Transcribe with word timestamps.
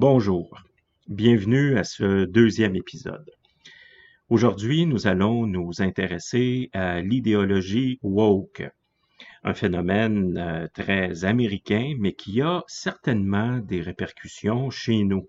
Bonjour, 0.00 0.62
bienvenue 1.08 1.76
à 1.76 1.84
ce 1.84 2.24
deuxième 2.24 2.74
épisode. 2.74 3.30
Aujourd'hui, 4.30 4.86
nous 4.86 5.06
allons 5.06 5.46
nous 5.46 5.82
intéresser 5.82 6.70
à 6.72 7.02
l'idéologie 7.02 7.98
woke, 8.02 8.66
un 9.44 9.52
phénomène 9.52 10.38
euh, 10.38 10.66
très 10.72 11.26
américain, 11.26 11.96
mais 11.98 12.14
qui 12.14 12.40
a 12.40 12.64
certainement 12.66 13.58
des 13.58 13.82
répercussions 13.82 14.70
chez 14.70 15.04
nous. 15.04 15.28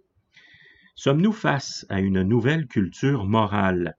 Sommes-nous 0.95 1.33
face 1.33 1.85
à 1.89 1.99
une 1.99 2.21
nouvelle 2.21 2.65
culture 2.65 3.25
morale? 3.25 3.97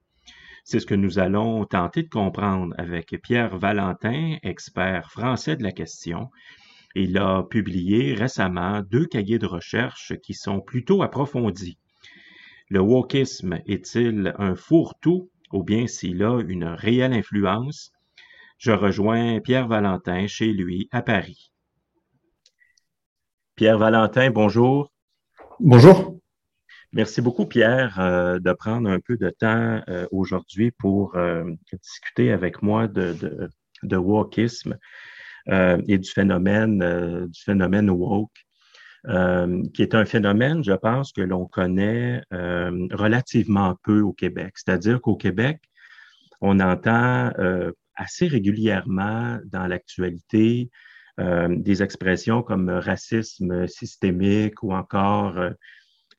C'est 0.63 0.79
ce 0.79 0.87
que 0.87 0.95
nous 0.95 1.19
allons 1.19 1.65
tenter 1.65 2.01
de 2.01 2.09
comprendre 2.09 2.73
avec 2.79 3.15
Pierre 3.21 3.59
Valentin, 3.59 4.37
expert 4.41 5.11
français 5.11 5.55
de 5.55 5.61
la 5.61 5.71
question. 5.71 6.31
Il 6.95 7.17
a 7.17 7.43
publié 7.43 8.13
récemment 8.13 8.81
deux 8.81 9.07
cahiers 9.07 9.39
de 9.39 9.47
recherche 9.47 10.13
qui 10.21 10.35
sont 10.35 10.61
plutôt 10.61 11.01
approfondis. 11.01 11.79
Le 12.69 12.81
wokisme 12.81 13.59
est-il 13.65 14.33
un 14.37 14.55
fourre-tout 14.55 15.31
ou 15.51 15.63
bien 15.63 15.87
s'il 15.87 16.23
a 16.23 16.39
une 16.41 16.65
réelle 16.65 17.13
influence? 17.13 17.91
Je 18.59 18.71
rejoins 18.71 19.39
Pierre 19.39 19.67
Valentin 19.67 20.27
chez 20.27 20.53
lui 20.53 20.87
à 20.91 21.01
Paris. 21.01 21.51
Pierre 23.55 23.79
Valentin, 23.79 24.29
bonjour. 24.29 24.91
Bonjour. 25.59 26.19
Merci 26.91 27.21
beaucoup, 27.21 27.47
Pierre, 27.47 27.99
euh, 27.99 28.39
de 28.39 28.53
prendre 28.53 28.87
un 28.87 28.99
peu 28.99 29.17
de 29.17 29.31
temps 29.31 29.81
euh, 29.89 30.05
aujourd'hui 30.11 30.69
pour 30.69 31.15
euh, 31.15 31.43
discuter 31.81 32.31
avec 32.31 32.61
moi 32.61 32.87
de, 32.87 33.13
de, 33.13 33.49
de 33.81 33.97
wokisme 33.97 34.77
et 35.47 35.97
du 35.97 36.09
phénomène, 36.09 37.27
du 37.27 37.41
phénomène 37.41 37.89
woke. 37.89 38.31
qui 39.73 39.81
est 39.81 39.95
un 39.95 40.05
phénomène, 40.05 40.63
je 40.63 40.73
pense, 40.73 41.11
que 41.11 41.21
l'on 41.21 41.45
connaît 41.45 42.21
relativement 42.31 43.75
peu 43.83 44.01
au 44.01 44.13
Québec. 44.13 44.53
C'est-à-dire 44.55 45.01
qu'au 45.01 45.15
Québec, 45.15 45.59
on 46.41 46.59
entend 46.59 47.31
assez 47.95 48.27
régulièrement 48.27 49.39
dans 49.45 49.67
l'actualité 49.67 50.69
des 51.17 51.83
expressions 51.83 52.41
comme 52.41 52.69
racisme 52.69 53.67
systémique 53.67 54.63
ou 54.63 54.73
encore 54.73 55.37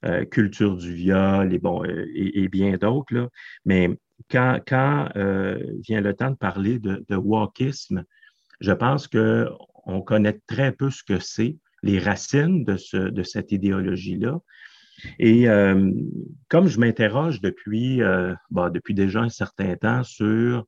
euh, 0.05 0.27
culture 0.27 0.77
du 0.77 0.93
viol 0.93 1.55
et, 1.55 1.59
bon, 1.59 1.83
euh, 1.83 2.05
et, 2.15 2.49
bien 2.49 2.77
d'autres. 2.77 3.31
Mais 3.65 3.89
quand, 4.31 4.59
quand 4.67 5.09
euh, 5.17 5.59
vient 5.89 6.03
le 6.03 6.15
temps 6.15 6.31
de 6.31 6.37
parler 6.37 6.79
de, 6.79 7.07
de 7.09 7.17
wokisme, 7.17 8.05
je 8.65 8.73
pense 8.73 9.09
qu'on 9.09 10.03
connaît 10.03 10.41
très 10.47 10.73
peu 10.73 10.91
ce 10.91 11.03
que 11.03 11.19
c'est, 11.19 11.57
les 11.83 11.99
racines 11.99 12.65
de, 12.65 12.77
ce, 12.77 12.97
de 12.97 13.23
cette 13.23 13.53
idéologie-là. 13.53 14.39
Et 15.19 15.47
comme 16.49 16.69
je 16.69 16.79
m'interroge 16.79 17.41
depuis, 17.41 18.01
bon, 18.51 18.71
depuis 18.71 18.95
déjà 18.95 19.21
un 19.21 19.29
certain 19.29 19.77
temps 19.77 20.03
sur 20.03 20.67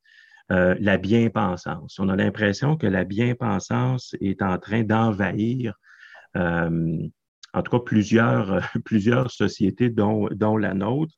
la 0.50 0.98
bien-pensance, 0.98 1.98
on 1.98 2.08
a 2.08 2.16
l'impression 2.16 2.76
que 2.76 2.86
la 2.86 3.04
bien-pensance 3.04 4.14
est 4.20 4.42
en 4.42 4.58
train 4.58 4.82
d'envahir 4.82 5.74
en 7.56 7.62
tout 7.62 7.70
cas 7.70 7.84
plusieurs, 7.84 8.52
euh, 8.52 8.60
plusieurs 8.84 9.30
sociétés, 9.30 9.90
dont, 9.90 10.28
dont 10.30 10.56
la 10.56 10.74
nôtre. 10.74 11.14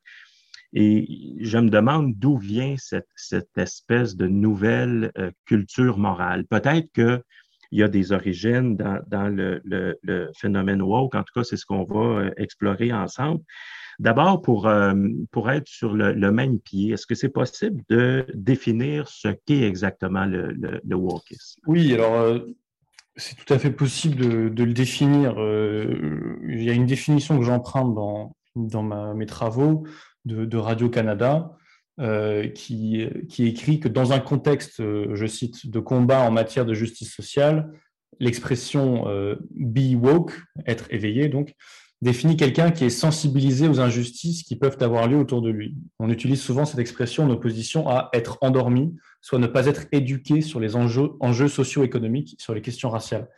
Et 0.75 1.37
je 1.41 1.59
me 1.59 1.71
demande 1.71 2.15
d'où 2.17 2.37
vient 2.37 2.75
cette, 2.77 3.09
cette, 3.17 3.57
espèce 3.57 4.17
de 4.17 4.27
nouvelle 4.27 5.11
euh, 5.17 5.31
culture 5.47 5.99
morale. 5.99 6.45
Peut-être 6.47 6.93
qu'il 6.93 7.23
y 7.73 7.83
a 7.83 7.89
des 7.89 8.13
origines 8.13 8.77
dans, 8.77 9.01
dans 9.07 9.29
le, 9.29 9.63
le, 9.65 10.31
phénomène 10.37 10.83
woke. 10.83 11.15
En 11.15 11.23
tout 11.23 11.33
cas, 11.35 11.45
c'est 11.45 11.57
ce 11.57 11.65
qu'on 11.65 11.85
va 11.85 12.21
euh, 12.21 12.31
explorer 12.37 12.93
ensemble. 12.93 13.41
D'abord, 13.99 14.43
pour, 14.43 14.71
pour 15.33 15.51
être 15.51 15.67
sur 15.67 15.93
le, 15.93 16.31
même 16.31 16.61
pied, 16.61 16.93
est-ce 16.93 17.05
que 17.05 17.17
c'est 17.17 17.31
possible 17.31 17.83
de 17.89 18.27
définir 18.33 19.09
ce 19.09 19.27
qu'est 19.45 19.63
exactement 19.63 20.25
le, 20.25 20.53
le? 20.53 20.81
Oui, 21.67 21.95
alors 21.95 22.39
c'est 23.19 23.35
tout 23.35 23.53
à 23.53 23.59
fait 23.59 23.73
possible 23.73 24.55
de, 24.55 24.65
le 24.65 24.73
définir. 24.73 25.35
Euh, 25.39 26.39
il 26.49 26.63
y 26.63 26.71
a 26.71 26.73
une 26.73 26.87
définition 26.87 27.39
que 27.39 27.45
j'emprunte 27.45 27.95
dans, 27.95 28.37
dans 28.55 29.15
mes 29.15 29.27
travaux 29.27 29.85
de, 30.29 30.57
Radio-Canada 30.57 31.53
euh, 32.01 32.49
qui, 32.49 33.03
écrit 33.39 33.81
que 33.81 33.89
dans 33.89 34.13
un 34.13 34.21
contexte, 34.21 34.81
euh, 34.81 35.15
je 35.15 35.27
cite, 35.27 35.71
de 35.71 35.81
combat 35.81 36.21
en 36.21 36.31
matière 36.31 36.65
de 36.65 36.75
justice 36.75 37.13
sociale, 37.13 37.73
l'expression 38.21 39.05
be 39.51 39.95
woke, 39.95 40.33
être 40.67 40.87
éveillé, 40.91 41.29
donc, 41.29 41.55
définit 42.01 42.37
quelqu'un 42.37 42.71
qui 42.71 42.85
est 42.85 42.91
sensibilisé 42.91 43.69
aux 43.69 43.81
injustices 43.81 44.43
qui 44.45 44.57
peuvent 44.57 44.77
avoir 44.81 45.09
lieu 45.09 45.17
autour 45.17 45.43
de 45.43 45.51
lui. 45.51 45.77
On 45.99 46.11
utilise 46.11 46.41
souvent 46.41 46.65
cette 46.65 46.79
expression 46.79 47.25
en 47.25 47.31
opposition 47.31 47.89
à 47.89 48.09
être 48.13 48.39
endormi, 48.41 48.95
soit 49.21 49.39
ne 49.39 49.47
pas 49.47 49.67
être 49.67 49.87
éduqué 49.93 50.41
sur 50.41 50.61
les 50.61 50.77
enjeux, 50.77 51.49
socio-économiques, 51.49 52.37
sur 52.39 52.55
les 52.55 52.63
questions 52.63 52.91
raciales. 52.91 53.29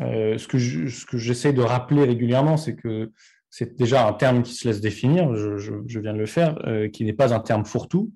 Euh, 0.00 0.38
ce 0.38 0.48
que 0.48 1.18
j'essaie 1.18 1.52
de 1.52 1.60
rappeler 1.60 2.04
régulièrement, 2.04 2.56
c'est 2.56 2.74
que 2.74 3.12
c'est 3.52 3.76
déjà 3.76 4.08
un 4.08 4.14
terme 4.14 4.42
qui 4.42 4.54
se 4.54 4.66
laisse 4.66 4.80
définir, 4.80 5.36
je, 5.36 6.00
viens 6.00 6.14
de 6.14 6.18
le 6.18 6.26
faire, 6.26 6.58
euh, 6.66 6.88
qui 6.88 7.04
n'est 7.04 7.12
pas 7.12 7.34
un 7.34 7.38
terme 7.38 7.66
fourre-tout. 7.66 8.10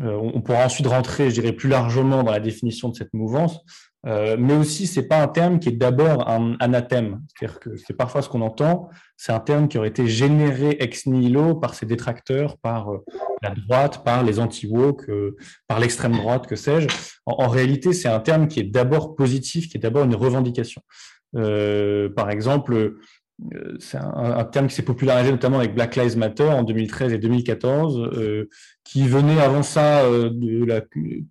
Euh, 0.00 0.14
on 0.14 0.40
pourra 0.40 0.64
ensuite 0.64 0.86
rentrer, 0.86 1.28
je 1.28 1.34
dirais, 1.34 1.52
plus 1.52 1.68
largement 1.68 2.22
dans 2.22 2.32
la 2.32 2.40
définition 2.40 2.88
de 2.88 2.94
cette 2.94 3.12
mouvance, 3.12 3.60
euh, 4.06 4.36
mais 4.38 4.54
aussi, 4.54 4.86
c'est 4.86 5.06
pas 5.06 5.22
un 5.22 5.28
terme 5.28 5.58
qui 5.58 5.68
est 5.68 5.72
d'abord 5.72 6.26
un 6.26 6.56
anathème. 6.58 7.20
C'est-à-dire 7.28 7.60
que 7.60 7.76
c'est 7.76 7.92
parfois 7.92 8.22
ce 8.22 8.30
qu'on 8.30 8.40
entend, 8.40 8.88
c'est 9.18 9.32
un 9.32 9.40
terme 9.40 9.68
qui 9.68 9.76
aurait 9.76 9.88
été 9.88 10.08
généré 10.08 10.70
ex 10.80 11.04
nihilo 11.04 11.54
par 11.54 11.74
ses 11.74 11.84
détracteurs, 11.84 12.56
par 12.56 12.90
la 13.42 13.50
droite, 13.50 14.02
par 14.02 14.22
les 14.22 14.40
anti-woke, 14.40 15.04
par 15.68 15.80
l'extrême 15.80 16.12
droite, 16.12 16.46
que 16.46 16.56
sais-je. 16.56 16.88
En, 17.26 17.48
réalité, 17.48 17.92
c'est 17.92 18.08
un 18.08 18.20
terme 18.20 18.48
qui 18.48 18.60
est 18.60 18.64
d'abord 18.64 19.14
positif, 19.14 19.68
qui 19.68 19.76
est 19.76 19.80
d'abord 19.80 20.04
une 20.04 20.16
revendication. 20.16 20.80
par 21.34 22.30
exemple, 22.30 22.96
c'est 23.78 23.98
un, 23.98 24.44
terme 24.44 24.68
qui 24.68 24.74
s'est 24.74 24.82
popularisé 24.82 25.30
notamment 25.30 25.58
avec 25.58 25.74
Black 25.74 25.96
Lives 25.96 26.16
Matter 26.16 26.48
en 26.48 26.62
2013 26.62 27.12
et 27.12 27.18
2014, 27.18 28.46
qui 28.84 29.06
venait 29.06 29.40
avant 29.40 29.62
ça 29.62 30.08
de 30.08 30.64
la, 30.64 30.82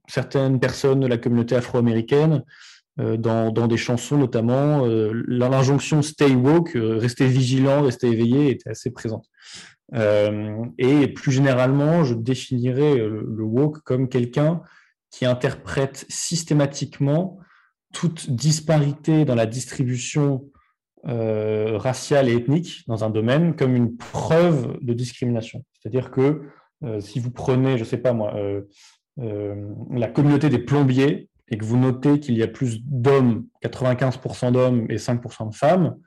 certaines 0.07 0.59
personnes 0.59 0.99
de 0.99 1.07
la 1.07 1.17
communauté 1.17 1.55
afro-américaine, 1.55 2.43
dans, 2.97 3.51
des 3.51 3.77
chansons 3.77 4.17
notamment. 4.17 4.85
L'injonction 4.85 6.01
Stay 6.01 6.35
Woke, 6.35 6.71
rester 6.75 7.27
vigilant, 7.27 7.83
rester 7.83 8.07
éveillé, 8.07 8.51
était 8.51 8.69
assez 8.69 8.91
présente. 8.91 9.25
et 9.93 11.07
plus 11.07 11.31
généralement, 11.31 12.03
je 12.03 12.13
définirais 12.13 12.95
le 12.95 13.43
woke 13.43 13.79
comme 13.83 14.09
quelqu'un 14.09 14.61
qui 15.11 15.25
interprète 15.25 16.05
systématiquement 16.09 17.37
toute 17.91 18.31
disparité 18.31 19.25
dans 19.25 19.35
la 19.35 19.45
distribution 19.45 20.45
euh, 21.07 21.77
raciale 21.77 22.29
et 22.29 22.35
ethnique 22.35 22.83
dans 22.87 23.03
un 23.03 23.09
domaine 23.09 23.55
comme 23.55 23.75
une 23.75 23.97
preuve 23.97 24.77
de 24.81 24.93
discrimination. 24.93 25.63
C'est-à-dire 25.73 26.11
que 26.11 26.43
euh, 26.83 26.99
si 26.99 27.19
vous 27.19 27.31
prenez, 27.31 27.77
je 27.77 27.83
ne 27.83 27.87
sais 27.87 27.97
pas 27.97 28.13
moi, 28.13 28.35
euh, 28.35 28.61
la 29.91 30.07
communauté 30.07 30.49
des 30.49 30.59
plombiers 30.59 31.29
et 31.49 31.57
que 31.57 31.65
vous 31.65 31.77
notez 31.77 32.19
qu'il 32.19 32.37
y 32.37 32.43
a 32.43 32.47
plus 32.47 32.83
d'hommes, 32.83 33.47
95% 33.63 34.51
d'hommes 34.51 34.85
et 34.89 34.97
5% 34.97 35.49
de 35.49 35.55
femmes, 35.55 35.97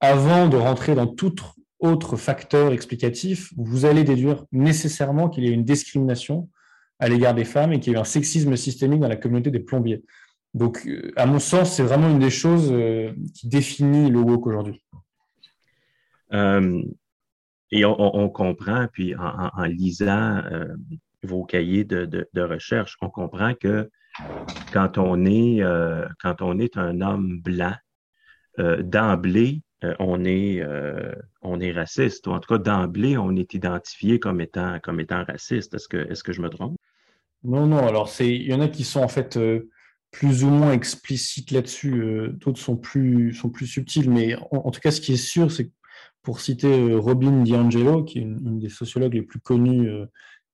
avant 0.00 0.48
de 0.48 0.56
rentrer 0.56 0.94
dans 0.94 1.06
tout 1.06 1.34
autre 1.78 2.16
facteur 2.16 2.72
explicatif, 2.72 3.52
vous 3.56 3.84
allez 3.84 4.04
déduire 4.04 4.44
nécessairement 4.52 5.28
qu'il 5.28 5.44
y 5.44 5.48
a 5.48 5.52
une 5.52 5.64
discrimination 5.64 6.48
à 6.98 7.08
l'égard 7.08 7.34
des 7.34 7.44
femmes 7.44 7.72
et 7.72 7.80
qu'il 7.80 7.92
y 7.92 7.96
a 7.96 8.00
un 8.00 8.04
sexisme 8.04 8.56
systémique 8.56 9.00
dans 9.00 9.08
la 9.08 9.16
communauté 9.16 9.50
des 9.50 9.60
plombiers. 9.60 10.02
Donc, 10.54 10.84
euh, 10.86 11.12
à 11.16 11.26
mon 11.26 11.38
sens, 11.38 11.74
c'est 11.74 11.82
vraiment 11.82 12.08
une 12.10 12.18
des 12.18 12.30
choses 12.30 12.70
euh, 12.72 13.12
qui 13.34 13.48
définit 13.48 14.10
le 14.10 14.18
woke 14.18 14.46
aujourd'hui. 14.46 14.82
Euh, 16.32 16.82
et 17.72 17.84
on, 17.84 18.28
comprend, 18.30 18.88
puis 18.92 19.14
en, 19.14 19.62
lisant 19.62 20.42
vos 21.22 21.44
cahiers 21.44 21.84
de, 21.84 22.40
recherche, 22.40 22.96
on 23.00 23.10
comprend 23.10 23.54
que 23.54 23.88
quand 24.72 24.98
on 24.98 25.24
est, 25.24 25.62
quand 26.20 26.42
on 26.42 26.58
est 26.58 26.76
un 26.76 27.00
homme 27.00 27.40
blanc, 27.40 27.74
d'emblée, 28.58 29.62
on, 30.00 30.24
est, 30.24 30.64
on 31.42 31.60
est 31.60 31.70
raciste, 31.70 32.26
ou 32.26 32.32
en 32.32 32.40
tout 32.40 32.52
cas 32.52 32.58
d'emblée, 32.58 33.16
on 33.16 33.36
est 33.36 33.54
identifié 33.54 34.18
comme 34.18 34.40
étant, 34.40 34.80
comme 34.80 34.98
étant 34.98 35.22
raciste. 35.22 35.74
Est-ce 35.74 35.86
que, 35.86 35.96
est 35.96 36.20
que 36.24 36.32
je 36.32 36.42
me 36.42 36.48
trompe? 36.48 36.76
Non, 37.44 37.68
non, 37.68 37.86
alors 37.86 38.10
il 38.18 38.42
y 38.42 38.52
en 38.52 38.60
a 38.60 38.66
qui 38.66 38.82
sont 38.82 39.00
en 39.00 39.08
fait 39.08 39.38
plus 40.10 40.44
ou 40.44 40.48
moins 40.48 40.72
explicites 40.72 41.50
là-dessus, 41.50 42.02
euh, 42.02 42.28
d'autres 42.28 42.60
sont 42.60 42.76
plus, 42.76 43.32
sont 43.34 43.50
plus 43.50 43.66
subtils, 43.66 44.10
mais 44.10 44.34
en, 44.50 44.70
tout 44.70 44.80
cas, 44.80 44.90
ce 44.90 45.00
qui 45.00 45.12
est 45.12 45.16
sûr, 45.16 45.52
c'est 45.52 45.70
pour 46.22 46.40
citer 46.40 46.66
euh, 46.66 46.98
Robin 46.98 47.42
DiAngelo, 47.42 48.04
qui 48.04 48.18
est 48.18 48.22
une, 48.22 48.58
des 48.58 48.68
sociologues 48.68 49.14
les 49.14 49.22
plus 49.22 49.40
connues 49.40 49.88
euh, 49.88 50.06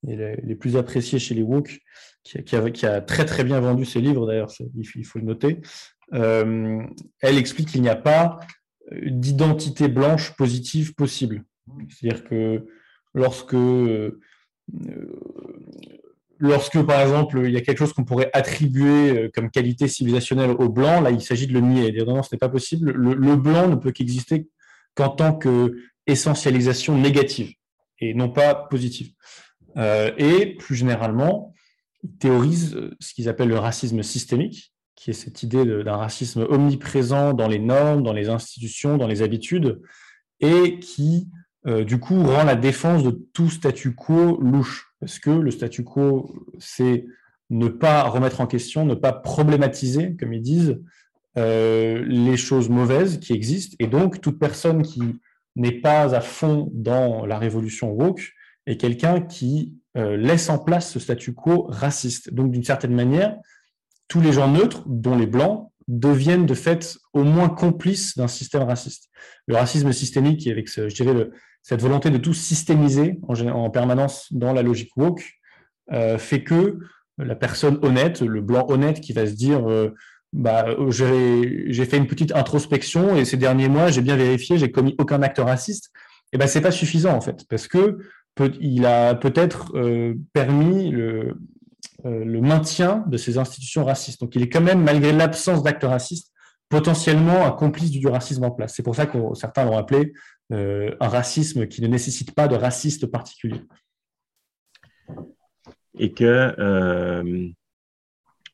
et 0.07 0.17
les, 0.17 0.55
plus 0.55 0.77
appréciées 0.77 1.19
chez 1.19 1.35
les 1.35 1.43
woke, 1.43 1.81
qui, 2.23 2.43
qui, 2.45 2.87
a, 2.87 3.01
très 3.01 3.25
très 3.25 3.45
bien 3.45 3.61
vendu 3.61 3.85
ses 3.85 4.01
livres 4.01 4.27
d'ailleurs, 4.27 4.53
il, 4.77 5.05
faut 5.05 5.19
le 5.19 5.25
noter, 5.25 5.61
elle 6.13 7.39
explique 7.39 7.69
qu'il 7.69 7.83
n'y 7.83 7.89
a 7.89 7.97
pas 7.97 8.39
d'identité 8.93 9.89
blanche 9.89 10.37
positive 10.37 10.95
possible. 10.95 11.45
C'est-à-dire 11.89 12.25
que 12.25 12.67
lorsque, 13.15 13.55
euh, 13.55 14.21
lorsque, 16.39 16.81
par 16.83 17.01
exemple, 17.01 17.43
il 17.45 17.53
y 17.53 17.57
a 17.57 17.61
quelque 17.61 17.79
chose 17.79 17.93
qu'on 17.93 18.05
pourrait 18.05 18.31
attribuer 18.33 19.11
euh, 19.11 19.31
comme 19.35 19.51
qualité 19.51 19.89
civilisationnelle 19.89 20.51
au 20.51 20.69
blanc, 20.69 21.01
là, 21.01 21.11
il 21.11 21.21
s'agit 21.21 21.47
de 21.47 21.53
le 21.53 21.61
nier 21.61 21.89
et 21.89 22.05
non, 22.05 22.23
ce 22.23 22.35
n'est 22.35 22.39
pas 22.39 22.49
possible. 22.49 22.91
Le, 22.93 23.37
blanc 23.37 23.69
ne 23.69 23.77
peut 23.77 23.93
qu'exister 23.93 24.49
qu'en 24.95 25.09
tant 25.09 25.39
qu'essentialisation 25.39 26.97
négative 26.97 27.53
et 28.01 28.15
non 28.15 28.29
pas 28.29 28.55
positive. 28.55 29.13
Euh, 29.77 30.13
et 30.19 30.57
plus 30.57 30.75
généralement, 30.75 31.55
il 32.03 32.17
théorise 32.19 32.79
ce 33.01 33.15
qu'ils 33.15 33.29
appellent 33.29 33.49
le 33.49 33.59
racisme 33.59 34.03
systémique, 34.03 34.73
qui 34.95 35.11
est 35.11 35.15
cette 35.15 35.43
idée 35.43 35.65
d'un 35.65 35.97
racisme 35.97 36.47
omniprésent 36.49 37.35
dans 37.35 37.49
les 37.49 37.59
normes, 37.59 38.03
dans 38.03 38.13
les 38.13 38.29
institutions, 38.29 38.97
dans 38.97 39.07
les 39.07 39.23
habitudes, 39.23 39.81
et 40.41 40.79
qui 40.79 41.29
euh, 41.67 41.85
du 41.85 41.99
coup, 41.99 42.23
rend 42.23 42.45
la 42.45 42.57
défense 42.57 43.03
de 43.03 43.11
tout 43.33 43.51
statu 43.51 43.95
quo 43.95 44.39
louche. 44.41 44.93
Parce 45.01 45.19
que 45.19 45.31
le 45.31 45.51
statu 45.51 45.85
quo, 45.85 46.35
c'est 46.59 47.07
ne 47.51 47.69
pas 47.69 48.05
remettre 48.05 48.41
en 48.41 48.47
question, 48.47 48.85
ne 48.85 48.95
pas 48.95 49.13
problématiser, 49.13 50.17
comme 50.17 50.33
ils 50.33 50.43
disent, 50.43 50.81
euh, 51.39 52.05
les 52.07 52.37
choses 52.37 52.69
mauvaises 52.69 53.19
qui 53.19 53.33
existent. 53.33 53.77
Et 53.79 53.87
donc, 53.89 54.21
toute 54.21 54.39
personne 54.39 54.83
qui 54.83 55.03
n'est 55.55 55.81
pas 55.81 56.15
à 56.15 56.21
fond 56.21 56.71
dans 56.73 57.27
la 57.27 57.39
révolution 57.39 57.91
woke 57.91 58.33
est 58.67 58.77
quelqu'un 58.77 59.21
qui 59.21 59.75
euh, 59.97 60.17
laisse 60.17 60.49
en 60.49 60.59
place 60.59 60.91
ce 60.91 60.99
statu 60.99 61.35
quo 61.35 61.67
raciste. 61.69 62.33
Donc, 62.33 62.53
d'une 62.53 62.65
certaine 62.65 62.95
manière, 62.95 63.37
tous 64.09 64.21
les 64.21 64.33
gens 64.33 64.51
neutres, 64.51 64.85
dont 64.87 65.17
les 65.17 65.27
blancs, 65.27 65.71
deviennent 65.89 66.47
de 66.47 66.55
fait 66.55 66.99
au 67.13 67.23
moins 67.23 67.49
complices 67.49 68.17
d'un 68.17 68.29
système 68.29 68.63
raciste. 68.63 69.09
Le 69.47 69.57
racisme 69.57 69.93
systémique, 69.93 70.47
avec 70.49 70.69
ce, 70.69 70.89
je 70.89 70.95
dirais 70.95 71.15
le, 71.15 71.33
cette 71.63 71.81
volonté 71.81 72.11
de 72.11 72.19
tout 72.19 72.35
systémiser 72.35 73.19
en, 73.29 73.71
permanence 73.71 74.33
dans 74.33 74.53
la 74.53 74.63
logique 74.63 74.97
woke 74.97 75.25
euh, 75.93 76.19
fait 76.19 76.43
que 76.43 76.79
la 77.19 77.35
personne 77.35 77.79
honnête, 77.83 78.21
le 78.21 78.41
blanc 78.41 78.67
honnête 78.69 79.01
qui 79.01 79.13
va 79.13 79.27
se 79.27 79.33
dire 79.33 79.69
euh, 79.69 79.95
bah, 80.33 80.67
j'ai 80.89 81.85
fait 81.85 81.97
une 81.97 82.07
petite 82.07 82.35
introspection 82.35 83.17
et 83.17 83.25
ces 83.25 83.37
derniers 83.37 83.69
mois, 83.69 83.91
j'ai 83.91 84.03
bien 84.03 84.17
vérifié, 84.17 84.59
j'ai 84.59 84.71
commis 84.71 84.95
aucun 84.99 85.23
acte 85.23 85.39
raciste, 85.39 85.91
et 85.95 86.29
eh 86.33 86.39
ben 86.39 86.47
c'est 86.47 86.61
pas 86.61 86.73
suffisant 86.73 87.15
en 87.15 87.21
fait, 87.21 87.47
parce 87.49 87.69
que 87.69 87.99
il 88.61 88.85
a 88.85 89.15
peut-être 89.15 89.75
euh, 89.77 90.15
permis 90.35 90.91
le, 90.91 91.37
le 92.09 92.41
maintien 92.41 93.05
de 93.09 93.17
ces 93.17 93.39
institutions 93.39 93.85
racistes. 93.85 94.21
Donc 94.21 94.35
il 94.37 94.43
est 94.43 94.49
quand 94.49 94.61
même, 94.61 94.83
malgré 94.83 95.13
l'absence 95.13 95.63
d'actes 95.63 95.85
racistes, 95.85 96.33
potentiellement 96.69 97.47
un 97.47 97.53
complice 97.53 97.91
du 97.91 98.07
racisme 98.07 98.45
en 98.45 98.51
place. 98.51 98.75
C'est 98.75 98.83
pour 98.83 98.97
ça 98.97 99.07
que 99.07 99.19
certains 99.35 99.65
l'ont 99.65 99.79
appelé 99.79 100.13
euh, 100.53 100.95
un 101.01 101.09
racisme 101.09 101.67
qui 101.67 101.83
ne 101.83 101.89
nécessite 101.89 102.35
pas 102.35 102.49
de 102.49 102.57
raciste 102.57 103.07
particulier. 103.07 103.63
Et 105.99 106.13
que 106.13 106.55
euh, 106.59 107.49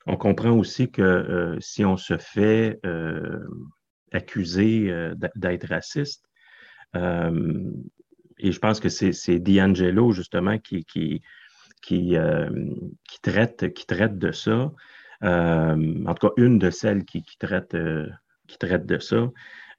on 0.07 0.17
comprend 0.17 0.51
aussi 0.51 0.91
que 0.91 1.03
euh, 1.03 1.61
si 1.61 1.85
on 1.85 1.97
se 1.97 2.19
fait 2.19 2.81
accuser 4.13 4.93
d'être 5.35 5.69
raciste, 5.69 6.27
et 6.95 8.53
je 8.53 8.59
pense 8.59 8.81
que 8.81 8.91
c'est 8.91 9.39
D'Angelo 9.39 10.13
justement 10.13 10.59
qui, 10.59 10.85
qui, 10.85 11.23
qui, 11.83 12.17
qui, 13.09 13.21
traite, 13.21 13.73
qui 13.75 13.87
traite 13.87 14.19
de 14.19 14.33
ça. 14.33 14.73
en 15.23 16.15
tout 16.15 16.29
cas, 16.29 16.33
une 16.37 16.59
de 16.59 16.71
celles 16.71 17.05
qui, 17.05 17.25
traite, 17.39 17.77
qui 18.47 18.59
traite 18.59 18.87
de 18.87 18.99
ça. 18.99 19.29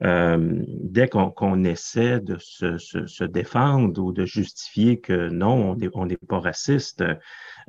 Euh, 0.04 0.64
dès 0.68 1.08
qu'on 1.08 1.64
essaie 1.64 2.20
de 2.20 2.38
se, 2.40 3.24
défendre 3.24 4.02
ou 4.02 4.12
de 4.12 4.26
justifier 4.26 5.00
que 5.00 5.30
non, 5.30 5.78
on 5.94 6.06
n'est 6.06 6.18
pas 6.18 6.40
raciste, 6.40 7.04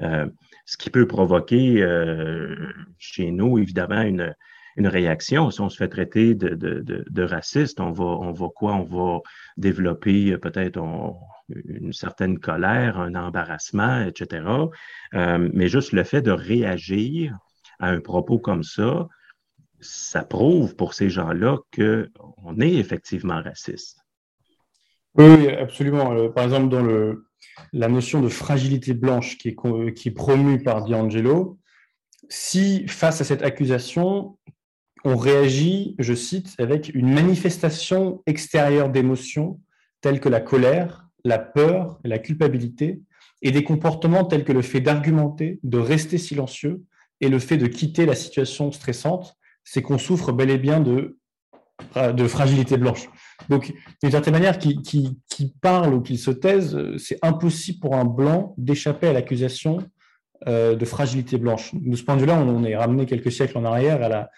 euh, 0.00 0.26
ce 0.66 0.76
qui 0.76 0.90
peut 0.90 1.06
provoquer 1.06 1.82
euh, 1.82 2.72
chez 2.98 3.30
nous, 3.30 3.58
évidemment, 3.58 4.02
une, 4.02 4.34
réaction. 4.78 5.50
Si 5.50 5.60
on 5.60 5.68
se 5.68 5.76
fait 5.76 5.88
traiter 5.88 6.34
de, 6.34 7.22
raciste, 7.22 7.80
on 7.80 7.90
va, 7.90 8.04
on 8.04 8.32
va 8.32 8.48
quoi? 8.54 8.74
On 8.74 8.84
va 8.84 9.20
développer 9.56 10.36
peut-être 10.38 10.78
une 11.48 11.92
certaine 11.92 12.38
colère, 12.38 12.98
un 12.98 13.14
embarrassement, 13.14 14.02
etc. 14.02 14.46
mais 15.12 15.68
juste 15.68 15.92
le 15.92 16.04
fait 16.04 16.22
de 16.22 16.32
réagir 16.32 17.36
à 17.80 17.88
un 17.88 18.00
propos 18.00 18.38
comme 18.38 18.62
ça, 18.62 19.08
ça 19.80 20.24
prouve 20.24 20.76
pour 20.76 20.94
ces 20.94 21.10
gens-là 21.10 21.58
qu'on 21.74 22.60
est 22.60 22.74
effectivement 22.74 23.42
raciste. 23.42 23.98
Oui, 25.16 25.48
absolument. 25.48 26.12
Euh, 26.12 26.28
par 26.28 26.44
exemple, 26.44 26.68
dans 26.68 26.82
le, 26.82 27.26
la 27.72 27.88
notion 27.88 28.20
de 28.20 28.28
fragilité 28.28 28.94
blanche 28.94 29.38
qui 29.38 29.48
est, 29.48 29.94
qui 29.94 30.08
est 30.08 30.12
promue 30.12 30.62
par 30.62 30.84
D'Angelo, 30.84 31.58
si 32.28 32.88
face 32.88 33.20
à 33.20 33.24
cette 33.24 33.42
accusation, 33.42 34.38
on 35.04 35.16
réagit, 35.16 35.94
je 35.98 36.14
cite, 36.14 36.54
avec 36.58 36.94
une 36.94 37.12
manifestation 37.12 38.22
extérieure 38.26 38.88
d'émotions 38.88 39.60
telles 40.00 40.20
que 40.20 40.28
la 40.28 40.40
colère, 40.40 41.08
la 41.24 41.38
peur 41.38 42.00
la 42.04 42.18
culpabilité, 42.18 43.00
et 43.42 43.50
des 43.50 43.62
comportements 43.62 44.24
tels 44.24 44.44
que 44.44 44.52
le 44.52 44.62
fait 44.62 44.80
d'argumenter, 44.80 45.60
de 45.62 45.78
rester 45.78 46.16
silencieux 46.16 46.82
et 47.20 47.28
le 47.28 47.38
fait 47.38 47.58
de 47.58 47.66
quitter 47.66 48.06
la 48.06 48.14
situation 48.14 48.72
stressante, 48.72 49.36
c'est 49.64 49.82
qu'on 49.82 49.98
souffre 49.98 50.32
bel 50.32 50.50
et 50.50 50.58
bien 50.58 50.80
de, 50.80 51.18
de 51.96 52.26
fragilité 52.26 52.78
blanche. 52.78 53.08
Donc, 53.50 53.74
d'une 54.02 54.10
certaine 54.10 54.32
manière, 54.32 54.58
qui, 54.58 54.82
qui, 54.82 55.54
parle 55.60 55.92
ou 55.92 56.00
qui 56.00 56.16
se 56.16 56.30
taise, 56.30 56.78
c'est 56.96 57.18
impossible 57.22 57.80
pour 57.80 57.94
un 57.94 58.04
blanc 58.04 58.54
d'échapper 58.56 59.08
à 59.08 59.12
l'accusation 59.12 59.78
euh, 60.46 60.74
de 60.74 60.84
fragilité 60.84 61.36
blanche. 61.36 61.74
De 61.74 61.96
ce 61.96 62.02
point 62.02 62.16
de 62.16 62.20
vue-là, 62.20 62.38
on, 62.38 62.64
est 62.64 62.76
ramené 62.76 63.04
quelques 63.04 63.32
siècles 63.32 63.58
en 63.58 63.64
arrière 63.64 64.02
à 64.02 64.08
la, 64.08 64.30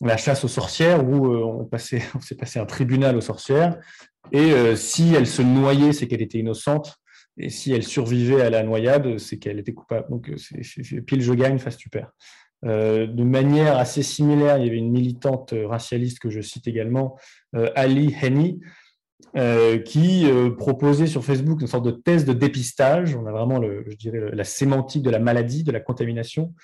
la 0.00 0.16
chasse 0.16 0.44
aux 0.44 0.48
sorcières, 0.48 1.06
où 1.06 1.26
euh, 1.26 1.44
on, 2.14 2.20
s'est 2.20 2.36
passé 2.36 2.58
un 2.58 2.66
tribunal 2.66 3.16
aux 3.16 3.20
sorcières, 3.20 3.78
et 4.32 4.52
euh, 4.52 4.76
si 4.76 5.14
elle 5.14 5.26
se 5.26 5.42
noyait, 5.42 5.92
c'est 5.92 6.06
qu'elle 6.08 6.22
était 6.22 6.38
innocente, 6.38 6.96
et 7.36 7.50
si 7.50 7.72
elle 7.72 7.82
survivait 7.82 8.42
à 8.42 8.50
la 8.50 8.62
noyade, 8.62 9.18
c'est 9.18 9.38
qu'elle 9.38 9.58
était 9.58 9.74
coupable. 9.74 10.06
Donc, 10.08 10.30
c'est 10.36 11.00
pile 11.00 11.20
je 11.20 11.32
gagne, 11.32 11.58
face 11.58 11.76
tu 11.76 11.88
perds. 11.88 12.12
Euh, 12.64 13.06
de 13.06 13.24
manière 13.24 13.76
assez 13.78 14.02
similaire, 14.02 14.58
il 14.58 14.66
y 14.66 14.68
avait 14.68 14.78
une 14.78 14.90
militante 14.90 15.54
racialiste 15.66 16.18
que 16.18 16.30
je 16.30 16.40
cite 16.40 16.66
également, 16.66 17.18
euh, 17.56 17.70
Ali 17.74 18.14
Henny, 18.22 18.60
euh, 19.36 19.78
qui 19.78 20.26
proposait 20.58 21.06
sur 21.06 21.24
Facebook 21.24 21.60
une 21.60 21.66
sorte 21.66 21.84
de 21.84 21.90
thèse 21.90 22.24
de 22.24 22.32
dépistage. 22.32 23.16
On 23.16 23.26
a 23.26 23.32
vraiment, 23.32 23.60
je 23.62 23.96
dirais, 23.96 24.20
la 24.32 24.44
sémantique 24.44 25.02
de 25.02 25.10
la 25.10 25.18
maladie, 25.18 25.64
de 25.64 25.72
la 25.72 25.80
contamination, 25.80 26.54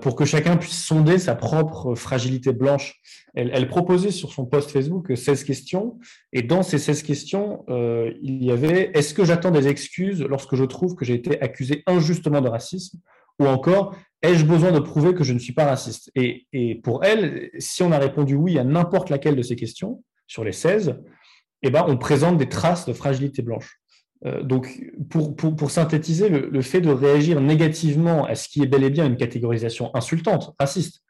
pour 0.00 0.14
que 0.16 0.24
chacun 0.24 0.56
puisse 0.56 0.82
sonder 0.82 1.18
sa 1.18 1.34
propre 1.34 1.94
fragilité 1.94 2.52
blanche. 2.52 3.00
Elle, 3.34 3.68
proposait 3.68 4.10
sur 4.10 4.32
son 4.32 4.46
post 4.46 4.70
Facebook 4.70 5.12
16 5.14 5.44
questions, 5.44 5.98
et 6.32 6.42
dans 6.42 6.62
ces 6.62 6.78
16 6.78 7.02
questions, 7.02 7.64
il 7.68 8.44
y 8.44 8.50
avait 8.50 8.90
Est-ce 8.94 9.14
que 9.14 9.24
j'attends 9.24 9.50
des 9.50 9.68
excuses 9.68 10.22
lorsque 10.22 10.56
je 10.56 10.64
trouve 10.64 10.94
que 10.94 11.04
j'ai 11.04 11.14
été 11.14 11.40
accusé 11.40 11.82
injustement 11.86 12.40
de 12.40 12.48
racisme? 12.48 12.98
Ou 13.40 13.46
encore, 13.46 13.96
ai-je 14.22 14.44
besoin 14.44 14.70
de 14.70 14.80
prouver 14.80 15.14
que 15.14 15.24
je 15.24 15.32
ne 15.32 15.38
suis 15.38 15.54
pas 15.54 15.64
raciste? 15.64 16.12
Et, 16.14 16.80
pour 16.84 17.04
elle, 17.04 17.50
si 17.58 17.82
on 17.82 17.90
a 17.90 17.98
répondu 17.98 18.34
oui 18.34 18.58
à 18.58 18.64
n'importe 18.64 19.08
laquelle 19.10 19.34
de 19.34 19.42
ces 19.42 19.56
questions, 19.56 20.04
sur 20.26 20.44
les 20.44 20.52
16, 20.52 21.00
eh 21.62 21.70
ben, 21.70 21.84
on 21.88 21.96
présente 21.96 22.38
des 22.38 22.48
traces 22.48 22.86
de 22.86 22.92
fragilité 22.92 23.42
blanche. 23.42 23.79
Euh, 24.26 24.42
donc, 24.42 24.92
pour, 25.08 25.34
pour, 25.34 25.70
synthétiser, 25.70 26.28
le, 26.28 26.62
fait 26.62 26.80
de 26.80 26.90
réagir 26.90 27.40
négativement 27.40 28.26
à 28.26 28.34
ce 28.34 28.48
qui 28.48 28.62
est 28.62 28.66
bel 28.66 28.84
et 28.84 28.90
bien 28.90 29.06
une 29.06 29.16
catégorisation 29.16 29.90
insultante, 29.94 30.54
raciste, 30.58 31.02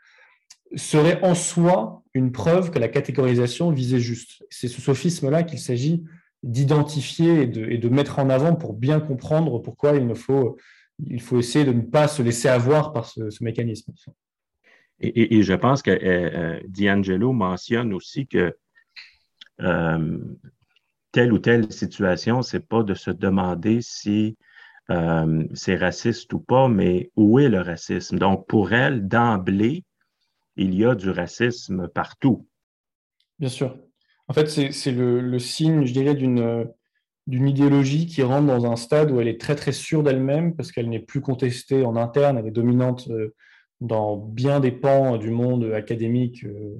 serait 0.76 1.20
en 1.22 1.34
soi 1.34 2.04
une 2.14 2.30
preuve 2.30 2.70
que 2.70 2.78
la 2.78 2.88
catégorisation 2.88 3.70
visait 3.72 3.98
juste. 3.98 4.44
C'est 4.50 4.68
ce 4.68 4.80
sophisme-là 4.80 5.42
qu'il 5.42 5.58
s'agit 5.58 6.04
d'identifier 6.42 7.42
et 7.42 7.46
de, 7.46 7.88
mettre 7.88 8.18
en 8.18 8.30
avant 8.30 8.54
pour 8.54 8.74
bien 8.74 9.00
comprendre 9.00 9.58
pourquoi 9.58 9.96
il 9.96 10.06
ne 10.06 10.14
faut 10.14 10.56
il 11.06 11.20
faut 11.20 11.38
essayer 11.38 11.64
de 11.64 11.72
ne 11.72 11.80
pas 11.80 12.08
se 12.08 12.22
laisser 12.22 12.48
avoir 12.48 12.92
par 12.92 13.06
ce, 13.06 13.22
mécanisme. 13.42 13.92
Et, 15.00 15.42
je 15.42 15.54
pense 15.54 15.80
que 15.80 15.90
euh, 15.90 15.96
euh, 16.02 16.60
D'Angelo 16.68 17.32
mentionne 17.32 17.94
aussi 17.94 18.26
que 18.26 18.54
euh, 19.60 20.18
telle 21.12 21.32
ou 21.32 21.38
telle 21.38 21.72
situation, 21.72 22.42
c'est 22.42 22.66
pas 22.66 22.82
de 22.82 22.94
se 22.94 23.10
demander 23.10 23.80
si 23.82 24.36
c'est 25.54 25.76
raciste 25.76 26.32
ou 26.32 26.40
pas, 26.40 26.66
mais 26.66 27.12
où 27.14 27.38
est 27.38 27.48
le 27.48 27.60
racisme? 27.60 28.18
Donc, 28.18 28.48
pour 28.48 28.72
elle, 28.72 29.06
d'emblée, 29.06 29.84
il 30.56 30.74
y 30.74 30.84
a 30.84 30.96
du 30.96 31.10
racisme 31.10 31.86
partout. 31.88 32.48
Bien 33.38 33.48
sûr. 33.48 33.78
En 34.26 34.32
fait, 34.32 34.48
c'est 34.48 34.92
le, 34.92 35.38
signe, 35.38 35.84
je 35.86 35.92
dirais, 35.92 36.14
d'une 36.14 36.68
d'une 37.26 37.46
idéologie 37.46 38.06
qui 38.06 38.22
rentre 38.22 38.46
dans 38.46 38.66
un 38.66 38.76
stade 38.76 39.10
où 39.12 39.20
elle 39.20 39.28
est 39.28 39.40
très 39.40 39.54
très 39.54 39.72
sûre 39.72 40.02
d'elle-même 40.02 40.56
parce 40.56 40.72
qu'elle 40.72 40.88
n'est 40.88 40.98
plus 40.98 41.20
contestée 41.20 41.84
en 41.84 41.94
interne, 41.94 42.38
elle 42.38 42.46
est 42.46 42.50
dominante 42.50 43.08
euh, 43.08 43.34
dans 43.80 44.16
bien 44.16 44.58
des 44.58 44.72
pans 44.72 45.16
du 45.16 45.30
monde 45.30 45.72
académique 45.72 46.44
euh, 46.44 46.76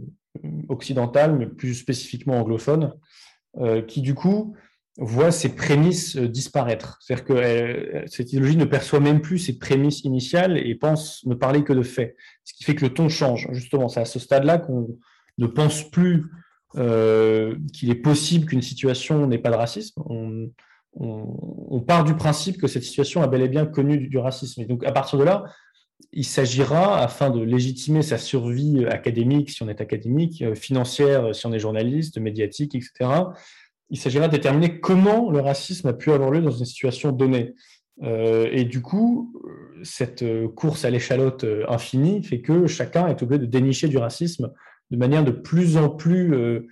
occidentale, 0.68 1.37
mais 1.37 1.46
plus 1.46 1.75
spécifiquement 1.75 2.40
anglophone, 2.40 2.94
qui 3.87 4.00
du 4.00 4.14
coup 4.14 4.54
voit 4.99 5.30
ses 5.30 5.54
prémices 5.54 6.16
disparaître. 6.16 6.99
C'est-à-dire 7.00 7.25
que 7.25 8.04
cette 8.07 8.33
idéologie 8.33 8.57
ne 8.57 8.64
perçoit 8.64 9.00
même 9.00 9.21
plus 9.21 9.38
ses 9.38 9.59
prémices 9.59 10.00
initiales 10.04 10.59
et 10.59 10.75
pense 10.75 11.25
ne 11.25 11.35
parler 11.35 11.64
que 11.64 11.73
de 11.73 11.83
faits. 11.83 12.16
Ce 12.45 12.54
qui 12.54 12.64
fait 12.64 12.75
que 12.75 12.85
le 12.85 12.92
ton 12.92 13.09
change. 13.09 13.49
Justement, 13.52 13.88
c'est 13.88 14.00
à 14.00 14.04
ce 14.04 14.19
stade-là 14.19 14.59
qu'on 14.59 14.88
ne 15.38 15.47
pense 15.47 15.90
plus 15.90 16.26
qu'il 16.73 17.90
est 17.90 18.02
possible 18.02 18.47
qu'une 18.47 18.62
situation 18.62 19.26
n'ait 19.26 19.38
pas 19.38 19.50
de 19.50 19.57
racisme. 19.57 20.02
On, 20.95 21.80
part 21.87 22.04
du 22.04 22.14
principe 22.14 22.61
que 22.61 22.69
cette 22.69 22.85
situation 22.85 23.23
a 23.23 23.26
bel 23.26 23.42
et 23.42 23.49
bien 23.49 23.66
connu 23.66 23.99
du, 24.09 24.19
racisme. 24.19 24.61
Et 24.62 24.64
donc, 24.66 24.85
à 24.85 24.92
partir 24.92 25.19
de 25.19 25.25
là, 25.25 25.45
il 26.12 26.25
s'agira, 26.25 27.02
afin 27.02 27.30
de 27.30 27.40
légitimer 27.40 28.02
sa 28.02 28.19
survie 28.19 28.85
académique, 28.87 29.50
si 29.50 29.62
on 29.62 29.69
est 29.69 29.80
académique, 29.80 30.42
euh, 30.42 30.54
financière, 30.54 31.35
si 31.35 31.47
on 31.47 31.52
est 31.52 31.59
journaliste, 31.59 32.19
médiatique, 32.19 32.75
etc., 32.75 33.11
il 33.90 33.99
s'agira 33.99 34.28
de 34.28 34.33
déterminer 34.33 34.80
comment 34.80 35.30
le 35.30 35.40
racisme 35.40 35.88
a 35.88 35.92
pu 35.92 36.12
avoir 36.12 36.30
lieu 36.30 36.40
dans 36.40 36.50
une 36.50 36.64
situation 36.64 37.11
donnée. 37.11 37.54
Euh, 38.02 38.49
et 38.52 38.64
du 38.64 38.83
coup, 38.83 39.35
cette 39.83 40.25
course 40.54 40.85
à 40.85 40.90
l'échalote 40.90 41.45
infinie 41.69 42.23
fait 42.23 42.40
que 42.40 42.66
chacun 42.66 43.09
est 43.09 43.21
obligé 43.23 43.40
de 43.40 43.47
dénicher 43.47 43.88
du 43.88 43.99
racisme 43.99 44.52
de 44.90 44.97
manière 44.97 45.25
de 45.25 45.30
plus 45.30 45.76
en 45.76 45.88
plus, 45.88 46.35
euh, 46.35 46.69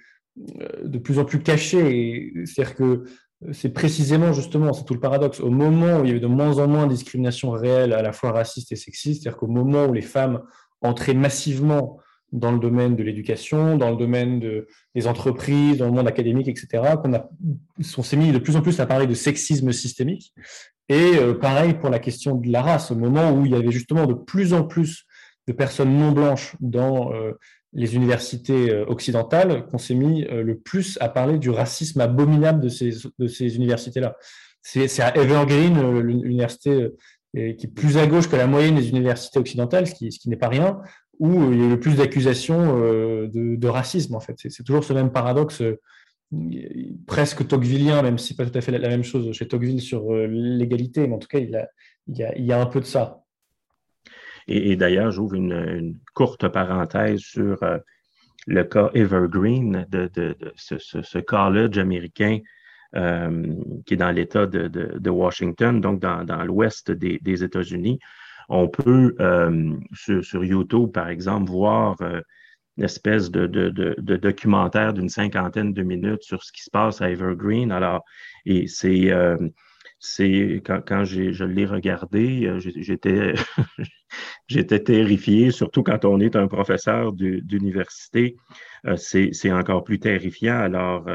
de 0.84 0.98
plus, 0.98 1.18
en 1.18 1.24
plus 1.24 1.40
cachée. 1.40 2.32
C'est-à-dire 2.44 2.74
que 2.74 3.04
c'est 3.52 3.72
précisément 3.72 4.32
justement, 4.32 4.72
c'est 4.72 4.84
tout 4.84 4.94
le 4.94 5.00
paradoxe, 5.00 5.40
au 5.40 5.50
moment 5.50 6.00
où 6.00 6.04
il 6.04 6.08
y 6.08 6.10
avait 6.10 6.20
de 6.20 6.26
moins 6.26 6.58
en 6.58 6.66
moins 6.66 6.86
de 6.86 6.92
discrimination 6.92 7.50
réelle, 7.50 7.92
à 7.92 8.02
la 8.02 8.12
fois 8.12 8.32
raciste 8.32 8.72
et 8.72 8.76
sexiste, 8.76 9.22
c'est-à-dire 9.22 9.38
qu'au 9.38 9.46
moment 9.46 9.86
où 9.86 9.92
les 9.92 10.02
femmes 10.02 10.42
entraient 10.80 11.14
massivement 11.14 11.98
dans 12.32 12.52
le 12.52 12.58
domaine 12.58 12.94
de 12.94 13.02
l'éducation, 13.02 13.76
dans 13.76 13.90
le 13.90 13.96
domaine 13.96 14.40
des 14.94 15.06
entreprises, 15.06 15.78
dans 15.78 15.86
le 15.86 15.92
monde 15.92 16.08
académique, 16.08 16.48
etc., 16.48 16.94
qu'on 17.02 17.12
on 17.96 18.02
s'est 18.02 18.16
mis 18.16 18.32
de 18.32 18.38
plus 18.38 18.56
en 18.56 18.60
plus 18.60 18.80
à 18.80 18.86
parler 18.86 19.06
de 19.06 19.14
sexisme 19.14 19.72
systémique. 19.72 20.34
Et 20.88 21.16
euh, 21.16 21.34
pareil 21.34 21.74
pour 21.74 21.90
la 21.90 21.98
question 21.98 22.34
de 22.34 22.50
la 22.50 22.62
race, 22.62 22.90
au 22.90 22.96
moment 22.96 23.32
où 23.32 23.46
il 23.46 23.52
y 23.52 23.54
avait 23.54 23.70
justement 23.70 24.06
de 24.06 24.14
plus 24.14 24.52
en 24.52 24.64
plus 24.64 25.04
de 25.46 25.52
personnes 25.52 25.96
non 25.96 26.12
blanches 26.12 26.54
dans 26.60 27.12
euh, 27.14 27.32
les 27.72 27.94
universités 27.94 28.70
euh, 28.70 28.84
occidentales 28.86 29.66
qu'on 29.66 29.78
s'est 29.78 29.94
mis 29.94 30.24
euh, 30.24 30.42
le 30.42 30.58
plus 30.58 30.98
à 31.00 31.08
parler 31.08 31.38
du 31.38 31.50
racisme 31.50 32.00
abominable 32.00 32.60
de 32.60 32.68
ces, 32.68 33.56
universités-là. 33.56 34.16
C'est 34.62 35.00
à 35.00 35.16
Evergreen, 35.16 35.76
euh, 35.78 36.02
l'université 36.02 36.88
qui 37.34 37.66
est 37.66 37.74
plus 37.74 37.98
à 37.98 38.06
gauche 38.06 38.28
que 38.28 38.36
la 38.36 38.46
moyenne 38.46 38.74
des 38.74 38.88
universités 38.88 39.38
occidentales, 39.38 39.86
ce 39.86 39.94
qui, 39.94 40.28
n'est 40.28 40.36
pas 40.36 40.48
rien, 40.48 40.80
où 41.18 41.52
il 41.52 41.60
y 41.60 41.62
a 41.62 41.68
le 41.68 41.78
plus 41.78 41.96
d'accusations 41.96 42.80
de, 42.80 43.68
racisme, 43.68 44.14
en 44.14 44.20
fait. 44.20 44.34
C'est 44.38 44.64
toujours 44.64 44.82
ce 44.82 44.94
même 44.94 45.12
paradoxe 45.12 45.62
presque 47.06 47.46
tocquevillien, 47.46 48.00
même 48.00 48.16
si 48.16 48.34
pas 48.34 48.46
tout 48.46 48.58
à 48.58 48.62
fait 48.62 48.72
la, 48.72 48.88
même 48.88 49.04
chose 49.04 49.30
chez 49.32 49.46
Tocqueville 49.46 49.82
sur 49.82 50.14
l'égalité, 50.14 51.06
mais 51.06 51.14
en 51.14 51.18
tout 51.18 51.28
cas, 51.28 51.38
il 51.38 51.68
y 52.16 52.52
a 52.52 52.60
un 52.60 52.66
peu 52.66 52.80
de 52.80 52.86
ça. 52.86 53.22
Et, 54.48 54.76
d'ailleurs, 54.76 55.10
j'ouvre 55.10 55.34
une, 55.34 55.98
courte 56.14 56.48
parenthèse 56.48 57.20
sur 57.20 57.62
euh, 57.62 57.78
le 58.46 58.64
cas 58.64 58.90
Evergreen 58.94 59.86
de, 59.90 60.10
ce, 60.56 61.18
college 61.18 61.76
américain 61.76 62.38
euh, 62.96 63.46
qui 63.84 63.94
est 63.94 63.98
dans 63.98 64.10
l'État 64.10 64.46
de, 64.46 65.10
Washington, 65.10 65.80
donc 65.82 66.00
dans, 66.00 66.44
l'ouest 66.44 66.90
des, 66.90 67.44
États-Unis. 67.44 67.98
On 68.48 68.68
peut, 68.68 69.14
euh, 69.20 69.74
sur, 69.92 70.42
YouTube, 70.42 70.92
par 70.92 71.08
exemple, 71.10 71.50
voir 71.50 71.96
une 72.78 72.84
espèce 72.84 73.30
de, 73.30 73.46
documentaire 74.16 74.94
d'une 74.94 75.10
cinquantaine 75.10 75.74
de 75.74 75.82
minutes 75.82 76.22
sur 76.22 76.42
ce 76.42 76.52
qui 76.52 76.62
se 76.62 76.70
passe 76.70 77.02
à 77.02 77.10
Evergreen. 77.10 77.70
Alors, 77.70 78.02
et 78.46 78.66
c'est 78.66 79.12
quand, 80.64 81.04
je 81.04 81.44
l'ai 81.44 81.66
regardé, 81.66 82.50
j'étais 82.60 83.34
j'étais 84.48 84.82
terrifié, 84.82 85.50
surtout 85.50 85.82
quand 85.82 86.04
on 86.04 86.20
est 86.20 86.34
un 86.36 86.48
professeur 86.48 87.12
d'université, 87.12 88.36
euh, 88.86 88.96
c'est 88.96 89.52
encore 89.52 89.84
plus 89.84 90.00
terrifiant. 90.00 90.58
Alors, 90.58 91.06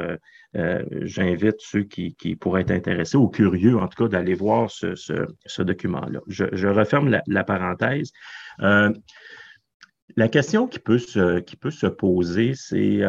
euh, 0.55 0.83
j'invite 1.01 1.55
ceux 1.59 1.83
qui, 1.83 2.15
pourraient 2.39 2.61
être 2.61 2.71
intéressés 2.71 3.17
ou 3.17 3.27
curieux, 3.27 3.77
en 3.77 3.87
tout 3.87 4.03
cas, 4.03 4.09
d'aller 4.09 4.35
voir 4.35 4.71
ce, 4.71 5.61
document-là. 5.61 6.19
Je, 6.27 6.67
referme 6.67 7.19
la, 7.25 7.43
parenthèse. 7.43 8.11
la 8.59 10.27
question 10.29 10.67
qui 10.67 10.79
peut 10.79 10.99
se 10.99 11.87
poser, 11.87 12.53
c'est 12.55 13.01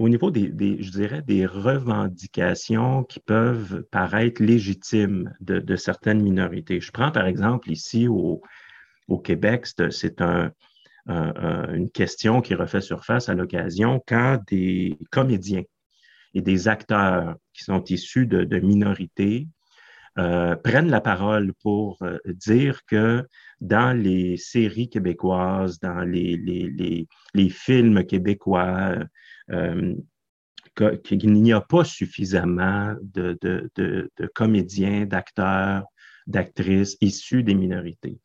au 0.00 0.08
niveau 0.08 0.30
des, 0.30 0.82
je 0.82 0.90
dirais, 0.90 1.20
des 1.20 1.44
revendications 1.44 3.04
qui 3.04 3.20
peuvent 3.20 3.82
paraître 3.90 4.42
légitimes 4.42 5.30
de, 5.40 5.76
certaines 5.76 6.22
minorités. 6.22 6.80
Je 6.80 6.90
prends 6.90 7.12
par 7.12 7.26
exemple 7.26 7.70
ici 7.70 8.08
au, 8.08 8.40
Québec, 9.22 9.66
c'est 9.90 10.22
un, 10.22 10.52
une 11.06 11.90
question 11.90 12.40
qui 12.40 12.54
refait 12.54 12.80
surface 12.80 13.28
à 13.28 13.34
l'occasion 13.34 14.02
quand 14.06 14.38
des 14.48 14.96
comédiens 15.10 15.64
et 16.32 16.40
des 16.40 16.66
acteurs 16.68 17.36
qui 17.52 17.64
sont 17.64 17.84
issus 17.84 18.26
de, 18.26 18.58
minorités 18.58 19.48
euh, 20.16 20.56
prennent 20.56 20.90
la 20.90 21.02
parole 21.02 21.52
pour 21.62 21.98
euh, 22.02 22.18
dire 22.26 22.86
que 22.86 23.26
dans 23.60 23.96
les 23.96 24.38
séries 24.38 24.88
québécoises, 24.88 25.78
dans 25.78 26.00
les, 26.00 26.36
les, 26.36 27.06
les 27.34 27.48
films 27.48 28.04
québécois, 28.04 28.96
qu'il 31.04 31.32
n'y 31.32 31.52
a 31.52 31.60
pas 31.60 31.84
suffisamment 31.84 32.94
de, 33.02 34.10
comédiens, 34.34 35.06
d'acteurs, 35.06 35.84
d'actrices 36.26 36.96
issus 37.00 37.42
des 37.42 37.54
minorités. 37.54 38.18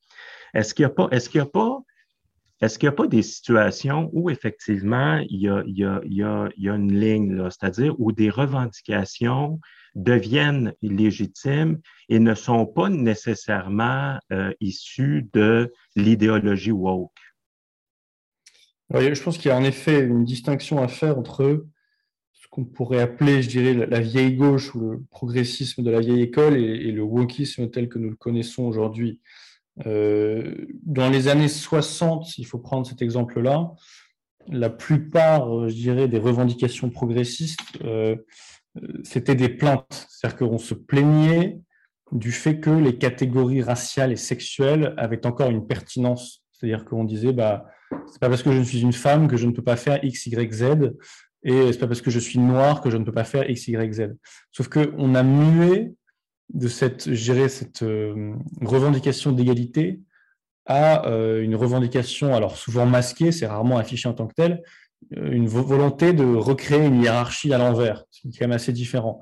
Est-ce 0.53 0.73
qu'il 0.73 0.85
n'y 0.85 1.41
a 1.41 1.45
pas, 1.45 3.07
des 3.07 3.21
situations 3.21 4.09
où 4.13 4.29
effectivement 4.29 5.17
il 5.29 5.41
y 5.41 6.23
a, 6.23 6.75
une 6.75 6.99
ligne, 6.99 7.49
c'est-à-dire 7.49 7.95
où 7.99 8.11
des 8.11 8.29
revendications 8.29 9.59
deviennent 9.95 10.73
légitimes 10.81 11.79
et 12.09 12.19
ne 12.19 12.35
sont 12.35 12.65
pas 12.65 12.89
nécessairement 12.89 14.19
euh, 14.31 14.53
issues 14.59 15.27
de 15.33 15.71
l'idéologie 15.95 16.71
woke? 16.71 17.11
Je 18.93 19.23
pense 19.23 19.37
qu'il 19.37 19.49
y 19.49 19.51
a 19.51 19.57
en 19.57 19.63
effet 19.63 20.01
une 20.01 20.23
distinction 20.23 20.81
à 20.81 20.87
faire 20.87 21.17
entre 21.17 21.65
ce 22.33 22.47
qu'on 22.49 22.65
pourrait 22.65 23.01
appeler, 23.01 23.41
je 23.41 23.49
dirais, 23.49 23.73
la 23.73 23.99
vieille 23.99 24.35
gauche 24.35 24.75
ou 24.75 24.91
le 24.91 25.03
progressisme 25.09 25.83
de 25.83 25.91
la 25.91 25.99
vieille 25.99 26.21
école 26.21 26.57
et, 26.57 26.91
le 26.91 27.01
wokisme 27.01 27.69
tel 27.69 27.89
que 27.89 27.99
nous 27.99 28.09
le 28.09 28.15
connaissons 28.15 28.63
aujourd'hui. 28.63 29.19
Euh, 29.85 30.67
dans 30.83 31.09
les 31.09 31.27
années 31.27 31.47
60, 31.47 32.37
il 32.37 32.45
faut 32.45 32.59
prendre 32.59 32.87
cet 32.87 33.01
exemple-là, 33.01 33.73
la 34.47 34.69
plupart, 34.69 35.67
je 35.67 35.73
dirais, 35.73 36.07
des 36.07 36.19
revendications 36.19 36.89
progressistes, 36.89 37.59
euh, 37.83 38.15
c'était 39.03 39.35
des 39.35 39.49
plaintes. 39.49 40.07
C'est-à-dire 40.09 40.37
qu'on 40.37 40.57
se 40.57 40.73
plaignait 40.73 41.59
du 42.11 42.31
fait 42.31 42.59
que 42.59 42.69
les 42.69 42.97
catégories 42.97 43.61
raciales 43.61 44.11
et 44.11 44.17
sexuelles 44.17 44.93
avaient 44.97 45.25
encore 45.25 45.49
une 45.49 45.65
pertinence. 45.65 46.43
C'est-à-dire 46.51 46.85
qu'on 46.85 47.03
disait, 47.03 47.33
bah, 47.33 47.65
c'est 48.07 48.19
pas 48.19 48.29
parce 48.29 48.43
que 48.43 48.51
je 48.51 48.61
suis 48.61 48.81
une 48.81 48.93
femme 48.93 49.27
que 49.27 49.37
je 49.37 49.45
ne 49.45 49.51
peux 49.51 49.61
pas 49.61 49.75
faire 49.75 50.03
X, 50.03 50.27
Y, 50.27 50.53
Z, 50.53 50.63
et 51.43 51.71
c'est 51.71 51.79
pas 51.79 51.87
parce 51.87 52.01
que 52.01 52.09
je 52.09 52.19
suis 52.19 52.39
noir 52.39 52.81
que 52.81 52.89
je 52.89 52.97
ne 52.97 53.03
peux 53.03 53.11
pas 53.11 53.23
faire 53.23 53.49
X, 53.49 53.67
Y, 53.67 53.93
Z. 53.93 54.15
Sauf 54.51 54.67
qu'on 54.67 55.15
a 55.15 55.23
mué 55.23 55.93
de 56.53 56.67
cette, 56.67 57.13
gérer 57.13 57.49
cette 57.49 57.83
euh, 57.83 58.33
revendication 58.61 59.31
d'égalité 59.31 59.99
à 60.65 61.07
euh, 61.07 61.43
une 61.43 61.55
revendication, 61.55 62.35
alors 62.35 62.57
souvent 62.57 62.87
masquée, 62.87 63.31
c'est 63.31 63.45
rarement 63.45 63.77
affiché 63.77 64.09
en 64.09 64.13
tant 64.13 64.25
que 64.25 64.33
tel, 64.33 64.63
euh, 65.17 65.31
une 65.31 65.47
volonté 65.47 66.13
de 66.13 66.23
recréer 66.23 66.83
une 66.85 67.01
hiérarchie 67.01 67.53
à 67.53 67.59
l'envers, 67.59 68.05
c'est 68.09 68.29
quand 68.29 68.47
même 68.47 68.51
assez 68.51 68.73
différent. 68.73 69.21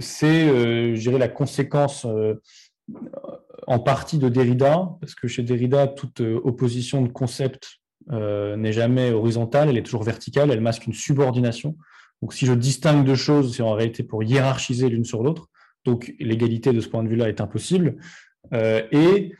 c'est, 0.00 0.96
la 1.06 1.28
conséquence 1.28 2.06
en 3.68 3.78
partie 3.78 4.16
de 4.16 4.30
Derrida, 4.30 4.96
parce 4.98 5.14
que 5.14 5.28
chez 5.28 5.42
Derrida, 5.42 5.86
toute 5.88 6.22
euh, 6.22 6.40
opposition 6.42 7.02
de 7.02 7.08
concept 7.08 7.80
euh, 8.10 8.56
n'est 8.56 8.72
jamais 8.72 9.10
horizontale, 9.10 9.68
elle 9.68 9.76
est 9.76 9.82
toujours 9.82 10.04
verticale, 10.04 10.50
elle 10.50 10.62
masque 10.62 10.86
une 10.86 10.94
subordination. 10.94 11.76
Donc 12.22 12.32
si 12.32 12.46
je 12.46 12.54
distingue 12.54 13.04
deux 13.04 13.14
choses, 13.14 13.54
c'est 13.54 13.62
en 13.62 13.74
réalité 13.74 14.02
pour 14.02 14.22
hiérarchiser 14.22 14.88
l'une 14.88 15.04
sur 15.04 15.22
l'autre. 15.22 15.50
Donc 15.84 16.14
l'égalité 16.18 16.72
de 16.72 16.80
ce 16.80 16.88
point 16.88 17.04
de 17.04 17.10
vue-là 17.10 17.28
est 17.28 17.42
impossible. 17.42 17.96
Euh, 18.54 18.82
et 18.90 19.34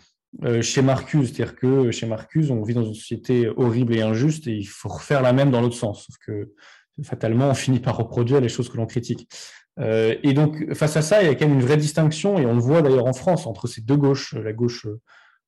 chez 0.61 0.83
Marcuse, 0.83 1.33
c'est-à-dire 1.33 1.57
que 1.57 1.91
chez 1.91 2.05
Marcuse, 2.05 2.51
on 2.51 2.63
vit 2.63 2.75
dans 2.75 2.85
une 2.85 2.93
société 2.93 3.49
horrible 3.57 3.95
et 3.95 4.03
injuste 4.03 4.47
et 4.47 4.53
il 4.53 4.67
faut 4.67 4.91
refaire 4.91 5.23
la 5.23 5.33
même 5.33 5.51
dans 5.51 5.63
l'autre 5.63 5.75
sens. 5.75 6.05
Sauf 6.05 6.17
que 6.19 6.53
fatalement, 7.03 7.49
on 7.49 7.55
finit 7.55 7.81
par 7.81 7.97
reproduire 7.97 8.43
les 8.43 8.51
choses 8.51 8.69
que 8.69 8.77
l'on 8.77 8.85
critique. 8.85 9.27
Euh, 9.81 10.15
et 10.23 10.33
donc, 10.33 10.75
face 10.75 10.97
à 10.97 11.03
ça, 11.03 11.23
il 11.23 11.27
y 11.27 11.31
a 11.31 11.35
quand 11.35 11.47
même 11.47 11.59
une 11.59 11.65
vraie 11.65 11.77
distinction, 11.77 12.39
et 12.39 12.47
on 12.47 12.55
le 12.55 12.61
voit 12.61 12.83
d'ailleurs 12.83 13.07
en 13.07 13.13
France, 13.13 13.47
entre 13.47 13.67
ces 13.67 13.81
deux 13.81 13.97
gauches, 13.97 14.35
la 14.35 14.53
gauche 14.53 14.87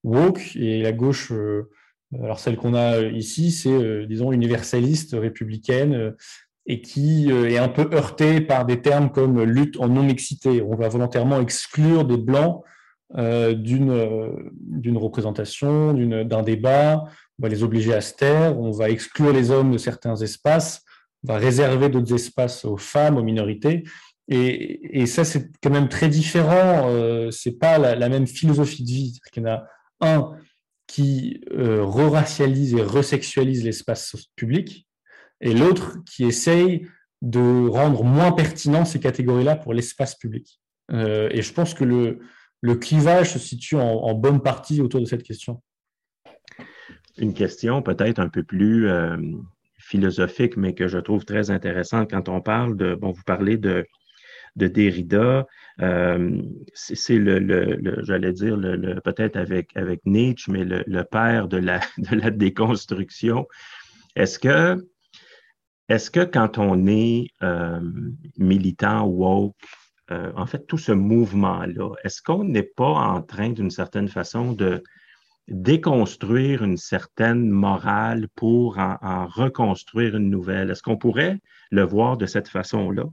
woke 0.05 0.57
et 0.57 0.83
la 0.83 0.93
gauche, 0.93 1.33
euh, 1.33 1.69
Alors 2.23 2.39
celle 2.39 2.57
qu'on 2.57 2.75
a 2.75 3.01
ici, 3.01 3.51
c'est, 3.51 4.07
disons, 4.07 4.33
universaliste, 4.33 5.17
républicaine, 5.19 6.15
et 6.67 6.81
qui 6.83 7.31
est 7.31 7.59
un 7.59 7.69
peu 7.69 7.89
heurtée 7.93 8.41
par 8.41 8.67
des 8.67 8.81
termes 8.81 9.11
comme 9.11 9.43
lutte 9.43 9.79
en 9.81 9.89
non-mixité. 9.89 10.63
On 10.63 10.77
va 10.77 10.89
volontairement 10.89 11.41
exclure 11.41 12.05
des 12.05 12.17
blancs 12.17 12.63
d'une 13.15 14.97
représentation, 14.97 15.95
d'un 15.95 16.43
débat, 16.43 17.05
on 17.41 17.43
va 17.45 17.49
les 17.49 17.63
obliger 17.63 17.95
à 17.95 18.01
se 18.01 18.15
taire, 18.15 18.59
on 18.59 18.71
va 18.71 18.91
exclure 18.91 19.33
les 19.33 19.51
hommes 19.51 19.73
de 19.73 19.79
certains 19.79 20.17
espaces, 20.17 20.85
on 21.25 21.33
va 21.33 21.39
réserver 21.39 21.89
d'autres 21.89 22.15
espaces 22.15 22.65
aux 22.65 22.77
femmes, 22.77 23.17
aux 23.17 23.23
minorités. 23.23 23.85
Et, 24.33 25.07
ça, 25.07 25.25
c'est 25.25 25.51
quand 25.61 25.71
même 25.71 25.89
très 25.89 26.09
différent. 26.09 26.89
Euh, 26.89 27.33
c'est 27.33 27.59
pas 27.59 27.79
la, 27.79 28.09
même 28.09 28.29
philosophie 28.29 28.85
de 28.85 28.89
vie. 28.89 29.21
Il 29.35 29.43
y 29.43 29.47
en 29.47 29.49
a 29.51 29.67
un 30.01 30.37
qui 30.87 31.41
euh, 31.53 31.85
re-racialise 31.85 32.75
et 32.75 32.83
resexualise 32.83 33.65
l'espace 33.65 34.15
public, 34.37 34.89
et 35.41 35.53
l'autre 35.53 35.99
qui 36.05 36.25
essaye 36.25 36.87
de 37.23 37.69
rendre 37.69 38.03
moins 38.03 38.33
pertinent 38.33 38.85
ces 38.85 39.01
catégories-là 39.01 39.57
pour 39.57 39.75
l'espace 39.75 40.17
public. 40.17 40.61
Euh, 40.93 41.29
et 41.33 41.43
je 41.43 41.53
pense 41.53 41.75
que 41.75 41.85
le, 41.85 42.21
le 42.61 42.75
clivage 42.75 43.33
se 43.33 43.39
situe 43.39 43.77
en, 43.77 44.15
bonne 44.15 44.43
partie 44.43 44.81
autour 44.81 45.01
de 45.01 45.07
cette 45.07 45.23
question. 45.23 45.63
Une 47.19 47.35
question 47.35 47.83
peut-être 47.83 48.19
un 48.19 48.29
peu 48.29 48.43
plus 48.43 48.89
euh, 48.89 49.17
philosophique, 49.79 50.57
mais 50.57 50.75
que 50.75 50.89
je 50.89 50.99
trouve 50.99 51.25
très 51.25 51.51
intéressante 51.51 52.11
quand 52.11 52.29
on 52.29 52.41
parle 52.41 52.77
de, 52.77 52.95
bon, 52.95 53.13
vous 53.13 53.23
parlez 53.25 53.57
de, 53.57 53.87
de 54.57 54.67
Derrida, 54.67 55.47
euh, 55.81 56.43
c'est 56.75 57.19
le, 57.19 57.79
j'allais 58.03 58.33
dire, 58.33 58.57
le, 58.57 59.01
peut-être 59.01 59.37
avec, 59.37 59.77
avec 59.77 60.01
Nietzsche, 60.05 60.51
mais 60.51 60.65
le, 60.65 61.03
père 61.05 61.49
de 61.49 61.57
la, 61.57 61.81
de 61.99 62.17
la 62.17 62.31
déconstruction. 62.31 63.47
Est-ce 64.17 64.39
que, 64.39 64.85
est-ce 65.89 66.11
que 66.11 66.25
quand 66.25 66.59
on 66.59 66.87
est 66.87 67.29
euh, 67.43 67.81
militant 68.39 69.07
woke, 69.07 69.57
euh, 70.11 70.33
en 70.35 70.47
fait, 70.47 70.67
tout 70.67 70.79
ce 70.79 70.93
mouvement-là, 70.93 71.95
est-ce 72.05 72.21
qu'on 72.21 72.45
n'est 72.45 72.63
pas 72.63 72.93
en 72.93 73.23
train, 73.23 73.51
d'une 73.51 73.71
certaine 73.71 74.09
façon, 74.09 74.53
de 74.53 74.83
déconstruire 75.49 76.63
une 76.63 76.77
certaine 76.77 77.49
morale 77.49 78.29
pour 78.35 78.79
en, 78.79 79.27
reconstruire 79.27 80.17
une 80.17 80.31
nouvelle? 80.31 80.71
Est-ce 80.71 80.83
qu'on 80.83 80.97
pourrait 80.97 81.39
le 81.71 81.83
voir 81.83 82.17
de 82.17 82.27
cette 82.27 82.49
façon-là? 82.49 83.05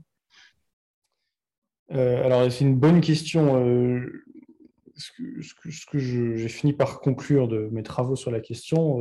Euh, 1.92 2.24
alors, 2.24 2.50
c'est 2.50 2.64
une 2.64 2.76
bonne 2.76 3.00
question. 3.00 3.64
Euh, 3.64 4.24
ce 4.96 5.12
que, 5.86 5.98
j'ai 5.98 6.48
fini 6.48 6.72
par 6.72 7.00
conclure 7.00 7.48
de 7.48 7.68
mes 7.70 7.82
travaux 7.82 8.16
sur 8.16 8.32
la 8.32 8.40
question, 8.40 8.98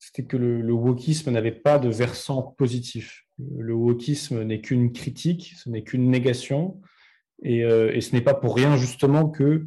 c'était 0.00 0.24
que 0.24 0.36
le, 0.36 0.60
le 0.60 0.72
wokisme 0.72 1.30
n'avait 1.30 1.52
pas 1.52 1.78
de 1.78 1.88
versant 1.88 2.42
positif. 2.42 3.26
Le 3.56 3.72
wokisme 3.72 4.42
n'est 4.42 4.60
qu'une 4.60 4.92
critique, 4.92 5.54
ce 5.56 5.70
n'est 5.70 5.84
qu'une 5.84 6.10
négation, 6.10 6.80
euh, 7.46 7.92
et, 7.92 8.00
ce 8.00 8.14
n'est 8.14 8.20
pas 8.20 8.34
pour 8.34 8.56
rien 8.56 8.76
justement 8.76 9.28
que 9.28 9.66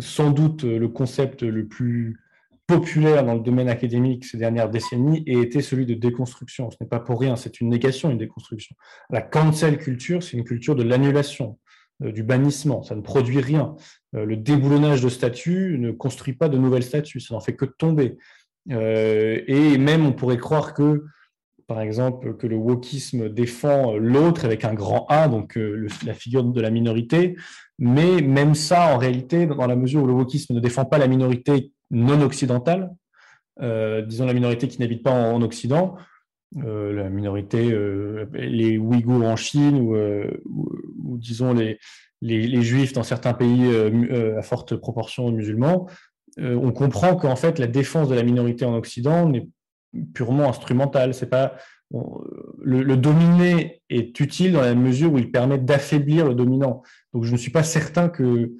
sans 0.00 0.30
doute 0.30 0.64
le 0.64 0.88
concept 0.88 1.42
le 1.42 1.66
plus 1.66 2.18
populaire 2.66 3.24
dans 3.24 3.34
le 3.34 3.40
domaine 3.40 3.68
académique 3.68 4.24
ces 4.24 4.38
dernières 4.38 4.70
décennies 4.70 5.22
ait 5.26 5.40
été 5.40 5.60
celui 5.60 5.84
de 5.84 5.94
déconstruction. 5.94 6.70
Ce 6.70 6.76
n'est 6.80 6.88
pas 6.88 7.00
pour 7.00 7.20
rien, 7.20 7.36
c'est 7.36 7.60
une 7.60 7.68
négation, 7.68 8.10
une 8.10 8.18
déconstruction. 8.18 8.74
La 9.10 9.20
cancel 9.20 9.78
culture, 9.78 10.22
c'est 10.22 10.36
une 10.36 10.44
culture 10.44 10.74
de 10.74 10.82
l'annulation, 10.82 11.58
euh, 11.58 11.61
du 12.10 12.22
bannissement, 12.22 12.82
ça 12.82 12.94
ne 12.96 13.02
produit 13.02 13.40
rien. 13.40 13.76
Euh, 14.16 14.24
le 14.24 14.36
déboulonnage 14.36 15.02
de 15.02 15.08
statuts 15.08 15.76
ne 15.78 15.92
construit 15.92 16.34
pas 16.34 16.48
de 16.48 16.58
nouvelles 16.58 16.82
statuts, 16.82 17.20
ça 17.20 17.34
n'en 17.34 17.40
fait 17.40 17.54
que 17.54 17.64
tomber. 17.64 18.16
et 18.68 19.78
même 19.78 20.06
on 20.06 20.12
pourrait 20.12 20.38
croire 20.38 20.74
que 20.74 21.04
par 21.72 21.80
exemple, 21.80 22.36
que 22.36 22.46
le 22.46 22.56
wokisme 22.56 23.30
défend 23.30 23.94
l'autre 23.96 24.44
avec 24.44 24.64
un 24.64 24.74
grand 24.74 25.06
A, 25.08 25.28
donc 25.28 25.56
euh, 25.56 25.86
la 26.04 26.12
figure 26.12 26.44
de 26.44 26.60
la 26.60 26.70
minorité. 26.70 27.34
Mais 27.78 28.20
même 28.20 28.54
ça, 28.54 28.94
en 28.94 28.98
réalité, 28.98 29.46
dans 29.46 29.66
la 29.66 29.74
mesure 29.74 30.02
où 30.02 30.06
le 30.06 30.12
wokisme 30.12 30.52
ne 30.52 30.60
défend 30.60 30.84
pas 30.84 30.98
la 30.98 31.08
minorité 31.08 31.72
non 31.90 32.20
occidentale, 32.20 32.90
euh, 33.62 34.02
disons 34.02 34.26
la 34.26 34.34
minorité 34.34 34.68
qui 34.68 34.80
n'habite 34.80 35.02
pas 35.02 35.12
en, 35.12 35.40
Occident, 35.40 35.96
euh, 36.58 36.92
la 36.92 37.08
minorité, 37.08 37.74
les 38.34 38.78
Ouïghours 38.78 39.24
en 39.24 39.36
Chine 39.36 39.80
ou, 39.80 41.18
disons 41.18 41.54
les, 41.54 41.78
les, 42.20 42.62
Juifs 42.62 42.92
dans 42.92 43.02
certains 43.02 43.34
pays 43.34 43.64
à 44.36 44.42
forte 44.42 44.76
proportion 44.76 45.30
musulmans, 45.30 45.88
on 46.38 46.72
comprend 46.72 47.16
qu'en 47.16 47.36
fait 47.36 47.58
la 47.58 47.66
défense 47.66 48.08
de 48.08 48.14
la 48.14 48.22
minorité 48.22 48.64
en 48.64 48.74
Occident 48.74 49.28
n'est 49.28 49.48
purement 50.14 50.48
instrumental. 50.48 51.14
C'est 51.14 51.28
pas 51.28 51.56
le, 52.60 52.82
le, 52.82 52.96
dominé 52.96 53.82
est 53.90 54.18
utile 54.18 54.52
dans 54.52 54.62
la 54.62 54.74
mesure 54.74 55.12
où 55.12 55.18
il 55.18 55.30
permet 55.30 55.58
d'affaiblir 55.58 56.26
le 56.26 56.34
dominant. 56.34 56.82
Donc 57.12 57.24
je 57.24 57.32
ne 57.32 57.36
suis 57.36 57.50
pas 57.50 57.62
certain 57.62 58.08
que 58.08 58.52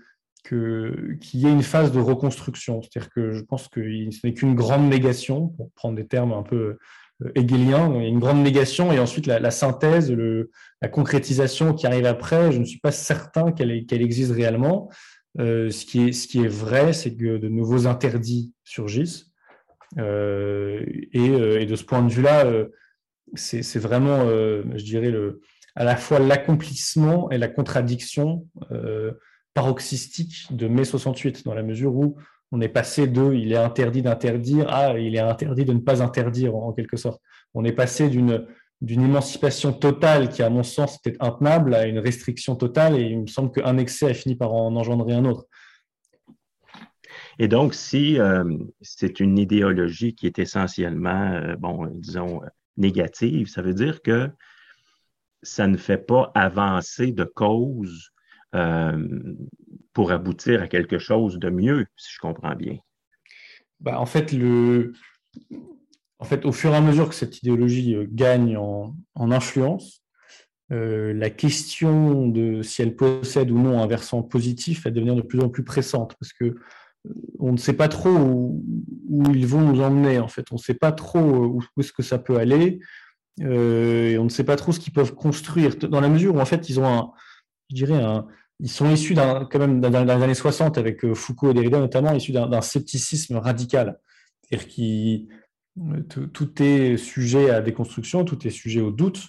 qu'il 0.44 1.40
y 1.40 1.46
ait 1.46 1.52
une 1.52 1.62
phase 1.62 1.92
de 1.92 2.00
reconstruction. 2.00 2.82
C'est-à-dire 2.82 3.10
que 3.10 3.32
je 3.32 3.42
pense 3.42 3.68
que 3.68 3.80
ce 3.80 4.26
n'est 4.26 4.34
qu'une 4.34 4.54
grande 4.54 4.88
négation, 4.88 5.48
pour 5.48 5.70
prendre 5.72 5.96
des 5.96 6.06
termes 6.06 6.32
un 6.32 6.42
peu 6.42 6.78
euh, 7.24 7.32
hegeliens, 7.34 7.92
une 8.00 8.18
grande 8.18 8.42
négation 8.42 8.92
et 8.92 8.98
ensuite 8.98 9.26
la, 9.26 9.50
synthèse, 9.50 10.14
la 10.80 10.88
concrétisation 10.88 11.74
qui 11.74 11.86
arrive 11.86 12.06
après, 12.06 12.52
je 12.52 12.58
ne 12.58 12.64
suis 12.64 12.80
pas 12.80 12.92
certain 12.92 13.52
qu'elle 13.52 14.02
existe 14.02 14.32
réellement. 14.32 14.90
Euh, 15.38 15.70
ce, 15.70 15.86
qui 15.86 16.00
est, 16.08 16.48
vrai, 16.48 16.92
c'est 16.92 17.14
que 17.14 17.38
de 17.38 17.48
nouveaux 17.48 17.86
interdits 17.86 18.52
surgissent 18.64 19.30
euh, 19.98 20.84
et, 21.12 21.66
de 21.66 21.76
ce 21.76 21.84
point 21.84 22.02
de 22.02 22.12
vue-là, 22.12 22.46
c'est 23.34 23.78
vraiment, 23.78 24.26
je 24.26 24.84
dirais, 24.84 25.12
à 25.74 25.84
la 25.84 25.96
fois 25.96 26.18
l'accomplissement 26.18 27.30
et 27.30 27.38
la 27.38 27.48
contradiction 27.48 28.46
paroxystique 29.54 30.46
de 30.50 30.68
mai 30.68 30.84
68, 30.84 31.44
dans 31.44 31.54
la 31.54 31.62
mesure 31.62 31.94
où 31.94 32.16
on 32.52 32.60
est 32.60 32.68
passé 32.68 33.06
de 33.06 33.32
il 33.32 33.52
est 33.52 33.56
interdit 33.56 34.02
d'interdire 34.02 34.72
à 34.72 34.98
il 34.98 35.16
est 35.16 35.20
interdit 35.20 35.64
de 35.64 35.72
ne 35.72 35.80
pas 35.80 36.02
interdire, 36.02 36.54
en, 36.54 36.72
quelque 36.72 36.98
sorte. 36.98 37.20
On 37.54 37.64
est 37.64 37.72
passé 37.72 38.10
d'une 38.10 38.46
émancipation 38.82 39.72
totale 39.72 40.28
qui, 40.28 40.42
à 40.42 40.50
mon 40.50 40.62
sens, 40.62 40.98
était 40.98 41.16
intenable 41.20 41.74
à 41.74 41.86
une 41.86 41.98
restriction 41.98 42.54
totale, 42.54 42.96
et 42.96 43.02
il 43.02 43.22
me 43.22 43.26
semble 43.26 43.50
qu'un 43.50 43.78
excès 43.78 44.10
a 44.10 44.14
fini 44.14 44.36
par 44.36 44.52
en 44.52 44.76
engendrer 44.76 45.14
un 45.14 45.24
autre. 45.24 45.46
Et 47.38 47.48
donc, 47.48 47.72
si 47.72 48.20
euh, 48.20 48.44
c'est 48.82 49.18
une 49.18 49.38
idéologie 49.38 50.14
qui 50.14 50.26
est 50.26 50.38
essentiellement, 50.38 51.32
euh, 51.32 51.56
bon, 51.56 51.86
disons, 51.86 52.42
négative, 52.76 53.48
ça 53.48 53.62
veut 53.62 53.74
dire 53.74 54.02
que 54.02 54.28
ça 55.42 55.66
ne 55.66 55.78
fait 55.78 55.98
pas 55.98 56.30
avancer 56.34 57.12
de 57.12 57.24
cause 57.24 58.11
euh, 58.54 59.08
pour 59.92 60.12
aboutir 60.12 60.62
à 60.62 60.68
quelque 60.68 60.98
chose 60.98 61.38
de 61.38 61.50
mieux, 61.50 61.86
si 61.96 62.12
je 62.14 62.18
comprends 62.18 62.54
bien. 62.54 62.78
Ben, 63.80 63.96
en 63.96 64.06
fait, 64.06 64.32
le... 64.32 64.92
en 66.18 66.24
fait, 66.24 66.44
au 66.44 66.52
fur 66.52 66.72
et 66.72 66.76
à 66.76 66.80
mesure 66.80 67.08
que 67.08 67.14
cette 67.14 67.38
idéologie 67.42 67.96
gagne 68.10 68.56
en, 68.56 68.94
en 69.14 69.30
influence, 69.30 70.00
la 70.70 71.28
question 71.28 72.28
de 72.28 72.62
si 72.62 72.80
elle 72.80 72.96
possède 72.96 73.50
ou 73.50 73.58
non 73.58 73.82
un 73.82 73.86
versant 73.86 74.22
positif 74.22 74.84
va 74.84 74.90
devenir 74.90 75.14
de 75.14 75.20
plus 75.20 75.40
en 75.40 75.50
plus 75.50 75.64
pressante 75.64 76.16
parce 76.18 76.32
que 76.32 76.56
on 77.38 77.52
ne 77.52 77.56
sait 77.56 77.72
pas 77.72 77.88
trop 77.88 78.10
où, 78.10 78.62
ils 79.34 79.46
vont 79.46 79.60
nous 79.60 79.80
emmener, 79.80 80.18
en 80.18 80.28
fait. 80.28 80.46
On 80.52 80.56
ne 80.56 80.60
sait 80.60 80.74
pas 80.74 80.92
trop 80.92 81.20
où, 81.20 81.62
est-ce 81.78 81.92
que 81.92 82.02
ça 82.02 82.18
peut 82.18 82.36
aller. 82.36 82.80
Euh, 83.40 84.10
et 84.10 84.18
on 84.18 84.24
ne 84.24 84.28
sait 84.28 84.44
pas 84.44 84.56
trop 84.56 84.72
ce 84.72 84.80
qu'ils 84.80 84.92
peuvent 84.92 85.14
construire, 85.14 85.76
dans 85.76 86.00
la 86.00 86.08
mesure 86.08 86.34
où, 86.34 86.40
en 86.40 86.44
fait, 86.44 86.68
ils 86.68 86.78
ont 86.80 86.86
un, 86.86 87.12
je 87.70 87.76
dirais, 87.76 88.02
un, 88.02 88.26
ils 88.62 88.70
sont 88.70 88.88
issus 88.90 89.14
quand 89.14 89.58
même 89.58 89.80
dans 89.80 90.04
les 90.04 90.10
années 90.10 90.34
60 90.34 90.78
avec 90.78 91.04
euh, 91.04 91.14
Foucault 91.14 91.50
et 91.50 91.54
Derrida 91.54 91.80
notamment, 91.80 92.14
issus 92.14 92.32
d'un, 92.32 92.60
scepticisme 92.60 93.36
radical. 93.36 93.98
C'est-à-dire 94.42 94.68
qu'ils 94.68 95.28
tout 96.32 96.62
est 96.62 96.96
sujet 96.96 97.50
à 97.50 97.60
déconstruction, 97.60 98.24
tout 98.24 98.46
est 98.46 98.50
sujet 98.50 98.80
au 98.80 98.90
doute. 98.90 99.22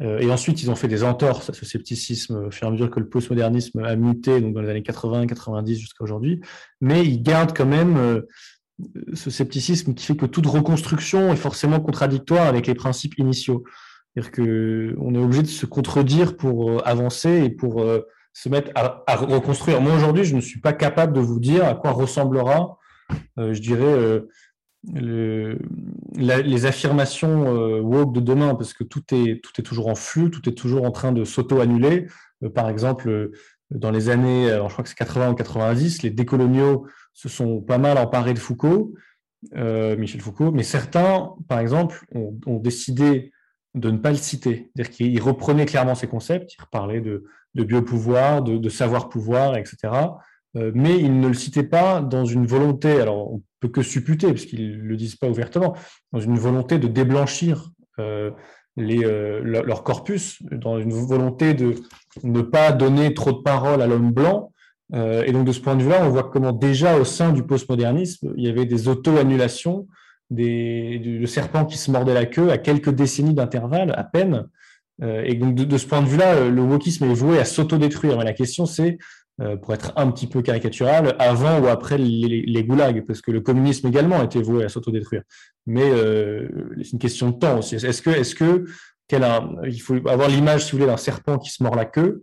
Euh, 0.00 0.18
et 0.18 0.30
ensuite, 0.30 0.62
ils 0.62 0.70
ont 0.70 0.74
fait 0.74 0.88
des 0.88 1.04
entorses 1.04 1.50
à 1.50 1.52
ce 1.52 1.64
scepticisme 1.64 2.46
au 2.46 2.50
fur 2.50 2.64
et 2.64 2.68
à 2.68 2.72
mesure 2.72 2.90
que 2.90 2.98
le 2.98 3.08
postmodernisme 3.08 3.78
a 3.84 3.94
muté 3.94 4.40
donc 4.40 4.54
dans 4.54 4.62
les 4.62 4.70
années 4.70 4.82
80, 4.82 5.26
90 5.26 5.78
jusqu'à 5.78 6.02
aujourd'hui. 6.02 6.40
Mais 6.80 7.04
ils 7.04 7.22
gardent 7.22 7.56
quand 7.56 7.66
même 7.66 7.96
euh, 7.98 8.22
ce 9.12 9.30
scepticisme 9.30 9.94
qui 9.94 10.06
fait 10.06 10.16
que 10.16 10.26
toute 10.26 10.46
reconstruction 10.46 11.32
est 11.32 11.36
forcément 11.36 11.78
contradictoire 11.78 12.46
avec 12.46 12.66
les 12.66 12.74
principes 12.74 13.18
initiaux. 13.18 13.62
C'est-à-dire 14.14 14.32
qu'on 14.32 15.14
est 15.14 15.18
obligé 15.18 15.42
de 15.42 15.46
se 15.46 15.66
contredire 15.66 16.36
pour 16.36 16.70
euh, 16.70 16.78
avancer 16.84 17.44
et 17.44 17.50
pour 17.50 17.84
se 18.32 18.48
mettre 18.48 18.70
à, 18.74 19.16
reconstruire. 19.16 19.80
Moi, 19.80 19.94
aujourd'hui, 19.94 20.24
je 20.24 20.34
ne 20.34 20.40
suis 20.40 20.60
pas 20.60 20.72
capable 20.72 21.12
de 21.12 21.20
vous 21.20 21.40
dire 21.40 21.64
à 21.64 21.74
quoi 21.74 21.90
ressemblera, 21.92 22.78
je 23.36 23.58
dirais, 23.60 24.22
le, 24.92 25.58
les 26.14 26.66
affirmations 26.66 27.54
euh, 27.54 27.80
woke 27.80 28.12
de 28.12 28.20
demain, 28.20 28.54
parce 28.54 28.72
que 28.72 28.84
tout 28.84 29.02
est, 29.12 29.42
tout 29.42 29.52
est 29.58 29.62
toujours 29.62 29.88
en 29.88 29.94
flux, 29.94 30.30
tout 30.30 30.46
est 30.48 30.54
toujours 30.54 30.84
en 30.84 30.90
train 30.90 31.12
de 31.12 31.24
s'auto-annuler. 31.24 32.06
Euh, 32.42 32.50
par 32.50 32.68
exemple, 32.68 33.08
euh, 33.08 33.32
dans 33.70 33.90
les 33.90 34.10
années, 34.10 34.48
je 34.48 34.72
crois 34.72 34.82
que 34.82 34.88
c'est 34.88 34.96
80 34.96 35.30
ou 35.30 35.34
90, 35.34 36.02
les 36.02 36.10
décoloniaux 36.10 36.86
se 37.14 37.28
sont 37.30 37.60
pas 37.60 37.78
mal 37.78 37.96
emparés 37.96 38.34
de 38.34 38.38
Foucault 38.38 38.92
Michel 39.54 40.20
Foucault, 40.20 40.52
mais 40.52 40.62
certains, 40.62 41.30
par 41.48 41.58
exemple, 41.58 42.04
ont, 42.14 42.58
décidé 42.58 43.32
de 43.74 43.90
ne 43.90 43.98
pas 43.98 44.10
le 44.10 44.16
citer. 44.16 44.70
C'est-à-dire 44.74 44.94
qu'il 44.94 45.22
reprenait 45.22 45.66
clairement 45.66 45.94
ses 45.94 46.06
concepts, 46.06 46.54
il 46.54 46.66
parlait 46.70 47.00
de, 47.00 47.24
de 47.54 47.64
biopouvoir, 47.64 48.42
de, 48.42 48.68
savoir-pouvoir, 48.68 49.56
etc. 49.56 49.92
mais 50.54 50.98
il 50.98 51.20
ne 51.20 51.28
le 51.28 51.34
citait 51.34 51.62
pas 51.62 52.02
dans 52.02 52.26
une 52.26 52.46
volonté, 52.46 53.00
alors 53.00 53.32
on 53.32 53.42
peut 53.60 53.68
que 53.68 53.82
supputer, 53.82 54.28
parce 54.28 54.44
qu'ils 54.44 54.78
ne 54.78 54.82
le 54.82 54.96
disent 54.96 55.16
pas 55.16 55.28
ouvertement, 55.28 55.74
dans 56.12 56.20
une 56.20 56.38
volonté 56.38 56.78
de 56.78 56.88
déblanchir 56.88 57.70
les, 58.76 58.98
leur 59.40 59.82
corpus, 59.84 60.42
dans 60.50 60.78
une 60.78 60.92
volonté 60.92 61.54
de 61.54 61.76
ne 62.22 62.42
pas 62.42 62.72
donner 62.72 63.14
trop 63.14 63.32
de 63.32 63.42
parole 63.42 63.80
à 63.80 63.86
l'homme 63.86 64.12
blanc, 64.12 64.52
euh, 64.94 65.24
et 65.24 65.32
donc, 65.32 65.46
de 65.46 65.52
ce 65.52 65.60
point 65.60 65.74
de 65.74 65.82
vue-là, 65.82 66.04
on 66.04 66.10
voit 66.10 66.24
comment 66.24 66.52
déjà 66.52 66.98
au 66.98 67.04
sein 67.04 67.32
du 67.32 67.42
postmodernisme, 67.42 68.32
il 68.36 68.44
y 68.44 68.48
avait 68.48 68.66
des 68.66 68.88
auto-annulations, 68.88 69.88
des, 70.34 70.98
le 70.98 71.26
serpent 71.26 71.64
qui 71.64 71.78
se 71.78 71.90
mordait 71.90 72.14
la 72.14 72.26
queue 72.26 72.50
à 72.50 72.58
quelques 72.58 72.90
décennies 72.90 73.34
d'intervalle, 73.34 73.92
à 73.96 74.04
peine. 74.04 74.48
Euh, 75.02 75.22
et 75.24 75.34
donc, 75.34 75.54
de, 75.54 75.78
ce 75.78 75.86
point 75.86 76.02
de 76.02 76.06
vue-là, 76.06 76.34
euh, 76.34 76.50
le 76.50 76.62
wokisme 76.62 77.04
est 77.04 77.14
voué 77.14 77.38
à 77.38 77.44
s'autodétruire. 77.44 78.18
Mais 78.18 78.24
la 78.24 78.32
question, 78.32 78.66
c'est, 78.66 78.98
pour 79.62 79.74
être 79.74 79.92
un 79.96 80.08
petit 80.12 80.28
peu 80.28 80.40
caricatural, 80.40 81.16
avant 81.18 81.58
ou 81.58 81.66
après 81.66 81.98
les, 81.98 82.64
goulags, 82.64 83.04
parce 83.06 83.22
que 83.22 83.32
le 83.32 83.40
communisme 83.40 83.88
également 83.88 84.22
était 84.22 84.42
voué 84.42 84.62
à 84.62 84.68
s'autodétruire. 84.68 85.22
Mais 85.66 85.90
c'est 86.76 86.92
une 86.92 86.98
question 87.00 87.30
de 87.30 87.38
temps 87.38 87.58
aussi. 87.58 87.74
Est-ce 87.74 88.02
que, 88.02 88.10
est-ce 88.10 88.36
que 88.36 88.66
il 89.10 89.80
faut 89.80 89.94
avoir 90.08 90.28
l'image, 90.28 90.64
si 90.64 90.72
vous 90.72 90.78
voulez, 90.78 90.90
d'un 90.90 90.96
serpent 90.96 91.38
qui 91.38 91.50
se 91.50 91.62
mord 91.62 91.74
la 91.74 91.86
queue 91.86 92.22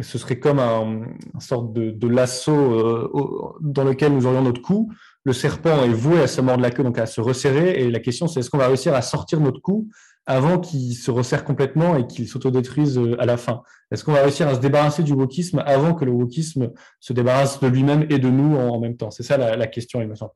ce 0.00 0.18
serait 0.18 0.38
comme 0.38 0.58
un, 0.58 1.02
une 1.34 1.40
sorte 1.40 1.72
de, 1.72 2.08
lasso 2.08 2.52
euh, 2.52 3.56
dans 3.60 3.84
lequel 3.84 4.14
nous 4.14 4.26
aurions 4.26 4.42
notre 4.42 4.62
cou. 4.62 4.92
Le 5.24 5.32
serpent 5.32 5.84
est 5.84 5.92
voué 5.92 6.20
à 6.20 6.26
se 6.26 6.40
mordre 6.40 6.62
la 6.62 6.70
queue, 6.70 6.82
donc 6.82 6.98
à 6.98 7.06
se 7.06 7.20
resserrer. 7.20 7.82
Et 7.82 7.90
la 7.90 8.00
question, 8.00 8.26
c'est 8.26 8.40
est-ce 8.40 8.48
qu'on 8.48 8.58
va 8.58 8.68
réussir 8.68 8.94
à 8.94 9.02
sortir 9.02 9.40
notre 9.40 9.60
cou 9.60 9.88
avant 10.26 10.58
qu'il 10.58 10.94
se 10.94 11.10
resserre 11.10 11.44
complètement 11.44 11.96
et 11.96 12.06
qu'il 12.06 12.26
s'autodétruise 12.26 12.98
euh, 12.98 13.20
à 13.20 13.26
la 13.26 13.36
fin? 13.36 13.62
Est-ce 13.90 14.04
qu'on 14.04 14.12
va 14.12 14.22
réussir 14.22 14.48
à 14.48 14.54
se 14.54 14.60
débarrasser 14.60 15.02
du 15.02 15.12
wokisme 15.12 15.62
avant 15.66 15.94
que 15.94 16.06
le 16.06 16.12
wokisme 16.12 16.70
se 17.00 17.12
débarrasse 17.12 17.60
de 17.60 17.66
lui-même 17.66 18.06
et 18.08 18.18
de 18.18 18.30
nous 18.30 18.56
en, 18.56 18.80
même 18.80 18.96
temps? 18.96 19.10
C'est 19.10 19.22
ça 19.22 19.36
la, 19.36 19.66
question, 19.66 20.00
il 20.00 20.08
me 20.08 20.14
semble. 20.14 20.32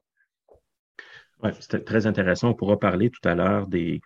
Oui, 1.42 1.50
c'était 1.60 1.80
très 1.80 2.06
intéressant. 2.06 2.50
On 2.50 2.54
pourra 2.54 2.78
parler 2.78 3.10
tout 3.10 3.26
à 3.26 3.34
l'heure 3.34 3.66
des, 3.66 4.02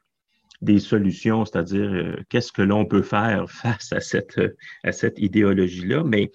des 0.60 0.78
solutions, 0.78 1.44
c'est-à-dire 1.44 1.90
euh, 1.90 2.16
qu'est-ce 2.28 2.52
que 2.52 2.62
l'on 2.62 2.84
peut 2.84 3.02
faire 3.02 3.46
face 3.50 3.92
à 3.92 3.98
cette, 3.98 4.40
à 4.84 4.92
cette 4.92 5.18
idéologie-là. 5.18 6.04
Mais 6.04 6.30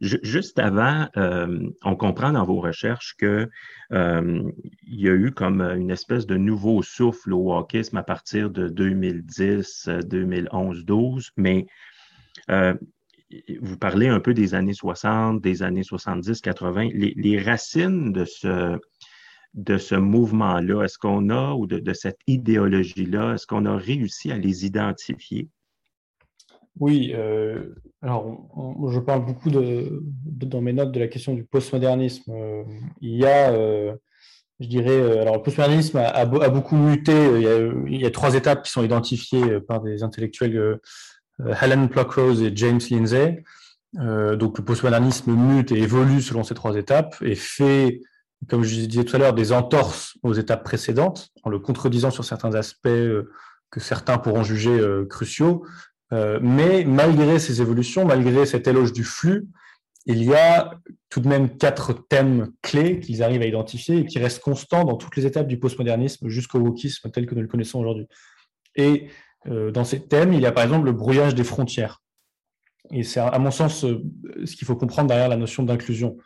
juste 0.00 0.58
avant, 0.58 1.08
euh, 1.16 1.58
on 1.82 1.96
comprend 1.96 2.32
dans 2.32 2.44
vos 2.44 2.60
recherches 2.60 3.14
que 3.18 3.48
euh, 3.92 4.42
il 4.86 5.00
y 5.00 5.08
a 5.08 5.14
eu 5.14 5.32
comme 5.32 5.60
une 5.60 5.90
espèce 5.90 6.26
de 6.26 6.36
nouveau 6.36 6.82
souffle 6.82 7.32
au 7.32 7.54
wokisme 7.54 7.96
à 7.96 8.02
partir 8.02 8.50
de 8.50 8.68
2010, 8.68 9.88
2011, 10.04 10.84
12, 10.84 11.30
mais 11.36 11.66
vous 13.60 13.76
parlez 13.76 14.08
un 14.08 14.20
peu 14.20 14.34
des 14.34 14.54
années 14.54 14.74
60, 14.74 15.40
des 15.40 15.62
années 15.62 15.82
70, 15.82 16.40
80. 16.40 16.90
Les, 16.94 17.12
les 17.16 17.42
racines 17.42 18.12
de 18.12 18.24
ce, 18.24 18.78
de 19.56 19.78
ce 19.78 19.94
mouvement-là? 19.94 20.84
Est-ce 20.84 20.98
qu'on 20.98 21.30
a, 21.30 21.54
ou 21.54 21.66
de, 21.66 21.92
cette 21.92 22.20
idéologie-là, 22.26 23.34
est-ce 23.34 23.46
qu'on 23.46 23.66
a 23.66 23.76
réussi 23.76 24.30
à 24.30 24.38
les 24.38 24.64
identifier? 24.64 25.48
Oui, 26.78 27.12
euh, 27.14 27.74
alors 28.02 28.36
je 28.90 29.00
parle 29.00 29.24
beaucoup 29.24 29.50
dans 29.50 30.60
mes 30.60 30.72
notes 30.72 30.92
de 30.92 31.00
la 31.00 31.08
question 31.08 31.34
du 31.34 31.44
postmodernisme. 31.44 32.30
Euh, 32.32 32.64
il 33.00 33.16
y 33.16 33.24
a, 33.24 33.50
euh, 33.50 33.94
je 34.60 34.68
dirais, 34.68 35.20
alors 35.20 35.36
le 35.36 35.42
postmodernisme 35.42 35.98
a, 35.98 36.24
beaucoup 36.26 36.76
muté. 36.76 37.12
Il 37.86 38.00
y, 38.00 38.06
a, 38.06 38.10
trois 38.10 38.34
étapes 38.34 38.64
qui 38.64 38.70
sont 38.70 38.84
identifiées 38.84 39.60
par 39.60 39.80
des 39.80 40.02
intellectuels, 40.02 40.78
Helen 41.62 41.88
Pluckrose 41.88 42.42
et 42.42 42.52
James 42.54 42.80
Lindsay. 42.90 43.42
donc 43.94 44.58
le 44.58 44.64
postmodernisme 44.64 45.32
mute 45.32 45.72
et 45.72 45.78
évolue 45.78 46.20
selon 46.20 46.44
ces 46.44 46.54
trois 46.54 46.76
étapes 46.76 47.16
et 47.22 47.34
fait 47.34 48.00
comme 48.50 48.64
je 48.64 48.74
disais 48.74 49.02
tout 49.02 49.16
à 49.16 49.18
l'heure, 49.18 49.32
des 49.32 49.52
entorses 49.52 50.18
aux 50.22 50.34
étapes 50.34 50.62
précédentes, 50.62 51.30
en 51.42 51.48
le 51.48 51.58
contredisant 51.58 52.10
sur 52.10 52.22
certains 52.22 52.54
aspects 52.54 52.88
que 53.70 53.80
certains 53.80 54.18
pourront 54.18 54.42
juger 54.42 54.78
cruciaux. 55.08 55.64
Euh, 56.12 56.38
mais 56.42 56.84
malgré 56.84 57.38
ces 57.38 57.60
évolutions, 57.60 58.04
malgré 58.04 58.46
cet 58.46 58.68
éloge 58.68 58.92
du 58.92 59.04
flux, 59.04 59.46
il 60.06 60.22
y 60.22 60.34
a 60.34 60.78
tout 61.08 61.20
de 61.20 61.28
même 61.28 61.56
quatre 61.56 61.92
thèmes 62.08 62.52
clés 62.62 63.00
qu'ils 63.00 63.22
arrivent 63.24 63.42
à 63.42 63.46
identifier 63.46 63.98
et 63.98 64.06
qui 64.06 64.18
restent 64.20 64.40
constants 64.40 64.84
dans 64.84 64.96
toutes 64.96 65.16
les 65.16 65.26
étapes 65.26 65.48
du 65.48 65.58
postmodernisme 65.58 66.28
jusqu'au 66.28 66.60
wokisme 66.60 67.10
tel 67.10 67.26
que 67.26 67.34
nous 67.34 67.42
le 67.42 67.48
connaissons 67.48 67.80
aujourd'hui. 67.80 68.06
Et 68.76 69.08
dans 69.46 69.84
ces 69.84 70.06
thèmes, 70.06 70.32
il 70.32 70.40
y 70.40 70.46
a 70.46 70.52
par 70.52 70.64
exemple 70.64 70.86
le 70.86 70.92
brouillage 70.92 71.34
des 71.34 71.44
frontières. 71.44 72.02
Et 72.92 73.02
c'est 73.02 73.20
à 73.20 73.38
mon 73.38 73.50
sens 73.50 73.80
ce 73.80 74.56
qu'il 74.56 74.66
faut 74.66 74.76
comprendre 74.76 75.08
derrière 75.08 75.28
la 75.28 75.36
notion 75.36 75.62
d'inclusion. 75.62 76.16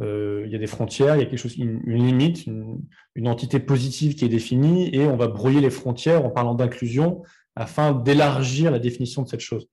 Euh, 0.00 0.44
il 0.46 0.52
y 0.52 0.54
a 0.54 0.58
des 0.58 0.66
frontières, 0.66 1.16
il 1.16 1.20
y 1.20 1.22
a 1.22 1.26
quelque 1.26 1.38
chose, 1.38 1.56
une, 1.56 1.80
limite, 1.86 2.46
une, 2.46 3.28
entité 3.28 3.58
positive 3.58 4.14
qui 4.14 4.24
est 4.24 4.28
définie, 4.28 4.94
et 4.94 5.06
on 5.06 5.16
va 5.16 5.26
brouiller 5.26 5.60
les 5.60 5.70
frontières 5.70 6.24
en 6.24 6.30
parlant 6.30 6.54
d'inclusion 6.54 7.22
afin 7.58 7.92
d'élargir 7.92 8.70
la 8.70 8.78
définition 8.78 9.22
de 9.22 9.28
cette 9.28 9.40
chose. 9.40 9.68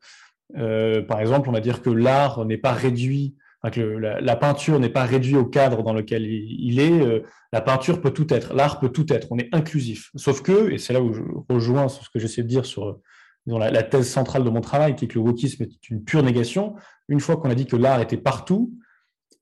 Euh, 0.58 1.02
par 1.04 1.20
exemple, 1.22 1.50
on 1.50 1.52
va 1.52 1.60
dire 1.60 1.82
que 1.82 1.90
l'art 1.90 2.46
n'est 2.46 2.58
pas 2.58 2.74
réduit, 2.74 3.36
que 3.72 3.82
la, 3.82 4.36
peinture 4.36 4.80
n'est 4.80 4.90
pas 4.90 5.06
réduite 5.06 5.38
au 5.38 5.46
cadre 5.46 5.82
dans 5.82 5.94
lequel 5.94 6.24
il, 6.26 6.80
est. 6.80 7.02
Euh, 7.02 7.22
la 7.52 7.62
peinture 7.62 8.00
peut 8.00 8.12
tout 8.12 8.32
être, 8.32 8.54
l'art 8.54 8.80
peut 8.80 8.90
tout 8.90 9.12
être. 9.12 9.28
On 9.32 9.40
est 9.40 9.50
inclusif. 9.54 10.12
Sauf 10.16 10.42
que, 10.42 10.72
et 10.72 10.78
c'est 10.78 10.94
là 10.94 11.02
où 11.02 11.14
je 11.14 11.22
rejoins 11.50 11.88
ce 11.88 12.10
que 12.10 12.20
j'essaie 12.20 12.44
de 12.44 12.48
dire 12.48 12.66
sur 12.66 13.00
la, 13.48 13.84
thèse 13.84 14.10
centrale 14.10 14.44
de 14.44 14.50
mon 14.50 14.62
travail, 14.62 14.96
qui 14.96 15.06
est 15.06 15.08
que 15.08 15.16
le 15.16 15.26
wokisme 15.26 15.64
est 15.64 15.90
une 15.90 16.04
pure 16.04 16.22
négation. 16.22 16.76
Une 17.08 17.20
fois 17.20 17.38
qu'on 17.38 17.50
a 17.50 17.56
dit 17.56 17.66
que 17.66 17.76
l'art 17.76 18.02
était 18.02 18.18
partout, 18.18 18.72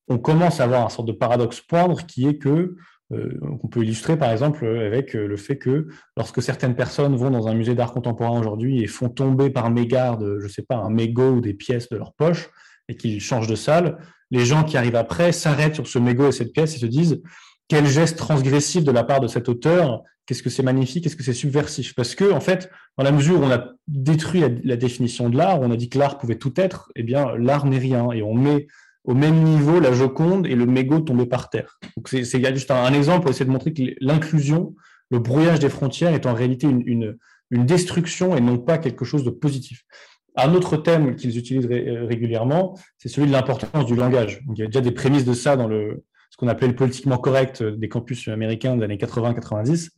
on 0.07 0.17
commence 0.17 0.59
à 0.59 0.65
avoir 0.65 0.85
un 0.85 0.89
sorte 0.89 1.07
de 1.07 1.13
paradoxe 1.13 1.61
poindre 1.61 2.05
qui 2.05 2.27
est 2.27 2.37
que 2.37 2.75
on 3.41 3.67
peut 3.67 3.83
illustrer 3.83 4.17
par 4.17 4.31
exemple 4.31 4.65
avec 4.65 5.15
euh, 5.15 5.27
le 5.27 5.37
fait 5.37 5.57
que 5.57 5.87
lorsque 6.17 6.41
certaines 6.41 6.75
personnes 6.75 7.15
vont 7.15 7.31
dans 7.31 7.47
un 7.47 7.53
musée 7.53 7.75
d'art 7.75 7.93
contemporain 7.93 8.39
aujourd'hui 8.39 8.81
et 8.81 8.87
font 8.87 9.09
tomber 9.09 9.49
par 9.49 9.69
mégarde, 9.69 10.37
je 10.41 10.47
sais 10.47 10.61
pas, 10.61 10.75
un 10.75 10.89
mégot 10.89 11.33
ou 11.33 11.41
des 11.41 11.53
pièces 11.53 11.89
de 11.89 11.97
leur 11.97 12.13
poche 12.13 12.49
et 12.89 12.95
qu'ils 12.95 13.21
changent 13.21 13.47
de 13.47 13.55
salle, 13.55 13.97
les 14.31 14.45
gens 14.45 14.63
qui 14.63 14.77
arrivent 14.77 14.95
après 14.95 15.31
s'arrêtent 15.31 15.75
sur 15.75 15.87
ce 15.87 15.99
mégot 15.99 16.29
et 16.29 16.31
cette 16.31 16.53
pièce 16.53 16.75
et 16.75 16.79
se 16.79 16.85
disent 16.85 17.21
quel 17.67 17.85
geste 17.85 18.17
transgressif 18.17 18.83
de 18.83 18.91
la 18.91 19.03
part 19.03 19.19
de 19.19 19.27
cet 19.27 19.47
auteur, 19.47 20.03
qu'est-ce 20.25 20.43
que 20.43 20.49
c'est 20.49 20.63
magnifique, 20.63 21.03
qu'est-ce 21.03 21.15
que 21.15 21.23
c'est 21.23 21.33
subversif. 21.33 21.95
Parce 21.95 22.15
que, 22.15 22.31
en 22.31 22.39
fait, 22.39 22.69
dans 22.97 23.03
la 23.03 23.11
mesure 23.11 23.39
où 23.39 23.43
on 23.43 23.51
a 23.51 23.69
détruit 23.87 24.41
la, 24.41 24.49
la 24.63 24.75
définition 24.75 25.29
de 25.29 25.37
l'art, 25.37 25.61
on 25.61 25.71
a 25.71 25.75
dit 25.75 25.89
que 25.89 25.97
l'art 25.97 26.17
pouvait 26.17 26.37
tout 26.37 26.53
être, 26.57 26.91
eh 26.95 27.03
bien, 27.03 27.35
l'art 27.37 27.65
n'est 27.65 27.77
rien. 27.77 28.11
Et 28.11 28.21
on 28.21 28.33
met 28.33 28.67
au 29.03 29.13
même 29.13 29.43
niveau 29.43 29.79
la 29.79 29.93
Joconde 29.93 30.47
et 30.47 30.55
le 30.55 30.65
mégot 30.65 30.99
tombé 30.99 31.25
par 31.25 31.49
terre. 31.49 31.77
Donc 31.97 32.07
c'est 32.09 32.23
juste 32.23 32.71
un, 32.71 32.93
exemple 32.93 33.21
pour 33.21 33.31
essayer 33.31 33.45
de 33.45 33.51
montrer 33.51 33.73
que 33.73 33.81
l'inclusion, 33.99 34.75
le 35.11 35.19
brouillage 35.19 35.59
des 35.59 35.69
frontières 35.69 36.13
est 36.13 36.25
en 36.25 36.33
réalité 36.33 36.67
une, 36.67 37.17
une, 37.51 37.65
destruction 37.65 38.35
et 38.35 38.41
non 38.41 38.57
pas 38.57 38.77
quelque 38.77 39.05
chose 39.05 39.23
de 39.23 39.29
positif. 39.29 39.83
Un 40.35 40.55
autre 40.55 40.77
thème 40.77 41.15
qu'ils 41.15 41.37
utilisent 41.37 41.67
euh, 41.69 42.07
régulièrement, 42.07 42.75
c'est 42.97 43.09
celui 43.09 43.27
de 43.27 43.31
l'importance 43.31 43.85
du 43.85 43.95
langage. 43.95 44.41
il 44.51 44.57
y 44.57 44.63
a 44.63 44.65
déjà 44.65 44.81
des 44.81 44.91
prémices 44.91 45.25
de 45.25 45.33
ça 45.33 45.55
dans 45.55 45.67
le, 45.67 46.03
ce 46.31 46.37
qu'on 46.37 46.47
appelait 46.47 46.69
le 46.69 46.75
politiquement 46.75 47.17
correct 47.17 47.61
des 47.61 47.89
campus 47.89 48.27
américains 48.27 48.75
des 48.75 48.83
années 48.83 48.97
80-90, 48.97 49.89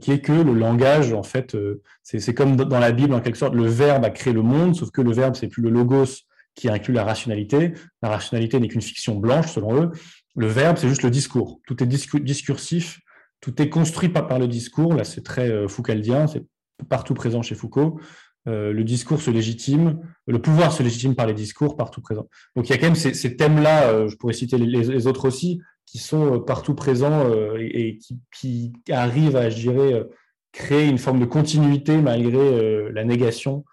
qui 0.00 0.12
est 0.12 0.20
que 0.20 0.32
le 0.32 0.54
langage, 0.54 1.12
en 1.12 1.24
fait, 1.24 1.56
euh, 1.56 1.82
c'est 2.04 2.34
comme 2.34 2.54
dans 2.54 2.78
la 2.78 2.92
Bible, 2.92 3.14
en 3.14 3.20
quelque 3.20 3.36
sorte, 3.36 3.54
le 3.54 3.66
verbe 3.66 4.04
a 4.04 4.10
créé 4.10 4.32
le 4.32 4.42
monde, 4.42 4.76
sauf 4.76 4.92
que 4.92 5.02
le 5.02 5.12
verbe, 5.12 5.34
c'est 5.34 5.48
plus 5.48 5.62
le 5.62 5.70
logos, 5.70 6.22
qui 6.54 6.68
inclut 6.68 6.94
la 6.94 7.04
rationalité. 7.04 7.72
La 8.02 8.10
rationalité 8.10 8.60
n'est 8.60 8.68
qu'une 8.68 8.82
fiction 8.82 9.16
blanche, 9.16 9.52
selon 9.52 9.82
eux. 9.82 9.90
Le 10.36 10.46
verbe, 10.46 10.76
c'est 10.78 10.88
juste 10.88 11.02
le 11.02 11.10
discours. 11.10 11.60
Tout 11.66 11.82
est 11.82 11.86
discursif, 11.86 13.00
tout 13.40 13.60
est 13.60 13.68
construit 13.68 14.08
par, 14.08 14.38
le 14.38 14.48
discours. 14.48 14.94
Là, 14.94 15.04
c'est 15.04 15.22
très 15.22 15.50
euh, 15.50 15.68
foucaldien, 15.68 16.26
c'est 16.26 16.44
partout 16.88 17.14
présent 17.14 17.42
chez 17.42 17.54
Foucault. 17.54 18.00
Euh, 18.48 18.72
le 18.72 18.82
discours 18.82 19.20
se 19.20 19.30
légitime, 19.30 20.00
le 20.26 20.40
pouvoir 20.40 20.72
se 20.72 20.82
légitime 20.82 21.14
par 21.14 21.26
les 21.26 21.34
discours 21.34 21.76
partout 21.76 22.00
présent. 22.00 22.28
Donc 22.56 22.68
il 22.68 22.72
y 22.72 22.74
a 22.74 22.78
quand 22.78 22.86
même 22.86 22.96
ces, 22.96 23.36
thèmes-là, 23.36 23.88
euh, 23.88 24.08
je 24.08 24.16
pourrais 24.16 24.32
citer 24.32 24.58
les, 24.58 25.06
autres 25.06 25.28
aussi, 25.28 25.60
qui 25.86 25.98
sont 25.98 26.40
partout 26.40 26.74
présents 26.74 27.30
et, 27.58 27.98
qui, 28.32 28.72
arrivent 28.90 29.36
à, 29.36 29.48
je 29.48 29.56
dirais, 29.56 30.02
créer 30.50 30.88
une 30.88 30.98
forme 30.98 31.20
de 31.20 31.24
continuité 31.24 31.98
malgré 31.98 32.90
la 32.90 33.04
négation 33.04 33.64
euh, 33.68 33.71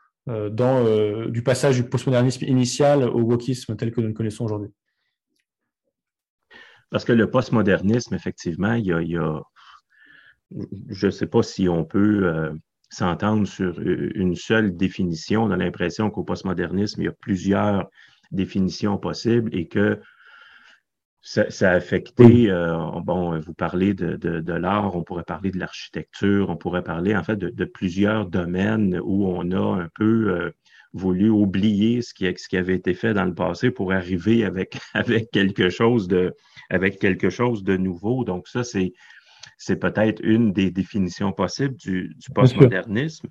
dans, 0.49 0.85
euh, 0.85 1.29
du 1.29 1.41
passage 1.41 1.77
du 1.77 1.83
postmodernisme 1.83 2.45
initial 2.45 3.03
au 3.03 3.21
wokisme 3.21 3.75
tel 3.75 3.91
que 3.91 3.99
nous 3.99 4.07
le 4.07 4.13
connaissons 4.13 4.45
aujourd'hui. 4.45 4.69
Parce 6.91 7.05
que 7.05 7.13
le 7.13 7.29
postmodernisme, 7.29 8.15
effectivement, 8.15 8.73
il 8.73 8.85
y 8.85 9.17
a, 9.17 9.41
je 10.89 11.05
ne 11.05 11.11
sais 11.11 11.27
pas 11.27 11.43
si 11.43 11.69
on 11.69 11.83
peut 11.83 12.27
euh, 12.27 12.51
s'entendre 12.89 13.47
sur 13.47 13.79
une 13.79 14.35
seule 14.35 14.75
définition. 14.75 15.43
On 15.43 15.51
a 15.51 15.57
l'impression 15.57 16.09
qu'au 16.09 16.23
postmodernisme, 16.23 17.01
il 17.01 17.05
y 17.05 17.09
a 17.09 17.13
plusieurs 17.13 17.87
définitions 18.31 18.97
possibles 18.97 19.55
et 19.55 19.67
que 19.67 19.99
ça, 21.21 21.43
a 21.62 21.73
affecté, 21.73 22.49
euh, 22.49 22.77
bon, 23.03 23.39
vous 23.39 23.53
parlez 23.53 23.93
de, 23.93 24.15
de, 24.15 24.53
l'art, 24.53 24.95
on 24.95 25.03
pourrait 25.03 25.23
parler 25.23 25.51
de 25.51 25.60
l'architecture, 25.60 26.49
on 26.49 26.55
pourrait 26.55 26.84
parler 26.84 27.15
en 27.15 27.23
fait 27.23 27.38
de, 27.38 27.65
plusieurs 27.65 28.25
domaines 28.25 28.99
où 29.03 29.27
on 29.27 29.51
a 29.51 29.82
un 29.84 29.89
peu 29.95 30.32
euh, 30.32 30.51
voulu 30.93 31.29
oublier 31.29 32.01
ce 32.01 32.13
qui, 32.13 32.25
ce 32.38 32.47
qui 32.47 32.58
avait 32.58 32.75
été 32.75 32.93
fait 32.93 33.13
dans 33.13 33.25
le 33.25 33.36
passé 33.36 33.69
pour 33.69 33.91
arriver 33.91 34.45
avec, 34.45 34.77
avec 34.93 35.29
quelque 35.32 35.69
chose 35.69 36.08
de 36.08 36.34
avec 36.69 36.99
quelque 36.99 37.29
chose 37.29 37.63
de 37.63 37.77
nouveau. 37.77 38.23
Donc, 38.23 38.47
ça, 38.47 38.63
c'est 38.63 38.93
c'est 39.58 39.77
peut-être 39.77 40.21
une 40.23 40.53
des 40.53 40.71
définitions 40.71 41.34
possibles 41.34 41.75
du, 41.75 42.15
du 42.15 42.29
postmodernisme. 42.34 43.27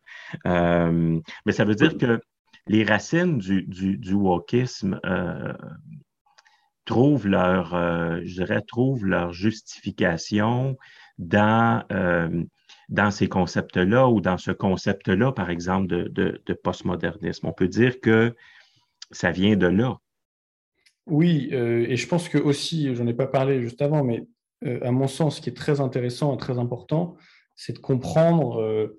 Euh, 0.46 1.18
mais 1.46 1.52
ça 1.52 1.64
veut 1.64 1.74
dire 1.74 1.96
que 1.96 2.20
les 2.66 2.84
racines 2.84 3.38
du, 3.38 3.62
du, 3.62 3.96
du 3.96 4.12
wokisme 4.12 5.00
euh, 5.06 5.54
trouvent 6.88 7.28
leur, 7.28 7.74
euh, 7.74 8.20
je 8.24 8.34
dirais, 8.34 8.62
trouvent 8.62 9.04
leur 9.04 9.32
justification 9.32 10.76
dans, 11.18 11.84
euh, 11.92 12.44
dans 12.88 13.10
ces 13.10 13.28
concepts-là 13.28 14.08
ou 14.08 14.20
dans 14.20 14.38
ce 14.38 14.50
concept-là, 14.50 15.32
par 15.32 15.50
exemple, 15.50 15.86
de, 15.86 16.08
de, 16.08 16.42
de, 16.44 16.54
postmodernisme. 16.54 17.46
On 17.46 17.52
peut 17.52 17.68
dire 17.68 18.00
que 18.00 18.34
ça 19.10 19.30
vient 19.30 19.56
de 19.56 19.66
là. 19.66 19.98
Oui, 21.06 21.48
et 21.50 21.96
je 21.96 22.06
pense 22.06 22.28
que 22.28 22.36
aussi, 22.36 22.94
j'en 22.94 23.06
ai 23.06 23.14
pas 23.14 23.26
parlé 23.26 23.62
juste 23.62 23.80
avant, 23.80 24.04
mais 24.04 24.26
à 24.82 24.90
mon 24.90 25.08
sens, 25.08 25.36
ce 25.36 25.40
qui 25.40 25.48
est 25.48 25.56
très 25.56 25.80
intéressant 25.80 26.34
et 26.34 26.38
très 26.38 26.58
important, 26.58 27.16
c'est 27.56 27.72
de 27.72 27.78
comprendre 27.78 28.92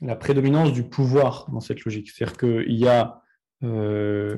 la 0.00 0.16
prédominance 0.16 0.72
du 0.72 0.84
pouvoir 0.84 1.48
dans 1.50 1.60
cette 1.60 1.84
logique. 1.84 2.10
C'est-à-dire 2.10 2.36
qu'il 2.36 2.78
y 2.78 2.88
a, 2.88 3.20
euh, 3.62 4.36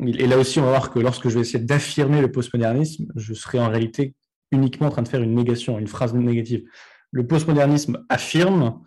et 0.00 0.26
là 0.26 0.38
aussi 0.38 0.58
on 0.58 0.62
va 0.62 0.70
voir 0.70 0.90
que 0.90 0.98
lorsque 0.98 1.28
je 1.28 1.34
vais 1.34 1.40
essayer 1.40 1.62
d'affirmer 1.62 2.20
le 2.20 2.30
postmodernisme, 2.30 3.06
je 3.14 3.34
serai 3.34 3.58
en 3.58 3.68
réalité 3.68 4.14
uniquement 4.50 4.88
en 4.88 4.90
train 4.90 5.02
de 5.02 5.08
faire 5.08 5.22
une 5.22 5.34
négation, 5.34 5.78
une 5.78 5.86
phrase 5.86 6.14
négative. 6.14 6.64
Le 7.10 7.26
postmodernisme 7.26 8.04
affirme 8.08 8.80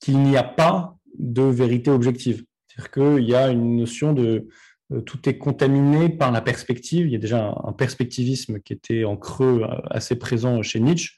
qu'il 0.00 0.18
n'y 0.18 0.36
a 0.36 0.42
pas 0.42 0.96
de 1.18 1.42
vérité 1.42 1.90
objective. 1.90 2.44
C'est-à-dire 2.66 2.90
qu'il 2.90 3.28
y 3.28 3.34
a 3.34 3.50
une 3.50 3.76
notion 3.76 4.12
de 4.12 4.48
euh, 4.92 5.00
tout 5.00 5.28
est 5.28 5.38
contaminé 5.38 6.08
par 6.08 6.32
la 6.32 6.40
perspective. 6.40 7.06
Il 7.06 7.12
y 7.12 7.16
a 7.16 7.20
déjà 7.20 7.54
un 7.64 7.72
perspectivisme 7.72 8.60
qui 8.60 8.72
était 8.72 9.04
en 9.04 9.16
creux 9.16 9.62
euh, 9.62 9.80
assez 9.90 10.16
présent 10.16 10.60
chez 10.62 10.80
Nietzsche, 10.80 11.16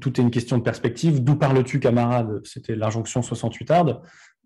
tout 0.00 0.20
est 0.20 0.22
une 0.22 0.30
question 0.30 0.58
de 0.58 0.62
perspective. 0.62 1.24
D'où 1.24 1.36
parles-tu, 1.36 1.80
camarade? 1.80 2.42
C'était 2.44 2.76
l'injonction 2.76 3.22
68 3.22 3.70
arde, 3.70 4.00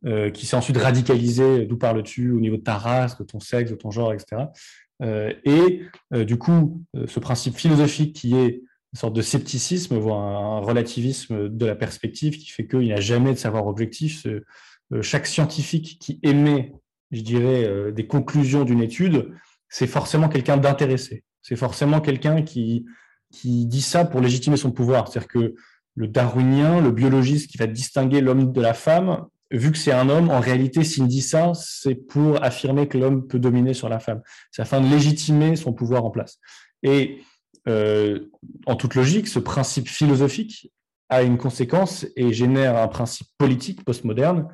euh, 0.06 0.30
qui 0.30 0.46
s'est 0.46 0.56
ensuite 0.56 0.76
radicalisée. 0.76 1.66
D'où 1.66 1.76
parles-tu 1.76 2.30
au 2.30 2.40
niveau 2.40 2.56
de 2.56 2.62
ta 2.62 2.76
race, 2.76 3.18
de 3.18 3.24
ton 3.24 3.40
sexe, 3.40 3.70
de 3.70 3.76
ton 3.76 3.90
genre, 3.90 4.12
etc. 4.12 4.44
Euh, 5.02 5.32
et 5.44 5.82
euh, 6.12 6.24
du 6.24 6.38
coup, 6.38 6.82
ce 7.06 7.20
principe 7.20 7.56
philosophique 7.56 8.14
qui 8.16 8.34
est 8.34 8.62
une 8.92 8.98
sorte 8.98 9.14
de 9.14 9.22
scepticisme, 9.22 9.96
voire 9.96 10.20
un, 10.20 10.60
relativisme 10.60 11.48
de 11.48 11.66
la 11.66 11.74
perspective, 11.74 12.36
qui 12.36 12.50
fait 12.50 12.66
qu'il 12.66 12.80
n'y 12.80 12.92
a 12.92 13.00
jamais 13.00 13.32
de 13.32 13.38
savoir 13.38 13.66
objectif. 13.66 14.26
chaque 15.00 15.26
scientifique 15.26 15.98
qui 15.98 16.20
émet, 16.22 16.74
je 17.10 17.22
dirais, 17.22 17.92
des 17.92 18.06
conclusions 18.06 18.64
d'une 18.64 18.82
étude, 18.82 19.32
c'est 19.70 19.86
forcément 19.86 20.28
quelqu'un 20.28 20.58
d'intéressé. 20.58 21.24
C'est 21.40 21.56
forcément 21.56 22.00
quelqu'un 22.00 22.42
qui 22.42 22.84
qui 23.32 23.66
dit 23.66 23.82
ça 23.82 24.04
pour 24.04 24.20
légitimer 24.20 24.56
son 24.56 24.70
pouvoir. 24.70 25.08
C'est-à-dire 25.08 25.28
que 25.28 25.54
le 25.94 26.06
darwinien, 26.06 26.80
le 26.80 26.92
biologiste 26.92 27.50
qui 27.50 27.58
va 27.58 27.66
distinguer 27.66 28.20
l'homme 28.20 28.52
de 28.52 28.60
la 28.60 28.74
femme, 28.74 29.26
vu 29.52 29.70
que 29.70 29.78
c'est 29.78 29.92
un 29.92 30.08
homme, 30.08 30.30
en 30.30 30.40
réalité, 30.40 30.82
s'il 30.82 31.06
dit 31.06 31.20
ça, 31.20 31.52
c'est 31.54 31.94
pour 31.94 32.42
affirmer 32.42 32.88
que 32.88 32.98
l'homme 32.98 33.26
peut 33.26 33.38
dominer 33.38 33.74
sur 33.74 33.88
la 33.88 34.00
femme. 34.00 34.22
C'est 34.50 34.62
afin 34.62 34.80
de 34.80 34.88
légitimer 34.88 35.56
son 35.56 35.72
pouvoir 35.72 36.04
en 36.04 36.10
place. 36.10 36.38
Et 36.82 37.20
euh, 37.68 38.30
en 38.66 38.76
toute 38.76 38.94
logique, 38.94 39.28
ce 39.28 39.38
principe 39.38 39.88
philosophique 39.88 40.72
a 41.08 41.22
une 41.22 41.38
conséquence 41.38 42.06
et 42.16 42.32
génère 42.32 42.76
un 42.76 42.88
principe 42.88 43.28
politique 43.38 43.84
postmoderne 43.84 44.48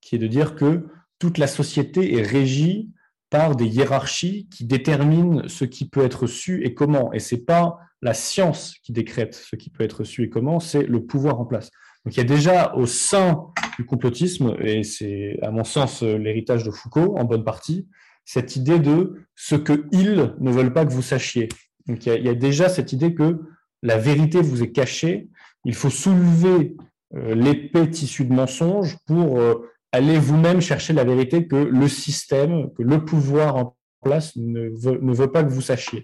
qui 0.00 0.14
est 0.14 0.18
de 0.18 0.26
dire 0.26 0.54
que 0.54 0.86
toute 1.18 1.38
la 1.38 1.46
société 1.46 2.16
est 2.16 2.22
régie 2.22 2.90
par 3.30 3.56
des 3.56 3.66
hiérarchies 3.66 4.48
qui 4.48 4.64
déterminent 4.64 5.48
ce 5.48 5.64
qui 5.64 5.88
peut 5.88 6.04
être 6.04 6.26
su 6.26 6.64
et 6.64 6.74
comment. 6.74 7.12
Et 7.12 7.18
c'est 7.18 7.44
pas 7.44 7.78
la 8.00 8.14
science 8.14 8.74
qui 8.82 8.92
décrète 8.92 9.34
ce 9.34 9.56
qui 9.56 9.70
peut 9.70 9.82
être 9.82 10.04
su 10.04 10.22
et 10.22 10.28
comment, 10.28 10.60
c'est 10.60 10.84
le 10.84 11.04
pouvoir 11.04 11.40
en 11.40 11.44
place. 11.44 11.70
Donc 12.04 12.16
il 12.16 12.18
y 12.18 12.20
a 12.20 12.24
déjà 12.24 12.74
au 12.74 12.86
sein 12.86 13.46
du 13.78 13.86
complotisme, 13.86 14.56
et 14.60 14.82
c'est 14.82 15.38
à 15.42 15.50
mon 15.50 15.64
sens 15.64 16.02
l'héritage 16.02 16.64
de 16.64 16.70
Foucault 16.70 17.16
en 17.16 17.24
bonne 17.24 17.44
partie, 17.44 17.88
cette 18.24 18.56
idée 18.56 18.78
de 18.78 19.26
ce 19.34 19.54
que 19.54 19.86
ils 19.92 20.34
ne 20.38 20.50
veulent 20.50 20.72
pas 20.72 20.84
que 20.84 20.92
vous 20.92 21.02
sachiez. 21.02 21.48
Donc 21.86 22.06
il 22.06 22.24
y 22.24 22.28
a, 22.28 22.34
déjà 22.34 22.68
cette 22.68 22.92
idée 22.92 23.14
que 23.14 23.40
la 23.82 23.98
vérité 23.98 24.40
vous 24.40 24.62
est 24.62 24.72
cachée, 24.72 25.28
il 25.64 25.74
faut 25.74 25.90
soulever 25.90 26.76
euh, 27.14 27.34
l'épée 27.34 27.88
tissue 27.90 28.24
de 28.24 28.32
mensonges 28.32 28.96
pour 29.06 29.38
euh, 29.38 29.70
allez 29.92 30.18
vous-même 30.18 30.60
chercher 30.60 30.92
la 30.92 31.04
vérité 31.04 31.46
que 31.46 31.56
le 31.56 31.88
système, 31.88 32.72
que 32.74 32.82
le 32.82 33.04
pouvoir 33.04 33.56
en 33.56 33.76
place 34.02 34.34
ne 34.36 34.68
veut, 34.70 34.98
ne 35.00 35.14
veut 35.14 35.30
pas 35.30 35.44
que 35.44 35.50
vous 35.50 35.60
sachiez. 35.60 36.02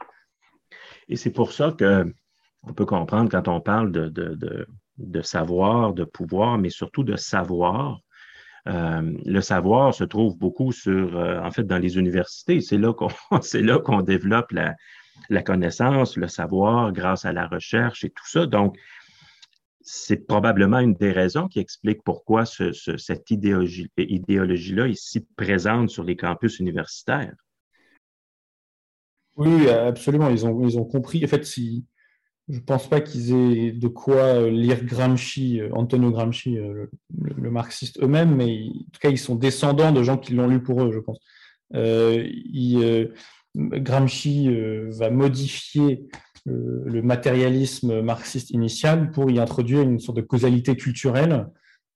Et 1.09 1.17
c'est 1.17 1.31
pour 1.31 1.53
ça 1.53 1.75
qu'on 1.77 2.73
peut 2.73 2.87
comprendre 2.87 3.31
quand 3.31 3.49
on 3.49 3.61
parle 3.61 3.91
de, 3.91 4.09
de, 4.09 4.35
de, 4.35 4.67
savoir, 5.23 5.93
de 5.95 6.05
pouvoir, 6.05 6.59
mais 6.59 6.71
surtout 6.71 7.05
de 7.05 7.17
savoir. 7.17 8.01
Euh, 8.69 9.17
le 9.25 9.41
savoir 9.41 9.95
se 9.95 10.05
trouve 10.05 10.37
beaucoup 10.37 10.73
sur, 10.73 11.17
euh, 11.17 11.41
en 11.41 11.51
fait, 11.51 11.65
dans 11.65 11.79
les 11.79 11.97
universités. 11.99 12.61
C'est 12.61 12.79
là 12.79 12.93
qu'on, 12.93 13.09
c'est 13.43 13.63
là 13.63 13.79
qu'on 13.79 14.03
développe 14.03 14.53
la, 14.53 14.75
la 15.29 15.43
connaissance, 15.43 16.17
le 16.17 16.29
savoir 16.29 16.93
grâce 16.93 17.25
à 17.25 17.33
la 17.33 17.47
recherche 17.47 18.05
et 18.05 18.11
tout 18.11 18.27
ça. 18.27 18.47
Donc, 18.47 18.77
c'est 19.81 20.27
probablement 20.27 20.79
une 20.79 20.95
des 20.95 21.11
raisons 21.11 21.49
qui 21.49 21.59
explique 21.59 22.03
pourquoi 22.05 22.45
cette 22.45 23.31
idéologie, 23.31 23.91
idéologie-là 23.97 24.89
est 24.89 25.01
si 25.01 25.27
présente 25.37 25.89
sur 25.89 26.05
les 26.05 26.17
campus 26.17 26.59
universitaires. 26.59 27.35
Oui, 29.37 29.69
absolument. 29.69 30.29
Ils 30.29 30.47
ont, 30.47 30.69
ils 30.69 30.79
ont 30.79 30.85
compris. 30.85 31.25
En 31.25 31.29
fait, 31.29 31.45
si, 31.47 31.87
je 32.51 32.59
pense 32.59 32.89
pas 32.89 33.01
qu'ils 33.01 33.33
aient 33.33 33.73
de 33.73 33.89
quoi 33.89 34.49
lire 34.49 34.85
Gramsci, 34.85 35.61
euh, 35.61 35.69
Antonio 35.73 36.11
Gramsci, 36.11 36.59
euh, 36.59 36.87
le, 37.19 37.51
marxiste 37.51 38.03
eux-mêmes, 38.03 38.35
mais 38.35 38.69
en 38.69 38.91
tout 38.93 39.01
cas, 39.01 39.11
ils 39.11 39.19
sont 39.19 39.37
descendants 39.37 39.93
de 39.93 40.03
gens 40.03 40.19
qui 40.19 40.35
l'ont 40.35 40.49
lu 40.49 40.63
pour 40.63 40.83
eux, 40.83 40.93
je 40.93 40.99
pense. 40.99 41.19
Euh, 41.75 43.07
Gramsci 43.57 44.49
va 44.91 45.11
modifier 45.11 46.07
le 46.47 47.03
matérialisme 47.03 48.01
marxiste 48.01 48.51
initial 48.51 49.11
pour 49.11 49.31
y 49.31 49.41
introduire 49.41 49.83
une 49.83 49.99
sorte 49.99 50.17
de 50.17 50.23
causalité 50.23 50.77
culturelle 50.77 51.47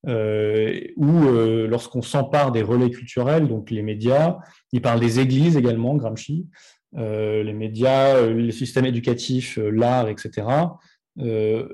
euh, 0.06 0.80
où 0.96 1.24
euh, 1.24 1.66
lorsqu'on 1.66 2.02
s'empare 2.02 2.52
des 2.52 2.62
relais 2.62 2.90
culturels, 2.90 3.48
donc 3.48 3.70
les 3.70 3.82
médias, 3.82 4.36
il 4.72 4.82
parle 4.82 5.00
des 5.00 5.18
églises 5.18 5.56
également, 5.56 5.94
Gramsci, 5.94 6.46
euh, 6.46 6.73
les 6.96 7.52
médias, 7.52 8.20
le 8.26 8.50
système 8.50 8.85
éducatif, 8.85 9.59
l'art, 9.59 10.09
etc. 10.09 10.46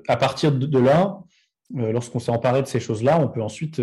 à 0.08 0.16
partir 0.16 0.52
de, 0.52 0.78
là, 0.78 1.18
lorsqu'on 1.74 2.18
s'est 2.18 2.32
emparé 2.32 2.62
de 2.62 2.66
ces 2.66 2.80
choses-là, 2.80 3.20
on 3.20 3.28
peut 3.28 3.42
ensuite 3.42 3.82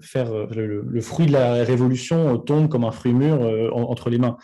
faire 0.00 0.32
le, 0.32 1.00
fruit 1.00 1.26
de 1.26 1.32
la 1.32 1.62
révolution 1.62 2.38
tombe 2.38 2.68
comme 2.68 2.84
un 2.84 2.90
fruit 2.90 3.12
mûr 3.12 3.70
entre 3.74 4.08
les 4.08 4.18
mains. 4.18 4.36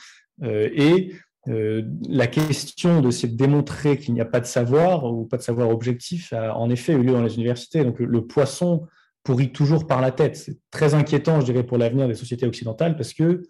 et 0.42 1.12
euh, 1.48 1.82
la 2.08 2.28
question 2.28 3.00
de 3.00 3.10
se 3.10 3.26
démontrer 3.26 3.98
qu'il 3.98 4.14
n'y 4.14 4.20
a 4.20 4.24
pas 4.24 4.38
de 4.38 4.46
savoir 4.46 5.04
ou 5.04 5.24
pas 5.24 5.38
de 5.38 5.42
savoir 5.42 5.70
objectif 5.70 6.32
a 6.32 6.56
en 6.56 6.70
effet 6.70 6.92
eu 6.92 7.02
lieu 7.02 7.12
dans 7.12 7.22
les 7.22 7.34
universités. 7.34 7.84
Donc 7.84 7.98
le, 7.98 8.26
poisson 8.26 8.86
pourrit 9.24 9.50
toujours 9.50 9.86
par 9.86 10.00
la 10.00 10.12
tête. 10.12 10.36
C'est 10.36 10.58
très 10.70 10.94
inquiétant, 10.94 11.40
je 11.40 11.46
dirais, 11.46 11.64
pour 11.64 11.78
l'avenir 11.78 12.06
des 12.06 12.14
sociétés 12.14 12.46
occidentales 12.46 12.96
parce 12.96 13.12
que 13.12 13.22
euh, 13.24 13.42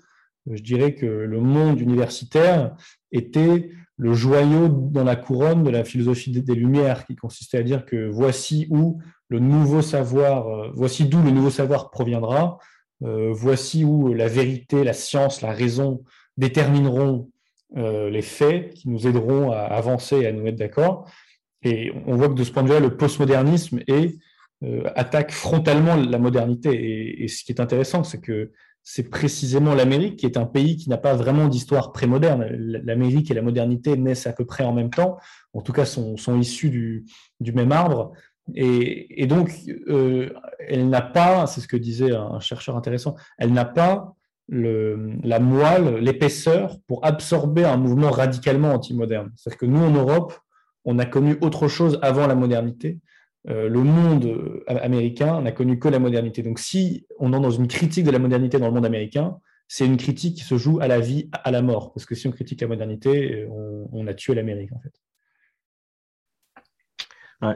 je 0.50 0.62
dirais 0.62 0.94
que 0.94 1.06
le 1.06 1.40
monde 1.40 1.80
universitaire 1.80 2.74
était 3.12 3.70
le 3.96 4.14
joyau 4.14 4.68
dans 4.68 5.04
la 5.04 5.16
couronne 5.16 5.62
de 5.62 5.70
la 5.70 5.84
philosophie 5.84 6.32
des, 6.32 6.54
Lumières, 6.54 7.04
qui 7.06 7.14
consistait 7.14 7.58
à 7.58 7.62
dire 7.62 7.84
que 7.84 8.08
voici 8.08 8.66
où 8.70 9.00
le 9.28 9.38
nouveau 9.38 9.82
savoir, 9.82 10.48
euh, 10.48 10.70
voici 10.74 11.04
d'où 11.04 11.22
le 11.22 11.30
nouveau 11.30 11.50
savoir 11.50 11.90
proviendra, 11.90 12.58
voici 13.04 13.84
où 13.84 14.14
la 14.14 14.28
vérité, 14.28 14.84
la 14.84 14.92
science, 14.92 15.42
la 15.42 15.50
raison 15.50 16.04
détermineront 16.36 17.32
euh, 17.76 18.10
les 18.10 18.22
faits 18.22 18.74
qui 18.74 18.90
nous 18.90 19.06
aideront 19.06 19.50
à 19.50 19.60
avancer 19.60 20.20
et 20.20 20.26
à 20.26 20.32
nous 20.32 20.42
mettre 20.42 20.58
d'accord. 20.58 21.10
Et 21.62 21.90
on 22.06 22.16
voit 22.16 22.28
que 22.28 22.34
de 22.34 22.44
ce 22.44 22.50
point 22.50 22.62
de 22.62 22.68
vue-là, 22.68 22.80
le 22.80 22.96
postmodernisme 22.96 23.80
est, 23.86 24.18
euh, 24.62 24.82
attaque 24.94 25.32
frontalement 25.32 25.96
la 25.96 26.18
modernité. 26.18 27.22
Et, 27.22 27.28
ce 27.28 27.44
qui 27.44 27.52
est 27.52 27.60
intéressant, 27.60 28.04
c'est 28.04 28.20
que 28.20 28.52
c'est 28.84 29.08
précisément 29.08 29.74
l'Amérique 29.74 30.18
qui 30.18 30.26
est 30.26 30.36
un 30.36 30.46
pays 30.46 30.76
qui 30.76 30.90
n'a 30.90 30.96
pas 30.96 31.14
vraiment 31.14 31.48
d'histoire 31.48 31.92
prémoderne. 31.92 32.46
L'Amérique 32.50 33.30
et 33.30 33.34
la 33.34 33.42
modernité 33.42 33.96
naissent 33.96 34.26
à 34.26 34.32
peu 34.32 34.44
près 34.44 34.64
en 34.64 34.72
même 34.72 34.90
temps, 34.90 35.18
en 35.52 35.62
tout 35.62 35.72
cas 35.72 35.84
sont, 35.84 36.16
sont 36.16 36.38
issus 36.38 36.70
du, 37.40 37.52
même 37.52 37.72
arbre. 37.72 38.12
Et, 38.54 39.22
et 39.22 39.26
donc, 39.26 39.52
euh, 39.88 40.30
elle 40.58 40.88
n'a 40.88 41.02
pas, 41.02 41.46
c'est 41.46 41.60
ce 41.60 41.68
que 41.68 41.76
disait 41.76 42.12
un 42.12 42.40
chercheur 42.40 42.76
intéressant, 42.76 43.14
elle 43.38 43.52
n'a 43.52 43.64
pas 43.64 44.14
la 44.48 45.38
moelle, 45.38 45.96
l'épaisseur 45.96 46.76
pour 46.86 47.04
absorber 47.04 47.64
un 47.64 47.76
mouvement 47.76 48.10
radicalement 48.10 48.72
anti-moderne. 48.72 49.32
C'est-à-dire 49.36 49.58
que 49.58 49.66
nous, 49.66 49.80
en 49.80 49.90
Europe, 49.90 50.34
on 50.84 50.98
a 50.98 51.06
connu 51.06 51.38
autre 51.40 51.68
chose 51.68 51.98
avant 52.02 52.26
la 52.26 52.34
modernité. 52.34 52.98
Euh, 53.48 53.68
le 53.68 53.82
monde 53.82 54.24
euh, 54.26 54.62
américain 54.68 55.40
n'a 55.40 55.52
connu 55.52 55.78
que 55.78 55.88
la 55.88 55.98
modernité. 55.98 56.42
Donc, 56.42 56.58
si 56.58 57.06
on 57.18 57.32
est 57.32 57.40
dans 57.40 57.50
une 57.50 57.66
critique 57.66 58.04
de 58.04 58.10
la 58.10 58.18
modernité 58.18 58.58
dans 58.58 58.68
le 58.68 58.72
monde 58.72 58.86
américain, 58.86 59.36
c'est 59.66 59.86
une 59.86 59.96
critique 59.96 60.36
qui 60.36 60.44
se 60.44 60.56
joue 60.56 60.80
à 60.80 60.86
la 60.86 61.00
vie, 61.00 61.28
à 61.32 61.50
la 61.50 61.62
mort. 61.62 61.92
Parce 61.92 62.06
que 62.06 62.14
si 62.14 62.28
on 62.28 62.30
critique 62.30 62.60
la 62.60 62.68
modernité, 62.68 63.46
on, 63.48 64.06
a 64.06 64.14
tué 64.14 64.34
l'Amérique, 64.34 64.70
en 64.72 64.80
fait. 64.80 64.92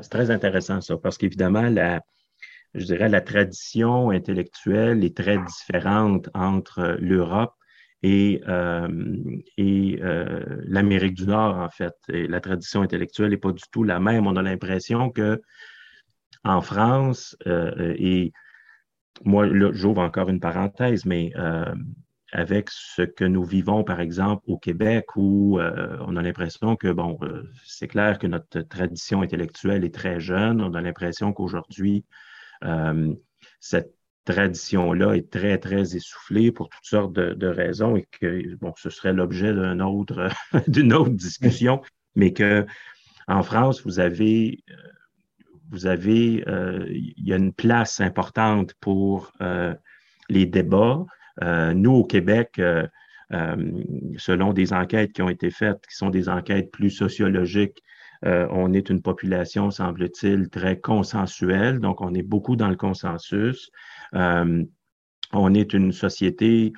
c'est 0.03 0.09
très 0.09 0.31
intéressant, 0.31 0.81
ça, 0.81 0.97
parce 0.97 1.19
qu'évidemment, 1.19 1.71
je 2.75 2.85
dirais, 2.85 3.09
la 3.09 3.21
tradition 3.21 4.11
intellectuelle 4.11 5.05
est 5.05 5.17
très 5.17 5.39
différente 5.39 6.31
entre 6.35 6.97
l'Europe 7.01 7.55
et, 8.03 8.43
euh, 8.49 8.89
euh, 9.59 10.45
l'Amérique 10.67 11.15
du 11.15 11.27
Nord, 11.27 11.57
en 11.57 11.71
fait. 11.71 11.95
La 12.09 12.41
tradition 12.41 12.83
intellectuelle 12.83 13.31
n'est 13.31 13.37
pas 13.37 13.53
du 13.53 13.65
tout 13.71 13.83
la 13.83 14.01
même. 14.01 14.27
On 14.27 14.37
a 14.37 14.43
l'impression 14.43 15.11
que 15.11 15.43
en 16.47 16.61
France, 16.61 17.37
euh, 17.47 17.95
et 17.99 18.33
moi, 19.25 19.47
j'ouvre 19.73 20.01
encore 20.01 20.29
une 20.29 20.41
parenthèse, 20.41 21.05
mais 21.05 21.33
avec 22.33 22.69
ce 22.71 23.03
que 23.03 23.25
nous 23.25 23.45
vivons, 23.45 23.83
par 23.83 24.01
exemple, 24.01 24.43
au 24.47 24.59
Québec, 24.59 25.17
où 25.17 25.59
on 25.59 26.17
a 26.17 26.23
l'impression 26.23 26.77
que, 26.77 26.89
bon, 26.89 27.19
c'est 27.65 27.89
clair 27.89 28.19
que 28.19 28.27
notre 28.27 28.61
tradition 28.61 29.23
intellectuelle 29.23 29.85
est 29.85 29.95
très 29.95 30.21
jeune. 30.21 30.61
On 30.61 30.75
a 30.75 30.83
l'impression 30.83 31.33
qu'aujourd'hui, 31.33 32.05
cette 33.59 33.97
tradition-là 34.27 35.15
est 35.15 35.31
très, 35.31 35.57
très 35.57 35.97
essoufflée 35.97 36.53
pour 36.53 36.69
toutes 36.69 36.85
sortes 36.85 37.13
de, 37.15 37.47
raisons 37.47 37.97
et 37.97 38.07
que, 38.21 38.55
bon, 38.57 38.75
ce 38.77 38.91
serait 38.91 39.15
l'objet 39.15 39.55
d'un 39.55 39.81
autre, 39.81 40.29
d'une 40.69 40.93
autre 40.93 41.11
discussion, 41.11 41.81
mais 42.15 42.35
que 42.35 42.67
en 43.29 43.43
France, 43.43 43.83
vous 43.85 43.99
avez, 43.99 44.63
euh, 44.71 44.75
vous 45.71 45.87
avez, 45.87 46.45
euh, 46.49 46.87
il 46.91 47.25
y 47.25 47.33
a 47.33 47.37
une 47.37 47.53
place 47.53 48.01
importante 48.01 48.75
pour 48.81 49.33
euh, 49.41 49.75
les 50.29 50.47
débats. 50.47 51.05
nous, 51.75 51.93
au 51.93 52.05
Québec, 52.05 52.61
selon 53.31 54.53
des 54.53 54.73
enquêtes 54.73 55.13
qui 55.13 55.23
ont 55.23 55.29
été 55.29 55.51
faites, 55.51 55.85
qui 55.87 55.97
sont 55.97 56.11
des 56.11 56.29
enquêtes 56.29 56.71
plus 56.71 56.91
sociologiques, 56.91 57.83
on 58.23 58.73
est 58.73 58.89
une 58.89 59.03
population, 59.03 59.71
semble-t-il, 59.71 60.49
très 60.49 60.81
consensuelle, 60.81 61.79
donc 61.79 62.01
on 62.01 62.15
est 62.15 62.23
beaucoup 62.23 62.57
dans 62.57 62.69
le 62.69 62.77
consensus. 62.77 63.71
Euh, 64.15 64.65
on 65.33 65.55
est 65.55 65.73
une 65.73 65.93
société, 65.93 66.73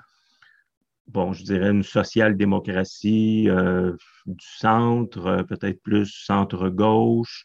bon, 1.06 1.32
je 1.32 1.44
dirais 1.44 1.70
une 1.70 1.82
social-démocratie 1.82 3.48
euh, 3.48 3.92
du 4.26 4.46
centre, 4.46 5.26
euh, 5.26 5.42
peut-être 5.42 5.82
plus 5.82 6.06
centre-gauche, 6.06 7.44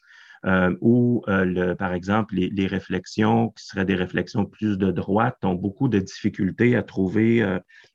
où, 0.82 1.24
le, 1.28 1.74
par 1.74 1.94
exemple, 1.94 2.36
les, 2.36 2.68
réflexions 2.68 3.50
qui 3.50 3.66
seraient 3.66 3.86
des 3.86 3.96
réflexions 3.96 4.46
plus 4.46 4.78
de 4.78 4.92
droite 4.92 5.38
ont 5.44 5.56
beaucoup 5.56 5.88
de 5.88 6.00
difficultés 6.00 6.76
à 6.76 6.84
trouver, 6.84 7.42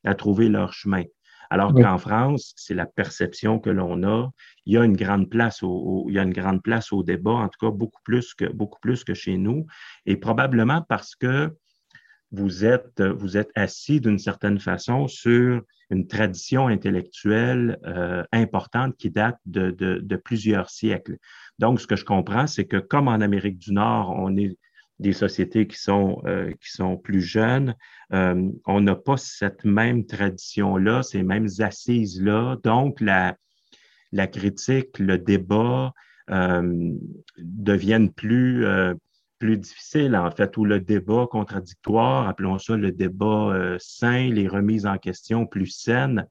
à 0.04 0.14
trouver 0.14 0.48
leur 0.48 0.72
chemin. 0.72 1.04
Alors 1.50 1.72
qu'en 1.74 1.98
France, 1.98 2.52
c'est 2.56 2.74
la 2.74 2.86
perception 2.86 3.58
que 3.58 3.70
l'on 3.70 4.02
a. 4.02 4.30
Il 4.66 4.74
y 4.74 4.78
a 4.78 4.84
une 4.84 4.96
grande 4.96 5.30
place 5.30 5.62
au, 5.62 6.06
il 6.08 6.14
y 6.14 6.18
a 6.18 6.22
une 6.22 6.32
grande 6.32 6.62
place 6.62 6.92
au 6.92 7.02
débat, 7.02 7.32
en 7.32 7.48
tout 7.48 7.66
cas 7.66 7.70
beaucoup 7.70 8.02
plus 8.04 8.34
que 8.34 8.44
beaucoup 8.44 8.78
plus 8.80 9.02
que 9.02 9.14
chez 9.14 9.38
nous, 9.38 9.66
et 10.04 10.16
probablement 10.16 10.82
parce 10.88 11.16
que 11.16 11.50
vous 12.32 12.64
êtes, 12.64 13.00
vous 13.00 13.36
êtes 13.36 13.50
assis 13.54 14.00
d'une 14.00 14.18
certaine 14.18 14.58
façon 14.58 15.08
sur 15.08 15.62
une 15.90 16.06
tradition 16.06 16.66
intellectuelle 16.68 17.78
euh, 17.86 18.22
importante 18.32 18.96
qui 18.96 19.10
date 19.10 19.38
de, 19.46 19.70
de, 19.70 20.16
plusieurs 20.16 20.68
siècles. 20.68 21.16
Donc, 21.58 21.80
ce 21.80 21.86
que 21.86 21.96
je 21.96 22.04
comprends, 22.04 22.46
c'est 22.46 22.66
que 22.66 22.76
comme 22.76 23.08
en 23.08 23.20
Amérique 23.20 23.58
du 23.58 23.72
Nord, 23.72 24.14
on 24.16 24.36
est 24.36 24.56
des 24.98 25.12
sociétés 25.12 25.66
qui 25.66 25.78
sont, 25.78 26.20
euh, 26.26 26.50
qui 26.60 26.70
sont 26.70 26.96
plus 26.96 27.22
jeunes, 27.22 27.74
euh, 28.12 28.50
on 28.66 28.80
n'a 28.80 28.96
pas 28.96 29.16
cette 29.16 29.64
même 29.64 30.04
tradition-là, 30.04 31.02
ces 31.02 31.22
mêmes 31.22 31.48
assises-là. 31.58 32.56
Donc, 32.64 33.00
la, 33.00 33.36
la 34.12 34.26
critique, 34.26 34.98
le 34.98 35.16
débat 35.18 35.92
euh, 36.30 36.92
deviennent 37.38 38.12
plus, 38.12 38.66
euh, 38.66 38.94
plus 39.38 39.56
difficile, 39.56 40.16
en 40.16 40.30
fait, 40.30 40.56
où 40.56 40.64
le 40.64 40.80
débat 40.80 41.26
contradictoire, 41.30 42.28
appelons 42.28 42.58
ça 42.58 42.76
le 42.76 42.92
débat 42.92 43.52
euh, 43.52 43.76
sain, 43.78 44.28
les 44.28 44.48
remises 44.48 44.86
en 44.86 44.98
question 44.98 45.46
plus 45.46 45.66
saines, 45.66 46.26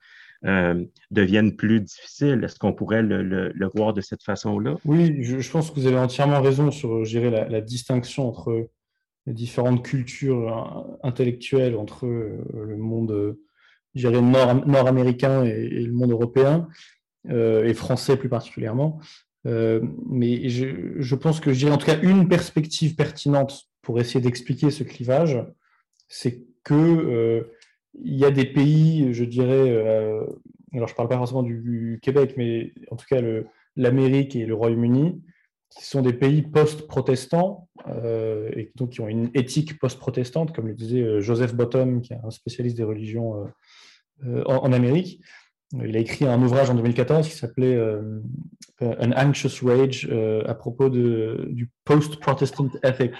euh, 0.46 0.86
deviennent 1.10 1.56
plus 1.56 1.82
difficiles. 1.82 2.44
Est-ce 2.44 2.60
qu'on 2.60 2.74
pourrait 2.74 3.02
le, 3.02 3.70
voir 3.74 3.94
de 3.94 4.02
cette 4.02 4.24
façon-là? 4.24 4.76
Oui, 4.86 5.24
je, 5.24 5.52
pense 5.52 5.72
que 5.72 5.80
vous 5.80 5.88
avez 5.88 5.98
entièrement 5.98 6.42
raison 6.42 6.70
sur 6.70 7.06
gérer 7.06 7.30
la, 7.30 7.48
la, 7.48 7.62
distinction 7.62 8.28
entre 8.28 8.70
les 9.26 9.34
différentes 9.34 9.84
cultures 9.84 10.48
euh, 10.48 11.08
intellectuelles, 11.08 11.76
entre 11.76 12.06
le 12.06 12.78
monde 12.78 13.38
nord-américain 13.96 15.44
et, 15.44 15.50
et, 15.50 15.86
le 15.86 15.94
monde 15.94 16.12
européen, 16.12 16.68
et 17.30 17.74
français 17.74 18.16
plus 18.16 18.30
particulièrement. 18.30 19.02
Euh, 19.46 19.82
mais 20.10 20.50
je, 20.50 21.16
pense 21.16 21.40
que 21.40 21.54
j'ai 21.54 21.70
en 21.70 21.78
tout 21.78 21.86
cas 21.86 22.00
une 22.02 22.28
perspective 22.28 22.96
pertinente 22.96 23.68
pour 23.82 24.00
essayer 24.00 24.20
d'expliquer 24.20 24.72
ce 24.72 24.84
clivage, 24.84 25.42
c'est 26.08 26.44
que 26.64 26.74
euh, 26.74 27.54
il 27.94 28.16
y 28.16 28.26
a 28.26 28.32
des 28.32 28.46
pays, 28.46 29.14
je 29.14 29.24
dirais, 29.24 29.70
euh, 29.72 30.26
alors 30.74 30.88
je 30.88 30.94
ne 30.94 30.98
parle 30.98 31.10
pas 31.10 31.18
forcément 31.18 31.44
du, 31.44 32.00
Québec, 32.02 32.34
mais 32.38 32.74
en 32.92 32.96
tout 32.96 33.06
cas 33.10 33.22
l'Amérique 33.76 34.36
et 34.36 34.46
le 34.46 34.54
Royaume-Uni, 34.54 35.22
qui 35.70 35.86
sont 35.86 36.02
des 36.02 36.14
pays 36.14 36.42
post-protestants 36.42 37.70
et 38.56 38.72
donc 38.76 38.92
qui 38.92 39.02
ont 39.02 39.08
une 39.08 39.30
éthique 39.34 39.80
post-protestante, 39.80 40.54
comme 40.54 40.68
le 40.68 40.74
disait 40.74 41.22
Joseph 41.22 41.54
Bottom, 41.54 42.02
qui 42.02 42.14
est 42.14 42.20
un 42.24 42.32
spécialiste 42.32 42.78
des 42.78 42.84
religions 42.84 43.48
en, 44.26 44.72
Amérique. 44.74 45.22
Il 45.74 45.96
a 45.98 46.00
écrit 46.00 46.26
un 46.26 46.42
ouvrage 46.42 46.70
en 46.70 46.76
2014 46.76 47.28
qui 47.28 47.36
s'appelait 47.36 47.76
euh, 47.76 48.22
An 48.82 49.12
Anxious 49.12 49.66
Rage 49.66 50.08
euh, 50.10 50.44
à 50.48 50.54
propos 50.54 50.90
du 50.90 51.70
post-Protestant 51.84 52.70
ethic. 52.84 53.12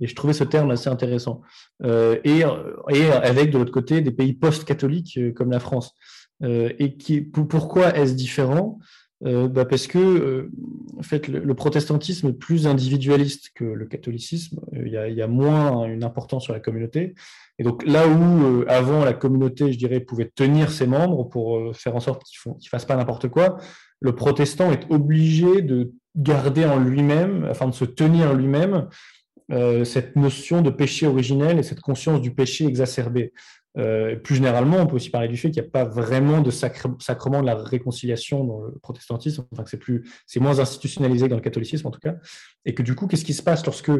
Et 0.00 0.08
je 0.08 0.14
trouvais 0.16 0.32
ce 0.32 0.42
terme 0.42 0.72
assez 0.72 0.88
intéressant. 0.88 1.42
Euh, 1.84 2.18
et, 2.24 2.42
et, 2.90 3.06
avec 3.06 3.50
de 3.50 3.58
l'autre 3.58 3.70
côté 3.70 4.00
des 4.00 4.10
pays 4.10 4.32
post-catholiques 4.32 5.20
comme 5.34 5.52
la 5.52 5.60
France. 5.60 5.94
et 6.42 6.96
qui, 6.96 7.20
pourquoi 7.20 7.96
est-ce 7.96 8.14
différent? 8.14 8.80
Bah 9.24 9.64
Parce 9.64 9.86
que 9.86 10.50
en 10.98 11.02
fait, 11.02 11.28
le, 11.28 11.54
protestantisme 11.54 12.28
est 12.28 12.32
plus 12.32 12.66
individualiste 12.66 13.50
que 13.54 13.64
le 13.64 13.86
catholicisme. 13.86 14.60
Il 14.72 14.88
y, 14.88 14.96
a, 14.96 15.08
il 15.08 15.16
y, 15.16 15.22
a, 15.22 15.26
moins 15.26 15.86
une 15.86 16.04
importance 16.04 16.44
sur 16.44 16.52
la 16.52 16.60
communauté. 16.60 17.14
Et 17.58 17.62
donc 17.62 17.84
là 17.86 18.06
où 18.08 18.44
euh, 18.44 18.64
avant 18.68 19.04
la 19.04 19.12
communauté, 19.12 19.72
je 19.72 19.78
dirais, 19.78 20.00
pouvait 20.00 20.30
tenir 20.34 20.70
ses 20.70 20.86
membres 20.86 21.24
pour 21.24 21.58
euh, 21.58 21.72
faire 21.72 21.94
en 21.94 22.00
sorte 22.00 22.24
qu'ils 22.24 22.52
ne 22.52 22.68
fassent 22.68 22.84
pas 22.84 22.96
n'importe 22.96 23.28
quoi, 23.28 23.58
le 24.00 24.14
protestant 24.14 24.72
est 24.72 24.90
obligé 24.90 25.62
de 25.62 25.92
garder 26.16 26.64
en 26.64 26.78
lui-même, 26.78 27.44
afin 27.44 27.68
de 27.68 27.74
se 27.74 27.84
tenir 27.84 28.34
lui-même, 28.34 28.88
euh, 29.52 29.84
cette 29.84 30.16
notion 30.16 30.62
de 30.62 30.70
péché 30.70 31.06
originel 31.06 31.58
et 31.58 31.62
cette 31.62 31.80
conscience 31.80 32.20
du 32.20 32.32
péché 32.32 32.64
exacerbé. 33.74 34.16
plus 34.22 34.34
généralement, 34.36 34.78
on 34.78 34.86
peut 34.86 34.96
aussi 34.96 35.10
parler 35.10 35.28
du 35.28 35.36
fait 35.36 35.50
qu'il 35.50 35.62
n'y 35.62 35.68
a 35.68 35.70
pas 35.70 35.84
vraiment 35.84 36.40
de 36.40 36.50
sacrement 36.50 37.40
de 37.40 37.46
la 37.46 37.56
réconciliation 37.56 38.44
dans 38.44 38.60
le 38.62 38.78
protestantisme, 38.82 39.46
enfin 39.52 39.64
que 39.64 39.70
c'est 39.70 39.78
plus, 39.78 40.08
c'est 40.26 40.40
moins 40.40 40.60
institutionnalisé 40.60 41.28
dans 41.28 41.36
le 41.36 41.42
catholicisme 41.42 41.86
en 41.86 41.90
tout 41.90 42.00
cas, 42.00 42.16
et 42.64 42.74
que 42.74 42.82
du 42.82 42.94
coup, 42.94 43.06
qu'est-ce 43.06 43.24
qui 43.24 43.34
se 43.34 43.42
passe 43.42 43.64
lorsque 43.64 43.90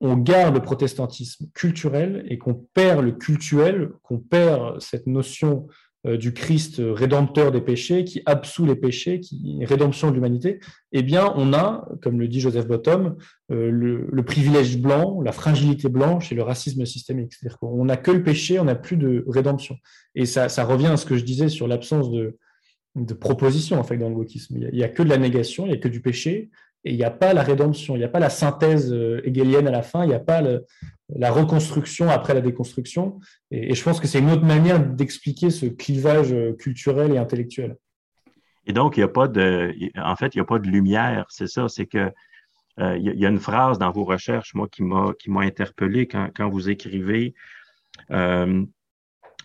on 0.00 0.16
garde 0.16 0.54
le 0.54 0.62
protestantisme 0.62 1.46
culturel 1.54 2.24
et 2.28 2.38
qu'on 2.38 2.54
perd 2.54 3.04
le 3.04 3.12
cultuel, 3.12 3.90
qu'on 4.02 4.18
perd 4.18 4.80
cette 4.80 5.06
notion 5.06 5.66
euh, 5.68 5.72
du 6.04 6.32
Christ 6.32 6.76
rédempteur 6.78 7.52
des 7.52 7.60
péchés, 7.60 8.04
qui 8.04 8.22
absout 8.24 8.64
les 8.64 8.76
péchés, 8.76 9.20
qui 9.20 9.62
rédemption 9.64 10.08
de 10.08 10.14
l'humanité, 10.14 10.60
eh 10.92 11.02
bien, 11.02 11.32
on 11.36 11.52
a, 11.52 11.88
comme 12.02 12.18
le 12.18 12.28
dit 12.28 12.40
Joseph 12.40 12.66
Bottom, 12.66 13.16
euh, 13.50 13.70
le, 13.70 14.22
privilège 14.22 14.78
blanc, 14.78 15.20
la 15.22 15.32
fragilité 15.32 15.88
blanche 15.88 16.32
et 16.32 16.34
le 16.34 16.42
racisme 16.42 16.84
systémique. 16.84 17.32
C'est-à-dire 17.32 17.58
qu'on 17.58 17.84
n'a 17.84 17.96
que 17.96 18.10
le 18.10 18.22
péché, 18.22 18.58
on 18.58 18.64
n'a 18.64 18.74
plus 18.74 18.96
de 18.96 19.24
rédemption. 19.28 19.76
Et 20.14 20.26
ça, 20.26 20.46
revient 20.64 20.88
à 20.88 20.96
ce 20.96 21.06
que 21.06 21.16
je 21.16 21.24
disais 21.24 21.48
sur 21.48 21.68
l'absence 21.68 22.10
de, 22.10 22.36
proposition 23.20 23.78
en 23.78 23.84
fait, 23.84 23.96
dans 23.96 24.08
le 24.08 24.16
wokisme. 24.16 24.56
Il 24.56 24.74
n'y 24.74 24.84
a, 24.84 24.88
que 24.88 25.02
de 25.02 25.08
la 25.08 25.18
négation, 25.18 25.64
il 25.66 25.70
n'y 25.70 25.74
a 25.74 25.80
que 25.80 25.88
du 25.88 26.00
péché, 26.00 26.50
et 26.84 26.92
il 26.92 26.96
n'y 26.96 27.04
a 27.04 27.10
pas 27.10 27.34
la 27.34 27.42
rédemption, 27.42 27.94
il 27.94 27.98
n'y 27.98 28.04
a 28.04 28.08
pas 28.08 28.20
la 28.20 28.30
synthèse 28.30 28.92
euh, 28.92 29.20
hegelienne 29.24 29.68
à 29.68 29.70
la 29.70 29.82
fin, 29.82 30.04
il 30.04 30.08
n'y 30.08 30.14
a 30.14 30.20
pas 30.20 30.42
la 31.16 31.30
reconstruction 31.30 32.08
après 32.08 32.34
la 32.34 32.40
déconstruction. 32.40 33.20
Et, 33.50 33.74
je 33.74 33.82
pense 33.82 34.00
que 34.00 34.06
c'est 34.06 34.18
une 34.18 34.30
autre 34.30 34.44
manière 34.44 34.84
d'expliquer 34.84 35.50
ce 35.50 35.66
clivage 35.66 36.32
euh, 36.32 36.52
culturel 36.54 37.12
et 37.12 37.18
intellectuel. 37.18 37.76
Et 38.66 38.72
donc, 38.72 38.96
il 38.96 39.00
n'y 39.00 39.04
a 39.04 39.08
pas 39.08 39.28
de, 39.28 39.72
en 39.96 40.16
fait, 40.16 40.34
il 40.34 40.38
n'y 40.38 40.42
a 40.42 40.46
pas 40.46 40.58
de 40.58 40.68
lumière, 40.68 41.26
c'est 41.28 41.48
ça, 41.48 41.68
c'est 41.68 41.86
que 41.86 42.12
euh, 42.78 42.96
il 42.96 43.18
y 43.18 43.26
a 43.26 43.28
une 43.28 43.40
phrase 43.40 43.78
dans 43.78 43.90
vos 43.90 44.04
recherches, 44.04 44.54
moi, 44.54 44.68
qui 44.70 44.82
m'a, 44.82 45.12
qui 45.18 45.30
interpellé 45.30 46.06
quand, 46.06 46.30
quand 46.34 46.48
vous 46.48 46.70
écrivez 46.70 47.34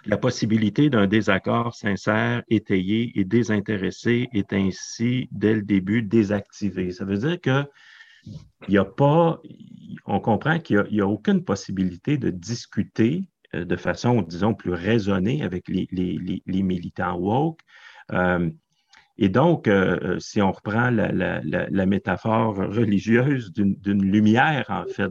La 0.07 0.17
possibilité 0.17 0.91
d'un 0.91 1.07
désaccord 1.07 1.73
sincère, 1.73 2.43
étayé 2.47 3.11
et 3.15 3.25
désintéressé 3.25 4.29
est 4.33 4.53
ainsi, 4.53 5.27
dès 5.31 5.55
le 5.55 5.63
début, 5.63 6.03
désactivée. 6.03 6.91
Ça 6.91 7.05
veut 7.05 7.17
dire 7.17 7.41
que 7.41 7.63
il 8.67 8.71
n'y 8.71 8.77
a 8.77 8.85
pas, 8.85 9.41
on 10.05 10.19
comprend 10.19 10.59
qu'il 10.59 10.83
n'y 10.91 11.01
a, 11.01 11.07
aucune 11.07 11.43
possibilité 11.43 12.17
de 12.17 12.29
discuter 12.29 13.27
euh, 13.55 13.65
de 13.65 13.75
façon, 13.75 14.21
disons, 14.21 14.53
plus 14.53 14.73
raisonnée 14.73 15.43
avec 15.43 15.67
les, 15.67 15.87
militants 16.63 17.17
woke. 17.17 17.59
Euh, 18.11 18.49
et 19.17 19.29
donc, 19.29 19.67
euh, 19.67 20.19
si 20.19 20.41
on 20.41 20.51
reprend 20.51 20.89
la, 20.89 21.85
métaphore 21.85 22.55
religieuse 22.55 23.53
d'une 23.53 24.03
lumière, 24.03 24.65
en 24.69 24.85
fait, 24.85 25.09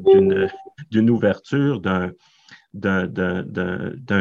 d'une 0.90 1.10
ouverture, 1.10 1.80
d'un 1.80 2.10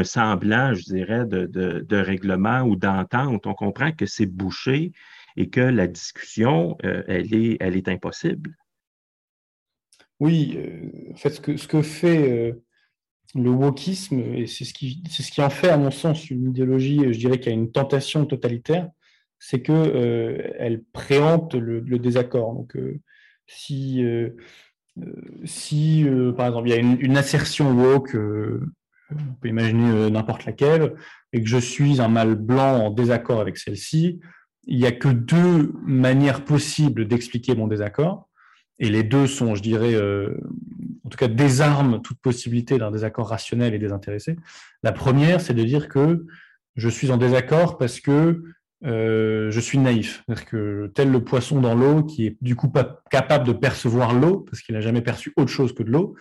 semblant, 0.04 0.74
je 0.74 0.84
dirais, 0.84 1.26
de, 1.26 1.98
règlement 1.98 2.62
ou 2.62 2.78
d'entente, 2.78 3.46
on 3.46 3.54
comprend 3.54 3.92
que 3.92 4.06
c'est 4.06 4.26
bouché 4.26 4.94
et 5.36 5.50
que 5.50 5.60
la 5.62 5.88
discussion, 5.88 6.78
elle 6.82 7.34
est 7.34 7.90
impossible. 7.90 8.56
Oui, 10.24 10.54
euh, 10.56 11.12
en 11.12 11.18
fait, 11.18 11.32
ce 11.32 11.42
que, 11.42 11.58
ce 11.58 11.68
que 11.68 11.82
fait 11.82 12.32
euh, 12.32 12.64
le 13.36 13.50
wokisme, 13.50 14.20
et 14.20 14.48
c'est 14.48 14.64
ce, 14.64 14.74
qui, 14.74 15.04
en 15.42 15.50
fait, 15.50 15.68
à 15.68 15.76
mon 15.76 15.92
sens, 15.92 16.30
une 16.30 16.52
idéologie, 16.52 17.02
je 17.12 17.20
dirais, 17.20 17.42
qui 17.42 17.50
a 17.50 17.52
une 17.52 17.74
tentation 17.74 18.26
totalitaire, 18.26 18.90
c'est 19.38 19.62
qu'elle 19.62 19.76
euh, 19.76 20.78
préempte 20.94 21.56
le, 21.56 21.82
désaccord. 22.00 22.54
Donc, 22.54 22.78
si, 23.48 24.02
si 25.44 26.06
par 26.38 26.48
exemple, 26.48 26.70
il 26.70 26.72
y 26.72 26.78
a 26.78 26.78
une, 26.78 27.18
assertion 27.18 27.74
woke, 27.74 28.16
on 28.16 29.34
peut 29.42 29.50
imaginer 29.50 30.10
n'importe 30.10 30.46
laquelle, 30.46 30.96
et 31.34 31.42
que 31.44 31.50
je 31.50 31.58
suis 31.58 32.00
un 32.00 32.08
mâle 32.08 32.36
blanc 32.36 32.86
en 32.86 32.92
désaccord 32.92 33.42
avec 33.42 33.58
celle-ci, 33.58 34.22
il 34.68 34.78
n'y 34.78 34.86
a 34.86 34.94
que 34.94 35.10
deux 35.10 35.74
manières 35.86 36.46
possibles 36.46 37.10
d'expliquer 37.10 37.56
mon 37.56 37.68
désaccord 37.68 38.30
et 38.80 38.90
les 38.90 39.04
deux 39.04 39.28
sont, 39.28 39.56
je 39.56 39.62
dirais, 39.62 39.94
euh, 39.94 40.38
en 41.06 41.10
tout 41.10 41.18
cas, 41.18 41.28
désarment 41.28 42.00
toute 42.00 42.20
possibilité 42.20 42.78
d'un 42.78 42.92
désaccord 42.92 43.30
rationnel 43.30 43.74
et 43.74 43.80
désintéressé. 43.80 44.36
La 44.82 44.92
première, 44.92 45.42
c'est 45.42 45.54
de 45.54 45.64
dire 45.64 45.90
que 45.90 46.26
je 46.76 46.90
suis 46.90 47.12
en 47.12 47.18
désaccord 47.18 47.78
parce 47.78 48.00
que 48.00 48.44
euh, 48.86 49.52
je 49.52 49.60
suis 49.60 49.78
naïf. 49.78 50.24
C'est-à-dire 50.26 50.46
que 50.46 50.92
tel 50.94 51.12
le 51.12 51.24
poisson 51.24 51.62
dans 51.62 51.76
l'eau, 51.76 52.04
qui 52.04 52.26
est 52.26 52.38
du 52.42 52.56
coup 52.56 52.70
pas 52.70 53.02
capable 53.10 53.48
de 53.48 53.54
percevoir 53.54 54.14
l'eau, 54.14 54.40
parce 54.40 54.62
qu'il 54.62 54.76
n'a 54.76 54.82
jamais 54.82 55.02
perçu 55.02 55.34
autre 55.38 55.52
chose 55.52 55.74
que 55.74 55.84
de 55.84 55.92
l'eau, 55.92 56.16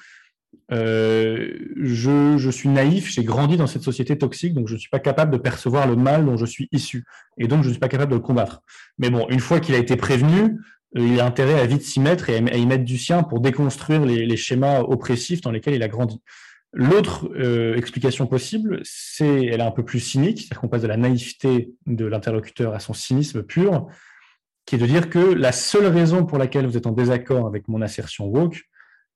euh, 0.71 1.53
je, 1.77 2.37
je, 2.39 2.51
suis 2.51 2.69
naïf, 2.69 3.11
j'ai 3.11 3.25
grandi 3.25 3.57
dans 3.57 3.67
cette 3.67 3.83
société 3.83 4.17
toxique, 4.17 4.55
donc 4.55 4.69
je 4.69 4.75
ne 4.75 4.79
suis 4.79 4.89
pas 4.89 5.01
capable 5.01 5.33
de 5.33 5.39
percevoir 5.39 5.87
le 5.87 5.97
mal 5.97 6.25
dont 6.25 6.37
je 6.37 6.47
suis 6.47 6.69
issu. 6.73 7.05
Et 7.39 7.49
donc, 7.49 7.63
je 7.63 7.69
ne 7.69 7.73
suis 7.73 7.81
pas 7.81 7.89
capable 7.89 8.13
de 8.13 8.17
le 8.17 8.23
combattre. 8.23 8.63
Mais 8.99 9.11
bon, 9.11 9.27
une 9.29 9.41
fois 9.41 9.61
qu'il 9.61 9.75
a 9.75 9.79
été 9.79 9.97
prévenu, 9.97 10.59
il 10.95 11.21
a 11.21 11.27
intérêt 11.27 11.61
à 11.61 11.67
vite 11.67 11.83
s'y 11.83 12.01
mettre 12.01 12.29
et 12.29 12.37
à 12.37 12.57
y 12.57 12.67
mettre 12.67 12.85
du 12.85 12.99
sien 12.99 13.23
pour 13.23 13.41
déconstruire 13.41 14.05
les, 14.05 14.37
schémas 14.37 14.81
oppressifs 14.81 15.41
dans 15.41 15.51
lesquels 15.51 15.75
il 15.75 15.83
a 15.83 15.89
grandi. 15.89 16.21
L'autre 16.75 17.31
euh, 17.37 17.77
explication 17.77 18.27
possible, 18.27 18.81
c'est, 18.83 19.47
elle 19.47 19.61
est 19.61 19.65
un 19.65 19.71
peu 19.71 19.85
plus 19.85 20.01
cynique, 20.01 20.39
c'est-à-dire 20.39 20.61
qu'on 20.61 20.69
passe 20.69 20.83
de 20.83 20.87
la 20.87 20.97
naïveté 20.97 21.73
de 21.87 22.07
l'interlocuteur 22.07 22.75
à 22.75 22.81
son 22.81 22.95
cynisme 22.95 23.43
pur, 23.43 23.89
qui 24.65 24.77
est 24.77 24.79
de 24.79 24.87
dire 24.87 25.11
que 25.11 25.19
la 25.19 25.53
seule 25.53 25.87
raison 25.87 26.25
pour 26.25 26.39
laquelle 26.39 26.67
vous 26.67 26.77
êtes 26.77 26.87
en 26.87 26.93
désaccord 26.93 27.47
avec 27.47 27.69
mon 27.69 27.83
assertion 27.83 28.27
woke, 28.27 28.63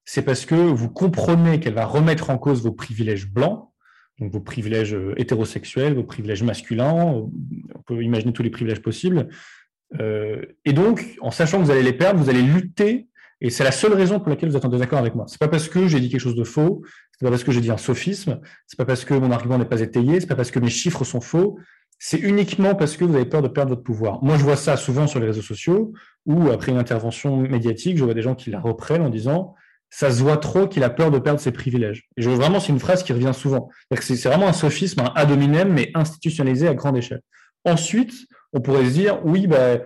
c'est 0.05 0.22
parce 0.22 0.45
que 0.45 0.55
vous 0.55 0.91
comprenez 0.91 1.59
qu'elle 1.61 1.74
va 1.74 1.87
remettre 1.87 2.31
en 2.31 2.39
cause 2.39 2.62
vos 2.62 2.72
privilèges 2.72 3.27
blancs, 3.27 3.70
donc 4.18 4.33
vos 4.33 4.41
privilèges 4.41 4.95
euh, 4.95 5.14
hétérosexuels, 5.16 5.95
vos 5.95 6.05
privilèges 6.05 6.43
masculins, 6.43 6.95
on 6.95 7.83
peut 7.87 8.03
imaginer 8.03 8.33
tous 8.33 8.43
les 8.43 8.51
privilèges 8.51 8.81
possibles, 8.81 9.18
euh, 9.18 9.33
et 9.93 10.72
donc, 10.72 11.16
en 11.20 11.30
sachant 11.30 11.59
que 11.59 11.64
vous 11.64 11.70
allez 11.70 11.82
les 11.82 11.93
perdre, 11.93 12.20
vous 12.20 12.30
allez 12.30 12.43
lutter, 12.43 13.09
et 13.41 13.51
c'est 13.51 13.64
la 13.64 13.72
seule 13.72 13.93
raison 13.93 14.18
pour 14.18 14.30
laquelle 14.30 14.49
vous 14.49 14.57
êtes 14.57 14.64
en 14.64 14.70
désaccord 14.70 14.99
avec 14.99 15.14
moi. 15.14 15.26
C'est 15.28 15.39
pas 15.39 15.49
parce 15.49 15.68
que 15.68 15.87
j'ai 15.87 16.01
dit 16.01 16.09
quelque 16.09 16.20
chose 16.20 16.37
de 16.37 16.45
faux, 16.45 16.82
c'est 17.12 17.24
pas 17.24 17.30
parce 17.30 17.45
que 17.45 17.53
j'ai 17.53 17.61
dit 17.61 17.70
un 17.70 17.76
sophisme, 17.76 18.41
c'est 18.66 18.76
pas 18.78 18.87
parce 18.87 19.05
que 19.05 19.14
mon 19.14 19.30
argument 19.30 19.59
n'est 19.59 19.66
pas 19.66 19.80
étayé, 19.80 20.20
c'est 20.20 20.26
pas 20.26 20.37
parce 20.37 20.51
que 20.51 20.59
mes 20.59 20.70
chiffres 20.70 21.05
sont 21.05 21.20
faux, 21.20 21.59
c'est 21.99 22.18
uniquement 22.18 22.74
parce 22.74 22.97
que 22.97 23.05
vous 23.05 23.14
avez 23.14 23.24
peur 23.24 23.43
de 23.43 23.49
perdre 23.49 23.70
votre 23.70 23.82
pouvoir. 23.82 24.22
Moi, 24.22 24.37
je 24.37 24.43
vois 24.43 24.57
ça 24.57 24.76
souvent 24.76 25.07
sur 25.07 25.20
les 25.20 25.26
réseaux 25.26 25.43
sociaux, 25.43 25.93
où 26.24 26.51
après 26.51 26.72
une 26.72 26.78
intervention 26.78 27.37
médiatique, 27.37 27.97
je 27.97 28.05
vois 28.05 28.14
des 28.14 28.22
gens 28.22 28.34
qui 28.34 28.51
la 28.51 28.61
reprennent 28.61 29.03
en 29.03 29.11
disant 29.11 29.55
ça 29.89 30.11
se 30.11 30.20
voit 30.20 30.37
trop 30.37 30.66
qu'il 30.66 30.82
a 30.82 30.91
peur 30.91 31.11
de 31.11 31.18
perdre 31.18 31.41
ses 31.41 31.53
privilèges. 31.53 32.09
Et 32.16 32.22
je 32.22 32.28
vois 32.28 32.39
vraiment, 32.39 32.61
c'est 32.61 32.72
une 32.72 32.80
phrase 32.80 33.03
qui 33.03 33.12
revient 33.12 33.32
souvent. 33.32 33.70
C'est 34.01 34.24
vraiment 34.24 34.49
un 34.49 34.53
sophisme, 34.53 35.01
un 35.01 35.12
ad 35.14 35.30
hominem, 35.30 35.72
mais 35.72 35.91
institutionnalisé 35.95 36.68
à 36.68 36.74
grande 36.74 36.97
échelle. 36.97 37.22
Ensuite, 37.67 38.14
on 38.53 38.61
pourrait 38.61 38.87
se 38.87 38.93
dire, 38.93 39.19
oui, 39.25 39.49
bah, 39.49 39.79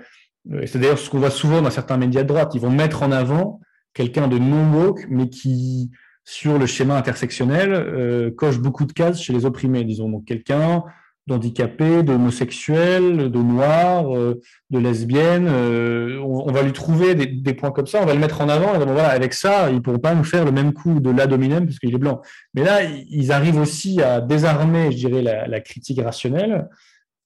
c'est 0.67 0.79
d'ailleurs 0.79 0.99
ce 0.99 1.09
qu'on 1.09 1.19
voit 1.19 1.31
souvent 1.31 1.63
dans 1.63 1.71
certains 1.71 1.97
médias 1.97 2.23
de 2.23 2.29
droite, 2.29 2.53
ils 2.55 2.61
vont 2.61 2.71
mettre 2.71 3.03
en 3.03 3.11
avant 3.11 3.61
quelqu'un 3.95 4.29
de 4.29 4.39
non 4.39 4.71
woke, 4.73 5.07
mais 5.09 5.31
qui, 5.31 5.91
sur 6.25 6.59
le 6.59 6.67
schéma 6.67 6.97
intersectionnel, 6.97 7.73
euh, 7.73 8.31
coche 8.31 8.59
beaucoup 8.59 8.85
de 8.85 8.93
cases 8.93 9.23
chez 9.23 9.33
les 9.33 9.47
opprimés, 9.47 9.85
disons. 9.85 10.11
Donc 10.11 10.27
quelqu'un 10.27 10.85
d'handicapé, 11.27 12.03
d'homosexuel, 12.03 13.31
de 13.31 13.39
noir, 13.39 14.15
euh, 14.15 14.41
de 14.69 14.79
lesbienne, 14.79 15.49
on, 15.49 16.53
va 16.53 16.63
lui 16.63 16.73
trouver 16.73 17.15
des, 17.15 17.55
points 17.55 17.71
comme 17.71 17.87
ça, 17.87 18.01
on 18.03 18.07
va 18.07 18.15
le 18.15 18.21
mettre 18.21 18.43
en 18.43 18.49
avant, 18.51 18.75
et 18.75 18.79
voilà, 18.85 19.09
avec 19.09 19.33
ça, 19.33 19.71
ils 19.71 19.77
ne 19.77 19.81
pourront 19.81 19.99
pas 19.99 20.15
nous 20.15 20.25
faire 20.25 20.45
le 20.45 20.53
même 20.53 20.75
coup 20.75 21.01
de 21.01 21.11
l'ad 21.11 21.33
hominem 21.33 21.65
puisqu'il 21.65 21.95
est 21.95 21.99
blanc. 21.99 22.21
Mais 22.53 22.63
là, 22.63 22.83
ils 22.83 23.33
arrivent 23.33 23.59
aussi 23.59 24.03
à 24.03 24.21
désarmer, 24.21 24.93
je 24.93 24.97
dirais, 24.97 25.23
la 25.23 25.61
critique 25.61 26.03
rationnelle 26.03 26.53
euh, 26.53 26.75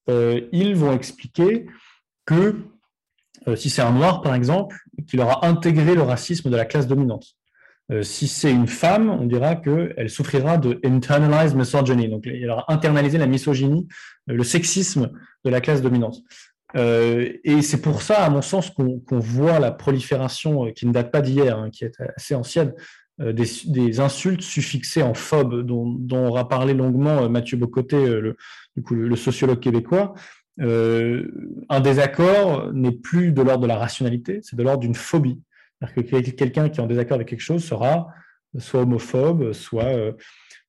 ils 0.08 0.74
vont 0.76 0.92
expliquer 0.92 1.66
que 2.26 2.56
euh, 3.48 3.56
si 3.56 3.70
c'est 3.70 3.82
un 3.82 3.92
noir, 3.92 4.22
par 4.22 4.34
exemple, 4.34 4.76
qu'il 5.06 5.20
aura 5.20 5.46
intégré 5.46 5.94
le 5.94 6.02
racisme 6.02 6.50
de 6.50 6.56
la 6.56 6.64
classe 6.64 6.86
dominante. 6.86 7.34
Euh, 7.92 8.02
si 8.02 8.28
c'est 8.28 8.50
une 8.50 8.66
femme, 8.66 9.10
on 9.10 9.26
dira 9.26 9.56
qu'elle 9.56 10.08
souffrira 10.08 10.56
de 10.56 10.80
internalized 10.84 11.56
misogyny, 11.56 12.08
donc 12.08 12.26
elle 12.26 12.50
aura 12.50 12.64
internalisé 12.68 13.18
la 13.18 13.26
misogynie, 13.26 13.86
le 14.26 14.42
sexisme 14.42 15.10
de 15.44 15.50
la 15.50 15.60
classe 15.60 15.82
dominante. 15.82 16.16
et 16.74 17.62
c'est 17.62 17.82
pour 17.82 18.02
ça, 18.02 18.24
à 18.24 18.30
mon 18.30 18.42
sens, 18.42 18.70
qu'on 18.70 19.18
voit 19.18 19.58
la 19.58 19.70
prolifération 19.70 20.72
qui 20.72 20.86
ne 20.86 20.92
date 20.92 21.12
pas 21.12 21.20
d'hier, 21.20 21.58
hein, 21.58 21.68
qui 21.70 21.84
est 21.84 22.00
assez 22.16 22.34
ancienne, 22.34 22.72
des, 23.18 24.00
insultes 24.00 24.42
suffixées 24.42 25.02
en 25.02 25.14
phobe, 25.14 25.62
dont, 25.62 26.26
aura 26.26 26.48
parlé 26.48 26.72
longuement 26.72 27.28
Mathieu 27.28 27.58
Bocoté, 27.58 27.96
du 28.76 28.82
coup, 28.82 28.94
le, 28.94 29.16
sociologue 29.16 29.60
québécois, 29.60 30.14
euh, 30.60 31.28
un 31.68 31.80
désaccord 31.80 32.72
n'est 32.72 32.92
plus 32.92 33.32
de 33.32 33.42
l'ordre 33.42 33.62
de 33.62 33.66
la 33.68 33.76
rationalité, 33.76 34.40
c'est 34.42 34.56
de 34.56 34.62
l'ordre 34.62 34.80
d'une 34.80 34.94
phobie. 34.94 35.40
C'est-à-dire 35.80 36.24
que 36.24 36.30
quelqu'un 36.30 36.68
qui 36.68 36.80
est 36.80 36.82
en 36.82 36.86
désaccord 36.86 37.16
avec 37.16 37.28
quelque 37.28 37.40
chose 37.40 37.64
sera 37.64 38.08
soit 38.58 38.82
homophobe, 38.82 39.52
soit 39.52 39.84
euh, 39.84 40.12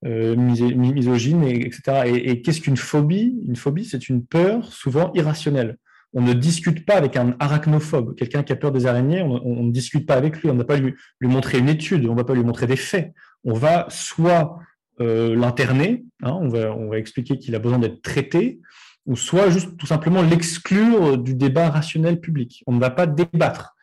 euh, 0.05 0.35
misogyne, 0.35 1.43
etc. 1.43 1.81
Et, 2.05 2.41
qu'est-ce 2.41 2.61
qu'une 2.61 2.77
phobie? 2.77 3.35
Une 3.47 3.55
phobie, 3.55 3.85
c'est 3.85 4.09
une 4.09 4.25
peur 4.25 4.71
souvent 4.71 5.11
irrationnelle. 5.13 5.77
On 6.13 6.21
ne 6.21 6.33
discute 6.33 6.85
pas 6.85 6.95
avec 6.95 7.17
un 7.17 7.35
arachnophobe, 7.39 8.15
quelqu'un 8.15 8.43
qui 8.43 8.53
a 8.53 8.55
peur 8.55 8.71
des 8.71 8.85
araignées, 8.85 9.21
on, 9.21 9.63
ne 9.63 9.71
discute 9.71 10.05
pas 10.05 10.15
avec 10.15 10.41
lui, 10.41 10.49
on 10.49 10.53
ne 10.53 10.59
va 10.59 10.65
pas 10.65 10.77
lui, 10.77 10.93
lui, 11.19 11.27
montrer 11.27 11.57
une 11.57 11.67
étude, 11.67 12.05
on 12.05 12.13
ne 12.13 12.17
va 12.17 12.23
pas 12.23 12.33
lui 12.33 12.43
montrer 12.43 12.67
des 12.67 12.77
faits. 12.77 13.13
On 13.43 13.53
va 13.53 13.85
soit 13.89 14.57
euh, 15.01 15.35
l'interner, 15.35 16.05
hein, 16.23 16.31
on, 16.31 16.47
va, 16.47 16.97
expliquer 16.97 17.37
qu'il 17.37 17.53
a 17.55 17.59
besoin 17.59 17.79
d'être 17.79 18.01
traité, 18.01 18.61
ou 19.05 19.15
soit 19.15 19.49
juste 19.49 19.77
tout 19.77 19.85
simplement 19.85 20.21
l'exclure 20.21 21.17
du 21.17 21.35
débat 21.35 21.69
rationnel 21.69 22.19
public. 22.19 22.63
On 22.65 22.73
ne 22.73 22.79
va 22.79 22.89
pas 22.89 23.05
débattre. 23.05 23.75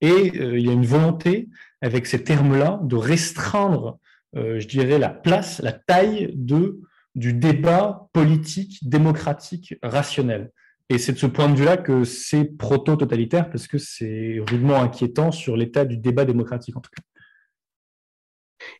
Et 0.00 0.38
euh, 0.40 0.58
il 0.58 0.66
y 0.66 0.68
a 0.68 0.72
une 0.72 0.84
volonté, 0.84 1.48
avec 1.80 2.06
ces 2.06 2.24
termes-là, 2.24 2.80
de 2.82 2.96
restreindre, 2.96 3.98
euh, 4.36 4.58
je 4.58 4.66
dirais, 4.66 4.98
la 4.98 5.08
place, 5.08 5.60
la 5.62 5.72
taille 5.72 6.32
de, 6.34 6.80
du 7.14 7.32
débat 7.32 8.08
politique, 8.12 8.78
démocratique, 8.88 9.76
rationnel. 9.82 10.50
Et 10.88 10.98
c'est 10.98 11.12
de 11.12 11.18
ce 11.18 11.26
point 11.26 11.48
de 11.48 11.56
vue-là 11.56 11.76
que 11.76 12.04
c'est 12.04 12.44
proto-totalitaire, 12.44 13.50
parce 13.50 13.68
que 13.68 13.78
c'est 13.78 14.40
rudement 14.48 14.82
inquiétant 14.82 15.30
sur 15.30 15.56
l'état 15.56 15.84
du 15.84 15.96
débat 15.96 16.24
démocratique, 16.24 16.76
en 16.76 16.80
tout 16.80 16.90
cas. 16.94 17.02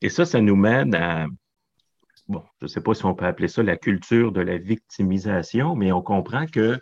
Et 0.03 0.09
ça, 0.09 0.25
ça 0.25 0.41
nous 0.41 0.57
mène 0.57 0.95
à, 0.95 1.27
bon, 2.29 2.43
je 2.61 2.67
ne 2.67 2.69
sais 2.69 2.81
pas 2.81 2.95
si 2.95 3.05
on 3.05 3.15
peut 3.15 3.27
appeler 3.27 3.49
ça 3.49 3.63
la 3.63 3.77
culture 3.77 4.33
de 4.33 4.41
la 4.41 4.59
victimisation, 4.59 5.77
mais 5.77 5.93
on 5.93 6.03
comprend 6.03 6.47
que 6.47 6.81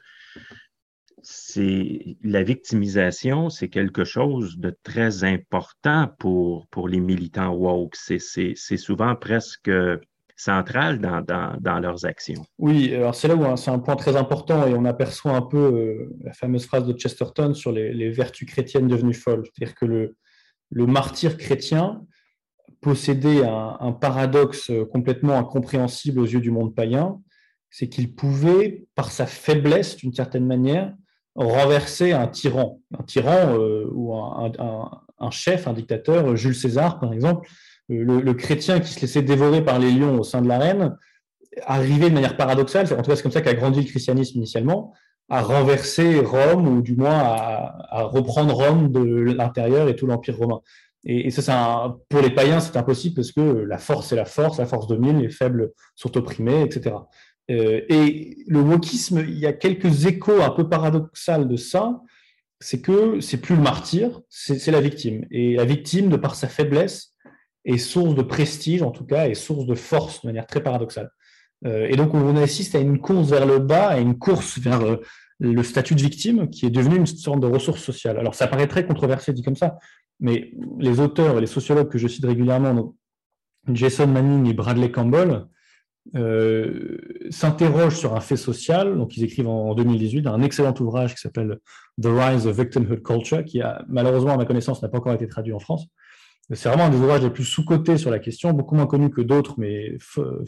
c'est 1.22 2.16
la 2.22 2.42
victimisation, 2.42 3.48
c'est 3.48 3.68
quelque 3.68 4.04
chose 4.04 4.58
de 4.58 4.76
très 4.82 5.24
important 5.24 6.08
pour, 6.18 6.66
pour 6.68 6.86
les 6.88 7.00
militants 7.00 7.54
woke. 7.54 7.96
C'est 7.96 8.76
souvent 8.76 9.16
presque 9.16 9.70
central 10.36 10.98
dans, 10.98 11.22
dans, 11.60 11.78
leurs 11.78 12.04
actions. 12.04 12.44
Oui, 12.58 12.94
alors 12.94 13.14
c'est 13.14 13.28
là 13.28 13.36
où 13.36 13.56
c'est 13.56 13.70
un 13.70 13.78
point 13.78 13.96
très 13.96 14.16
important 14.16 14.66
et 14.66 14.74
on 14.74 14.84
aperçoit 14.84 15.32
un 15.32 15.42
peu 15.42 15.56
euh, 15.56 16.16
la 16.24 16.32
fameuse 16.32 16.66
phrase 16.66 16.84
de 16.86 16.98
Chesterton 16.98 17.54
sur 17.54 17.72
les, 17.72 18.10
vertus 18.10 18.48
chrétiennes 18.48 18.88
devenues 18.88 19.14
folles. 19.14 19.44
C'est-à-dire 19.44 19.74
que 19.74 19.86
le, 19.86 20.16
le 20.70 20.86
martyr 20.86 21.36
chrétien, 21.38 22.02
posséder 22.84 23.42
un, 23.42 23.92
paradoxe 23.92 24.70
complètement 24.92 25.38
incompréhensible 25.38 26.20
aux 26.20 26.26
yeux 26.26 26.42
du 26.42 26.50
monde 26.50 26.74
païen, 26.74 27.18
c'est 27.70 27.88
qu'il 27.88 28.14
pouvait, 28.14 28.84
par 28.94 29.10
sa 29.10 29.24
faiblesse 29.24 29.96
d'une 29.96 30.12
certaine 30.12 30.46
manière, 30.46 30.94
renverser 31.34 32.12
un 32.12 32.26
tyran. 32.28 32.78
Un 32.96 33.02
tyran 33.04 33.58
euh, 33.58 33.88
ou 33.90 34.14
un, 34.14 35.30
chef, 35.30 35.66
un 35.66 35.72
dictateur, 35.72 36.36
Jules 36.36 36.54
César 36.54 37.00
par 37.00 37.14
exemple, 37.14 37.48
le, 37.88 38.32
chrétien 38.34 38.80
qui 38.80 38.92
se 38.92 39.00
laissait 39.00 39.22
dévorer 39.22 39.64
par 39.64 39.78
les 39.78 39.90
lions 39.90 40.18
au 40.20 40.22
sein 40.22 40.42
de 40.42 40.48
l'arène, 40.48 40.94
arrivait 41.62 42.10
de 42.10 42.14
manière 42.14 42.36
paradoxale, 42.36 42.86
en 42.92 43.02
tout 43.02 43.10
cas 43.10 43.16
c'est 43.16 43.22
comme 43.22 43.32
ça 43.32 43.40
qu'a 43.40 43.54
grandi 43.54 43.80
le 43.80 43.86
christianisme 43.86 44.36
initialement, 44.38 44.92
à 45.30 45.40
renverser 45.40 46.20
Rome 46.20 46.68
ou 46.68 46.82
du 46.82 46.96
moins 46.96 47.18
à, 47.18 48.02
reprendre 48.02 48.54
Rome 48.54 48.92
de 48.92 49.02
l'intérieur 49.32 49.88
et 49.88 49.96
tout 49.96 50.06
l'empire 50.06 50.36
romain. 50.36 50.60
Et, 51.06 51.30
ça, 51.30 51.96
pour 52.08 52.20
les 52.20 52.30
païens, 52.30 52.60
c'est 52.60 52.76
impossible 52.76 53.16
parce 53.16 53.32
que 53.32 53.40
la 53.40 53.78
force 53.78 54.12
est 54.12 54.16
la 54.16 54.24
force, 54.24 54.58
la 54.58 54.66
force 54.66 54.86
domine, 54.86 55.20
les 55.20 55.28
faibles 55.28 55.72
sont 55.94 56.16
opprimés, 56.16 56.62
etc. 56.62 56.96
Euh, 57.50 57.82
et 57.88 58.38
le 58.46 58.60
wokisme, 58.60 59.24
il 59.26 59.38
y 59.38 59.46
a 59.46 59.52
quelques 59.52 60.06
échos 60.06 60.40
un 60.40 60.50
peu 60.50 60.68
paradoxaux 60.68 61.44
de 61.44 61.56
ça, 61.56 62.00
c'est 62.60 62.80
que 62.80 63.20
c'est 63.20 63.36
plus 63.36 63.56
le 63.56 63.62
martyr, 63.62 64.22
c'est 64.30 64.70
la 64.70 64.80
victime. 64.80 65.26
Et 65.30 65.56
la 65.56 65.66
victime, 65.66 66.08
de 66.08 66.16
par 66.16 66.34
sa 66.34 66.48
faiblesse, 66.48 67.12
est 67.66 67.78
source 67.78 68.14
de 68.14 68.22
prestige, 68.22 68.82
en 68.82 68.90
tout 68.90 69.04
cas, 69.04 69.28
et 69.28 69.34
source 69.34 69.66
de 69.66 69.74
force 69.74 70.22
de 70.22 70.28
manière 70.28 70.46
très 70.46 70.62
paradoxale. 70.62 71.10
Euh, 71.66 71.86
et 71.88 71.96
donc, 71.96 72.14
on 72.14 72.36
assiste 72.36 72.74
à 72.74 72.78
une 72.78 72.98
course 72.98 73.28
vers 73.28 73.46
le 73.46 73.58
bas, 73.58 73.88
à 73.88 73.98
une 73.98 74.18
course 74.18 74.58
vers 74.58 74.80
euh, 74.80 74.96
le 75.40 75.62
statut 75.62 75.94
de 75.94 76.00
victime 76.00 76.48
qui 76.48 76.66
est 76.66 76.70
devenu 76.70 76.96
une 76.96 77.06
sorte 77.06 77.40
de 77.40 77.46
ressource 77.46 77.82
sociale. 77.82 78.18
Alors, 78.18 78.34
ça 78.34 78.46
paraît 78.46 78.66
très 78.66 78.86
controversé 78.86 79.32
dit 79.32 79.42
comme 79.42 79.56
ça, 79.56 79.76
mais 80.20 80.52
les 80.78 81.00
auteurs 81.00 81.38
et 81.38 81.40
les 81.40 81.46
sociologues 81.46 81.88
que 81.88 81.98
je 81.98 82.08
cite 82.08 82.24
régulièrement, 82.24 82.94
Jason 83.72 84.06
Manning 84.06 84.48
et 84.48 84.54
Bradley 84.54 84.90
Campbell, 84.90 85.46
euh, 86.14 86.98
s'interrogent 87.30 87.96
sur 87.96 88.14
un 88.14 88.20
fait 88.20 88.36
social. 88.36 88.96
Donc, 88.96 89.16
ils 89.16 89.24
écrivent 89.24 89.48
en 89.48 89.74
2018 89.74 90.26
un 90.26 90.42
excellent 90.42 90.74
ouvrage 90.80 91.14
qui 91.14 91.20
s'appelle 91.20 91.58
The 92.00 92.06
Rise 92.06 92.46
of 92.46 92.58
Victimhood 92.58 93.02
Culture, 93.02 93.44
qui 93.44 93.62
a 93.62 93.84
malheureusement, 93.88 94.32
à 94.32 94.36
ma 94.36 94.44
connaissance, 94.44 94.82
n'a 94.82 94.88
pas 94.88 94.98
encore 94.98 95.14
été 95.14 95.26
traduit 95.26 95.54
en 95.54 95.58
France. 95.58 95.86
C'est 96.52 96.68
vraiment 96.68 96.84
un 96.84 96.90
des 96.90 96.98
ouvrages 96.98 97.22
les 97.22 97.30
plus 97.30 97.44
sous-cotés 97.44 97.96
sur 97.96 98.10
la 98.10 98.18
question, 98.18 98.52
beaucoup 98.52 98.74
moins 98.74 98.86
connu 98.86 99.08
que 99.08 99.22
d'autres, 99.22 99.54
mais 99.56 99.96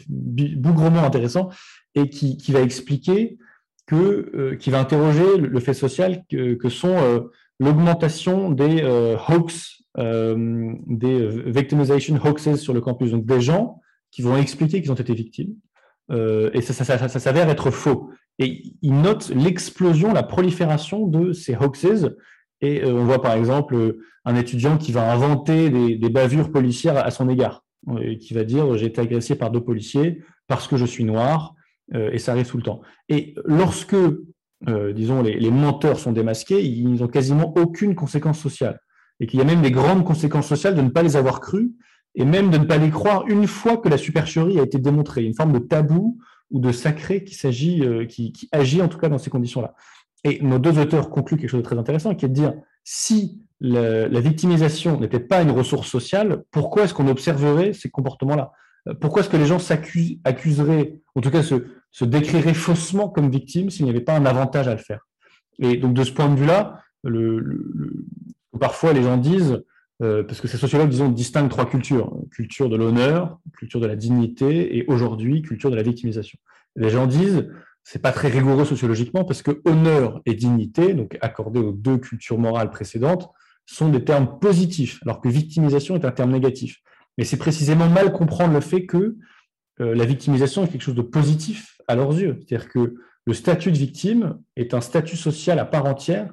bougrement 0.09 1.05
intéressant, 1.05 1.49
et 1.95 2.11
qui, 2.11 2.53
va 2.53 2.61
expliquer 2.61 3.39
que, 3.87 4.31
euh, 4.35 4.57
qui 4.57 4.69
va 4.69 4.79
interroger 4.79 5.39
le, 5.39 5.61
fait 5.61 5.73
social 5.73 6.23
que, 6.29 6.69
sont 6.69 6.97
euh, 6.99 7.21
l'augmentation 7.59 8.51
des 8.51 8.83
euh, 8.83 9.17
hoax, 9.29 9.83
des 9.97 11.29
victimization 11.47 12.21
hoaxes 12.23 12.57
sur 12.57 12.75
le 12.75 12.83
campus, 12.83 13.13
donc 13.13 13.25
des 13.25 13.41
gens 13.41 13.81
qui 14.11 14.21
vont 14.21 14.37
expliquer 14.37 14.83
qu'ils 14.83 14.93
ont 14.93 14.97
été 14.97 15.15
victimes, 15.15 15.55
et 16.13 16.61
ça, 16.61 16.85
s'avère 16.85 17.49
être 17.49 17.71
faux. 17.71 18.11
Et 18.39 18.75
ils 18.83 19.01
notent 19.01 19.31
l'explosion, 19.31 20.13
la 20.13 20.23
prolifération 20.23 21.07
de 21.07 21.33
ces 21.33 21.57
hoaxes 21.57 22.05
et 22.61 22.83
euh, 22.83 22.93
on 22.93 23.05
voit 23.05 23.23
par 23.23 23.35
exemple 23.35 23.97
un 24.25 24.37
étudiant 24.37 24.79
qui 24.79 24.93
va 24.93 25.11
inventer 25.13 25.71
des, 25.71 26.11
bavures 26.11 26.51
policières 26.51 26.97
à 26.97 27.11
son 27.11 27.29
égard, 27.29 27.65
qui 28.21 28.35
va 28.35 28.45
dire 28.45 28.77
j'ai 28.77 28.87
été 28.87 29.01
agressé 29.01 29.37
par 29.37 29.51
deux 29.51 29.63
policiers 29.63 30.23
parce 30.49 30.67
que 30.67 30.77
je 30.77 30.85
suis 30.85 31.05
noir, 31.05 31.55
euh, 31.95 32.11
et 32.13 32.19
ça 32.19 32.33
arrive 32.33 32.49
tout 32.49 32.57
le 32.57 32.63
temps. 32.63 32.81
Et 33.09 33.35
lorsque, 33.45 33.97
euh, 34.69 34.93
disons, 34.93 35.23
les, 35.23 35.51
menteurs 35.51 35.99
sont 35.99 36.13
démasqués, 36.13 36.65
ils 36.65 36.95
n'ont 36.95 37.09
quasiment 37.09 37.55
aucune 37.57 37.95
conséquence 37.95 38.39
sociale, 38.39 38.81
et 39.21 39.27
qu'il 39.27 39.39
y 39.39 39.43
a 39.43 39.47
même 39.47 39.63
des 39.63 39.71
grandes 39.71 40.05
conséquences 40.05 40.47
sociales 40.47 40.75
de 40.75 40.83
ne 40.83 40.91
pas 40.91 41.03
les 41.03 41.17
avoir 41.17 41.41
crus, 41.41 41.71
et 42.15 42.25
même 42.25 42.51
de 42.51 42.59
ne 42.59 42.65
pas 42.65 42.79
les 42.79 42.91
croire 42.91 43.25
une 43.29 43.47
fois 43.47 43.77
que 43.77 43.89
la 43.89 43.99
supercherie 43.99 44.59
a 44.59 44.63
été 44.63 44.79
démontrée, 44.79 45.25
une 45.25 45.35
forme 45.35 45.53
de 45.53 45.59
tabou 45.59 46.19
ou 46.51 46.61
de 46.61 46.73
sacré 46.73 47.25
qui, 47.25 47.35
s'agit, 47.35 47.83
qui 48.09 48.49
agit 48.53 48.81
en 48.81 48.89
tout 48.89 48.99
cas 48.99 49.09
dans 49.09 49.19
ces 49.19 49.29
conditions-là. 49.29 49.75
Et 50.25 50.43
nos 50.43 50.59
deux 50.59 50.79
auteurs 50.79 51.11
concluent 51.11 51.37
quelque 51.37 51.51
chose 51.51 51.61
de 51.61 51.65
très 51.65 51.79
intéressant, 51.79 52.15
qui 52.15 52.25
est 52.25 52.29
de 52.29 52.35
dire, 52.35 52.55
si 52.83 53.43
la, 53.61 54.21
victimisation 54.21 54.99
n'était 54.99 55.21
pas 55.21 55.43
une 55.43 55.51
ressource 55.51 55.89
sociale, 55.89 56.45
pourquoi 56.51 56.85
est-ce 56.85 56.95
qu'on 56.95 57.09
observerait 57.09 57.73
ces 57.73 57.91
comportements-là? 57.91 58.53
Euh, 58.89 58.95
Pourquoi 58.95 59.23
est-ce 59.23 59.31
que 59.31 59.37
les 59.37 59.47
gens 59.47 59.59
s'accuseraient, 59.59 61.01
en 61.15 61.21
tout 61.21 61.31
cas 61.31 61.43
se, 61.43 61.55
décriraient 62.05 62.55
faussement 62.55 63.09
comme 63.09 63.31
victimes 63.31 63.71
s'il 63.71 63.85
n'y 63.85 63.91
avait 63.91 64.01
pas 64.01 64.17
un 64.17 64.27
avantage 64.27 64.69
à 64.69 64.73
le 64.73 64.81
faire 64.81 65.07
Et 65.59 65.77
donc 65.77 65.95
de 65.95 66.05
ce 66.05 66.13
point 66.13 66.29
de 66.29 66.39
vue-là, 66.39 66.83
parfois 68.59 68.93
les 68.93 69.03
gens 69.03 69.17
disent, 69.17 69.63
euh, 70.03 70.23
parce 70.23 70.41
que 70.41 70.49
ces 70.49 70.59
sociologues, 70.59 70.91
disons, 70.91 71.09
distinguent 71.09 71.49
trois 71.49 71.69
cultures. 71.69 72.15
Culture 72.31 72.69
de 72.69 72.77
l'honneur, 72.77 73.39
culture 73.57 73.81
de 73.81 73.87
la 73.87 73.97
dignité 73.97 74.77
et 74.77 74.85
aujourd'hui, 74.89 75.43
culture 75.43 75.71
de 75.71 75.77
la 75.77 75.83
victimisation. 75.83 76.39
Les 76.75 76.91
gens 76.91 77.07
disent, 77.07 77.49
c'est 77.83 78.03
pas 78.03 78.13
très 78.13 78.29
rigoureux 78.29 78.65
sociologiquement 78.65 79.25
parce 79.25 79.43
que 79.43 79.63
honneur 79.65 80.21
et 80.27 80.35
dignité, 80.35 80.93
donc 80.93 81.17
accordés 81.23 81.61
aux 81.61 81.73
deux 81.73 81.99
cultures 81.99 82.39
morales 82.39 82.71
précédentes, 82.71 83.31
sont 83.65 83.89
des 83.89 84.05
termes 84.05 84.39
positifs, 84.39 85.01
alors 85.03 85.21
que 85.21 85.29
victimisation 85.29 85.97
est 85.97 86.05
un 86.05 86.13
terme 86.13 86.31
négatif. 86.31 86.79
Mais 87.19 87.25
c'est 87.25 87.37
précisément 87.37 87.89
mal 87.89 88.13
comprendre 88.13 88.53
le 88.53 88.61
fait 88.61 88.87
que 88.87 89.17
euh, 89.81 89.95
la 89.95 90.05
victimisation 90.05 90.65
est 90.65 90.69
quelque 90.69 90.83
chose 90.83 90.95
de 90.95 91.03
positif 91.03 91.76
à 91.89 91.95
leurs 91.95 92.13
yeux. 92.13 92.39
C'est-à-dire 92.39 92.69
que 92.69 92.95
le 93.27 93.35
statut 93.35 93.73
de 93.73 93.77
victime 93.77 94.39
est 94.57 94.75
un 94.75 94.81
statut 94.81 95.17
social 95.17 95.59
à 95.59 95.65
part 95.65 95.87
entière 95.87 96.31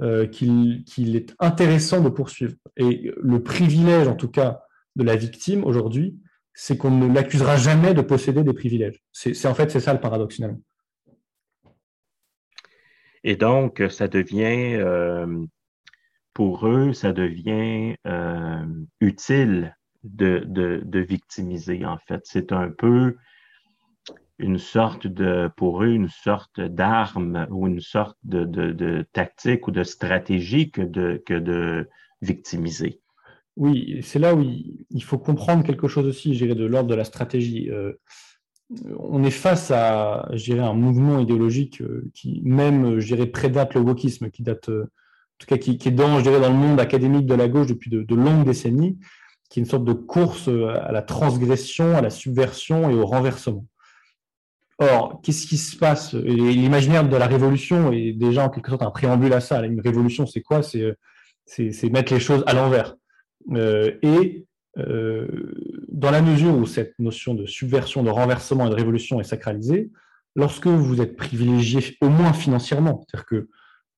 euh, 0.00 0.26
qu'il 0.26 1.16
est 1.16 1.34
intéressant 1.38 2.00
de 2.00 2.08
poursuivre. 2.08 2.54
Et 2.76 3.12
le 3.20 3.42
privilège, 3.42 4.08
en 4.08 4.16
tout 4.16 4.30
cas, 4.30 4.62
de 4.96 5.04
la 5.04 5.16
victime 5.16 5.64
aujourd'hui, 5.64 6.18
c'est 6.54 6.76
qu'on 6.76 6.90
ne 6.90 7.12
l'accusera 7.12 7.56
jamais 7.56 7.94
de 7.94 8.02
posséder 8.02 8.42
des 8.42 8.52
privilèges. 8.52 9.00
C'est 9.12 9.46
en 9.46 9.54
fait 9.54 9.70
c'est 9.70 9.80
ça 9.80 9.94
le 9.94 10.00
paradoxe 10.00 10.36
finalement. 10.36 10.60
Et 13.24 13.36
donc, 13.36 13.82
ça 13.88 14.08
devient, 14.08 14.74
euh, 14.74 15.46
pour 16.34 16.66
eux, 16.66 16.92
ça 16.92 17.12
devient 17.12 17.94
euh, 18.06 18.66
utile 19.00 19.76
de, 20.02 20.42
de, 20.44 20.98
victimiser, 20.98 21.84
en 21.84 21.98
fait. 22.08 22.22
C'est 22.24 22.52
un 22.52 22.70
peu 22.70 23.16
une 24.38 24.58
sorte 24.58 25.06
de, 25.06 25.50
pour 25.56 25.82
eux, 25.82 25.90
une 25.90 26.08
sorte 26.08 26.60
d'arme 26.60 27.46
ou 27.50 27.66
une 27.66 27.80
sorte 27.80 28.16
de, 28.24 28.44
de, 28.44 29.06
tactique 29.12 29.68
ou 29.68 29.70
de 29.70 29.84
stratégie 29.84 30.70
que 30.70 30.82
de, 30.82 31.22
que 31.24 31.34
de 31.34 31.88
victimiser. 32.22 33.00
Oui, 33.56 34.00
c'est 34.02 34.18
là 34.18 34.34
où 34.34 34.42
il, 34.42 35.04
faut 35.04 35.18
comprendre 35.18 35.64
quelque 35.64 35.86
chose 35.86 36.06
aussi, 36.06 36.34
je 36.34 36.44
dirais, 36.44 36.58
de 36.58 36.64
l'ordre 36.64 36.88
de 36.88 36.94
la 36.94 37.04
stratégie. 37.04 37.70
Euh, 37.70 37.92
on 38.98 39.22
est 39.24 39.30
face 39.30 39.70
à, 39.70 40.26
je 40.32 40.54
un 40.54 40.72
mouvement 40.72 41.18
idéologique 41.18 41.82
euh, 41.82 42.10
qui 42.14 42.40
même, 42.44 42.98
je 42.98 43.14
dirais, 43.14 43.26
prédate 43.26 43.74
le 43.74 43.80
wokisme, 43.80 44.30
qui 44.30 44.42
date, 44.42 44.70
euh, 44.70 44.84
en 44.84 45.38
tout 45.38 45.46
cas, 45.46 45.58
qui, 45.58 45.72
est 45.72 45.90
dans, 45.90 46.18
je 46.18 46.22
dirais, 46.22 46.40
dans 46.40 46.48
le 46.48 46.56
monde 46.56 46.80
académique 46.80 47.26
de 47.26 47.34
la 47.34 47.48
gauche 47.48 47.66
depuis 47.66 47.90
de, 47.90 48.14
longues 48.14 48.46
décennies, 48.46 48.98
qui 49.50 49.60
est 49.60 49.64
une 49.64 49.68
sorte 49.68 49.84
de 49.84 49.92
course 49.92 50.48
à 50.48 50.90
la 50.90 51.02
transgression, 51.02 51.94
à 51.94 52.00
la 52.00 52.08
subversion 52.08 52.88
et 52.88 52.94
au 52.94 53.04
renversement. 53.04 53.66
Or, 54.78 55.20
qu'est-ce 55.22 55.46
qui 55.46 55.58
se 55.58 55.76
passe? 55.76 56.14
L'imaginaire 56.14 57.08
de 57.08 57.16
la 57.16 57.26
révolution 57.26 57.92
est 57.92 58.12
déjà 58.12 58.44
en 58.44 58.50
quelque 58.50 58.70
sorte 58.70 58.82
un 58.82 58.90
préambule 58.90 59.32
à 59.32 59.40
ça. 59.40 59.64
Une 59.64 59.80
révolution, 59.80 60.26
c'est 60.26 60.42
quoi? 60.42 60.62
C'est 60.62 61.90
mettre 61.90 62.12
les 62.12 62.20
choses 62.20 62.42
à 62.46 62.54
l'envers. 62.54 62.96
et 63.54 64.46
euh, 64.78 65.26
dans 65.88 66.10
la 66.10 66.22
mesure 66.22 66.56
où 66.56 66.64
cette 66.66 66.98
notion 66.98 67.34
de 67.34 67.46
subversion, 67.46 68.02
de 68.02 68.10
renversement 68.10 68.66
et 68.66 68.70
de 68.70 68.74
révolution 68.74 69.20
est 69.20 69.24
sacralisée, 69.24 69.90
lorsque 70.34 70.66
vous 70.66 71.00
êtes 71.00 71.16
privilégié 71.16 71.96
au 72.00 72.08
moins 72.08 72.32
financièrement, 72.32 73.04
c'est-à-dire 73.06 73.26
que 73.26 73.48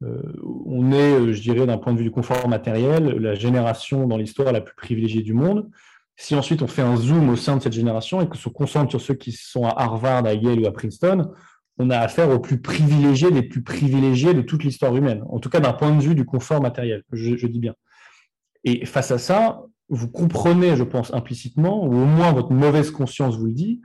euh, 0.03 0.21
on 0.67 0.91
est, 0.91 1.13
euh, 1.15 1.33
je 1.33 1.41
dirais, 1.41 1.67
d'un 1.67 1.79
point 1.79 1.93
de 1.93 1.99
vue 1.99 2.05
du 2.05 2.11
confort 2.11 2.49
matériel, 2.49 3.05
la 3.05 3.35
génération 3.35 4.07
dans 4.07 4.17
l'histoire 4.17 4.53
la 4.53 4.61
plus 4.61 4.75
privilégiée 4.75 5.23
du 5.23 5.33
monde. 5.33 5.71
Si 6.17 6.35
ensuite 6.35 6.63
on 6.63 6.67
fait 6.67 6.83
un 6.83 6.97
zoom 6.97 7.29
au 7.29 7.37
sein 7.37 7.57
de 7.57 7.63
cette 7.63 7.73
génération 7.73 8.21
et 8.21 8.29
que 8.29 8.37
se 8.37 8.49
concentre 8.49 8.91
sur 8.91 9.01
ceux 9.01 9.15
qui 9.15 9.33
sont 9.33 9.67
à 9.67 9.75
Harvard, 9.77 10.27
à 10.27 10.35
Yale 10.35 10.61
ou 10.61 10.67
à 10.67 10.73
Princeton, 10.73 11.33
on 11.79 11.91
a 11.91 11.99
affaire 11.99 12.31
aux 12.31 12.39
plus 12.39 12.61
privilégiés 12.61 13.33
des 13.33 13.43
plus 13.43 13.63
privilégiés 13.63 14.33
de 14.33 14.43
toute 14.43 14.63
l'histoire 14.63 14.95
humaine, 14.95 15.25
en 15.29 15.41
tout 15.41 15.51
cas 15.51 15.59
d'un 15.59 15.73
point 15.73 15.95
de 15.95 16.01
vue 16.01 16.15
du 16.15 16.25
confort 16.25 16.61
matériel, 16.61 17.03
je 17.13 17.47
dis 17.47 17.59
bien. 17.59 17.75
Et 18.63 18.87
face 18.87 19.11
à 19.11 19.19
ça, 19.19 19.63
vous 19.89 20.09
comprenez, 20.09 20.77
je 20.77 20.83
pense, 20.83 21.13
implicitement, 21.13 21.85
ou 21.85 21.95
au 21.95 22.07
moins 22.07 22.33
votre 22.33 22.53
mauvaise 22.53 22.91
conscience 22.91 23.37
vous 23.37 23.47
le 23.47 23.53
dit, 23.53 23.83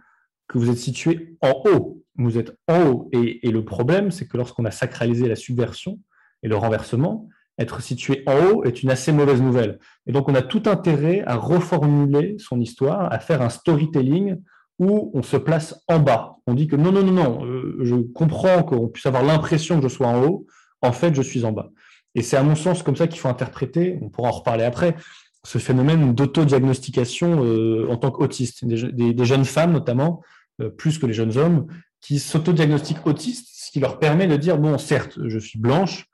que 0.47 0.57
vous 0.57 0.69
êtes 0.69 0.77
situé 0.77 1.37
en 1.41 1.61
haut. 1.65 2.03
Vous 2.15 2.37
êtes 2.37 2.57
en 2.67 2.87
haut. 2.87 3.09
Et, 3.11 3.51
le 3.51 3.63
problème, 3.63 4.11
c'est 4.11 4.27
que 4.27 4.37
lorsqu'on 4.37 4.65
a 4.65 4.71
sacralisé 4.71 5.27
la 5.27 5.35
subversion 5.35 5.99
et 6.43 6.47
le 6.47 6.55
renversement, 6.55 7.27
être 7.59 7.81
situé 7.81 8.23
en 8.25 8.45
haut 8.45 8.63
est 8.63 8.81
une 8.81 8.89
assez 8.89 9.11
mauvaise 9.11 9.41
nouvelle. 9.41 9.79
Et 10.07 10.11
donc, 10.11 10.29
on 10.29 10.35
a 10.35 10.41
tout 10.41 10.63
intérêt 10.65 11.23
à 11.27 11.35
reformuler 11.35 12.35
son 12.39 12.59
histoire, 12.59 13.11
à 13.11 13.19
faire 13.19 13.41
un 13.41 13.49
storytelling 13.49 14.37
où 14.79 15.11
on 15.13 15.21
se 15.21 15.37
place 15.37 15.83
en 15.87 15.99
bas. 15.99 16.37
On 16.47 16.53
dit 16.53 16.67
que 16.67 16.77
non, 16.77 16.91
non, 16.91 17.03
non, 17.03 17.11
non, 17.11 17.45
euh, 17.45 17.77
je 17.81 17.95
comprends 17.95 18.63
qu'on 18.63 18.87
puisse 18.87 19.05
avoir 19.05 19.23
l'impression 19.23 19.77
que 19.77 19.87
je 19.87 19.93
sois 19.93 20.07
en 20.07 20.23
haut, 20.23 20.47
en 20.81 20.93
fait, 20.93 21.13
je 21.13 21.21
suis 21.21 21.43
en 21.43 21.51
bas. 21.51 21.69
Et 22.15 22.21
c'est 22.21 22.37
à 22.37 22.43
mon 22.43 22.55
sens 22.55 22.81
comme 22.81 22.95
ça 22.95 23.07
qu'il 23.07 23.19
faut 23.19 23.27
interpréter, 23.27 23.99
on 24.01 24.09
pourra 24.09 24.29
en 24.29 24.31
reparler 24.31 24.63
après, 24.63 24.95
ce 25.43 25.57
phénomène 25.57 26.13
d'autodiagnostication 26.13 27.43
euh, 27.43 27.87
en 27.89 27.97
tant 27.97 28.11
qu'autiste, 28.11 28.65
des, 28.65 29.25
jeunes 29.25 29.45
femmes 29.45 29.73
notamment, 29.73 30.21
euh, 30.61 30.69
plus 30.69 30.97
que 30.97 31.05
les 31.05 31.13
jeunes 31.13 31.37
hommes, 31.37 31.67
qui 32.01 32.19
s'autodiagnostiquent 32.19 33.05
autistes, 33.05 33.49
ce 33.51 33.71
qui 33.71 33.81
leur 33.81 33.99
permet 33.99 34.27
de 34.27 34.37
dire, 34.37 34.57
bon, 34.57 34.77
certes, 34.77 35.19
je 35.27 35.39
suis 35.39 35.59
blanche, 35.59 36.08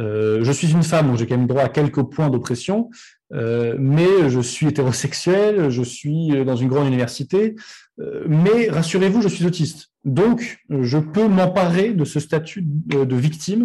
euh, 0.00 0.42
je 0.42 0.52
suis 0.52 0.72
une 0.72 0.82
femme, 0.82 1.08
donc 1.08 1.18
j'ai 1.18 1.26
quand 1.26 1.36
même 1.36 1.46
droit 1.46 1.62
à 1.62 1.68
quelques 1.68 2.02
points 2.02 2.30
d'oppression, 2.30 2.90
euh, 3.32 3.76
mais 3.78 4.28
je 4.28 4.40
suis 4.40 4.66
hétérosexuel, 4.66 5.70
je 5.70 5.82
suis 5.82 6.44
dans 6.44 6.56
une 6.56 6.68
grande 6.68 6.88
université, 6.88 7.54
euh, 8.00 8.24
mais 8.26 8.68
rassurez-vous, 8.68 9.22
je 9.22 9.28
suis 9.28 9.46
autiste. 9.46 9.90
Donc, 10.04 10.58
je 10.68 10.98
peux 10.98 11.28
m'emparer 11.28 11.94
de 11.94 12.04
ce 12.04 12.20
statut 12.20 12.62
de, 12.64 13.16
victime, 13.16 13.64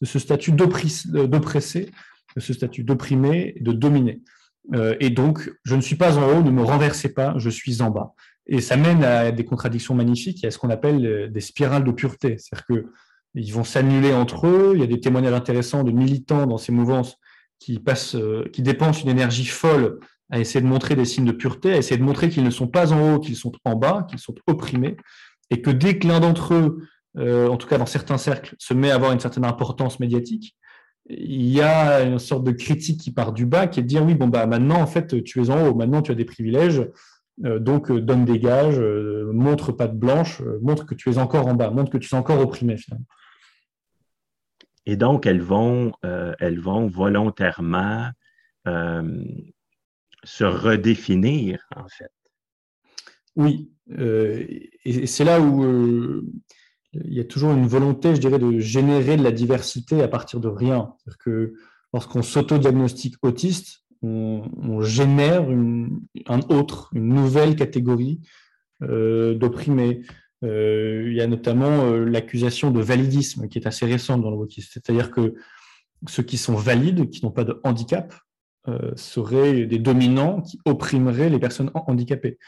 de 0.00 0.06
ce 0.06 0.18
statut 0.18 0.52
d'oppressé, 0.52 1.90
de 2.34 2.40
ce 2.40 2.52
statut 2.52 2.82
d'opprimé, 2.82 3.54
de 3.60 3.72
dominé. 3.72 4.20
et 4.98 5.10
donc, 5.10 5.48
je 5.62 5.76
ne 5.76 5.80
suis 5.80 5.94
pas 5.94 6.18
en 6.18 6.28
haut, 6.28 6.42
ne 6.42 6.50
me 6.50 6.64
renversez 6.64 7.14
pas, 7.14 7.34
je 7.36 7.48
suis 7.48 7.82
en 7.82 7.90
bas. 7.90 8.14
Et 8.48 8.60
ça 8.60 8.76
mène 8.76 9.04
à 9.04 9.30
des 9.30 9.44
contradictions 9.44 9.94
magnifiques 9.94 10.42
et 10.42 10.48
à 10.48 10.50
ce 10.50 10.58
qu'on 10.58 10.70
appelle 10.70 11.30
des 11.32 11.40
spirales 11.40 11.84
de 11.84 11.92
pureté. 11.92 12.36
C'est-à-dire 12.38 12.66
que 12.66 12.86
ils 13.36 13.52
vont 13.52 13.64
s'annuler 13.64 14.12
entre 14.14 14.46
eux. 14.46 14.72
Il 14.74 14.80
y 14.80 14.84
a 14.84 14.86
des 14.86 14.98
témoignages 14.98 15.34
intéressants 15.34 15.84
de 15.84 15.92
militants 15.92 16.46
dans 16.46 16.58
ces 16.58 16.72
mouvances 16.72 17.18
qui, 17.58 17.78
passent, 17.78 18.16
euh, 18.16 18.48
qui 18.52 18.62
dépensent 18.62 19.02
une 19.02 19.10
énergie 19.10 19.44
folle 19.44 20.00
à 20.30 20.40
essayer 20.40 20.60
de 20.60 20.66
montrer 20.66 20.96
des 20.96 21.04
signes 21.04 21.26
de 21.26 21.32
pureté, 21.32 21.72
à 21.72 21.76
essayer 21.76 21.98
de 21.98 22.02
montrer 22.02 22.28
qu'ils 22.28 22.42
ne 22.42 22.50
sont 22.50 22.66
pas 22.66 22.92
en 22.92 23.14
haut, 23.14 23.20
qu'ils 23.20 23.36
sont 23.36 23.52
en 23.64 23.76
bas, 23.76 24.06
qu'ils 24.08 24.18
sont 24.18 24.34
opprimés, 24.46 24.96
et 25.50 25.62
que 25.62 25.70
dès 25.70 25.98
que 25.98 26.08
l'un 26.08 26.18
d'entre 26.18 26.54
eux, 26.54 26.82
euh, 27.18 27.48
en 27.48 27.56
tout 27.56 27.68
cas 27.68 27.78
dans 27.78 27.86
certains 27.86 28.18
cercles, 28.18 28.56
se 28.58 28.74
met 28.74 28.90
à 28.90 28.96
avoir 28.96 29.12
une 29.12 29.20
certaine 29.20 29.44
importance 29.44 30.00
médiatique, 30.00 30.56
il 31.08 31.46
y 31.46 31.60
a 31.60 32.02
une 32.02 32.18
sorte 32.18 32.42
de 32.42 32.50
critique 32.50 33.00
qui 33.00 33.12
part 33.12 33.32
du 33.32 33.46
bas, 33.46 33.68
qui 33.68 33.78
est 33.78 33.84
de 33.84 33.88
dire 33.88 34.04
oui, 34.04 34.16
bon, 34.16 34.26
bah 34.26 34.46
maintenant, 34.46 34.80
en 34.80 34.88
fait, 34.88 35.22
tu 35.22 35.40
es 35.40 35.50
en 35.50 35.68
haut, 35.68 35.74
maintenant 35.74 36.02
tu 36.02 36.10
as 36.10 36.16
des 36.16 36.24
privilèges, 36.24 36.84
euh, 37.44 37.60
donc 37.60 37.92
donne 37.92 38.24
des 38.24 38.40
gages, 38.40 38.80
montre 39.32 39.70
pas 39.70 39.86
de 39.86 39.96
blanche, 39.96 40.42
montre 40.62 40.86
que 40.86 40.96
tu 40.96 41.10
es 41.10 41.18
encore 41.18 41.46
en 41.46 41.54
bas, 41.54 41.70
montre 41.70 41.92
que 41.92 41.98
tu 41.98 42.12
es 42.12 42.18
encore 42.18 42.40
opprimé 42.40 42.76
finalement. 42.76 43.06
Et 44.86 44.96
donc, 44.96 45.26
elles 45.26 45.42
vont, 45.42 45.92
euh, 46.04 46.32
elles 46.38 46.60
vont 46.60 46.86
volontairement 46.86 48.08
euh, 48.68 49.24
se 50.22 50.44
redéfinir, 50.44 51.66
en 51.74 51.88
fait. 51.88 52.12
Oui, 53.34 53.70
euh, 53.98 54.46
et 54.84 55.06
c'est 55.06 55.24
là 55.24 55.40
où 55.40 56.22
il 56.94 57.12
y 57.12 57.20
a 57.20 57.24
toujours 57.24 57.52
une 57.52 57.66
volonté, 57.66 58.14
je 58.14 58.20
dirais, 58.20 58.38
de 58.38 58.58
générer 58.60 59.16
de 59.16 59.24
la 59.24 59.32
diversité 59.32 60.02
à 60.02 60.08
partir 60.08 60.40
de 60.40 60.48
rien. 60.48 60.94
C'est-à-dire 60.98 61.18
que 61.18 61.54
lorsqu'on 61.92 62.22
s'auto-diagnostique 62.22 63.16
autiste, 63.22 63.82
on, 64.02 64.80
génère 64.82 65.42
un 66.26 66.40
autre, 66.48 66.90
une 66.94 67.08
nouvelle 67.08 67.56
catégorie 67.56 68.20
d'opprimés. 68.80 70.02
Euh, 70.44 71.04
il 71.06 71.14
y 71.14 71.20
a 71.20 71.26
notamment 71.26 71.86
euh, 71.86 72.04
l'accusation 72.04 72.70
de 72.70 72.80
validisme 72.80 73.48
qui 73.48 73.58
est 73.58 73.66
assez 73.66 73.86
récente 73.86 74.22
dans 74.22 74.30
le 74.30 74.36
wokisme. 74.36 74.70
C'est-à-dire 74.72 75.10
que 75.10 75.34
ceux 76.08 76.22
qui 76.22 76.36
sont 76.36 76.54
valides, 76.54 77.08
qui 77.10 77.24
n'ont 77.24 77.30
pas 77.30 77.44
de 77.44 77.60
handicap, 77.64 78.14
euh, 78.68 78.92
seraient 78.96 79.64
des 79.66 79.78
dominants 79.78 80.42
qui 80.42 80.58
opprimeraient 80.64 81.30
les 81.30 81.38
personnes 81.38 81.70
handicapées. 81.74 82.38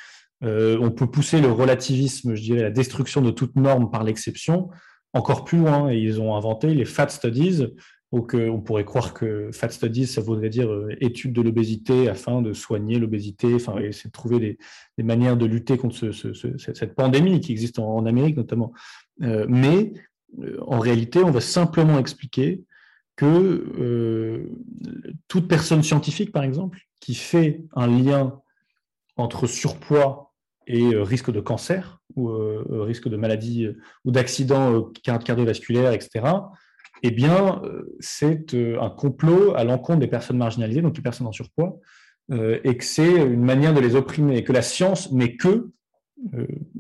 on 0.43 0.91
peut 0.91 1.11
pousser 1.11 1.41
le 1.41 1.51
relativisme, 1.51 2.35
je 2.35 2.43
dirais, 2.43 2.63
la 2.63 2.71
destruction 2.71 3.23
de 3.23 3.31
toute 3.31 3.57
norme 3.57 3.91
par 3.91 4.05
l'exception, 4.05 4.69
encore 5.13 5.45
plus 5.45 5.59
loin. 5.59 5.91
Et 5.91 5.99
ils 5.99 6.21
ont 6.21 6.37
inventé 6.37 6.75
les 6.75 6.85
fat 6.85 7.09
studies, 7.09 7.67
donc, 8.13 8.35
on 8.35 8.61
pourrait 8.61 8.87
croire 8.87 9.13
que 9.13 9.51
Fat 9.53 9.69
Studies, 9.69 10.07
ça 10.07 10.23
voudrait 10.23 10.49
dire 10.49 10.71
euh, 10.71 10.89
étude 11.01 11.35
de 11.35 11.43
l'obésité 11.43 12.09
afin 12.09 12.41
de 12.41 12.55
soigner 12.55 12.99
l'obésité, 12.99 13.55
enfin, 13.55 13.79
essayer 13.79 14.09
de 14.09 14.13
trouver 14.13 14.59
des, 14.97 15.05
manières 15.05 15.37
de 15.37 15.45
lutter 15.45 15.77
contre 15.77 16.11
cette 16.13 16.95
pandémie 16.95 17.41
qui 17.41 17.53
existe 17.53 17.79
en, 17.79 18.07
Amérique 18.07 18.37
notamment. 18.39 18.73
Euh, 19.23 19.45
mais 19.49 19.93
euh, 20.41 20.57
en 20.67 20.79
réalité, 20.79 21.23
on 21.23 21.31
va 21.31 21.43
simplement 21.43 21.99
expliquer 21.99 22.65
que 23.17 24.47
toute 25.27 25.49
personne 25.49 25.83
scientifique, 25.83 26.31
par 26.31 26.45
exemple, 26.45 26.79
qui 27.01 27.15
fait 27.15 27.65
un 27.75 27.89
lien 27.89 28.41
entre 29.17 29.49
surpoids 29.49 30.33
et 30.69 30.95
risque 30.95 31.33
de 31.33 31.41
cancer 31.41 32.01
ou 32.15 32.29
risque 32.71 33.09
de 33.09 33.17
maladie 33.17 33.67
ou 34.05 34.13
d'accident 34.13 34.93
cardiovasculaire, 35.03 35.93
etc., 35.93 36.23
eh 37.03 37.11
bien, 37.11 37.63
euh, 37.65 37.97
c'est 38.01 38.55
euh, 38.55 38.81
un 38.81 38.91
complot 38.91 39.55
à 39.55 39.65
l'encontre 39.65 40.01
des 40.01 40.09
personnes 40.09 40.39
marginalisées, 40.39 40.83
donc 40.83 40.97
les 40.97 41.03
personnes 41.03 41.27
en 41.27 41.33
surpoids, 41.33 41.79
euh, 42.31 42.59
et 42.65 42.77
que 42.77 42.85
c'est 42.85 43.13
une 43.13 43.45
manière 43.45 43.75
de 43.75 43.81
les 43.81 43.95
opprimer, 43.95 44.37
et 44.37 44.45
que 44.45 44.53
la 44.53 44.63
science 44.63 45.13
n'est 45.13 45.37
que, 45.37 45.71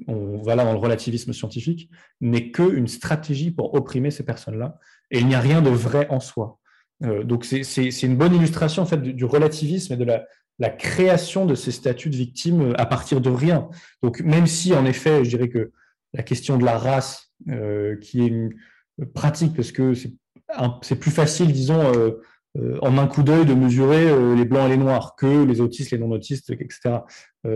on 0.08 0.42
va 0.42 0.56
là 0.56 0.64
dans 0.64 0.72
le 0.72 0.78
relativisme 0.78 1.32
scientifique, 1.32 1.88
n'est 2.20 2.50
qu'une 2.50 2.88
stratégie 2.88 3.52
pour 3.52 3.72
opprimer 3.74 4.10
ces 4.10 4.24
personnes-là, 4.24 4.78
et 5.12 5.20
il 5.20 5.28
n'y 5.28 5.36
a 5.36 5.40
rien 5.40 5.62
de 5.62 5.70
vrai 5.70 6.08
en 6.10 6.18
soi. 6.18 6.58
donc 7.00 7.44
c'est 7.44 8.02
une 8.02 8.16
bonne 8.16 8.34
illustration 8.34 8.82
en 8.82 8.86
fait 8.86 9.00
du, 9.00 9.24
relativisme 9.24 9.92
et 9.92 9.96
de 9.96 10.04
la, 10.04 10.70
création 10.70 11.46
de 11.46 11.54
ces 11.54 11.70
statuts 11.70 12.10
de 12.10 12.16
victimes 12.16 12.74
à 12.78 12.84
partir 12.84 13.20
de 13.20 13.30
rien. 13.30 13.68
Donc 14.02 14.20
même 14.22 14.48
si 14.48 14.74
en 14.74 14.84
effet, 14.84 15.24
je 15.24 15.30
dirais 15.30 15.48
que 15.48 15.70
la 16.14 16.24
question 16.24 16.58
de 16.58 16.64
la 16.64 16.76
race, 16.76 17.32
qui 18.00 18.20
est 18.20 18.26
une 18.26 18.50
pratique 19.06 19.54
parce 19.54 19.72
que 19.72 19.94
c'est 20.82 20.98
plus 20.98 21.10
facile, 21.10 21.52
disons, 21.52 21.80
euh, 21.94 22.20
euh, 22.58 22.78
en 22.82 22.96
un 22.98 23.06
coup 23.06 23.22
d'œil 23.22 23.44
de 23.44 23.54
mesurer 23.54 24.08
euh, 24.08 24.34
les 24.34 24.44
blancs 24.44 24.66
et 24.66 24.70
les 24.70 24.76
noirs 24.76 25.14
que 25.16 25.44
les 25.44 25.60
autistes, 25.60 25.90
les 25.90 25.98
non-autistes, 25.98 26.50
etc. 26.50 27.00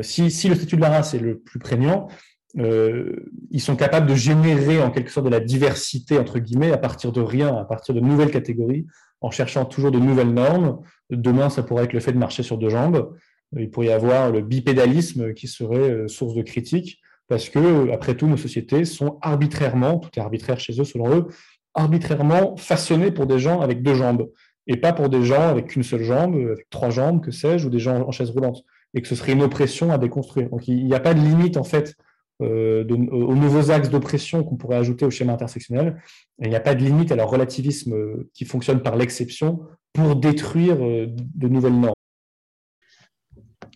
Si, 0.02 0.30
si, 0.30 0.48
le 0.48 0.54
statut 0.54 0.76
de 0.76 0.80
la 0.80 0.90
race 0.90 1.14
est 1.14 1.18
le 1.18 1.38
plus 1.38 1.58
prégnant, 1.58 2.08
ils 2.54 3.60
sont 3.60 3.76
capables 3.76 4.06
de 4.06 4.14
générer 4.14 4.82
en 4.82 4.90
quelque 4.90 5.10
sorte 5.10 5.26
de 5.26 5.30
la 5.30 5.40
diversité, 5.40 6.18
entre 6.18 6.38
guillemets, 6.38 6.70
à 6.70 6.78
partir 6.78 7.12
de 7.12 7.20
rien, 7.20 7.56
à 7.56 7.64
partir 7.64 7.94
de 7.94 8.00
nouvelles 8.00 8.30
catégories, 8.30 8.86
en 9.20 9.30
cherchant 9.30 9.64
toujours 9.64 9.90
de 9.90 9.98
nouvelles 9.98 10.32
normes. 10.32 10.80
Demain, 11.10 11.50
ça 11.50 11.62
pourrait 11.62 11.84
être 11.84 11.92
le 11.92 12.00
fait 12.00 12.12
de 12.12 12.18
marcher 12.18 12.42
sur 12.42 12.58
deux 12.58 12.70
jambes. 12.70 13.14
Il 13.56 13.70
pourrait 13.70 13.88
y 13.88 13.92
avoir 13.92 14.30
le 14.30 14.40
bipédalisme 14.40 15.34
qui 15.34 15.48
serait 15.48 16.08
source 16.08 16.34
de 16.34 16.42
critique 16.42 17.01
parce 17.28 17.48
que, 17.48 17.90
après 17.92 18.14
tout, 18.14 18.26
nos 18.26 18.36
sociétés 18.36 18.84
sont 18.84 19.18
arbitrairement, 19.22 19.98
tout 19.98 20.10
est 20.16 20.20
arbitraire 20.20 20.60
chez 20.60 20.78
eux 20.80 20.84
selon 20.84 21.14
eux, 21.14 21.26
arbitrairement 21.74 22.56
façonnées 22.56 23.10
pour 23.10 23.26
des 23.26 23.38
gens 23.38 23.60
avec 23.60 23.82
deux 23.82 23.94
jambes, 23.94 24.30
et 24.66 24.76
pas 24.76 24.92
pour 24.92 25.08
des 25.08 25.24
gens 25.24 25.48
avec 25.48 25.68
qu'une 25.68 25.82
seule 25.82 26.02
jambe, 26.02 26.34
avec 26.34 26.68
trois 26.70 26.90
jambes, 26.90 27.24
que 27.24 27.30
sais-je, 27.30 27.66
ou 27.66 27.70
des 27.70 27.78
gens 27.78 28.06
en 28.06 28.10
chaise 28.10 28.30
roulante, 28.30 28.62
et 28.94 29.02
que 29.02 29.08
ce 29.08 29.14
serait 29.14 29.32
une 29.32 29.42
oppression 29.42 29.90
à 29.90 29.98
déconstruire. 29.98 30.50
Donc 30.50 30.68
il 30.68 30.84
n'y 30.84 30.94
a 30.94 31.00
pas 31.00 31.14
de 31.14 31.20
limite, 31.20 31.56
en 31.56 31.64
fait, 31.64 31.96
euh, 32.42 32.84
aux 32.88 33.34
nouveaux 33.34 33.70
axes 33.70 33.88
d'oppression 33.88 34.42
qu'on 34.42 34.56
pourrait 34.56 34.76
ajouter 34.76 35.04
au 35.04 35.10
schéma 35.10 35.32
intersectionnel, 35.32 36.00
il 36.40 36.48
n'y 36.48 36.56
a 36.56 36.60
pas 36.60 36.74
de 36.74 36.82
limite 36.82 37.12
à 37.12 37.16
leur 37.16 37.28
relativisme 37.28 37.94
euh, 37.94 38.30
qui 38.34 38.44
fonctionne 38.44 38.82
par 38.82 38.96
l'exception 38.96 39.60
pour 39.92 40.16
détruire 40.16 40.76
euh, 40.80 41.06
de 41.08 41.48
nouvelles 41.48 41.78
normes. 41.78 41.94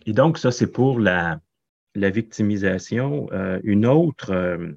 Et 0.05 0.13
donc, 0.13 0.37
ça, 0.37 0.51
c'est 0.51 0.71
pour 0.71 0.99
la, 0.99 1.39
la 1.97 2.09
victimisation. 2.09 3.27
Euh, 3.31 3.59
une 3.63 3.85
autre 3.85 4.31
euh, 4.31 4.73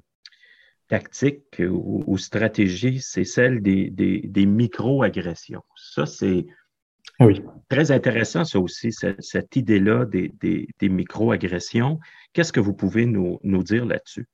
tactique 0.87 1.61
ou, 1.61 2.17
stratégie, 2.17 2.99
c'est 2.99 3.23
celle 3.23 3.61
des, 3.61 3.89
des, 3.89 4.45
micro-agressions. 4.45 5.63
Ça, 5.75 6.05
c'est 6.05 6.47
ah 7.19 7.27
très 7.69 7.91
intéressant, 7.91 8.43
ça 8.43 8.59
aussi, 8.59 8.91
cette, 8.91 9.55
idée-là 9.55 10.05
des, 10.05 10.33
des 10.41 10.89
micro-agressions. 10.89 11.99
Qu'est-ce 12.33 12.51
que 12.51 12.59
vous 12.59 12.73
pouvez 12.73 13.05
nous, 13.05 13.39
nous 13.43 13.63
dire 13.63 13.85
là-dessus? 13.85 14.27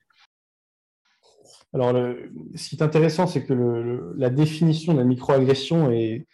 Alors, 1.74 1.94
ce 2.56 2.70
qui 2.70 2.76
est 2.76 2.82
intéressant, 2.82 3.28
c'est 3.28 3.44
que 3.44 4.14
la 4.16 4.30
définition 4.30 4.94
de 4.94 5.00
la 5.00 5.04
microagression 5.04 5.92
est, 5.92 6.26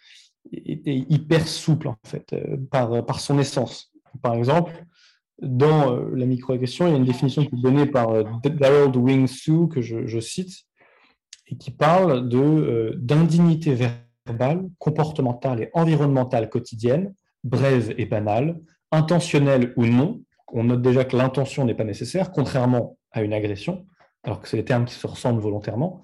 est, 0.52 0.86
hyper 0.86 1.46
souple, 1.46 1.88
en 1.88 1.96
fait, 2.04 2.32
euh, 2.32 2.56
par, 2.70 3.04
par 3.04 3.20
son 3.20 3.38
essence. 3.38 3.92
Par 4.22 4.34
exemple, 4.34 4.72
dans 5.40 5.92
euh, 5.92 6.10
la 6.14 6.26
microagression, 6.26 6.86
il 6.86 6.90
y 6.90 6.94
a 6.94 6.98
une 6.98 7.04
définition 7.04 7.44
qui 7.44 7.54
est 7.54 7.62
donnée 7.62 7.86
par 7.86 8.10
euh, 8.10 8.24
Daryl 8.44 8.96
Wing 8.96 9.26
Su, 9.26 9.68
que 9.68 9.80
je, 9.80 10.20
cite, 10.20 10.64
et 11.48 11.56
qui 11.56 11.70
parle 11.70 12.28
euh, 12.32 12.92
d'indignité 12.96 13.74
verbale, 14.26 14.68
comportementale 14.78 15.62
et 15.62 15.70
environnementale 15.74 16.48
quotidienne, 16.48 17.14
brève 17.42 17.94
et 17.98 18.06
banale, 18.06 18.60
intentionnelle 18.92 19.72
ou 19.76 19.86
non. 19.86 20.22
On 20.52 20.64
note 20.64 20.82
déjà 20.82 21.04
que 21.04 21.16
l'intention 21.16 21.64
n'est 21.64 21.74
pas 21.74 21.84
nécessaire, 21.84 22.30
contrairement 22.30 22.96
à 23.10 23.22
une 23.22 23.32
agression, 23.32 23.86
alors 24.22 24.40
que 24.40 24.48
c'est 24.48 24.56
des 24.56 24.64
termes 24.64 24.84
qui 24.84 24.94
se 24.94 25.06
ressemblent 25.06 25.40
volontairement, 25.40 26.02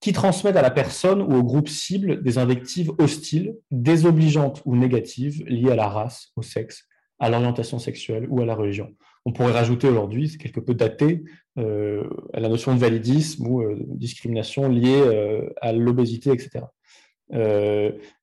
qui 0.00 0.12
transmettent 0.12 0.56
à 0.56 0.62
la 0.62 0.70
personne 0.70 1.22
ou 1.22 1.34
au 1.34 1.42
groupe 1.42 1.68
cible 1.68 2.22
des 2.22 2.36
invectives 2.36 2.92
hostiles, 2.98 3.56
désobligeantes 3.70 4.60
ou 4.66 4.76
négatives 4.76 5.42
liées 5.46 5.70
à 5.70 5.76
la 5.76 5.88
race, 5.88 6.32
au 6.36 6.42
sexe, 6.42 6.86
à 7.24 7.30
l'orientation 7.30 7.78
sexuelle 7.78 8.26
ou 8.28 8.42
à 8.42 8.44
la 8.44 8.54
religion. 8.54 8.94
On 9.24 9.32
pourrait 9.32 9.52
rajouter 9.52 9.88
aujourd'hui, 9.88 10.28
c'est 10.28 10.36
quelque 10.36 10.60
peu 10.60 10.74
daté, 10.74 11.24
euh, 11.58 12.04
à 12.34 12.40
la 12.40 12.50
notion 12.50 12.74
de 12.74 12.78
validisme 12.78 13.46
ou 13.46 13.62
euh, 13.62 13.76
discrimination 13.80 14.68
liée 14.68 15.00
euh, 15.00 15.48
à 15.62 15.72
l'obésité, 15.72 16.30
etc. 16.30 16.66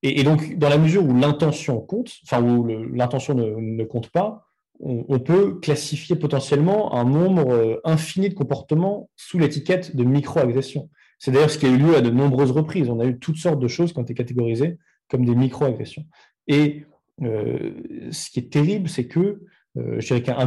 Et, 0.04 0.24
donc, 0.24 0.56
dans 0.60 0.70
la 0.70 0.78
mesure 0.78 1.04
où 1.04 1.18
l'intention 1.18 1.82
compte, 1.82 2.12
enfin 2.24 2.44
où 2.44 2.68
l'intention 2.94 3.34
ne, 3.34 3.84
compte 3.84 4.10
pas, 4.10 4.46
on, 4.80 5.20
peut 5.20 5.56
classifier 5.60 6.16
potentiellement 6.16 6.94
un 6.94 7.04
nombre 7.04 7.82
infini 7.84 8.30
de 8.30 8.36
comportements 8.36 9.10
sous 9.18 9.40
l'étiquette 9.40 9.96
de 9.96 10.04
microagression. 10.04 10.90
C'est 11.18 11.32
d'ailleurs 11.32 11.50
ce 11.50 11.58
qui 11.58 11.66
a 11.66 11.70
eu 11.70 11.78
lieu 11.78 11.96
à 11.96 12.02
de 12.02 12.12
nombreuses 12.12 12.52
reprises. 12.52 12.90
On 12.90 13.00
a 13.00 13.06
eu 13.06 13.18
toutes 13.18 13.38
sortes 13.38 13.60
de 13.60 13.68
choses 13.68 13.92
qui 13.92 14.00
ont 14.00 14.04
été 14.04 14.14
catégorisées 14.14 14.78
comme 15.10 15.26
des 15.26 15.36
microagressions. 15.36 16.06
Et 16.48 16.86
ce 17.20 18.30
qui 18.32 18.40
est 18.40 18.52
terrible, 18.52 18.90
c'est 18.90 19.08
que 19.08 19.42
euh, 19.78 20.00
je 20.00 20.08
dirais 20.08 20.22
qu'un 20.22 20.46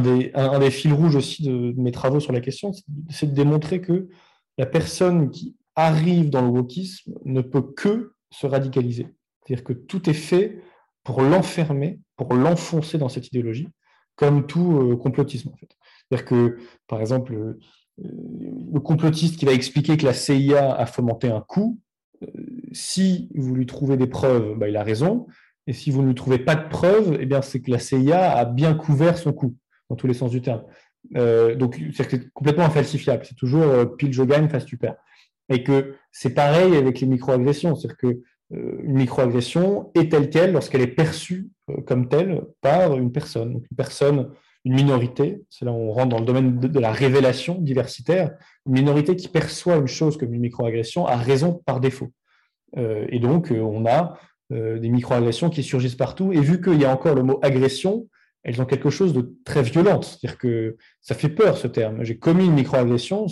des, 0.59 0.71
fils 0.71 0.93
rouges 0.93 1.15
aussi 1.15 1.43
de, 1.43 1.73
mes 1.77 1.91
travaux 1.91 2.19
sur 2.19 2.31
la 2.31 2.41
question, 2.41 2.71
c'est 3.09 3.27
de 3.27 3.35
démontrer 3.35 3.81
que 3.81 4.07
la 4.57 4.65
personne 4.65 5.31
qui 5.31 5.55
arrive 5.75 6.29
dans 6.29 6.41
le 6.41 6.49
wokisme 6.49 7.13
ne 7.25 7.41
peut 7.41 7.61
que 7.61 8.13
se 8.29 8.45
radicaliser. 8.45 9.07
C'est-à-dire 9.41 9.63
que 9.63 9.73
tout 9.73 10.09
est 10.09 10.13
fait 10.13 10.61
pour 11.03 11.21
l'enfermer, 11.21 11.99
pour 12.15 12.33
l'enfoncer 12.33 12.97
dans 12.97 13.09
cette 13.09 13.27
idéologie, 13.27 13.67
comme 14.15 14.45
tout 14.45 14.77
euh, 14.77 14.95
complotisme 14.95 15.49
en 15.49 15.57
fait. 15.57 15.75
C'est-à-dire 16.07 16.25
que, 16.25 16.57
par 16.87 17.01
exemple, 17.01 17.33
euh, 17.33 17.59
le 17.97 18.79
complotiste 18.79 19.37
qui 19.37 19.45
va 19.45 19.53
expliquer 19.53 19.97
que 19.97 20.05
la 20.05 20.13
CIA 20.13 20.73
a 20.73 20.85
fomenté 20.85 21.29
un 21.29 21.41
coup, 21.41 21.79
si 22.71 23.29
vous 23.35 23.55
lui 23.55 23.65
trouvez 23.65 23.97
des 23.97 24.07
preuves, 24.07 24.57
bah, 24.57 24.67
il 24.67 24.75
a 24.77 24.83
raison. 24.83 25.27
Et 25.67 25.73
si 25.73 25.91
vous 25.91 26.03
ne 26.03 26.13
trouvez 26.13 26.39
pas 26.39 26.55
de 26.55 26.67
preuves, 26.69 27.17
eh 27.19 27.25
bien, 27.25 27.41
c'est 27.41 27.61
que 27.61 27.71
la 27.71 27.79
CIA 27.79 28.37
a 28.37 28.45
bien 28.45 28.75
couvert 28.75 29.17
son 29.17 29.33
coup, 29.33 29.55
dans 29.89 29.95
tous 29.95 30.07
les 30.07 30.13
sens 30.13 30.31
du 30.31 30.41
terme. 30.41 30.63
Euh, 31.15 31.55
donc, 31.55 31.79
c'est 31.93 32.31
complètement 32.33 32.65
infalsifiable. 32.65 33.25
C'est 33.25 33.35
toujours 33.35 33.63
euh, 33.63 33.85
pile 33.85 34.13
je 34.13 34.23
gagne, 34.23 34.49
face 34.49 34.65
tu 34.65 34.77
perds. 34.77 34.97
Et 35.49 35.63
que 35.63 35.95
c'est 36.11 36.33
pareil 36.33 36.75
avec 36.75 36.99
les 36.99 37.07
microagressions. 37.07 37.75
C'est-à-dire 37.75 37.97
qu'une 37.97 38.21
euh, 38.55 38.81
microagression 38.83 39.91
est 39.95 40.11
telle 40.11 40.29
qu'elle 40.29 40.53
lorsqu'elle 40.53 40.81
est 40.81 40.87
perçue 40.87 41.49
comme 41.87 42.09
telle 42.09 42.43
par 42.61 42.95
une 42.95 43.11
personne. 43.11 43.53
Donc, 43.53 43.63
une 43.69 43.77
personne, 43.77 44.29
une 44.65 44.73
minorité, 44.73 45.41
c'est 45.49 45.65
là 45.65 45.71
où 45.71 45.75
on 45.75 45.91
rentre 45.91 46.09
dans 46.09 46.19
le 46.19 46.25
domaine 46.25 46.59
de, 46.59 46.67
de 46.67 46.79
la 46.79 46.91
révélation 46.91 47.55
diversitaire, 47.59 48.31
une 48.67 48.73
minorité 48.73 49.15
qui 49.15 49.27
perçoit 49.27 49.77
une 49.77 49.87
chose 49.87 50.17
comme 50.17 50.33
une 50.33 50.41
microagression 50.41 51.07
a 51.07 51.15
raison 51.15 51.61
par 51.65 51.79
défaut. 51.79 52.11
et 52.77 53.19
donc, 53.19 53.51
on 53.51 53.85
a 53.87 54.19
euh, 54.51 54.79
des 54.79 54.89
microagressions 54.89 55.49
qui 55.49 55.63
surgissent 55.63 55.95
partout. 55.95 56.31
Et 56.31 56.39
vu 56.39 56.61
qu'il 56.61 56.79
y 56.79 56.85
a 56.85 56.91
encore 56.91 57.15
le 57.15 57.23
mot 57.23 57.39
agression, 57.41 58.07
elles 58.43 58.61
ont 58.61 58.65
quelque 58.65 58.91
chose 58.91 59.11
de 59.13 59.33
très 59.43 59.63
violent. 59.63 60.01
C'est-à-dire 60.01 60.37
que 60.37 60.77
ça 61.01 61.15
fait 61.15 61.29
peur 61.29 61.57
ce 61.57 61.67
terme. 61.67 62.03
J'ai 62.03 62.17
commis 62.17 62.45
une 62.45 62.53
microagression, 62.53 63.25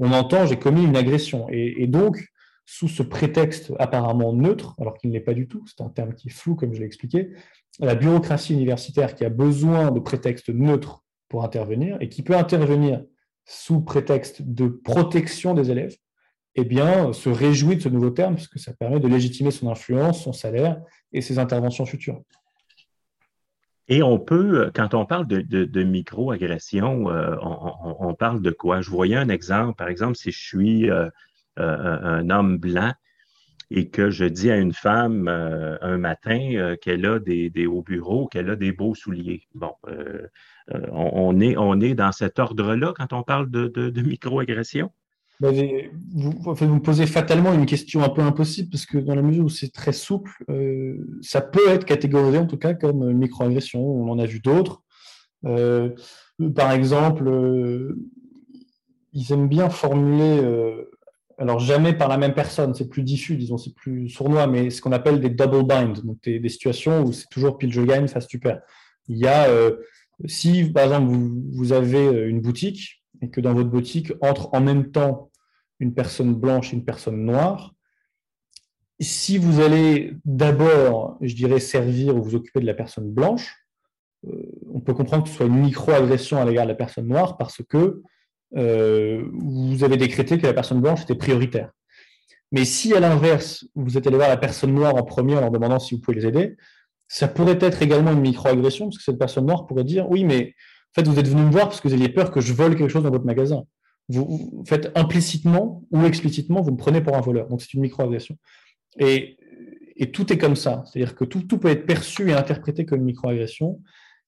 on 0.00 0.12
entend 0.12 0.46
j'ai 0.46 0.58
commis 0.58 0.84
une 0.84 0.96
agression. 0.96 1.46
Et, 1.50 1.86
donc, 1.86 2.26
sous 2.66 2.88
ce 2.88 3.04
prétexte 3.04 3.72
apparemment 3.78 4.32
neutre, 4.32 4.74
alors 4.80 4.94
qu'il 4.94 5.10
n'est 5.10 5.20
pas 5.20 5.34
du 5.34 5.46
tout, 5.46 5.64
c'est 5.66 5.80
un 5.80 5.88
terme 5.88 6.14
qui 6.14 6.28
est 6.28 6.32
flou 6.32 6.56
comme 6.56 6.74
je 6.74 6.80
l'ai 6.80 6.86
expliqué, 6.86 7.30
la 7.78 7.94
bureaucratie 7.94 8.52
universitaire 8.52 9.14
qui 9.14 9.24
a 9.24 9.28
besoin 9.28 9.92
de 9.92 10.00
prétextes 10.00 10.48
neutres 10.48 11.04
pour 11.28 11.44
intervenir 11.44 11.96
et 12.00 12.08
qui 12.08 12.22
peut 12.22 12.36
intervenir 12.36 13.04
sous 13.44 13.80
prétexte 13.80 14.42
de 14.42 14.66
protection 14.66 15.54
des 15.54 15.70
élèves, 15.70 15.96
eh 16.54 16.64
bien, 16.64 17.12
se 17.12 17.28
réjouit 17.28 17.76
de 17.76 17.82
ce 17.82 17.88
nouveau 17.88 18.10
terme, 18.10 18.34
parce 18.34 18.48
que 18.48 18.58
ça 18.58 18.72
permet 18.74 19.00
de 19.00 19.08
légitimer 19.08 19.50
son 19.50 19.70
influence, 19.70 20.22
son 20.22 20.32
salaire 20.32 20.80
et 21.12 21.22
ses 21.22 21.38
interventions 21.38 21.86
futures. 21.86 22.20
Et 23.88 24.02
on 24.02 24.18
peut, 24.18 24.70
quand 24.74 24.94
on 24.94 25.06
parle 25.06 25.26
de, 25.26 25.40
de, 25.40 25.82
micro-agression, 25.82 27.10
euh, 27.10 27.36
on, 27.42 28.14
parle 28.14 28.40
de 28.40 28.50
quoi? 28.50 28.80
Je 28.80 28.90
voyais 28.90 29.16
un 29.16 29.28
exemple, 29.28 29.74
par 29.76 29.88
exemple, 29.88 30.16
si 30.16 30.30
je 30.30 30.38
suis 30.38 30.90
euh, 30.90 31.08
euh, 31.58 31.98
un 32.02 32.30
homme 32.30 32.58
blanc 32.58 32.92
et 33.70 33.88
que 33.88 34.10
je 34.10 34.24
dis 34.24 34.50
à 34.50 34.56
une 34.56 34.72
femme 34.72 35.28
un 35.28 35.96
matin 35.96 36.76
qu'elle 36.80 37.06
a 37.06 37.18
des, 37.18 37.66
hauts 37.66 37.82
bureaux, 37.82 38.28
qu'elle 38.28 38.50
a 38.50 38.56
des 38.56 38.70
beaux 38.70 38.94
souliers. 38.94 39.42
Bon, 39.54 39.72
on, 40.90 41.40
est, 41.40 41.56
on 41.56 41.80
est 41.80 41.94
dans 41.94 42.12
cet 42.12 42.38
ordre-là 42.38 42.92
quand 42.94 43.14
on 43.14 43.22
parle 43.22 43.50
de, 43.50 43.68
de 43.68 44.02
micro-agression? 44.02 44.90
Vous, 45.50 46.32
vous, 46.40 46.66
me 46.66 46.80
posez 46.80 47.06
fatalement 47.06 47.52
une 47.52 47.66
question 47.66 48.02
un 48.02 48.08
peu 48.08 48.22
impossible 48.22 48.70
parce 48.70 48.86
que 48.86 48.98
dans 48.98 49.14
la 49.14 49.22
mesure 49.22 49.44
où 49.44 49.48
c'est 49.48 49.72
très 49.72 49.92
souple, 49.92 50.30
euh, 50.50 50.96
ça 51.20 51.40
peut 51.40 51.68
être 51.68 51.84
catégorisé 51.84 52.38
en 52.38 52.46
tout 52.46 52.58
cas 52.58 52.74
comme 52.74 53.10
une 53.10 53.18
microagression. 53.18 53.84
On 53.84 54.08
en 54.08 54.18
a 54.18 54.26
vu 54.26 54.38
d'autres. 54.38 54.82
Euh, 55.44 55.90
par 56.54 56.70
exemple, 56.70 57.26
euh, 57.26 57.98
ils 59.12 59.32
aiment 59.32 59.48
bien 59.48 59.68
formuler, 59.68 60.40
alors 61.38 61.58
jamais 61.58 61.92
par 61.92 62.08
la 62.08 62.16
même 62.16 62.34
personne, 62.34 62.72
c'est 62.74 62.88
plus 62.88 63.02
diffus, 63.02 63.36
disons, 63.36 63.58
c'est 63.58 63.74
plus 63.74 64.08
sournois, 64.08 64.46
mais 64.46 64.70
ce 64.70 64.80
qu'on 64.80 64.92
appelle 64.92 65.20
des 65.20 65.28
double 65.28 65.64
bind, 65.64 66.02
donc 66.04 66.18
des, 66.22 66.48
situations 66.48 67.02
où 67.02 67.12
c'est 67.12 67.28
toujours 67.28 67.58
pile 67.58 67.72
je 67.72 67.82
gagne, 67.82 68.08
face 68.08 68.26
tu. 68.26 68.40
Il 69.08 69.18
y 69.18 69.26
a, 69.26 69.48
si 70.24 70.70
par 70.70 70.84
exemple 70.84 71.12
vous 71.52 71.72
avez 71.72 72.26
une 72.28 72.40
boutique 72.40 73.02
et 73.20 73.28
que 73.28 73.40
dans 73.40 73.52
votre 73.52 73.68
boutique 73.68 74.12
entre 74.22 74.48
en 74.54 74.60
même 74.60 74.90
temps 74.90 75.31
une 75.82 75.92
personne 75.92 76.34
blanche 76.34 76.72
une 76.72 76.84
personne 76.84 77.24
noire, 77.24 77.74
si 79.00 79.36
vous 79.36 79.60
allez 79.60 80.14
d'abord, 80.24 81.18
je 81.20 81.34
dirais, 81.34 81.58
servir 81.58 82.16
ou 82.16 82.22
vous 82.22 82.36
occuper 82.36 82.60
de 82.60 82.66
la 82.66 82.74
personne 82.74 83.10
blanche, 83.10 83.56
euh, 84.28 84.30
on 84.72 84.80
peut 84.80 84.94
comprendre 84.94 85.24
que 85.24 85.28
ce 85.28 85.34
soit 85.34 85.46
une 85.46 85.60
micro-agression 85.60 86.40
à 86.40 86.44
l'égard 86.44 86.66
de 86.66 86.70
la 86.70 86.76
personne 86.76 87.08
noire 87.08 87.36
parce 87.36 87.62
que 87.68 88.00
euh, 88.56 89.24
vous 89.32 89.82
avez 89.82 89.96
décrété 89.96 90.38
que 90.38 90.46
la 90.46 90.54
personne 90.54 90.80
blanche 90.80 91.02
était 91.02 91.16
prioritaire. 91.16 91.70
Mais 92.52 92.64
si 92.64 92.94
à 92.94 93.00
l'inverse, 93.00 93.66
vous 93.74 93.98
êtes 93.98 94.06
allé 94.06 94.16
voir 94.16 94.28
la 94.28 94.36
personne 94.36 94.72
noire 94.72 94.94
en 94.94 95.02
premier 95.02 95.36
en 95.36 95.40
leur 95.40 95.50
demandant 95.50 95.80
si 95.80 95.96
vous 95.96 96.00
pouvez 96.00 96.18
les 96.20 96.26
aider, 96.26 96.56
ça 97.08 97.26
pourrait 97.26 97.58
être 97.60 97.82
également 97.82 98.12
une 98.12 98.20
micro-agression 98.20 98.86
parce 98.86 98.98
que 98.98 99.04
cette 99.04 99.18
personne 99.18 99.46
noire 99.46 99.66
pourrait 99.66 99.84
dire 99.84 100.08
oui, 100.08 100.22
mais 100.22 100.54
en 100.90 101.00
fait, 101.00 101.08
vous 101.08 101.18
êtes 101.18 101.28
venu 101.28 101.42
me 101.42 101.50
voir 101.50 101.68
parce 101.68 101.80
que 101.80 101.88
vous 101.88 101.94
aviez 101.94 102.10
peur 102.10 102.30
que 102.30 102.40
je 102.40 102.52
vole 102.52 102.76
quelque 102.76 102.90
chose 102.90 103.02
dans 103.02 103.10
votre 103.10 103.24
magasin 103.24 103.64
vous, 104.08 104.64
faites 104.66 104.90
implicitement 104.96 105.82
ou 105.90 106.04
explicitement, 106.04 106.60
vous 106.60 106.72
me 106.72 106.76
prenez 106.76 107.00
pour 107.00 107.16
un 107.16 107.20
voleur. 107.20 107.48
Donc 107.48 107.62
c'est 107.62 107.74
une 107.74 107.80
microagression. 107.80 108.36
Et, 108.98 109.38
tout 110.12 110.32
est 110.32 110.38
comme 110.38 110.56
ça. 110.56 110.82
C'est-à-dire 110.86 111.14
que 111.14 111.24
tout, 111.24 111.58
peut 111.58 111.68
être 111.68 111.86
perçu 111.86 112.30
et 112.30 112.32
interprété 112.32 112.84
comme 112.84 113.00
une 113.00 113.06
microagression. 113.06 113.80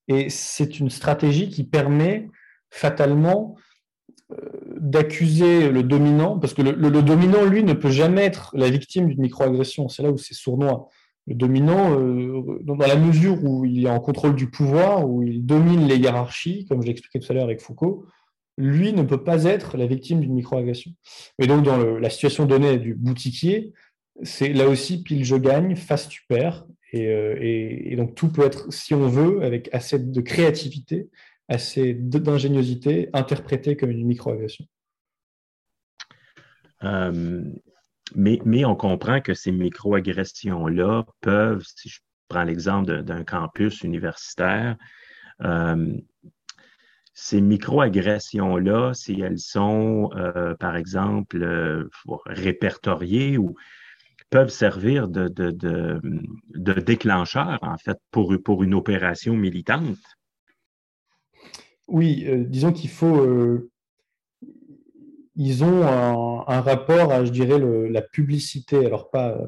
Et 0.06 0.30
c'est 0.30 0.78
une 0.78 0.88
stratégie 0.88 1.48
qui 1.48 1.64
permet 1.64 2.28
fatalement 2.70 3.56
euh, 4.30 4.36
d'accuser 4.78 5.70
le 5.70 5.82
dominant, 5.82 6.38
parce 6.38 6.54
que 6.54 6.62
le, 6.62 6.72
le, 6.72 7.02
dominant, 7.02 7.44
lui, 7.44 7.64
ne 7.64 7.72
peut 7.72 7.90
jamais 7.90 8.22
être 8.22 8.52
la 8.54 8.70
victime 8.70 9.08
d'une 9.08 9.20
microagression. 9.20 9.88
C'est 9.88 10.04
là 10.04 10.12
où 10.12 10.16
c'est 10.16 10.34
sournois. 10.34 10.88
Le 11.26 11.34
dominant, 11.34 11.98
euh, 11.98 12.60
dans 12.62 12.76
la 12.76 12.96
mesure 12.96 13.42
où 13.42 13.64
il 13.64 13.86
est 13.86 13.90
en 13.90 14.00
contrôle 14.00 14.36
du 14.36 14.50
pouvoir, 14.50 15.08
où 15.08 15.22
il 15.22 15.44
domine 15.44 15.88
les 15.88 15.96
hiérarchies, 15.96 16.66
comme 16.66 16.82
je 16.82 16.86
l'expliquais 16.86 17.18
tout 17.18 17.32
à 17.32 17.34
l'heure 17.34 17.44
avec 17.44 17.60
Foucault, 17.60 18.04
lui 18.56 18.92
ne 18.92 19.02
peut 19.02 19.22
pas 19.22 19.44
être 19.44 19.76
la 19.76 19.86
victime 19.86 20.20
d'une 20.20 20.34
microagression. 20.34 20.92
Mais 21.38 21.46
donc, 21.46 21.64
dans 21.64 21.98
la 21.98 22.10
situation 22.10 22.46
donnée 22.46 22.78
du 22.78 22.94
boutiquier, 22.94 23.72
c'est 24.22 24.52
là 24.52 24.68
aussi 24.68 25.02
pile 25.02 25.24
je 25.24 25.36
gagne, 25.36 25.74
face 25.76 26.08
tu 26.08 26.22
perds. 26.28 26.66
Euh, 26.94 27.36
et, 27.40 27.96
donc, 27.96 28.14
tout 28.14 28.30
peut 28.30 28.44
être, 28.44 28.72
si 28.72 28.94
on 28.94 29.08
veut, 29.08 29.42
avec 29.42 29.68
assez 29.72 29.98
de 29.98 30.20
créativité, 30.20 31.08
assez 31.48 31.94
d'ingéniosité, 31.94 33.10
interprété 33.12 33.76
comme 33.76 33.90
une 33.90 34.06
microagression. 34.06 34.64
Euh, 36.84 37.42
mais, 38.14 38.38
mais, 38.44 38.64
on 38.64 38.76
comprend 38.76 39.20
que 39.20 39.34
ces 39.34 39.50
microagressions-là 39.50 41.04
peuvent, 41.20 41.64
si 41.76 41.88
je 41.88 42.00
prends 42.28 42.44
l'exemple 42.44 43.02
d'un 43.02 43.24
campus 43.24 43.82
universitaire, 43.82 44.76
euh, 45.42 45.96
ces 47.14 47.40
microagressions-là, 47.40 48.92
si 48.92 49.20
elles 49.20 49.38
sont, 49.38 50.10
euh, 50.16 50.54
par 50.56 50.76
exemple, 50.76 51.42
euh, 51.42 51.88
répertoriées 52.26 53.38
ou 53.38 53.54
peuvent 54.30 54.50
servir 54.50 55.06
de, 55.06 55.28
déclencheur, 56.80 57.58
en 57.62 57.78
fait, 57.78 57.98
pour, 58.10 58.34
pour 58.44 58.64
une 58.64 58.74
opération 58.74 59.36
militante? 59.36 59.98
Oui, 61.86 62.24
euh, 62.26 62.42
disons 62.44 62.72
qu'il 62.72 62.90
faut... 62.90 63.70
ils 65.36 65.62
ont 65.62 65.86
un, 65.86 66.60
rapport 66.60 67.12
à, 67.12 67.24
je 67.24 67.30
dirais, 67.30 67.60
la 67.88 68.02
publicité, 68.02 68.84
alors 68.84 69.10
pas 69.10 69.38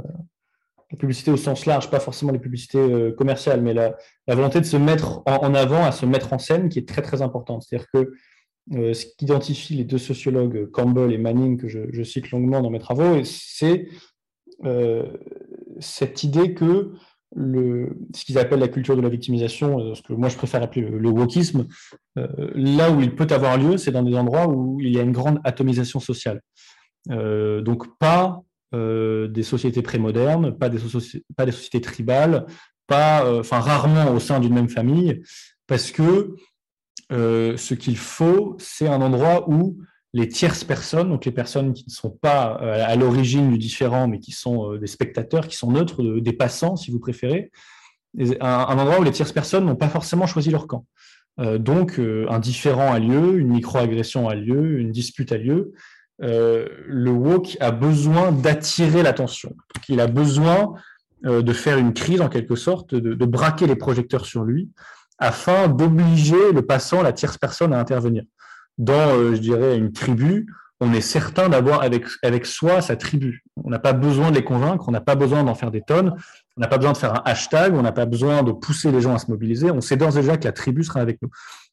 la 0.90 0.98
publicité 0.98 1.30
au 1.30 1.36
sens 1.36 1.66
large, 1.66 1.90
pas 1.90 2.00
forcément 2.00 2.32
les 2.32 2.38
publicités 2.38 2.78
euh, 2.78 3.12
commerciales, 3.12 3.60
mais 3.60 3.74
la, 3.74 3.96
volonté 4.28 4.60
de 4.60 4.66
se 4.66 4.76
mettre 4.76 5.22
en, 5.26 5.54
avant, 5.54 5.84
à 5.84 5.92
se 5.92 6.06
mettre 6.06 6.32
en 6.32 6.38
scène, 6.38 6.68
qui 6.68 6.78
est 6.78 6.88
très 6.88 7.02
très 7.02 7.22
importante. 7.22 7.64
C'est-à-dire 7.64 7.88
que 7.92 8.12
euh, 8.74 8.94
ce 8.94 9.06
qu'identifient 9.18 9.76
les 9.76 9.84
deux 9.84 9.98
sociologues 9.98 10.70
Campbell 10.70 11.12
et 11.12 11.18
Manning, 11.18 11.56
que 11.56 11.68
je, 11.68 12.02
cite 12.02 12.30
longuement 12.30 12.60
dans 12.60 12.70
mes 12.70 12.78
travaux, 12.78 13.22
c'est 13.24 13.88
euh, 14.64 15.06
cette 15.80 16.22
idée 16.22 16.54
que 16.54 16.92
ce 17.36 18.24
qu'ils 18.24 18.38
appellent 18.38 18.60
la 18.60 18.68
culture 18.68 18.96
de 18.96 19.02
la 19.02 19.08
victimisation, 19.08 19.94
ce 19.94 20.00
que 20.00 20.12
moi 20.12 20.28
je 20.28 20.36
préfère 20.36 20.62
appeler 20.62 20.88
le, 20.88 20.98
le 20.98 21.10
wokisme, 21.10 21.66
là 22.14 22.90
où 22.90 23.00
il 23.02 23.14
peut 23.14 23.26
avoir 23.30 23.58
lieu, 23.58 23.76
c'est 23.76 23.90
dans 23.90 24.04
des 24.04 24.14
endroits 24.14 24.46
où 24.46 24.80
il 24.80 24.94
y 24.94 24.98
a 24.98 25.02
une 25.02 25.12
grande 25.12 25.40
atomisation 25.44 25.98
sociale. 26.00 26.40
donc 27.10 27.98
pas 27.98 28.42
euh, 28.74 29.28
des 29.28 29.44
sociétés 29.44 29.80
prémodernes, 29.80 30.58
pas 30.58 30.68
des, 30.68 30.78
pas 31.36 31.46
des 31.46 31.52
sociétés 31.52 31.80
tribales, 31.80 32.46
pas, 32.88 33.24
euh, 33.24 33.38
enfin 33.38 33.60
rarement 33.60 34.10
au 34.10 34.18
sein 34.18 34.40
d'une 34.40 34.54
même 34.54 34.68
famille, 34.68 35.22
parce 35.68 35.92
que 35.92 36.34
euh, 37.12 37.56
ce 37.56 37.74
qu'il 37.74 37.96
faut, 37.96 38.56
c'est 38.58 38.88
un 38.88 39.00
endroit 39.02 39.48
où 39.48 39.78
les 40.12 40.26
tierces 40.26 40.64
personnes, 40.64 41.10
donc 41.10 41.24
les 41.26 41.30
personnes 41.30 41.74
qui 41.74 41.84
ne 41.86 41.92
sont 41.92 42.10
pas 42.10 42.56
à 42.56 42.96
l'origine 42.96 43.50
du 43.50 43.58
différent, 43.58 44.08
mais 44.08 44.18
qui 44.18 44.32
sont 44.32 44.74
des 44.74 44.88
spectateurs, 44.88 45.46
qui 45.46 45.56
sont 45.56 45.70
neutres, 45.70 46.02
des 46.02 46.32
passants, 46.32 46.74
si 46.74 46.90
vous 46.90 46.98
préférez, 46.98 47.52
un, 48.40 48.78
endroit 48.78 48.98
où 48.98 49.04
les 49.04 49.12
tierces 49.12 49.32
personnes 49.32 49.64
n'ont 49.66 49.76
pas 49.76 49.90
forcément 49.90 50.26
choisi 50.26 50.50
leur 50.50 50.66
camp. 50.66 50.86
donc, 51.58 51.98
un 52.00 52.38
différent 52.38 52.92
a 52.92 52.98
lieu, 52.98 53.38
une 53.38 53.48
microagression 53.48 54.26
a 54.26 54.34
lieu, 54.34 54.80
une 54.80 54.90
dispute 54.90 55.32
a 55.32 55.36
lieu, 55.36 55.74
euh, 56.22 56.66
le 56.86 57.10
woke 57.10 57.56
a 57.60 57.70
besoin 57.70 58.32
d'attirer 58.32 59.02
l'attention. 59.02 59.54
Il 59.88 60.00
a 60.00 60.06
besoin 60.06 60.74
euh, 61.26 61.42
de 61.42 61.52
faire 61.52 61.78
une 61.78 61.92
crise 61.92 62.20
en 62.20 62.28
quelque 62.28 62.56
sorte, 62.56 62.94
de, 62.94 63.24
braquer 63.24 63.66
les 63.66 63.76
projecteurs 63.76 64.26
sur 64.26 64.44
lui, 64.44 64.70
afin 65.18 65.68
d'obliger 65.68 66.52
le 66.52 66.62
passant, 66.62 67.02
la 67.02 67.12
tierce 67.12 67.38
personne 67.38 67.72
à 67.72 67.78
intervenir. 67.78 68.24
Dans, 68.78 69.10
euh, 69.10 69.34
je 69.34 69.40
dirais, 69.40 69.76
une 69.76 69.92
tribu, 69.92 70.46
on 70.80 70.92
est 70.92 71.00
certain 71.00 71.48
d'avoir 71.48 71.82
avec, 71.82 72.04
avec 72.22 72.44
soi 72.44 72.82
sa 72.82 72.96
tribu. 72.96 73.42
On 73.64 73.70
n'a 73.70 73.78
pas 73.78 73.94
besoin 73.94 74.30
de 74.30 74.36
les 74.36 74.44
convaincre, 74.44 74.88
on 74.88 74.92
n'a 74.92 75.00
pas 75.00 75.14
besoin 75.14 75.42
d'en 75.42 75.54
faire 75.54 75.70
des 75.70 75.80
tonnes, 75.80 76.14
on 76.56 76.60
n'a 76.60 76.68
pas 76.68 76.76
besoin 76.76 76.92
de 76.92 76.98
faire 76.98 77.14
un 77.14 77.22
hashtag, 77.24 77.74
on 77.74 77.82
n'a 77.82 77.92
pas 77.92 78.04
besoin 78.04 78.42
de 78.42 78.52
pousser 78.52 78.92
les 78.92 79.00
gens 79.00 79.14
à 79.14 79.18
se 79.18 79.30
mobiliser, 79.30 79.70
on 79.70 79.80
sait 79.80 79.96
d'ores 79.96 80.18
et 80.18 80.20
déjà 80.20 80.36
que 80.36 80.44
la 80.44 80.52
tribu 80.52 80.84
sera 80.84 81.00
avec 81.00 81.20
nous. 81.22 81.30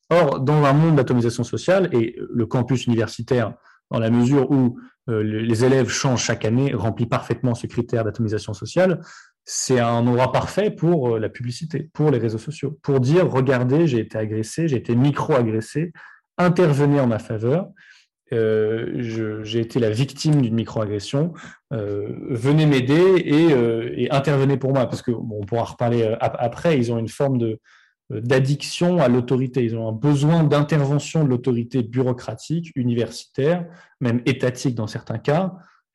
Or, 0.10 0.40
dans 0.40 0.64
un 0.64 0.74
monde 0.74 0.96
d'atomisation 0.96 1.44
sociale, 1.44 1.90
et 1.92 2.18
le 2.34 2.46
campus 2.46 2.88
universitaire 2.88 3.54
dans 3.94 4.00
la 4.00 4.10
mesure 4.10 4.52
où 4.52 4.80
euh, 5.08 5.22
les 5.24 5.64
élèves 5.64 5.88
changent 5.88 6.24
chaque 6.24 6.46
année, 6.46 6.74
remplit 6.74 7.06
parfaitement 7.06 7.54
ce 7.54 7.68
critère 7.68 8.04
d'atomisation 8.04 8.54
sociale, 8.54 9.00
c'est 9.46 9.80
un 9.80 10.08
endroit 10.08 10.32
parfait 10.32 10.72
pour 10.72 11.16
euh, 11.16 11.20
la 11.20 11.30
publicité, 11.30 11.90
pour 11.94 12.10
les 12.10 12.18
réseaux 12.18 12.40
sociaux, 12.40 12.78
pour 12.82 13.00
dire 13.00 13.30
regardez, 13.30 13.86
j'ai 13.88 14.00
été 14.00 14.18
agressé, 14.18 14.68
j'ai 14.68 14.78
été 14.78 14.96
micro-agressé, 14.96 15.94
intervenez 16.38 17.00
en 17.00 17.08
ma 17.08 17.20
faveur. 17.20 17.70
Euh, 18.32 19.44
j'ai 19.44 19.60
été 19.60 19.80
la 19.80 19.92
victime 19.92 20.42
d'une 20.42 20.56
microagression, 20.56 21.34
venez 21.70 22.66
m'aider 22.66 23.22
et, 23.26 24.10
intervenez 24.12 24.58
pour 24.58 24.74
moi, 24.74 24.88
parce 24.88 25.04
que 25.04 25.12
on 25.12 25.46
pourra 25.46 25.66
reparler 25.66 26.16
après. 26.20 26.76
Ils 26.80 26.92
ont 26.92 26.98
une 26.98 27.10
forme 27.10 27.38
de, 27.38 27.48
euh, 27.50 27.58
d'addiction 28.10 29.00
à 29.00 29.08
l'autorité. 29.08 29.64
Ils 29.64 29.76
ont 29.76 29.88
un 29.88 29.94
besoin 29.94 30.44
d'intervention 30.44 31.24
de 31.24 31.30
l'autorité 31.30 31.84
bureaucratique, 31.84 32.72
universitaire, 32.76 33.66
même 34.02 34.22
étatique 34.26 34.76
dans 34.76 34.88
certains 34.88 35.18
cas, 35.18 35.54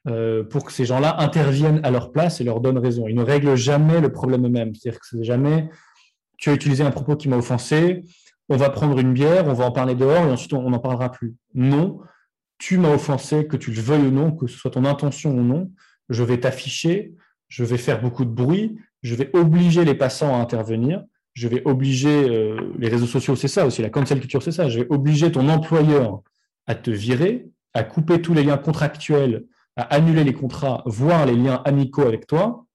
euh, 0.08 0.42
pour 0.42 0.64
que 0.64 0.72
ces 0.72 0.84
gens-là 0.84 1.16
interviennent 1.20 1.80
à 1.84 1.90
leur 1.90 2.12
place 2.12 2.40
et 2.40 2.44
leur 2.44 2.60
donnent 2.60 2.78
raison. 2.78 3.08
Ils 3.08 3.16
ne 3.16 3.22
règlent 3.22 3.56
jamais 3.56 4.00
le 4.00 4.10
problème 4.10 4.46
eux-mêmes. 4.46 4.74
C'est-à-dire 4.74 5.00
que 5.00 5.06
c'est 5.06 5.24
jamais 5.24 5.68
tu 6.38 6.50
as 6.50 6.54
utilisé 6.54 6.84
un 6.84 6.90
propos 6.90 7.16
qui 7.16 7.28
m'a 7.28 7.36
offensé, 7.36 8.04
on 8.48 8.56
va 8.56 8.70
prendre 8.70 8.98
une 8.98 9.12
bière, 9.12 9.46
on 9.46 9.52
va 9.52 9.66
en 9.66 9.72
parler 9.72 9.94
dehors 9.94 10.24
et 10.24 10.30
ensuite 10.30 10.52
on 10.52 10.70
n'en 10.70 10.78
parlera 10.78 11.10
plus. 11.10 11.34
Non, 11.54 12.00
tu 12.58 12.78
m'as 12.78 12.94
offensé, 12.94 13.46
que 13.46 13.56
tu 13.56 13.72
le 13.72 13.80
veuilles 13.80 14.06
ou 14.06 14.10
non, 14.10 14.32
que 14.32 14.46
ce 14.46 14.56
soit 14.56 14.70
ton 14.70 14.84
intention 14.84 15.32
ou 15.32 15.42
non, 15.42 15.70
je 16.08 16.22
vais 16.22 16.38
t'afficher, 16.38 17.14
je 17.48 17.64
vais 17.64 17.76
faire 17.76 18.00
beaucoup 18.00 18.24
de 18.24 18.30
bruit, 18.30 18.78
je 19.02 19.14
vais 19.14 19.30
obliger 19.36 19.84
les 19.84 19.94
passants 19.94 20.34
à 20.34 20.38
intervenir 20.38 21.02
je 21.38 21.46
vais 21.46 21.62
obliger, 21.66 22.28
euh, 22.28 22.72
les 22.80 22.88
réseaux 22.88 23.06
sociaux, 23.06 23.36
c'est 23.36 23.46
ça 23.46 23.64
aussi, 23.64 23.80
la 23.80 23.90
cancel 23.90 24.18
culture, 24.18 24.42
c'est 24.42 24.50
ça, 24.50 24.68
je 24.68 24.80
vais 24.80 24.86
obliger 24.90 25.30
ton 25.30 25.48
employeur 25.48 26.22
à 26.66 26.74
te 26.74 26.90
virer, 26.90 27.46
à 27.74 27.84
couper 27.84 28.20
tous 28.20 28.34
les 28.34 28.42
liens 28.42 28.56
contractuels, 28.56 29.44
à 29.76 29.82
annuler 29.82 30.24
les 30.24 30.32
contrats, 30.32 30.82
voire 30.84 31.26
les 31.26 31.36
liens 31.36 31.62
amicaux 31.64 32.02
avec 32.02 32.26
toi, 32.26 32.66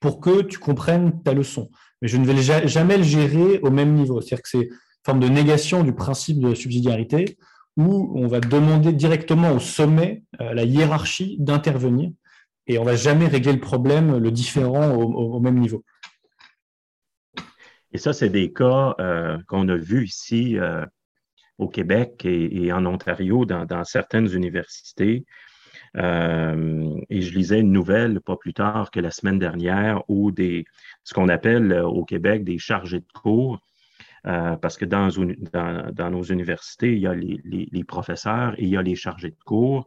pour 0.00 0.20
que 0.20 0.42
tu 0.42 0.58
comprennes 0.58 1.22
ta 1.22 1.32
leçon. 1.32 1.70
Mais 2.02 2.08
je 2.08 2.18
ne 2.18 2.26
vais 2.26 2.68
jamais 2.68 2.98
le 2.98 3.02
gérer 3.02 3.60
au 3.62 3.70
même 3.70 3.94
niveau. 3.94 4.20
C'est-à-dire 4.20 4.42
que 4.42 4.48
c'est 4.50 4.66
une 4.66 4.78
forme 5.02 5.20
de 5.20 5.28
négation 5.28 5.82
du 5.82 5.94
principe 5.94 6.38
de 6.40 6.54
subsidiarité 6.54 7.38
où 7.78 8.12
on 8.14 8.26
va 8.26 8.40
demander 8.40 8.92
directement 8.92 9.52
au 9.52 9.58
sommet, 9.58 10.22
à 10.38 10.52
la 10.52 10.64
hiérarchie, 10.64 11.36
d'intervenir 11.38 12.10
et 12.66 12.78
on 12.78 12.84
ne 12.84 12.90
va 12.90 12.96
jamais 12.96 13.26
régler 13.26 13.52
le 13.52 13.60
problème, 13.60 14.18
le 14.18 14.30
différent 14.30 14.92
au 14.92 15.40
même 15.40 15.58
niveau. 15.58 15.84
Et 17.92 17.98
ça, 17.98 18.12
c'est 18.12 18.28
des 18.28 18.52
cas 18.52 18.94
euh, 19.00 19.38
qu'on 19.48 19.68
a 19.68 19.76
vus 19.76 20.04
ici 20.04 20.58
euh, 20.58 20.84
au 21.58 21.68
Québec 21.68 22.24
et, 22.24 22.72
en 22.72 22.84
Ontario 22.86 23.44
dans, 23.44 23.84
certaines 23.84 24.32
universités. 24.34 25.24
Euh, 25.96 26.94
et 27.08 27.22
je 27.22 27.34
lisais 27.34 27.60
une 27.60 27.72
nouvelle 27.72 28.20
pas 28.20 28.36
plus 28.36 28.52
tard 28.52 28.90
que 28.90 29.00
la 29.00 29.10
semaine 29.10 29.38
dernière 29.38 30.02
où 30.08 30.30
des, 30.30 30.64
ce 31.04 31.14
qu'on 31.14 31.28
appelle 31.28 31.72
au 31.72 32.04
Québec 32.04 32.44
des 32.44 32.58
chargés 32.58 33.00
de 33.00 33.12
cours, 33.14 33.60
parce 34.24 34.76
que 34.76 34.84
dans, 34.84 36.10
nos 36.10 36.22
universités, 36.24 36.92
il 36.92 36.98
y 36.98 37.06
a 37.06 37.14
les, 37.14 37.84
professeurs 37.84 38.54
et 38.58 38.64
il 38.64 38.68
y 38.68 38.76
a 38.76 38.82
les 38.82 38.96
chargés 38.96 39.30
de 39.30 39.42
cours 39.44 39.86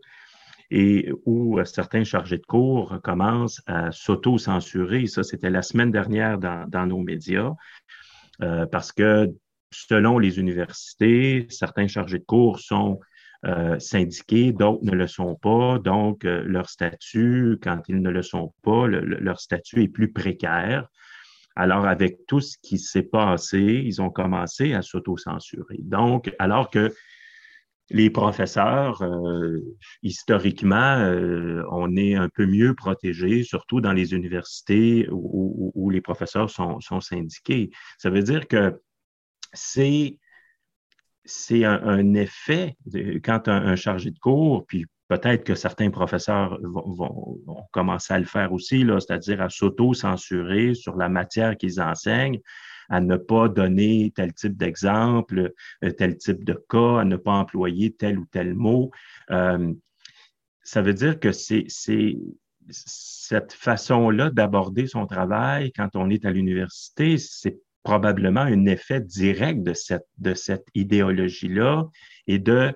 et 0.72 1.12
où 1.26 1.60
certains 1.66 2.04
chargés 2.04 2.38
de 2.38 2.46
cours 2.46 3.00
commencent 3.04 3.62
à 3.66 3.92
s'auto-censurer. 3.92 5.08
Ça, 5.08 5.24
c'était 5.24 5.50
la 5.50 5.62
semaine 5.62 5.92
dernière 5.92 6.38
dans, 6.38 6.86
nos 6.86 7.00
médias. 7.00 7.54
Euh, 8.42 8.66
parce 8.66 8.92
que 8.92 9.34
selon 9.72 10.20
les 10.20 10.40
universités, 10.40 11.48
certains 11.50 11.88
chargés 11.88 12.20
de 12.20 12.24
cours 12.24 12.60
sont 12.60 13.00
euh, 13.46 13.80
syndiqués, 13.80 14.52
d'autres 14.52 14.84
ne 14.84 14.92
le 14.92 15.08
sont 15.08 15.36
pas. 15.36 15.80
Donc, 15.80 16.26
euh, 16.26 16.44
leur 16.46 16.70
statut, 16.70 17.58
quand 17.62 17.82
ils 17.88 18.02
ne 18.02 18.10
le 18.10 18.22
sont 18.22 18.54
pas, 18.64 18.88
leur 18.88 19.40
statut 19.40 19.84
est 19.84 19.88
plus 19.88 20.12
précaire. 20.12 20.88
Alors, 21.56 21.86
avec 21.86 22.26
tout 22.28 22.42
ce 22.42 22.58
qui 22.62 22.78
s'est 22.78 23.04
passé, 23.04 23.60
ils 23.60 24.02
ont 24.02 24.10
commencé 24.10 24.74
à 24.74 24.82
s'auto-censurer. 24.82 25.80
Donc, 25.80 26.34
alors 26.40 26.70
que 26.70 26.94
les 27.92 28.10
professeurs, 28.10 29.04
historiquement, 30.04 30.98
on 31.72 31.96
est 31.96 32.16
un 32.16 32.30
peu 32.30 32.46
mieux 32.46 32.76
protégés, 32.76 33.44
surtout 33.44 33.82
dans 33.82 33.94
les 33.94 34.14
universités 34.14 35.08
où, 35.12 35.90
les 35.90 36.02
professeurs 36.02 36.50
sont, 36.50 36.80
syndiqués. 37.02 37.72
Ça 37.98 38.10
veut 38.10 38.24
dire 38.24 38.48
que 38.48 38.80
c'est 39.54 40.18
c'est 41.26 41.64
un, 41.64 42.14
effet 42.16 42.76
quand 43.24 43.48
un, 43.50 43.76
chargé 43.76 44.10
de 44.10 44.18
cours, 44.18 44.66
puis 44.66 44.86
peut-être 45.10 45.44
que 45.44 45.54
certains 45.54 45.92
professeurs 45.92 46.58
vont, 46.64 46.92
vont, 47.46 47.64
commencer 47.72 48.14
à 48.14 48.20
le 48.20 48.26
faire 48.26 48.52
aussi, 48.52 48.84
c'est-à-dire 49.00 49.42
à 49.42 49.50
s'auto-censurer 49.50 50.74
sur 50.74 50.96
la 50.96 51.08
matière 51.08 51.56
qu'ils 51.56 51.82
enseignent 51.82 52.40
à 52.90 53.00
ne 53.00 53.16
pas 53.18 53.48
donner 53.48 54.12
tel 54.16 54.34
type 54.34 54.58
d'exemple, 54.58 55.54
euh, 55.84 55.92
tel 55.92 56.18
type 56.18 56.44
de 56.44 56.54
cas, 56.70 57.00
à 57.00 57.06
ne 57.06 57.16
pas 57.16 57.34
employer 57.34 57.92
tel 57.92 58.18
ou 58.18 58.26
tel 58.26 58.56
mot. 58.56 58.92
Euh, 59.32 59.74
ça 60.64 60.82
veut 60.82 60.94
dire 60.94 61.20
que 61.20 61.32
c'est 61.32 61.68
cette 62.70 63.54
façon-là 63.54 64.30
d'aborder 64.30 64.88
son 64.88 65.06
travail 65.06 65.72
quand 65.72 65.96
on 65.96 66.10
est 66.10 66.26
à 66.26 66.32
l'université, 66.32 67.18
c'est 67.18 67.60
probablement 67.84 68.42
un 68.42 68.66
effet 68.66 69.02
direct 69.02 69.64
de 69.64 70.34
cette, 70.34 70.68
idéologie-là 70.76 71.88
et 72.28 72.38
de, 72.38 72.76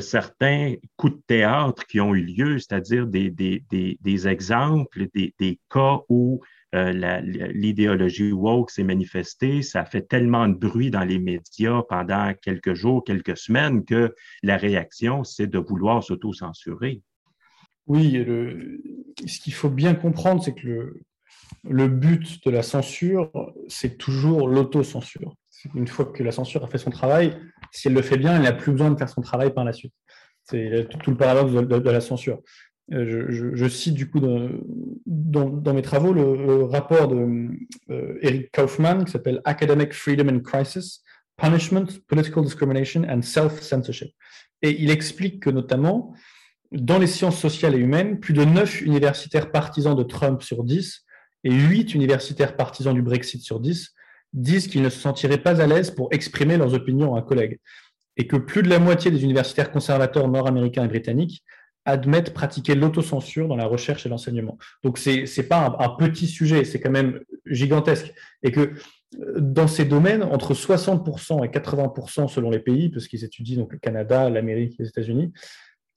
certains 0.00 0.74
coups 0.96 1.14
de 1.14 1.22
théâtre 1.26 1.86
qui 1.86 2.00
ont 2.00 2.14
eu 2.14 2.24
lieu, 2.24 2.58
c'est-à-dire 2.58 3.06
des, 3.06 4.28
exemples, 4.28 5.06
des 5.12 5.60
cas 5.68 5.98
où 6.08 6.40
euh, 6.74 7.20
l'idéologie 7.52 8.32
woke 8.32 8.70
s'est 8.70 8.84
manifestée, 8.84 9.62
ça 9.62 9.84
fait 9.84 10.02
tellement 10.02 10.48
de 10.48 10.54
bruit 10.54 10.90
dans 10.90 11.04
les 11.04 11.18
médias 11.18 11.82
pendant 11.88 12.32
quelques 12.40 12.74
jours, 12.74 13.02
quelques 13.04 13.36
semaines 13.36 13.84
que 13.84 14.14
la 14.42 14.56
réaction, 14.56 15.24
c'est 15.24 15.48
de 15.48 15.58
vouloir 15.58 16.02
s'auto-censurer. 16.02 17.02
Oui, 17.86 18.24
ce 19.26 19.40
qu'il 19.40 19.52
faut 19.52 19.68
bien 19.68 19.94
comprendre, 19.94 20.44
c'est 20.44 20.54
que 20.54 20.94
le 21.64 21.88
but 21.88 22.44
de 22.44 22.50
la 22.50 22.62
censure, 22.62 23.52
c'est 23.68 23.98
toujours 23.98 24.48
l'autocensure. 24.48 25.34
Une 25.74 25.88
fois 25.88 26.06
que 26.06 26.22
la 26.22 26.32
censure 26.32 26.64
a 26.64 26.68
fait 26.68 26.78
son 26.78 26.90
travail, 26.90 27.36
si 27.72 27.88
elle 27.88 27.94
le 27.94 28.02
fait 28.02 28.16
bien, 28.16 28.36
elle 28.36 28.42
n'a 28.42 28.52
plus 28.52 28.72
besoin 28.72 28.90
de 28.90 28.96
faire 28.96 29.08
son 29.08 29.20
travail 29.20 29.52
par 29.52 29.64
la 29.64 29.72
suite. 29.72 29.92
C'est 30.44 30.88
tout 31.02 31.10
le 31.10 31.16
paradoxe 31.16 31.52
de 31.52 31.90
la 31.90 32.00
censure. 32.00 32.40
Euh, 32.92 33.52
je, 33.54 33.68
cite 33.68 33.94
du 33.94 34.10
coup 34.10 34.18
dans, 34.18 35.74
mes 35.74 35.82
travaux 35.82 36.12
le, 36.12 36.64
rapport 36.64 37.06
de 37.06 37.48
euh, 37.90 38.18
Eric 38.20 38.50
Kaufmann 38.50 39.04
qui 39.04 39.12
s'appelle 39.12 39.40
Academic 39.44 39.92
Freedom 39.92 40.28
and 40.28 40.40
Crisis, 40.40 41.02
Punishment, 41.36 41.86
Political 42.08 42.44
Discrimination 42.44 43.04
and 43.08 43.22
Self-Censorship. 43.22 44.10
Et 44.62 44.82
il 44.82 44.90
explique 44.90 45.40
que 45.40 45.50
notamment, 45.50 46.14
dans 46.72 46.98
les 46.98 47.06
sciences 47.06 47.38
sociales 47.38 47.74
et 47.74 47.78
humaines, 47.78 48.18
plus 48.18 48.34
de 48.34 48.44
9 48.44 48.82
universitaires 48.82 49.52
partisans 49.52 49.96
de 49.96 50.02
Trump 50.02 50.42
sur 50.42 50.64
10 50.64 51.04
et 51.44 51.52
8 51.52 51.94
universitaires 51.94 52.56
partisans 52.56 52.94
du 52.94 53.02
Brexit 53.02 53.42
sur 53.42 53.60
10 53.60 53.94
disent 54.32 54.66
qu'ils 54.66 54.82
ne 54.82 54.90
se 54.90 54.98
sentiraient 54.98 55.42
pas 55.42 55.60
à 55.60 55.66
l'aise 55.66 55.90
pour 55.92 56.08
exprimer 56.12 56.56
leurs 56.56 56.74
opinions 56.74 57.14
à 57.14 57.20
un 57.20 57.22
collègue. 57.22 57.58
Et 58.16 58.26
que 58.26 58.36
plus 58.36 58.62
de 58.62 58.68
la 58.68 58.78
moitié 58.80 59.10
des 59.10 59.22
universitaires 59.22 59.70
conservateurs 59.70 60.28
nord-américains 60.28 60.84
et 60.84 60.88
britanniques 60.88 61.44
admettent 61.84 62.34
pratiquer 62.34 62.74
l'autocensure 62.74 63.48
dans 63.48 63.56
la 63.56 63.66
recherche 63.66 64.06
et 64.06 64.08
l'enseignement. 64.08 64.58
Donc, 64.82 64.98
ce 64.98 65.40
n'est 65.40 65.46
pas 65.46 65.76
un, 65.78 65.88
petit 65.88 66.26
sujet, 66.26 66.64
c'est 66.64 66.80
quand 66.80 66.90
même 66.90 67.20
gigantesque. 67.46 68.12
Et 68.42 68.52
que 68.52 68.74
dans 69.38 69.66
ces 69.66 69.84
domaines, 69.84 70.22
entre 70.22 70.54
60% 70.54 71.44
et 71.44 71.48
80% 71.48 72.28
selon 72.28 72.50
les 72.50 72.60
pays, 72.60 72.90
parce 72.90 73.08
qu'ils 73.08 73.24
étudient 73.24 73.66
le 73.68 73.78
Canada, 73.78 74.30
l'Amérique, 74.30 74.76
les 74.78 74.88
États-Unis, 74.88 75.32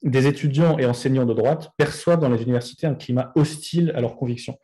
des 0.02 0.26
étudiants 0.26 0.78
et 0.78 0.84
enseignants 0.84 1.24
de 1.24 1.32
droite 1.32 1.70
perçoivent 1.76 2.20
dans 2.20 2.28
les 2.28 2.42
universités 2.42 2.86
un 2.86 2.94
climat 2.94 3.32
hostile 3.36 3.92
à 3.94 4.00
leurs 4.00 4.16
convictions. 4.16 4.58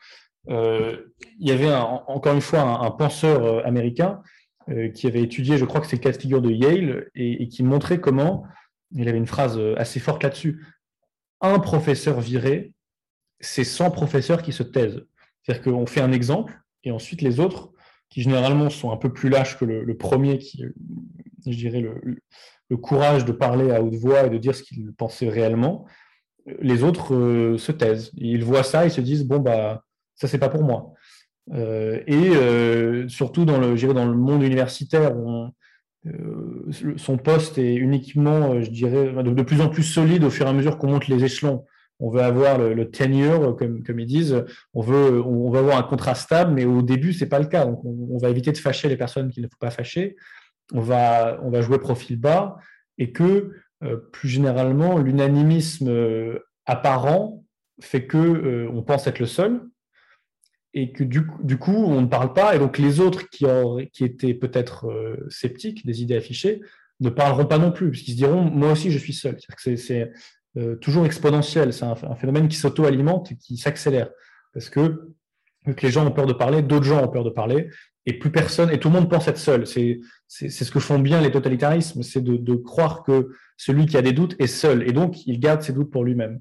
il 0.48 1.04
y 1.38 1.50
avait 1.50 1.72
encore 1.72 2.34
une 2.34 2.40
fois 2.40 2.60
un, 2.60 2.90
penseur 2.90 3.64
américain 3.66 4.20
qui 4.94 5.06
avait 5.06 5.22
étudié, 5.22 5.56
je 5.56 5.64
crois 5.64 5.80
que 5.80 5.86
c'est 5.86 5.96
le 5.96 6.02
cas 6.02 6.12
de 6.12 6.18
figure 6.18 6.42
de 6.42 6.50
Yale, 6.50 7.08
et, 7.14 7.48
qui 7.48 7.62
montrait 7.62 8.00
comment, 8.00 8.44
il 8.92 9.08
avait 9.08 9.18
une 9.18 9.26
phrase 9.26 9.58
assez 9.76 10.00
forte 10.00 10.22
là-dessus, 10.22 10.60
un 11.40 11.58
professeur 11.58 12.20
viré, 12.20 12.72
c'est 13.40 13.64
100 13.64 13.90
professeurs 13.90 14.42
qui 14.42 14.52
se 14.52 14.62
taisent. 14.62 15.06
C'est-à-dire 15.42 15.64
qu'on 15.64 15.86
fait 15.86 16.00
un 16.00 16.12
exemple, 16.12 16.58
et 16.84 16.90
ensuite 16.90 17.22
les 17.22 17.40
autres, 17.40 17.72
qui 18.08 18.22
généralement 18.22 18.70
sont 18.70 18.90
un 18.90 18.96
peu 18.96 19.12
plus 19.12 19.28
lâches 19.28 19.58
que 19.58 19.64
le, 19.64 19.96
premier, 19.96 20.38
qui, 20.38 20.64
je 21.46 21.56
dirais, 21.56 21.80
le, 21.80 22.76
courage 22.76 23.24
de 23.24 23.32
parler 23.32 23.70
à 23.70 23.82
haute 23.82 23.94
voix 23.94 24.26
et 24.26 24.30
de 24.30 24.38
dire 24.38 24.54
ce 24.54 24.62
qu'ils 24.62 24.92
pensaient 24.92 25.28
réellement, 25.28 25.86
les 26.60 26.82
autres 26.82 27.14
euh, 27.14 27.58
se 27.58 27.72
taisent. 27.72 28.10
Ils 28.16 28.44
voient 28.44 28.62
ça, 28.62 28.84
ils 28.84 28.90
se 28.90 29.00
disent, 29.00 29.24
bon, 29.24 29.38
bah, 29.38 29.84
ça, 30.14 30.28
c'est 30.28 30.38
pas 30.38 30.48
pour 30.48 30.62
moi. 30.62 30.92
Euh, 31.52 32.00
et 32.06 32.30
euh, 32.30 33.08
surtout 33.08 33.44
dans 33.44 33.58
le, 33.58 33.76
dans 33.92 34.04
le 34.04 34.16
monde 34.16 34.42
universitaire, 34.42 35.14
son 36.96 37.18
poste 37.18 37.58
est 37.58 37.74
uniquement, 37.74 38.60
je 38.60 38.70
dirais, 38.70 39.12
de, 39.22 39.42
plus 39.42 39.60
en 39.60 39.68
plus 39.68 39.82
solide 39.82 40.24
au 40.24 40.30
fur 40.30 40.46
et 40.46 40.48
à 40.48 40.52
mesure 40.52 40.78
qu'on 40.78 40.88
monte 40.88 41.08
les 41.08 41.24
échelons 41.24 41.64
on 42.00 42.08
veut 42.08 42.22
avoir 42.22 42.58
le, 42.58 42.90
tenure, 42.90 43.56
comme, 43.56 43.82
comme, 43.82 44.00
ils 44.00 44.06
disent, 44.06 44.44
on 44.72 44.80
veut, 44.80 45.22
on 45.22 45.54
avoir 45.54 45.76
un 45.76 45.82
contrat 45.82 46.14
stable, 46.14 46.54
mais 46.54 46.64
au 46.64 46.82
début, 46.82 47.12
ce 47.12 47.24
n'est 47.24 47.28
pas 47.28 47.38
le 47.38 47.46
cas. 47.46 47.66
Donc, 47.66 47.84
on, 47.84 48.16
va 48.18 48.30
éviter 48.30 48.52
de 48.52 48.58
fâcher 48.58 48.88
les 48.88 48.96
personnes 48.96 49.30
qu'il 49.30 49.42
ne 49.42 49.48
faut 49.48 49.58
pas 49.58 49.70
fâcher. 49.70 50.16
On 50.72 50.80
va, 50.80 51.38
jouer 51.60 51.78
profil 51.78 52.18
bas 52.18 52.56
et 52.96 53.12
que, 53.12 53.52
euh, 53.84 53.96
plus 54.12 54.28
généralement, 54.28 54.98
l'unanimisme 54.98 55.88
euh, 55.88 56.38
apparent 56.64 57.44
fait 57.80 58.06
que 58.06 58.18
euh, 58.18 58.82
pense 58.82 59.06
être 59.06 59.18
le 59.18 59.26
seul 59.26 59.60
et 60.72 60.92
que 60.92 61.04
du, 61.04 61.22
du, 61.42 61.58
coup, 61.58 61.84
on 61.84 62.00
ne 62.00 62.06
parle 62.06 62.32
pas. 62.32 62.54
Et 62.54 62.58
donc, 62.58 62.78
les 62.78 63.00
autres 63.00 63.28
qui, 63.28 63.44
qui 63.92 64.04
étaient 64.04 64.34
peut-être 64.34 64.86
sceptiques 65.28 65.84
des 65.84 66.02
idées 66.02 66.16
affichées 66.16 66.60
ne 67.00 67.08
parleront 67.08 67.46
pas 67.46 67.58
non 67.58 67.72
plus, 67.72 67.90
puisqu'ils 67.90 68.12
se 68.12 68.16
diront, 68.16 68.42
moi 68.42 68.72
aussi, 68.72 68.90
je 68.90 68.98
suis 68.98 69.14
seul. 69.14 69.36
C'est 69.58 70.12
euh, 70.56 70.76
toujours 70.76 71.06
exponentiel. 71.06 71.72
C'est 71.72 71.84
un, 71.84 71.94
phénomène 72.16 72.48
qui 72.48 72.56
s'auto-alimente 72.56 73.32
et 73.32 73.36
qui 73.36 73.56
s'accélère. 73.56 74.10
Parce 74.52 74.68
que, 74.68 75.08
les 75.82 75.90
gens 75.90 76.06
ont 76.06 76.10
peur 76.10 76.26
de 76.26 76.32
parler, 76.32 76.62
d'autres 76.62 76.86
gens 76.86 77.02
ont 77.02 77.08
peur 77.08 77.24
de 77.24 77.30
parler, 77.30 77.68
et 78.06 78.18
plus 78.18 78.30
personne, 78.30 78.70
et 78.70 78.80
tout 78.80 78.88
le 78.88 78.94
monde 78.94 79.10
pense 79.10 79.28
être 79.28 79.38
seul. 79.38 79.66
C'est 79.66 80.00
ce 80.48 80.70
que 80.70 80.80
font 80.80 80.98
bien 80.98 81.20
les 81.20 81.30
totalitarismes, 81.30 82.02
c'est 82.02 82.22
de, 82.22 82.54
croire 82.54 83.02
que 83.02 83.28
celui 83.56 83.86
qui 83.86 83.96
a 83.96 84.02
des 84.02 84.12
doutes 84.12 84.36
est 84.38 84.46
seul, 84.46 84.88
et 84.88 84.92
donc 84.92 85.26
il 85.26 85.38
garde 85.38 85.60
ses 85.60 85.72
doutes 85.72 85.90
pour 85.90 86.02
lui-même. 86.02 86.40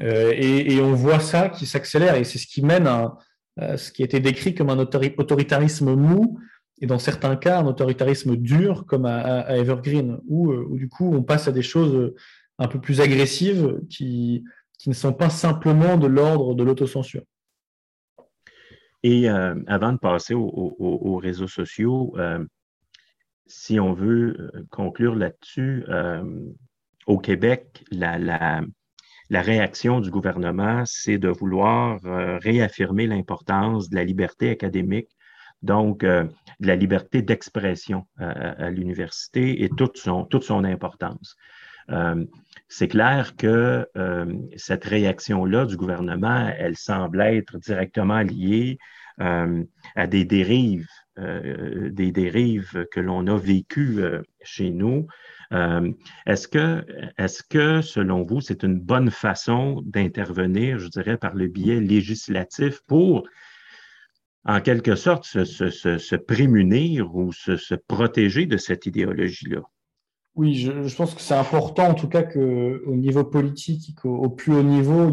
Euh, 0.00 0.32
et, 0.36 0.80
on 0.80 0.92
voit 0.92 1.20
ça 1.20 1.48
qui 1.48 1.66
s'accélère, 1.66 2.16
et 2.16 2.24
c'est 2.24 2.38
ce 2.38 2.46
qui 2.46 2.62
mène 2.62 2.86
à, 2.86 3.16
ce 3.58 3.92
qui 3.92 4.02
été 4.02 4.20
décrit 4.20 4.54
comme 4.54 4.70
un 4.70 4.78
autoritarisme 4.78 5.94
mou, 5.94 6.38
et 6.80 6.86
dans 6.86 6.98
certains 6.98 7.36
cas, 7.36 7.60
un 7.60 7.66
autoritarisme 7.66 8.36
dur, 8.36 8.86
comme 8.86 9.04
à, 9.04 9.56
Evergreen, 9.56 10.18
où, 10.26 10.50
où, 10.52 10.78
du 10.78 10.88
coup 10.88 11.12
on 11.12 11.22
passe 11.22 11.46
à 11.46 11.52
des 11.52 11.62
choses 11.62 12.14
un 12.58 12.68
peu 12.68 12.80
plus 12.80 13.00
agressives 13.00 13.80
qui, 13.90 14.44
qui 14.78 14.88
ne 14.88 14.94
sont 14.94 15.12
pas 15.12 15.28
simplement 15.28 15.98
de 15.98 16.06
l'ordre 16.06 16.54
de 16.54 16.64
l'autocensure. 16.64 17.22
Et 19.02 19.30
euh, 19.30 19.54
avant 19.66 19.92
de 19.92 19.98
passer 19.98 20.34
aux 20.34 21.16
réseaux 21.22 21.48
sociaux, 21.48 22.14
euh, 22.18 22.44
si 23.46 23.80
on 23.80 23.92
veut 23.92 24.36
euh, 24.38 24.66
conclure 24.70 25.14
là-dessus, 25.14 25.84
au 27.06 27.18
Québec, 27.18 27.84
la, 27.90 28.62
la, 29.30 29.42
réaction 29.42 30.00
du 30.00 30.10
gouvernement, 30.10 30.82
c'est 30.84 31.18
de 31.18 31.28
vouloir 31.28 32.00
réaffirmer 32.42 33.06
l'importance 33.06 33.88
de 33.88 33.96
la 33.96 34.04
liberté 34.04 34.50
académique, 34.50 35.08
donc 35.62 36.00
de 36.00 36.28
la 36.60 36.76
liberté 36.76 37.22
d'expression 37.22 38.06
à, 38.18 38.70
l'université 38.70 39.62
et 39.64 39.68
toute 39.70 39.96
son, 39.96 40.24
toute 40.24 40.44
son 40.44 40.64
importance 40.64 41.36
c'est 42.70 42.88
clair 42.88 43.34
que 43.36 43.86
euh, 43.96 44.32
cette 44.56 44.84
réaction-là 44.84 45.66
du 45.66 45.76
gouvernement, 45.76 46.52
elle 46.56 46.76
semble 46.76 47.20
être 47.20 47.58
directement 47.58 48.20
liée 48.20 48.78
euh, 49.20 49.64
à 49.96 50.06
des 50.06 50.24
dérives, 50.24 50.88
euh, 51.18 51.90
des 51.90 52.12
dérives 52.12 52.86
que 52.92 53.00
l'on 53.00 53.26
a 53.26 53.36
vécues 53.36 54.00
chez 54.42 54.70
nous. 54.70 55.08
Est-ce 55.50 56.48
que, 56.48 56.84
est-ce 57.18 57.42
que, 57.42 57.82
selon 57.82 58.24
vous, 58.24 58.40
c'est 58.40 58.62
une 58.62 58.78
bonne 58.78 59.10
façon 59.10 59.82
d'intervenir, 59.84 60.78
je 60.78 60.88
dirais, 60.88 61.16
par 61.16 61.34
le 61.34 61.48
biais 61.48 61.80
législatif 61.80 62.80
pour 62.86 63.24
en 64.44 64.60
quelque 64.60 64.94
sorte, 64.94 65.24
se, 65.24 66.16
prémunir 66.16 67.14
ou 67.14 67.32
se 67.32 67.74
protéger 67.74 68.46
de 68.46 68.56
cette 68.56 68.86
idéologie-là? 68.86 69.62
Oui, 70.36 70.54
je, 70.54 70.96
pense 70.96 71.14
que 71.14 71.20
c'est 71.20 71.34
important, 71.34 71.88
en 71.88 71.94
tout 71.94 72.08
cas, 72.08 72.22
qu'au 72.22 72.94
niveau 72.94 73.24
politique, 73.24 74.04
au 74.04 74.30
plus 74.30 74.54
haut 74.54 74.62
niveau, 74.62 75.12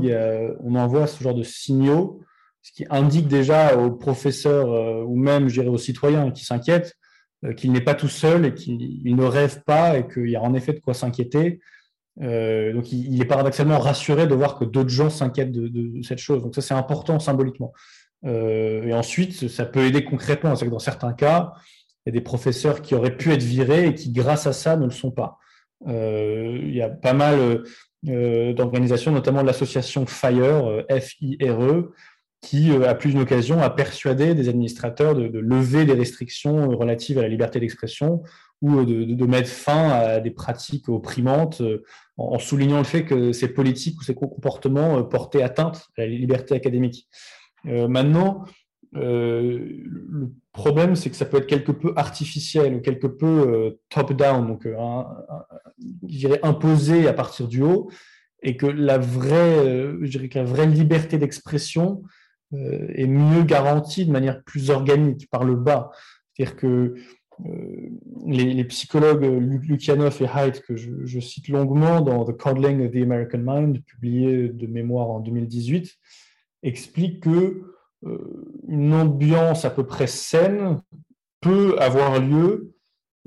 on 0.62 0.76
envoie 0.76 1.08
ce 1.08 1.24
genre 1.24 1.34
de 1.34 1.44
signaux, 1.44 2.22
ce 2.62 2.72
qui 2.72 2.86
indique 2.90 3.28
déjà 3.28 3.78
aux 3.78 3.92
professeurs 3.92 4.72
euh, 4.72 5.04
ou 5.04 5.16
même, 5.16 5.48
je 5.48 5.62
dirais, 5.62 5.74
aux 5.74 5.78
citoyens 5.78 6.32
qui 6.32 6.44
s'inquiètent 6.44 6.94
euh, 6.94 7.07
qu'il 7.54 7.72
n'est 7.72 7.82
pas 7.82 7.96
tout 7.96 8.08
seul 8.08 8.46
et 8.46 8.54
qu'il 8.54 9.16
ne 9.16 9.24
rêve 9.24 9.64
pas 9.64 9.98
et 9.98 10.08
qu'il 10.08 10.30
y 10.30 10.36
a 10.36 10.42
en 10.42 10.54
effet 10.54 10.74
de 10.74 10.80
quoi 10.80 10.94
s'inquiéter. 10.94 11.60
Euh, 12.22 12.74
donc, 12.74 12.92
il, 12.92 13.22
est 13.22 13.26
paradoxalement 13.26 13.80
rassuré 13.80 14.26
de 14.28 14.34
voir 14.34 14.58
que 14.58 14.66
d'autres 14.66 14.90
gens 14.90 15.10
s'inquiètent 15.10 15.52
de, 15.52 16.02
cette 16.02 16.18
chose. 16.18 16.42
Donc, 16.42 16.56
ça, 16.56 16.62
c'est 16.62 16.74
important 16.74 17.20
symboliquement. 17.20 17.74
et 18.26 18.94
ensuite, 18.94 19.48
ça 19.50 19.66
peut 19.66 19.86
aider 19.86 20.04
concrètement. 20.04 20.56
C'est 20.56 20.66
que 20.66 20.72
dans 20.72 20.80
certains 20.80 21.14
cas, 21.14 21.54
il 22.06 22.10
y 22.10 22.12
a 22.12 22.14
des 22.14 22.22
professeurs 22.22 22.82
qui 22.82 22.96
auraient 22.96 23.18
pu 23.18 23.32
être 23.34 23.44
virés 23.44 23.88
et 23.88 23.94
qui, 23.94 24.12
grâce 24.12 24.48
à 24.48 24.54
ça, 24.54 24.78
ne 24.78 24.86
le 24.86 24.92
sont 24.92 25.12
pas. 25.12 25.38
Euh, 25.88 26.58
il 26.64 26.74
y 26.74 26.82
a 26.82 26.90
pas 26.90 27.14
mal 27.14 27.64
euh, 28.08 28.54
d'organisations, 28.54 29.12
notamment 29.12 29.44
l'association 29.44 30.06
FIRE, 30.06 30.86
F-I-R-E, 30.90 31.92
qui, 32.42 32.72
à 32.72 32.94
plus 32.96 33.12
d'une 33.12 33.22
occasion, 33.22 33.62
a 33.62 33.70
persuadé 33.70 34.36
des 34.36 34.50
administrateurs 34.50 35.16
de, 35.16 35.40
lever 35.40 35.86
des 35.86 35.94
restrictions 35.94 36.70
relatives 36.70 37.18
à 37.18 37.24
la 37.24 37.28
liberté 37.28 37.60
d'expression 37.60 38.22
ou 38.62 38.86
de, 38.86 39.26
mettre 39.26 39.50
fin 39.50 39.90
à 39.90 40.20
des 40.20 40.32
pratiques 40.32 40.90
opprimantes 40.90 41.62
en, 42.18 42.40
soulignant 42.40 42.78
le 42.78 42.84
fait 42.84 43.06
que 43.06 43.32
ces 43.32 43.48
politiques 43.48 44.00
ou 44.00 44.04
ces 44.04 44.16
comportements 44.16 45.04
portaient 45.04 45.44
atteinte 45.44 45.88
à 45.98 46.02
la 46.02 46.08
liberté 46.08 46.56
académique. 46.56 47.08
maintenant, 47.66 48.46
euh, 48.96 49.60
le 49.86 50.32
problème, 50.54 50.96
c'est 50.96 51.10
que 51.10 51.16
ça 51.16 51.26
peut 51.26 51.38
être 51.38 51.48
quelque 51.48 51.72
peu 51.72 51.94
artificiel 51.96 52.76
ou 52.76 52.82
quelque 52.82 53.08
peu 53.08 53.26
euh, 53.26 53.80
top-down, 53.90 54.48
donc 54.48 54.66
euh, 54.66 54.78
imposé 56.44 57.08
à 57.08 57.14
partir 57.14 57.48
du 57.48 57.62
haut, 57.62 57.90
et 58.42 58.56
que 58.56 58.66
la 58.66 58.98
vraie, 58.98 59.94
je 60.02 60.10
dirais 60.10 60.30
que 60.30 60.40
la 60.40 60.46
vraie 60.46 60.68
liberté 60.68 61.18
d'expression 61.18 62.04
est 62.54 63.08
mieux 63.08 63.44
garantie 63.44 64.06
de 64.06 64.12
manière 64.12 64.44
plus 64.44 64.70
organique 64.70 65.30
par 65.30 65.44
le 65.44 65.56
bas. 65.56 65.92
C'est-à-dire 66.34 66.56
que 66.56 66.96
les, 68.26 68.64
psychologues 68.66 69.24
Lukianoff 69.24 70.22
et 70.22 70.26
Haidt, 70.26 70.62
que 70.62 70.76
je, 70.76 71.20
cite 71.20 71.50
longuement 71.50 72.02
dans 72.02 72.26
The 72.26 72.36
Coddling 72.36 72.86
of 72.86 72.92
the 72.92 72.98
American 72.98 73.40
Mind, 73.40 73.84
publié 73.84 74.50
de 74.50 74.68
mémoire 74.68 75.10
en 75.10 75.20
2018, 75.20 75.98
expliquent 76.64 77.24
que 77.24 77.74
euh, 78.06 78.62
une 78.68 78.94
ambiance 78.94 79.66
à 79.66 79.70
peu 79.70 79.86
près 79.86 80.08
saine 80.08 80.82
peut 81.42 81.76
avoir 81.80 82.20
lieu 82.20 82.74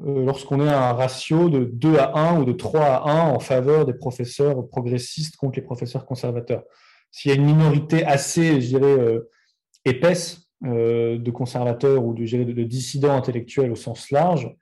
euh, 0.00 0.24
lorsqu'on 0.24 0.64
est 0.64 0.68
à 0.68 0.90
un 0.90 0.92
ratio 0.92 1.48
de 1.48 1.64
2 1.64 1.98
à 1.98 2.18
1 2.18 2.40
ou 2.40 2.44
de 2.44 2.52
3 2.52 2.80
à 2.80 3.10
1 3.10 3.30
en 3.30 3.38
faveur 3.38 3.84
des 3.84 3.94
professeurs 3.94 4.66
progressistes 4.68 5.36
contre 5.36 5.56
les 5.56 5.64
professeurs 5.64 6.06
conservateurs. 6.06 6.64
S'il 7.10 7.30
y 7.30 7.34
a 7.34 7.36
une 7.36 7.46
minorité 7.46 8.04
assez, 8.04 8.60
je 8.60 8.66
dirais, 8.68 8.98
euh, 8.98 9.30
épaisse 9.84 10.46
de 10.62 11.30
conservateurs 11.30 12.04
ou 12.04 12.12
de, 12.12 12.22
de, 12.22 12.62
dissidents 12.64 13.16
intellectuels 13.16 13.72
au 13.72 13.76
sens 13.76 14.10
large, 14.10 14.54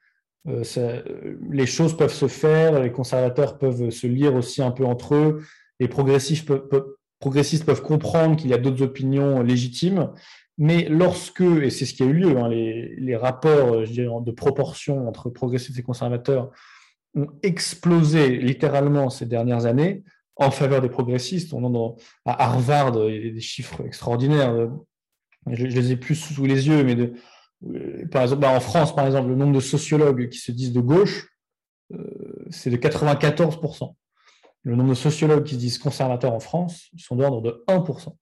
les 0.47 1.67
choses 1.67 1.97
peuvent 1.97 2.15
se 2.15 2.29
faire, 2.29 2.81
les 2.81 2.93
conservateurs 2.93 3.59
peuvent 3.59 3.91
se 3.91 4.07
lire 4.07 4.37
aussi 4.37 4.63
un 4.63 4.71
peu 4.71 4.85
entre 4.85 5.17
eux, 5.17 5.43
les 5.81 5.89
progressistes 5.89 6.47
peuvent, 6.47 7.83
comprendre 7.83 8.37
qu'il 8.37 8.51
y 8.51 8.55
a 8.55 8.59
d'autres 8.59 8.83
opinions 8.83 9.43
légitimes, 9.43 10.13
mais 10.57 10.89
lorsque, 10.89 11.41
et 11.41 11.71
c'est 11.71 11.87
ce 11.87 11.95
qui 11.95 12.03
a 12.03 12.07
eu 12.07 12.13
lieu, 12.13 12.37
hein, 12.37 12.49
les, 12.49 13.17
rapports 13.17 13.83
de 13.83 14.31
proportion 14.31 15.09
entre 15.09 15.31
progressistes 15.31 15.79
et 15.79 15.83
conservateurs 15.83 16.51
ont 17.15 17.29
explosé 17.43 18.37
littéralement 18.37 19.09
ces 19.09 19.27
dernières 19.27 19.67
années 19.67 20.05
en 20.39 20.51
faveur 20.51 20.81
des 20.81 20.89
progressistes. 20.89 21.53
On 21.53 21.75
a 21.75 21.95
à 22.25 22.45
Harvard, 22.45 22.93
des 22.93 23.41
chiffres 23.41 23.85
extraordinaires. 23.85 24.71
je, 25.47 25.67
les 25.67 25.93
ai 25.93 25.97
plus 25.97 26.15
sous 26.15 26.47
les 26.47 26.69
yeux, 26.69 26.85
mais 26.85 26.95
de, 26.95 27.13
par 28.11 28.23
exemple, 28.23 28.43
bah, 28.43 28.53
en 28.53 28.61
France, 28.61 28.95
par 28.95 29.07
exemple, 29.07 29.29
le 29.29 29.35
nombre 29.35 29.55
de 29.55 29.61
sociologues 29.61 30.29
qui 30.29 30.39
se 30.39 30.53
disent 30.53 30.73
de 30.73 30.81
gauche, 30.81 31.29
c'est 32.51 32.71
de 32.71 32.77
94%. 32.77 33.95
Le 34.63 34.77
nombre 34.77 34.91
de 34.91 34.95
sociologues 34.95 35.45
qui 35.45 35.55
se 35.55 35.61
disent 35.61 35.79
conservateurs 35.79 36.33
en 36.33 36.41
France 36.41 36.91
sont 36.97 37.17
d'ordre 37.17 37.43
de 37.43 37.65
1%. 37.69 38.15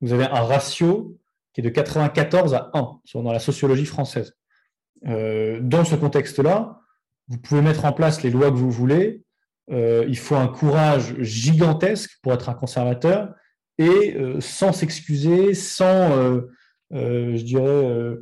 Vous 0.00 0.12
avez 0.12 0.24
un 0.24 0.42
ratio 0.42 1.16
qui 1.52 1.60
est 1.60 1.64
de 1.64 1.70
94 1.70 2.54
à 2.54 2.70
1 2.74 3.00
dans 3.14 3.32
la 3.32 3.38
sociologie 3.38 3.86
française. 3.86 4.36
dans 5.02 5.84
ce 5.84 5.96
contexte-là, 5.96 6.80
vous 7.28 7.38
pouvez 7.38 7.62
mettre 7.62 7.84
en 7.84 7.92
place 7.92 8.22
les 8.22 8.30
lois 8.30 8.50
que 8.50 8.56
vous 8.56 8.70
voulez. 8.70 9.23
Euh, 9.70 10.04
il 10.08 10.18
faut 10.18 10.36
un 10.36 10.48
courage 10.48 11.14
gigantesque 11.20 12.18
pour 12.22 12.32
être 12.32 12.48
un 12.48 12.54
conservateur 12.54 13.34
et 13.78 14.14
euh, 14.16 14.40
sans 14.40 14.72
s'excuser, 14.72 15.54
sans, 15.54 16.12
euh, 16.16 16.42
je 16.90 17.42
dirais, 17.42 18.16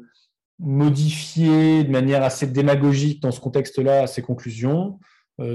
modifier 0.59 1.85
de 1.85 1.91
manière 1.91 2.23
assez 2.23 2.47
démagogique 2.47 3.21
dans 3.21 3.33
ce 3.33 3.41
contexte-là 3.41 4.07
ses 4.07 4.23
conclusions, 4.23 5.01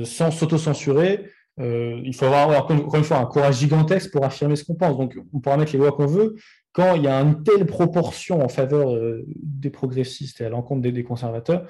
sans 0.03 0.31
s'autocensurer. 0.31 1.31
il 1.59 2.13
faut 2.13 2.25
avoir, 2.25 2.49
encore 2.49 2.95
une 2.95 3.03
fois, 3.05 3.17
un 3.17 3.25
courage 3.25 3.59
gigantesque 3.59 4.11
pour 4.11 4.25
affirmer 4.25 4.57
ce 4.57 4.65
qu'on 4.65 4.75
pense. 4.75 4.97
Donc, 4.97 5.17
on 5.33 5.39
pourra 5.39 5.55
mettre 5.55 5.71
les 5.71 5.79
lois 5.79 5.93
qu'on 5.93 6.07
veut. 6.07 6.35
Quand 6.73 6.95
il 6.95 7.03
y 7.03 7.07
a 7.07 7.21
une 7.21 7.41
telle 7.43 7.65
proportion 7.65 8.43
en 8.43 8.49
faveur 8.49 8.93
des 9.25 9.69
progressistes 9.69 10.41
et 10.41 10.45
à 10.45 10.49
l'encontre 10.49 10.81
des 10.81 11.03
conservateurs, 11.03 11.67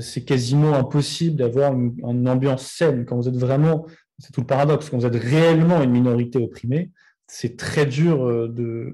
c'est 0.00 0.24
quasiment 0.24 0.74
impossible 0.74 1.36
d'avoir 1.36 1.72
une, 1.72 2.28
ambiance 2.28 2.66
saine. 2.66 3.04
Quand 3.04 3.16
vous 3.16 3.28
êtes 3.28 3.36
vraiment, 3.36 3.86
c'est 4.18 4.32
tout 4.32 4.40
le 4.40 4.46
paradoxe, 4.46 4.90
quand 4.90 4.98
vous 4.98 5.06
êtes 5.06 5.22
réellement 5.22 5.82
une 5.82 5.90
minorité 5.90 6.38
opprimée, 6.38 6.90
c'est 7.26 7.56
très 7.56 7.86
dur 7.86 8.24
euh, 8.24 8.48
de, 8.48 8.92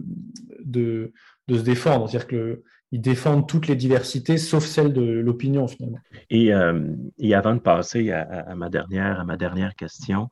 de, 0.65 1.13
se 1.49 1.63
défendre. 1.63 2.09
C'est-à-dire 2.09 2.29
qu'ils 2.29 3.01
défendent 3.01 3.49
toutes 3.49 3.69
les 3.69 3.77
diversités, 3.77 4.37
sauf 4.37 4.65
celle 4.65 4.93
de 4.93 5.03
l'opinion, 5.03 5.67
finalement. 5.69 6.01
Et, 6.31 6.53
euh, 6.53 6.95
et, 7.19 7.35
avant 7.35 7.55
de 7.55 7.61
passer 7.61 8.11
à, 8.11 8.55
ma, 8.55 8.69
dernière, 8.69 9.21
à 9.21 9.25
ma 9.25 9.37
dernière 9.37 9.75
question, 9.77 10.29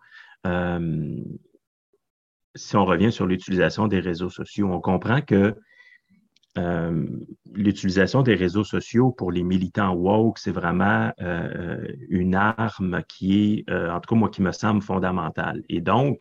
si 2.55 2.77
on 2.77 2.85
revient 2.85 3.13
sur 3.13 3.27
l'utilisation 3.27 3.87
des 3.87 4.01
réseaux 4.01 4.29
sociaux, 4.29 4.69
on 4.71 4.81
comprend 4.81 5.21
que 5.23 5.55
euh, 6.59 7.07
l'utilisation 7.55 8.23
des 8.23 8.35
réseaux 8.35 8.65
sociaux 8.65 9.11
pour 9.11 9.33
les 9.33 9.43
militants 9.43 9.95
woke, 9.95 10.39
c'est 10.39 10.51
vraiment 10.51 11.11
euh, 11.21 11.87
une 12.09 12.35
arme 12.35 13.03
qui 13.09 13.65
est, 13.67 13.71
euh, 13.71 13.91
en 13.91 14.01
tout 14.01 14.15
cas, 14.15 14.19
moi, 14.19 14.29
qui 14.29 14.43
me 14.43 14.53
semble 14.53 14.83
fondamentale. 14.83 15.63
Et 15.71 15.81
donc, 15.81 16.21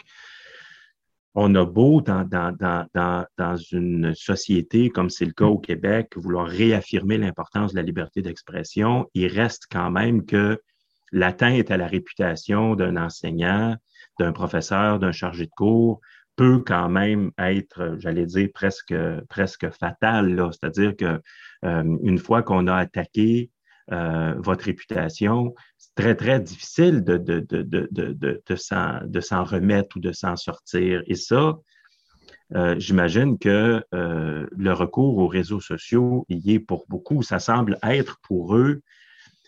on 1.35 1.53
a 1.55 1.65
beau 1.65 2.01
dans, 2.01 2.23
dans, 2.23 2.55
dans, 2.59 3.25
dans 3.37 3.55
une 3.57 4.13
société, 4.15 4.89
comme 4.89 5.09
c'est 5.09 5.25
le 5.25 5.33
cas 5.33 5.45
au 5.45 5.59
Québec, 5.59 6.13
vouloir 6.15 6.47
réaffirmer 6.47 7.17
l'importance 7.17 7.71
de 7.71 7.77
la 7.77 7.83
liberté 7.83 8.21
d'expression, 8.21 9.09
il 9.13 9.27
reste 9.27 9.67
quand 9.69 9.91
même 9.91 10.25
que 10.25 10.61
l'atteinte 11.11 11.71
à 11.71 11.77
la 11.77 11.87
réputation 11.87 12.75
d'un 12.75 12.97
enseignant, 12.97 13.75
d'un 14.19 14.31
professeur, 14.31 14.99
d'un 14.99 15.11
chargé 15.11 15.45
de 15.45 15.51
cours, 15.51 16.01
peut 16.35 16.63
quand 16.65 16.89
même 16.89 17.31
être, 17.37 17.95
j'allais 17.99 18.25
dire, 18.25 18.49
presque, 18.53 18.95
presque 19.29 19.69
fatal. 19.69 20.49
C'est-à-dire 20.51 20.95
que 20.95 21.21
euh, 21.65 21.97
une 22.03 22.17
fois 22.17 22.41
qu'on 22.43 22.67
a 22.67 22.75
attaqué 22.75 23.51
euh, 23.91 24.33
votre 24.37 24.65
réputation, 24.65 25.53
c'est 25.77 25.95
très, 25.95 26.15
très 26.15 26.39
difficile 26.39 27.03
de, 27.03 27.17
de, 27.17 27.39
de, 27.39 27.63
de, 27.63 28.41
de 28.47 29.19
s'en 29.21 29.43
remettre 29.43 29.97
ou 29.97 29.99
de 29.99 30.11
s'en 30.11 30.35
sortir. 30.35 31.03
Et 31.07 31.15
ça, 31.15 31.57
euh, 32.55 32.75
j'imagine 32.77 33.37
que 33.37 33.83
le 33.91 34.71
recours 34.73 35.17
aux 35.17 35.27
réseaux 35.27 35.61
sociaux 35.61 36.25
y 36.29 36.53
est 36.53 36.59
pour 36.59 36.85
beaucoup. 36.87 37.23
Ça 37.23 37.39
semble 37.39 37.77
être 37.83 38.19
pour 38.21 38.55
eux 38.55 38.81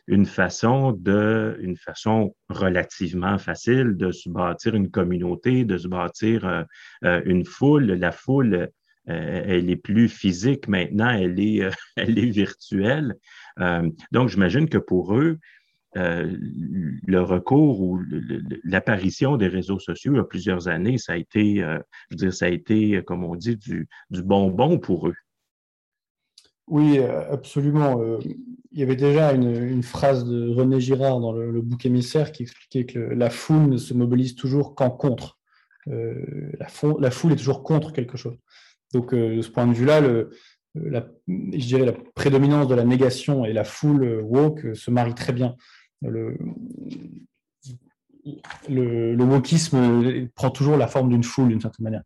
une 0.07 0.25
façon 0.25 0.91
de, 0.91 1.57
une 1.61 1.77
façon 1.77 2.35
relativement 2.49 3.37
facile 3.37 3.95
de 3.95 4.11
se 4.11 4.29
bâtir 4.29 4.75
une 4.75 4.89
communauté, 4.89 5.65
de 5.65 5.77
se 5.77 5.87
bâtir 5.87 6.45
euh, 6.45 6.63
euh, 7.05 7.21
une 7.25 7.45
foule. 7.45 7.85
La 7.85 8.11
foule, 8.11 8.69
euh, 9.09 9.43
elle 9.45 9.69
est 9.69 9.77
plus 9.77 10.09
physique 10.09 10.67
maintenant, 10.67 11.09
elle 11.09 11.39
est, 11.39 11.69
elle 11.95 12.19
est 12.19 12.29
virtuelle. 12.29 13.15
donc, 14.11 14.29
j'imagine 14.29 14.67
que 14.67 14.77
pour 14.77 15.15
eux, 15.15 15.39
le 15.95 17.19
recours 17.19 17.79
ou 17.81 18.01
l'apparition 18.63 19.37
des 19.37 19.47
réseaux 19.47 19.77
sociaux 19.77 20.13
il 20.13 20.17
y 20.17 20.19
a 20.19 20.23
plusieurs 20.23 20.67
années, 20.67 20.97
ça 20.97 21.13
a 21.13 21.17
été, 21.17 21.57
je 21.57 21.77
veux 22.09 22.17
dire, 22.17 22.33
ça 22.33 22.45
a 22.45 22.49
été, 22.49 23.03
comme 23.03 23.23
on 23.23 23.35
dit, 23.35 23.57
du, 23.57 23.87
du 24.09 24.23
bonbon 24.23 24.79
pour 24.79 25.07
eux. 25.07 25.15
Oui, 26.67 26.97
euh, 26.97 27.31
absolument. 27.31 28.01
Euh, 28.01 28.19
il 28.71 28.79
y 28.79 28.83
avait 28.83 28.95
déjà 28.95 29.33
une, 29.33 29.83
phrase 29.83 30.25
de 30.25 30.49
René 30.49 30.79
Girard 30.79 31.19
dans 31.19 31.31
le, 31.31 31.61
bouc 31.61 31.85
émissaire 31.85 32.31
qui 32.31 32.43
expliquait 32.43 32.85
que 32.85 32.99
la 32.99 33.29
foule 33.29 33.69
ne 33.69 33.77
se 33.77 33.93
mobilise 33.93 34.35
toujours 34.35 34.73
qu'en 34.73 34.89
contre. 34.89 35.37
Euh, 35.89 36.51
la, 36.59 37.11
foule 37.11 37.33
est 37.33 37.35
toujours 37.35 37.61
contre 37.61 37.93
quelque 37.93 38.17
chose. 38.17 38.35
Donc, 38.93 39.13
de 39.13 39.41
ce 39.41 39.49
point 39.49 39.67
de 39.67 39.73
vue-là, 39.73 40.01
je 40.73 41.77
la 41.77 41.93
prédominance 42.15 42.67
de 42.67 42.73
la 42.73 42.83
négation 42.83 43.45
et 43.45 43.53
la 43.53 43.63
foule 43.63 44.21
woke 44.21 44.75
se 44.75 44.89
marient 44.89 45.13
très 45.13 45.33
bien. 45.33 45.55
Le, 46.01 46.35
le, 48.69 49.13
le 49.13 49.23
wokisme 49.23 50.29
prend 50.33 50.49
toujours 50.49 50.77
la 50.77 50.87
forme 50.87 51.09
d'une 51.09 51.23
foule 51.23 51.49
d'une 51.49 51.61
certaine 51.61 51.83
manière. 51.83 52.03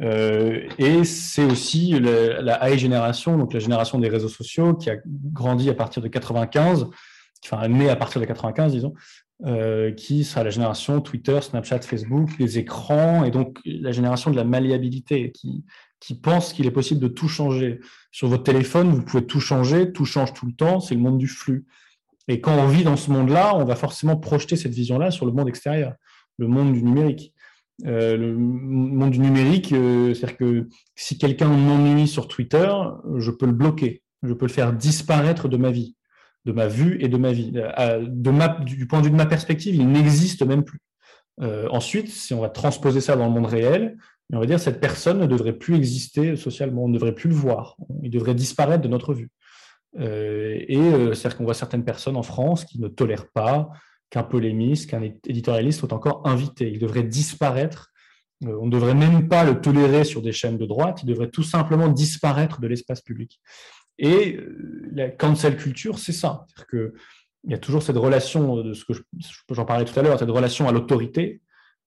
Euh, 0.00 0.66
et 0.78 1.04
c'est 1.04 1.44
aussi 1.44 1.98
la, 2.00 2.70
high 2.70 2.78
génération, 2.78 3.36
donc 3.36 3.52
la 3.52 3.60
génération 3.60 3.98
des 3.98 4.08
réseaux 4.08 4.28
sociaux, 4.28 4.74
qui 4.74 4.90
a 4.90 4.96
grandi 5.04 5.68
à 5.68 5.74
partir 5.74 6.02
de 6.02 6.08
95, 6.08 6.86
enfin 7.44 7.68
née 7.68 7.90
à 7.90 7.96
partir 7.96 8.20
de 8.20 8.26
95, 8.26 8.72
disons, 8.72 8.94
euh, 9.44 9.92
qui 9.92 10.24
sera 10.24 10.44
la 10.44 10.50
génération 10.50 11.00
Twitter, 11.00 11.40
Snapchat, 11.40 11.80
Facebook, 11.80 12.30
les 12.38 12.58
écrans, 12.58 13.24
et 13.24 13.30
donc 13.30 13.58
la 13.64 13.92
génération 13.92 14.30
de 14.30 14.36
la 14.36 14.44
malléabilité, 14.44 15.30
qui, 15.32 15.64
qui 16.00 16.14
pense 16.14 16.52
qu'il 16.52 16.66
est 16.66 16.72
possible 16.72 17.00
de 17.00 17.08
tout 17.08 17.28
changer. 17.28 17.80
Sur 18.10 18.28
votre 18.28 18.44
téléphone, 18.44 18.90
vous 18.90 19.02
pouvez 19.02 19.26
tout 19.26 19.40
changer, 19.40 19.92
tout 19.92 20.04
change 20.04 20.32
tout 20.32 20.46
le 20.46 20.52
temps, 20.52 20.80
c'est 20.80 20.94
le 20.94 21.00
monde 21.00 21.18
du 21.18 21.28
flux. 21.28 21.66
Et 22.28 22.40
quand 22.40 22.56
on 22.56 22.68
vit 22.68 22.84
dans 22.84 22.96
ce 22.96 23.10
monde-là, 23.10 23.56
on 23.56 23.64
va 23.64 23.74
forcément 23.74 24.16
projeter 24.16 24.56
cette 24.56 24.72
vision-là 24.72 25.10
sur 25.10 25.26
le 25.26 25.32
monde 25.32 25.48
extérieur, 25.48 25.94
le 26.38 26.46
monde 26.46 26.72
du 26.72 26.82
numérique. 26.82 27.34
Euh, 27.86 28.16
le 28.16 28.36
monde 28.36 29.10
du 29.10 29.18
numérique, 29.18 29.72
euh, 29.72 30.14
c'est-à-dire 30.14 30.36
que 30.36 30.68
si 30.94 31.18
quelqu'un 31.18 31.48
m'ennuie 31.48 32.06
sur 32.06 32.28
Twitter, 32.28 32.70
je 33.16 33.30
peux 33.30 33.46
le 33.46 33.52
bloquer, 33.52 34.02
je 34.22 34.32
peux 34.32 34.46
le 34.46 34.52
faire 34.52 34.72
disparaître 34.72 35.48
de 35.48 35.56
ma 35.56 35.70
vie, 35.70 35.96
de 36.44 36.52
ma 36.52 36.68
vue 36.68 36.98
et 37.00 37.08
de 37.08 37.16
ma 37.16 37.32
vie. 37.32 37.52
Euh, 37.56 38.06
du 38.06 38.86
point 38.86 39.00
de 39.00 39.06
vue 39.06 39.10
de 39.10 39.16
ma 39.16 39.26
perspective, 39.26 39.74
il 39.74 39.88
n'existe 39.88 40.42
même 40.42 40.64
plus. 40.64 40.80
ensuite, 41.70 42.08
si 42.08 42.34
on 42.34 42.40
va 42.40 42.50
transposer 42.50 43.00
ça 43.00 43.16
dans 43.16 43.26
le 43.26 43.32
monde 43.32 43.46
réel, 43.46 43.96
on 44.32 44.38
va 44.38 44.46
dire 44.46 44.60
cette 44.60 44.80
personne 44.80 45.18
ne 45.18 45.26
devrait 45.26 45.52
plus 45.52 45.74
exister 45.74 46.36
socialement, 46.36 46.84
on 46.84 46.88
ne 46.88 46.94
devrait 46.94 47.14
plus 47.14 47.28
le 47.28 47.34
voir, 47.34 47.76
il 48.02 48.10
devrait 48.10 48.34
disparaître 48.34 48.82
de 48.82 48.88
notre 48.88 49.12
vue. 49.12 49.30
et 49.98 50.78
c'est-à-dire 51.14 51.36
qu'on 51.36 51.44
voit 51.44 51.54
certaines 51.54 51.84
personnes 51.84 52.16
en 52.16 52.22
France 52.22 52.64
qui 52.64 52.80
ne 52.80 52.88
tolèrent 52.88 53.30
pas 53.32 53.70
qu'un 54.12 54.22
polémiste, 54.22 54.90
qu'un 54.90 55.00
éditorialiste 55.02 55.78
soit 55.80 55.94
encore 55.94 56.20
invité. 56.26 56.70
Il 56.70 56.78
devrait 56.78 57.02
disparaître. 57.02 57.90
Euh, 58.44 58.58
on 58.60 58.66
ne 58.66 58.70
devrait 58.70 58.94
même 58.94 59.26
pas 59.26 59.42
le 59.42 59.58
tolérer 59.58 60.04
sur 60.04 60.20
des 60.20 60.32
chaînes 60.32 60.58
de 60.58 60.66
droite. 60.66 61.00
Il 61.02 61.06
devrait 61.06 61.30
tout 61.30 61.42
simplement 61.42 61.88
disparaître 61.88 62.60
de 62.60 62.66
l'espace 62.66 63.00
public. 63.00 63.40
Et 63.98 64.36
euh, 64.36 64.90
la 64.92 65.08
cancel 65.08 65.56
culture, 65.56 65.98
c'est 65.98 66.12
ça. 66.12 66.44
C'est-à-dire 66.46 66.66
que 66.66 66.94
il 67.44 67.50
y 67.50 67.54
a 67.54 67.58
toujours 67.58 67.82
cette 67.82 67.96
relation 67.96 68.56
de 68.62 68.74
ce 68.74 68.84
que 68.84 68.92
j'en 69.50 69.64
parlais 69.64 69.86
tout 69.86 69.98
à 69.98 70.02
l'heure, 70.02 70.18
cette 70.18 70.30
relation 70.30 70.68
à 70.68 70.72
l'autorité, 70.72 71.40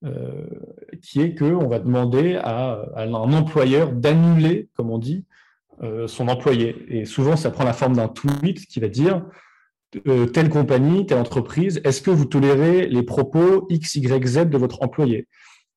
euh, 0.04 0.48
qui 1.02 1.22
est 1.22 1.36
qu'on 1.36 1.68
va 1.68 1.80
demander 1.80 2.36
à, 2.36 2.86
un 2.98 3.14
employeur 3.14 3.94
d'annuler, 3.94 4.68
comme 4.76 4.90
on 4.90 4.98
dit, 4.98 5.26
son 6.08 6.28
employé. 6.28 6.86
Et 6.90 7.06
souvent, 7.06 7.38
ça 7.38 7.52
prend 7.52 7.64
la 7.64 7.74
forme 7.74 7.96
d'un 7.96 8.10
tweet 8.10 8.66
qui 8.66 8.80
va 8.80 8.90
dire 8.90 9.24
euh, 10.08 10.26
telle 10.26 10.50
compagnie, 10.50 11.06
telle 11.06 11.18
entreprise, 11.20 11.82
est-ce 11.84 12.02
que 12.02 12.12
vous 12.12 12.26
tolérez 12.26 12.88
les 12.88 13.04
propos 13.04 13.68
X, 13.70 13.96
Y, 13.96 14.28
Z 14.28 14.50
de 14.50 14.58
votre 14.58 14.82
employé? 14.82 15.28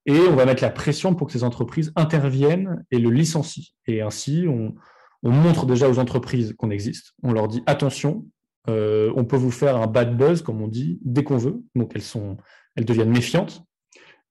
Et 0.07 0.19
on 0.21 0.37
va 0.37 0.47
mettre 0.47 0.63
la 0.63 0.71
pression 0.71 1.15
pour 1.15 1.27
que 1.27 1.33
ces 1.33 1.45
entreprises 1.45 1.93
interviennent 1.95 2.85
et 2.91 2.99
le 2.99 3.11
licencient. 3.11 3.75
Et 3.87 4.01
ainsi, 4.01 4.47
on, 4.49 4.75
montre 5.23 5.67
déjà 5.67 5.89
aux 5.89 5.99
entreprises 5.99 6.55
qu'on 6.57 6.71
existe. 6.71 7.13
On 7.23 7.33
leur 7.33 7.49
dit 7.49 7.63
attention, 7.67 8.25
euh, 8.69 9.13
on 9.17 9.25
peut 9.25 9.37
vous 9.37 9.51
faire 9.51 9.77
un 9.77 9.87
bad 9.87 10.17
buzz, 10.17 10.43
comme 10.43 10.63
on 10.63 10.69
dit, 10.69 10.99
dès 11.03 11.25
qu'on 11.25 11.37
veut. 11.37 11.63
Donc 11.75 11.93
elles, 11.95 12.03
sont, 12.03 12.39
elles 12.77 12.85
deviennent 12.85 13.11
méfiantes. 13.11 13.63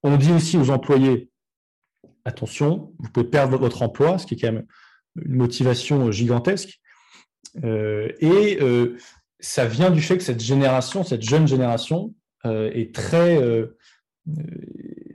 On 0.01 0.17
dit 0.17 0.31
aussi 0.31 0.57
aux 0.57 0.71
employés 0.71 1.29
attention, 2.25 2.93
vous 2.99 3.09
pouvez 3.09 3.27
perdre 3.27 3.57
votre 3.57 3.81
emploi, 3.83 4.17
ce 4.17 4.25
qui 4.25 4.33
est 4.33 4.37
quand 4.37 4.51
même 4.51 4.65
une 5.21 5.35
motivation 5.35 6.11
gigantesque. 6.11 6.79
Euh, 7.63 8.09
et 8.19 8.59
ça 9.39 9.65
vient 9.65 9.91
du 9.91 10.01
fait 10.01 10.17
que 10.17 10.23
cette 10.23 10.41
génération, 10.41 11.03
cette 11.03 11.21
jeune 11.21 11.47
génération, 11.47 12.13
euh, 12.45 12.69
est 12.73 12.93
très 12.93 13.41
euh, 13.41 13.77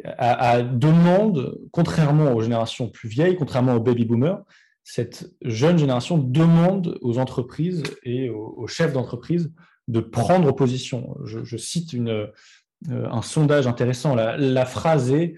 à, 0.04 0.62
demande, 0.62 1.58
contrairement 1.70 2.32
aux 2.32 2.42
générations 2.42 2.88
plus 2.88 3.08
vieilles, 3.08 3.36
contrairement 3.36 3.74
aux 3.74 3.80
baby 3.80 4.04
boomers, 4.04 4.42
cette 4.84 5.30
jeune 5.42 5.78
génération 5.78 6.18
demande 6.18 6.98
aux 7.02 7.18
entreprises 7.18 7.82
et 8.02 8.30
aux, 8.30 8.66
chefs 8.66 8.92
d'entreprise 8.92 9.52
de 9.86 10.00
prendre 10.00 10.50
position. 10.52 11.16
Je, 11.24 11.56
cite 11.56 11.94
un 12.90 13.22
sondage 13.22 13.68
intéressant. 13.68 14.16
La, 14.16 14.66
phrase 14.66 15.12
est 15.12 15.34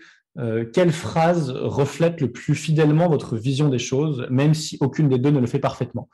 quelle 0.72 0.92
phrase 0.92 1.50
reflète 1.50 2.22
le 2.22 2.32
plus 2.32 2.54
fidèlement 2.54 3.10
votre 3.10 3.36
vision 3.36 3.68
des 3.68 3.78
choses, 3.78 4.26
même 4.30 4.54
si 4.54 4.78
aucune 4.80 5.10
des 5.10 5.18
deux 5.18 5.30
ne 5.30 5.40
le 5.40 5.46
fait 5.46 5.58
parfaitement? 5.58 6.08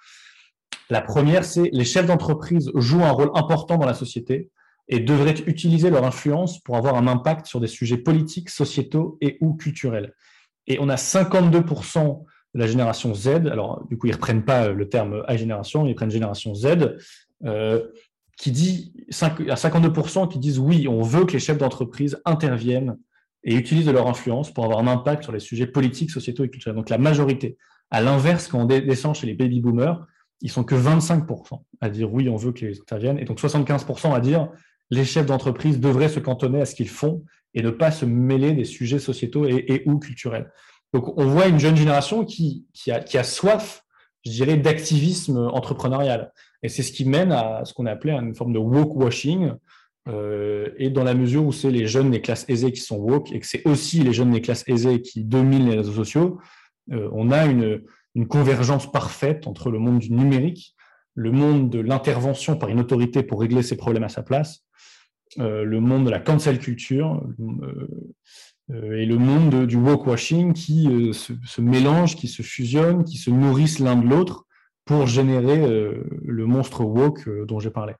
La 0.90 1.00
première, 1.00 1.44
c'est 1.44 1.70
les 1.72 1.84
chefs 1.84 2.06
d'entreprise 2.06 2.70
jouent 2.74 3.04
un 3.04 3.12
rôle 3.12 3.30
important 3.34 3.78
dans 3.78 3.86
la 3.86 3.94
société 3.94 4.50
et 4.88 4.98
devraient 4.98 5.36
utiliser 5.46 5.88
leur 5.88 6.04
influence 6.04 6.58
pour 6.58 6.76
avoir 6.76 6.96
un 6.96 7.06
impact 7.06 7.46
sur 7.46 7.60
des 7.60 7.68
sujets 7.68 7.96
politiques, 7.96 8.50
sociétaux 8.50 9.16
et 9.20 9.38
ou 9.40 9.54
culturels. 9.54 10.12
Et 10.66 10.78
on 10.80 10.88
a 10.88 10.96
52% 10.96 12.24
de 12.54 12.58
la 12.58 12.66
génération 12.66 13.14
Z, 13.14 13.28
alors 13.28 13.86
du 13.88 13.96
coup 13.96 14.08
ils 14.08 14.10
ne 14.10 14.16
reprennent 14.16 14.44
pas 14.44 14.68
le 14.68 14.88
terme 14.88 15.22
A 15.28 15.36
génération, 15.36 15.86
ils 15.86 15.94
prennent 15.94 16.10
génération 16.10 16.54
Z, 16.56 16.98
euh, 17.44 17.86
qui 18.36 18.50
dit, 18.50 18.92
à 19.20 19.54
52% 19.54 20.28
qui 20.28 20.40
disent 20.40 20.58
oui, 20.58 20.88
on 20.88 21.02
veut 21.02 21.24
que 21.24 21.34
les 21.34 21.38
chefs 21.38 21.58
d'entreprise 21.58 22.20
interviennent 22.24 22.98
et 23.44 23.54
utilisent 23.54 23.88
leur 23.88 24.08
influence 24.08 24.52
pour 24.52 24.64
avoir 24.64 24.80
un 24.80 24.88
impact 24.88 25.22
sur 25.22 25.32
les 25.32 25.38
sujets 25.38 25.68
politiques, 25.68 26.10
sociétaux 26.10 26.42
et 26.42 26.50
culturels. 26.50 26.76
Donc 26.76 26.90
la 26.90 26.98
majorité. 26.98 27.56
À 27.92 28.00
l'inverse, 28.00 28.48
quand 28.48 28.60
on 28.60 28.64
descend 28.64 29.14
chez 29.14 29.26
les 29.26 29.34
baby 29.34 29.60
boomers, 29.60 30.04
ils 30.40 30.50
sont 30.50 30.64
que 30.64 30.74
25% 30.74 31.60
à 31.80 31.90
dire 31.90 32.12
oui, 32.12 32.28
on 32.28 32.36
veut 32.36 32.52
qu'ils 32.52 32.80
interviennent, 32.80 33.18
et 33.18 33.24
donc 33.24 33.40
75% 33.40 34.14
à 34.14 34.20
dire 34.20 34.48
les 34.90 35.04
chefs 35.04 35.26
d'entreprise 35.26 35.80
devraient 35.80 36.08
se 36.08 36.20
cantonner 36.20 36.60
à 36.60 36.64
ce 36.64 36.74
qu'ils 36.74 36.88
font 36.88 37.24
et 37.54 37.62
ne 37.62 37.70
pas 37.70 37.90
se 37.90 38.04
mêler 38.04 38.52
des 38.52 38.64
sujets 38.64 38.98
sociétaux 38.98 39.46
et, 39.46 39.82
ou 39.86 39.98
culturels. 39.98 40.50
Donc, 40.92 41.16
on 41.16 41.26
voit 41.26 41.46
une 41.46 41.58
jeune 41.58 41.76
génération 41.76 42.24
qui, 42.24 42.66
a, 42.88 43.22
soif, 43.22 43.84
je 44.24 44.30
dirais, 44.30 44.56
d'activisme 44.56 45.38
entrepreneurial. 45.52 46.32
Et 46.62 46.68
c'est 46.68 46.82
ce 46.82 46.92
qui 46.92 47.04
mène 47.04 47.32
à 47.32 47.64
ce 47.64 47.72
qu'on 47.72 47.86
a 47.86 47.92
appelé 47.92 48.12
une 48.12 48.34
forme 48.34 48.52
de 48.52 48.58
woke 48.58 48.96
washing. 48.96 49.52
Euh, 50.08 50.70
et 50.78 50.90
dans 50.90 51.04
la 51.04 51.14
mesure 51.14 51.44
où 51.44 51.52
c'est 51.52 51.70
les 51.70 51.86
jeunes 51.86 52.10
des 52.10 52.20
classes 52.20 52.44
aisées 52.48 52.72
qui 52.72 52.80
sont 52.80 52.96
woke 52.96 53.30
et 53.32 53.38
que 53.38 53.46
c'est 53.46 53.66
aussi 53.68 54.00
les 54.00 54.12
jeunes 54.12 54.30
des 54.30 54.40
classes 54.40 54.64
aisées 54.66 55.02
qui 55.02 55.22
dominent 55.24 55.68
les 55.68 55.76
réseaux 55.76 55.92
sociaux, 55.92 56.40
euh, 56.90 57.08
on 57.12 57.30
a 57.30 57.46
une, 57.46 57.82
une 58.14 58.26
convergence 58.26 58.90
parfaite 58.90 59.46
entre 59.46 59.70
le 59.70 59.78
monde 59.78 60.00
du 60.00 60.12
numérique, 60.12 60.74
le 61.14 61.32
monde 61.32 61.70
de 61.70 61.80
l'intervention 61.80 62.56
par 62.56 62.68
une 62.68 62.80
autorité 62.80 63.22
pour 63.22 63.40
régler 63.40 63.62
ses 63.62 63.76
problèmes 63.76 64.04
à 64.04 64.08
sa 64.08 64.22
place, 64.22 64.64
euh, 65.38 65.64
le 65.64 65.80
monde 65.80 66.06
de 66.06 66.10
la 66.10 66.18
cancel 66.18 66.58
culture 66.58 67.22
euh, 67.38 67.88
euh, 68.70 68.98
et 68.98 69.06
le 69.06 69.16
monde 69.16 69.66
du 69.66 69.76
woke-washing 69.76 70.52
qui 70.52 71.12
se, 71.12 71.34
se, 71.44 71.60
mélangent, 71.60 72.16
qui 72.16 72.26
se 72.26 72.42
fusionnent, 72.42 73.04
qui 73.04 73.16
se 73.16 73.30
nourrissent 73.30 73.78
l'un 73.78 73.96
de 73.96 74.08
l'autre 74.08 74.46
pour 74.84 75.06
générer 75.06 75.60
le 76.24 76.46
monstre 76.46 76.84
woke 76.84 77.28
dont 77.46 77.60
j'ai 77.60 77.70
parlé. 77.70 77.94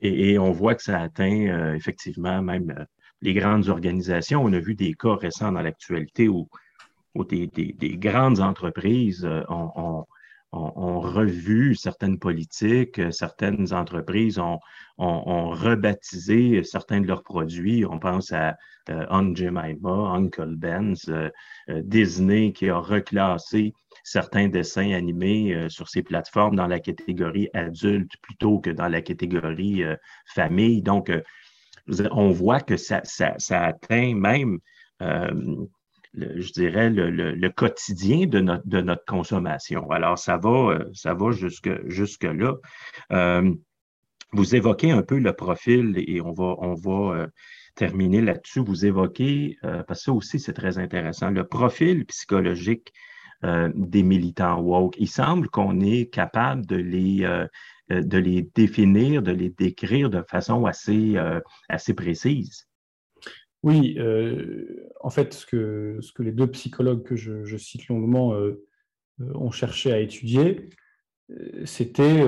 Et, 0.00 0.38
on 0.38 0.50
voit 0.50 0.74
que 0.74 0.82
ça 0.82 1.00
atteint 1.00 1.74
effectivement 1.74 2.42
même 2.42 2.86
les 3.22 3.32
grandes 3.32 3.68
organisations. 3.68 4.42
On 4.44 4.52
a 4.52 4.58
vu 4.58 4.74
des 4.74 4.92
cas 4.92 5.14
récents 5.14 5.52
dans 5.52 5.62
l'actualité 5.62 6.28
où, 6.28 6.48
des, 7.24 7.96
grandes 7.98 8.40
entreprises 8.40 9.28
ont, 9.48 10.04
ont, 10.52 11.00
revu 11.00 11.74
certaines 11.74 12.18
politiques, 12.18 13.00
certaines 13.12 13.72
entreprises 13.72 14.38
ont, 14.38 14.58
rebaptisé 14.98 16.62
certains 16.64 17.00
de 17.00 17.06
leurs 17.06 17.22
produits. 17.22 17.84
On 17.84 17.98
pense 17.98 18.32
à 18.32 18.56
euh, 18.88 19.34
Jemima, 19.34 19.90
Uncle 19.90 20.54
Ben's, 20.56 21.08
euh, 21.08 21.28
euh, 21.68 21.82
Disney 21.84 22.52
qui 22.52 22.68
a 22.68 22.78
reclassé 22.78 23.74
certains 24.04 24.48
dessins 24.48 24.92
animés 24.92 25.54
euh, 25.54 25.68
sur 25.68 25.88
ces 25.88 26.02
plateformes 26.02 26.56
dans 26.56 26.66
la 26.66 26.78
catégorie 26.78 27.48
adulte 27.52 28.12
plutôt 28.22 28.60
que 28.60 28.70
dans 28.70 28.88
la 28.88 29.02
catégorie 29.02 29.82
famille. 30.26 30.82
Donc, 30.82 31.10
on 32.10 32.30
voit 32.30 32.60
que 32.60 32.76
ça 32.76 33.02
atteint 33.50 34.14
même 34.14 34.58
je 36.16 36.52
dirais, 36.52 36.90
le, 36.90 37.48
quotidien 37.48 38.26
de 38.26 38.40
notre, 38.40 39.04
consommation. 39.06 39.90
Alors, 39.90 40.18
ça 40.18 40.36
va, 40.36 40.72
euh, 40.72 40.90
ça 40.92 41.14
va 41.14 41.30
jusque, 41.30 41.70
jusque-là. 41.86 42.54
Euh, 43.12 43.52
vous 44.32 44.54
évoquez 44.54 44.90
un 44.90 45.02
peu 45.02 45.18
le 45.18 45.32
profil 45.32 45.94
et 45.96 46.20
on 46.20 46.32
va, 46.32 47.14
euh, 47.14 47.26
terminer 47.74 48.20
là-dessus. 48.22 48.60
Vous 48.60 48.86
évoquez, 48.86 49.58
parce 49.62 50.00
que 50.00 50.04
ça 50.04 50.12
aussi, 50.12 50.40
c'est 50.40 50.54
très 50.54 50.78
intéressant, 50.78 51.30
le 51.30 51.46
profil 51.46 52.06
psychologique 52.06 52.90
des 53.42 54.02
militants 54.02 54.58
woke. 54.60 54.96
Il 54.98 55.08
semble 55.08 55.50
qu'on 55.50 55.80
est 55.80 56.10
capable 56.10 56.64
de 56.64 56.76
les, 56.76 58.48
définir, 58.54 59.20
de 59.20 59.32
les 59.32 59.50
décrire 59.50 60.08
de 60.08 60.22
façon 60.22 60.64
assez 60.64 61.94
précise. 61.94 62.66
Oui, 63.66 63.96
euh, 63.98 64.88
en 65.00 65.10
fait, 65.10 65.34
ce 65.34 65.44
que, 65.44 65.98
les 66.20 66.30
deux 66.30 66.46
psychologues 66.46 67.02
que 67.02 67.16
je, 67.16 67.56
cite 67.56 67.88
longuement 67.88 68.32
euh, 68.32 68.64
euh, 69.20 69.32
ont 69.34 69.50
cherché 69.50 69.92
à 69.92 69.98
étudier, 69.98 70.70
c'était 71.64 72.24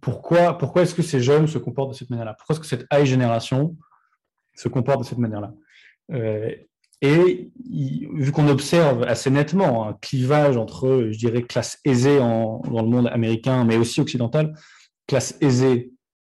pourquoi, 0.00 0.56
pourquoi 0.56 0.82
est-ce 0.82 0.94
que 0.94 1.02
ces 1.02 1.18
jeunes 1.18 1.48
se 1.48 1.58
comportent 1.58 1.90
de 1.90 1.96
cette 1.96 2.10
manière-là? 2.10 2.34
Pourquoi 2.34 2.54
est-ce 2.54 2.60
que 2.60 2.66
cette 2.66 2.86
high 2.92 3.04
génération 3.04 3.76
se 4.54 4.68
comporte 4.68 5.00
de 5.00 5.04
cette 5.04 5.18
manière-là? 5.18 5.52
Et 7.02 7.50
vu 8.14 8.30
qu'on 8.30 8.46
observe 8.46 9.02
assez 9.02 9.30
nettement 9.30 9.88
un 9.88 9.94
clivage 9.94 10.56
entre, 10.56 11.08
je 11.10 11.18
dirais, 11.18 11.42
classe 11.42 11.80
aisée 11.84 12.20
dans 12.20 12.62
le 12.64 12.88
monde 12.88 13.08
américain, 13.08 13.64
mais 13.64 13.76
aussi 13.76 14.00
occidental, 14.00 14.54
classe 15.08 15.36
aisée 15.40 15.90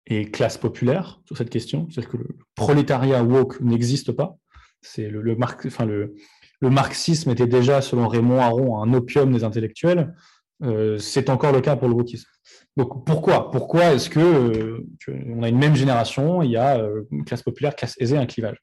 et 0.07 0.29
classe 0.31 0.57
populaire 0.57 1.21
sur 1.25 1.37
cette 1.37 1.49
question. 1.49 1.87
C'est-à-dire 1.89 2.11
que 2.11 2.17
le 2.17 2.37
prolétariat 2.55 3.23
woke 3.23 3.61
n'existe 3.61 4.11
pas. 4.11 4.37
C'est 4.81 5.09
le, 5.09 5.21
le, 5.21 5.37
enfin 5.65 5.85
le, 5.85 6.15
marxisme 6.61 7.29
était 7.29 7.47
déjà, 7.47 7.81
selon 7.81 8.07
Raymond 8.07 8.39
Aron, 8.39 8.81
un 8.81 8.93
opium 8.93 9.31
des 9.33 9.43
intellectuels. 9.43 10.13
Euh, 10.63 10.97
c'est 10.97 11.29
encore 11.29 11.51
le 11.51 11.61
cas 11.61 11.75
pour 11.75 11.89
le 11.89 11.93
wokisme. 11.93 12.29
Donc 12.77 13.05
pourquoi? 13.05 13.51
Pourquoi 13.51 13.93
est-ce 13.93 14.09
que 14.09 14.19
euh, 14.19 14.87
on 15.27 15.43
a 15.43 15.49
une 15.49 15.57
même 15.57 15.75
génération, 15.75 16.41
il 16.41 16.51
y 16.51 16.57
a 16.57 16.77
euh, 16.77 17.03
classe 17.25 17.43
populaire, 17.43 17.75
classe 17.75 17.95
aisée, 17.99 18.17
un 18.17 18.25
clivage? 18.25 18.57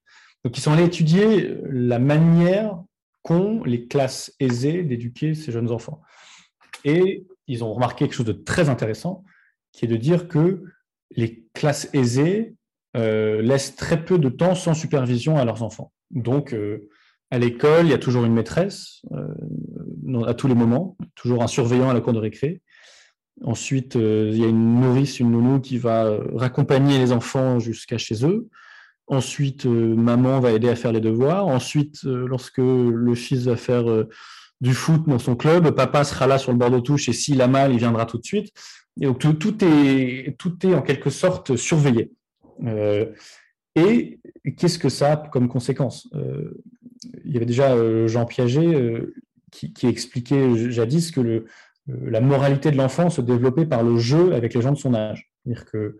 Donc 0.45 0.57
ils 0.57 0.61
sont 0.61 0.73
allés 0.73 0.85
étudier 0.85 1.59
la 1.69 1.99
manière 1.99 2.75
qu'ont 3.23 3.63
les 3.65 3.87
classes 3.87 4.33
aisées 4.41 4.83
d'éduquer 4.83 5.35
ces 5.35 5.53
jeunes 5.53 5.71
enfants. 5.71 6.01
Et 6.85 7.27
ils 7.47 7.63
ont 7.63 7.73
remarqué 7.73 8.07
quelque 8.07 8.15
chose 8.15 8.27
de 8.27 8.33
très 8.33 8.69
intéressant, 8.69 9.25
qui 9.73 9.85
est 9.85 9.89
de 9.89 9.97
dire 9.97 10.29
que 10.29 10.63
les 11.17 11.45
classes 11.55 11.89
aisées 11.93 12.55
euh, 12.97 13.41
laissent 13.41 13.77
très 13.77 14.05
peu 14.05 14.19
de 14.19 14.29
temps 14.29 14.55
sans 14.55 14.75
supervision 14.75 15.39
à 15.39 15.45
leurs 15.45 15.63
enfants. 15.63 15.93
Donc, 16.11 16.53
euh, 16.53 16.89
à 17.31 17.39
l'école, 17.39 17.87
il 17.87 17.91
y 17.91 17.95
a 17.95 17.99
toujours 17.99 18.25
une 18.25 18.33
maîtresse 18.33 19.03
euh, 19.13 20.25
à 20.27 20.35
tous 20.35 20.49
les 20.49 20.57
moments, 20.57 20.97
toujours 21.15 21.45
un 21.45 21.47
surveillant 21.47 21.89
à 21.89 21.95
la 21.95 22.01
cour 22.01 22.13
de 22.13 22.19
récré. 22.19 22.63
Ensuite, 23.45 23.95
il 23.95 24.37
y 24.37 24.45
a 24.45 24.49
une 24.49 24.81
nourrice, 24.81 25.19
une 25.19 25.31
nounou 25.31 25.61
qui 25.61 25.79
va 25.79 26.19
raccompagner 26.35 26.99
les 26.99 27.13
enfants 27.13 27.59
jusqu'à 27.59 27.97
chez 27.97 28.27
eux. 28.27 28.49
Ensuite, 29.07 29.65
maman 29.65 30.41
va 30.41 30.53
aider 30.53 30.69
à 30.69 30.77
faire 30.77 30.93
les 30.93 31.01
devoirs. 31.01 31.47
Ensuite, 31.47 32.03
lorsque 32.03 32.59
le 32.59 33.15
fils 33.15 33.45
va 33.45 33.57
faire 33.57 33.85
du 34.61 34.75
foot 34.75 35.09
dans 35.09 35.19
son 35.19 35.37
club, 35.37 35.71
papa 35.71 36.05
sera 36.05 36.27
là 36.27 36.37
sur 36.37 36.53
le 36.53 36.59
bord 36.59 36.71
de 36.71 36.81
touche 36.81 37.09
et 37.09 37.15
s'il 37.15 37.41
a 37.41 37.47
mal, 37.47 37.73
il 37.73 37.79
viendra 37.79 38.05
tout 38.05 38.19
de 38.19 38.25
suite. 38.25 38.53
Tout, 39.19 39.65
est, 39.65 40.37
en 40.75 40.83
quelque 40.83 41.11
sorte 41.11 41.57
surveillé. 41.57 42.13
Euh, 42.67 43.07
et 43.75 44.21
qu'est-ce 44.59 44.79
que 44.79 44.89
ça 44.89 45.13
a 45.13 45.17
comme 45.17 45.49
conséquence? 45.49 46.09
Euh, 46.15 46.63
Il 47.25 47.33
y 47.33 47.37
avait 47.37 47.47
déjà 47.47 47.73
euh, 47.73 48.09
Jean 48.09 48.27
Piaget 48.27 49.03
qui, 49.51 49.87
expliquait 49.87 50.71
jadis 50.71 51.11
que 51.11 51.47
la 51.87 52.21
moralité 52.21 52.71
de 52.71 52.77
l'enfant 52.77 53.11
se 53.11 53.21
développait 53.21 53.67
par 53.67 53.83
le 53.83 53.97
jeu 53.97 54.35
avec 54.35 54.55
les 54.55 54.61
gens 54.61 54.73
de 54.73 54.79
son 54.79 54.95
âge. 54.95 55.31
C'est-à-dire 55.43 55.65
que 55.65 55.99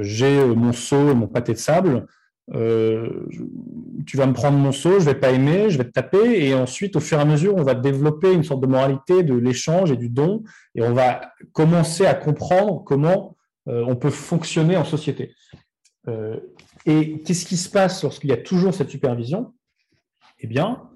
j'ai 0.00 0.44
mon 0.44 0.72
seau 0.72 1.10
et 1.10 1.14
mon 1.14 1.28
pâté 1.28 1.52
de 1.52 1.58
sable, 1.58 2.06
euh, 2.54 3.26
tu 4.06 4.16
vas 4.16 4.26
me 4.26 4.34
prendre 4.34 4.58
mon 4.58 4.72
seau, 4.72 5.00
je 5.00 5.04
vais 5.04 5.14
pas 5.14 5.30
aimer, 5.30 5.70
je 5.70 5.78
vais 5.78 5.84
te 5.84 5.90
taper, 5.90 6.46
et 6.46 6.54
ensuite, 6.54 6.96
au 6.96 7.00
fur 7.00 7.18
et 7.18 7.22
à 7.22 7.24
mesure, 7.24 7.54
on 7.56 7.62
va 7.62 7.74
développer 7.74 8.32
une 8.32 8.44
sorte 8.44 8.60
de 8.60 8.66
moralité 8.66 9.22
de 9.22 9.34
l'échange 9.34 9.90
et 9.90 9.96
du 9.96 10.08
don, 10.08 10.42
et 10.74 10.82
on 10.82 10.92
va 10.92 11.32
commencer 11.52 12.04
à 12.04 12.14
comprendre 12.14 12.84
comment 12.84 13.36
euh, 13.68 13.84
on 13.86 13.96
peut 13.96 14.10
fonctionner 14.10 14.76
en 14.76 14.84
société. 14.84 15.34
Euh, 16.08 16.36
et 16.84 17.20
qu'est-ce 17.22 17.46
qui 17.46 17.56
se 17.56 17.70
passe 17.70 18.02
lorsqu'il 18.02 18.30
y 18.30 18.34
a 18.34 18.36
toujours 18.36 18.74
cette 18.74 18.90
supervision? 18.90 19.54
Eh 20.40 20.46
bien, 20.46 20.90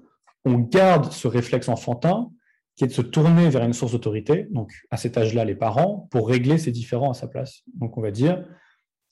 on 0.45 0.59
garde 0.59 1.11
ce 1.11 1.27
réflexe 1.27 1.69
enfantin 1.69 2.29
qui 2.75 2.83
est 2.83 2.87
de 2.87 2.93
se 2.93 3.01
tourner 3.01 3.49
vers 3.49 3.63
une 3.63 3.73
source 3.73 3.93
d'autorité, 3.93 4.47
donc 4.51 4.71
à 4.91 4.97
cet 4.97 5.17
âge-là, 5.17 5.45
les 5.45 5.55
parents, 5.55 6.07
pour 6.11 6.29
régler 6.29 6.59
ces 6.59 6.71
différends 6.71 7.09
à 7.09 7.13
sa 7.15 7.27
place. 7.27 7.63
Donc, 7.73 7.97
on 7.97 8.01
va 8.01 8.11
dire, 8.11 8.45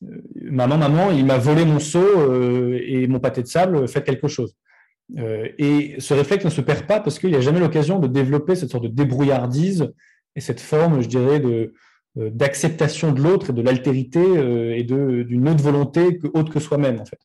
maman, 0.01 0.77
maman, 0.77 1.11
il 1.11 1.25
m'a 1.25 1.37
volé 1.37 1.65
mon 1.65 1.79
seau 1.79 2.03
euh, 2.03 2.79
et 2.85 3.07
mon 3.07 3.19
pâté 3.19 3.41
de 3.41 3.47
sable, 3.47 3.87
faites 3.87 4.05
quelque 4.05 4.27
chose. 4.27 4.55
et 5.17 5.95
ce 5.99 6.13
réflexe 6.13 6.45
ne 6.45 6.49
se 6.49 6.61
perd 6.61 6.85
pas 6.87 6.99
parce 6.99 7.19
qu'il 7.19 7.29
n'y 7.29 7.35
a 7.35 7.41
jamais 7.41 7.59
l'occasion 7.59 7.99
de 7.99 8.07
développer 8.07 8.55
cette 8.55 8.71
sorte 8.71 8.83
de 8.83 8.89
débrouillardise 8.89 9.93
et 10.35 10.41
cette 10.41 10.59
forme, 10.59 11.01
je 11.01 11.07
dirais, 11.07 11.39
de, 11.39 11.73
d'acceptation 12.15 13.11
de 13.11 13.21
l'autre 13.21 13.51
et 13.51 13.53
de 13.53 13.61
l'altérité 13.61 14.21
et 14.77 14.83
d'une 14.83 15.47
autre 15.47 15.63
volonté 15.63 16.19
autre 16.33 16.51
que 16.51 16.59
soi-même, 16.59 16.99
en 16.99 17.05
fait. 17.05 17.19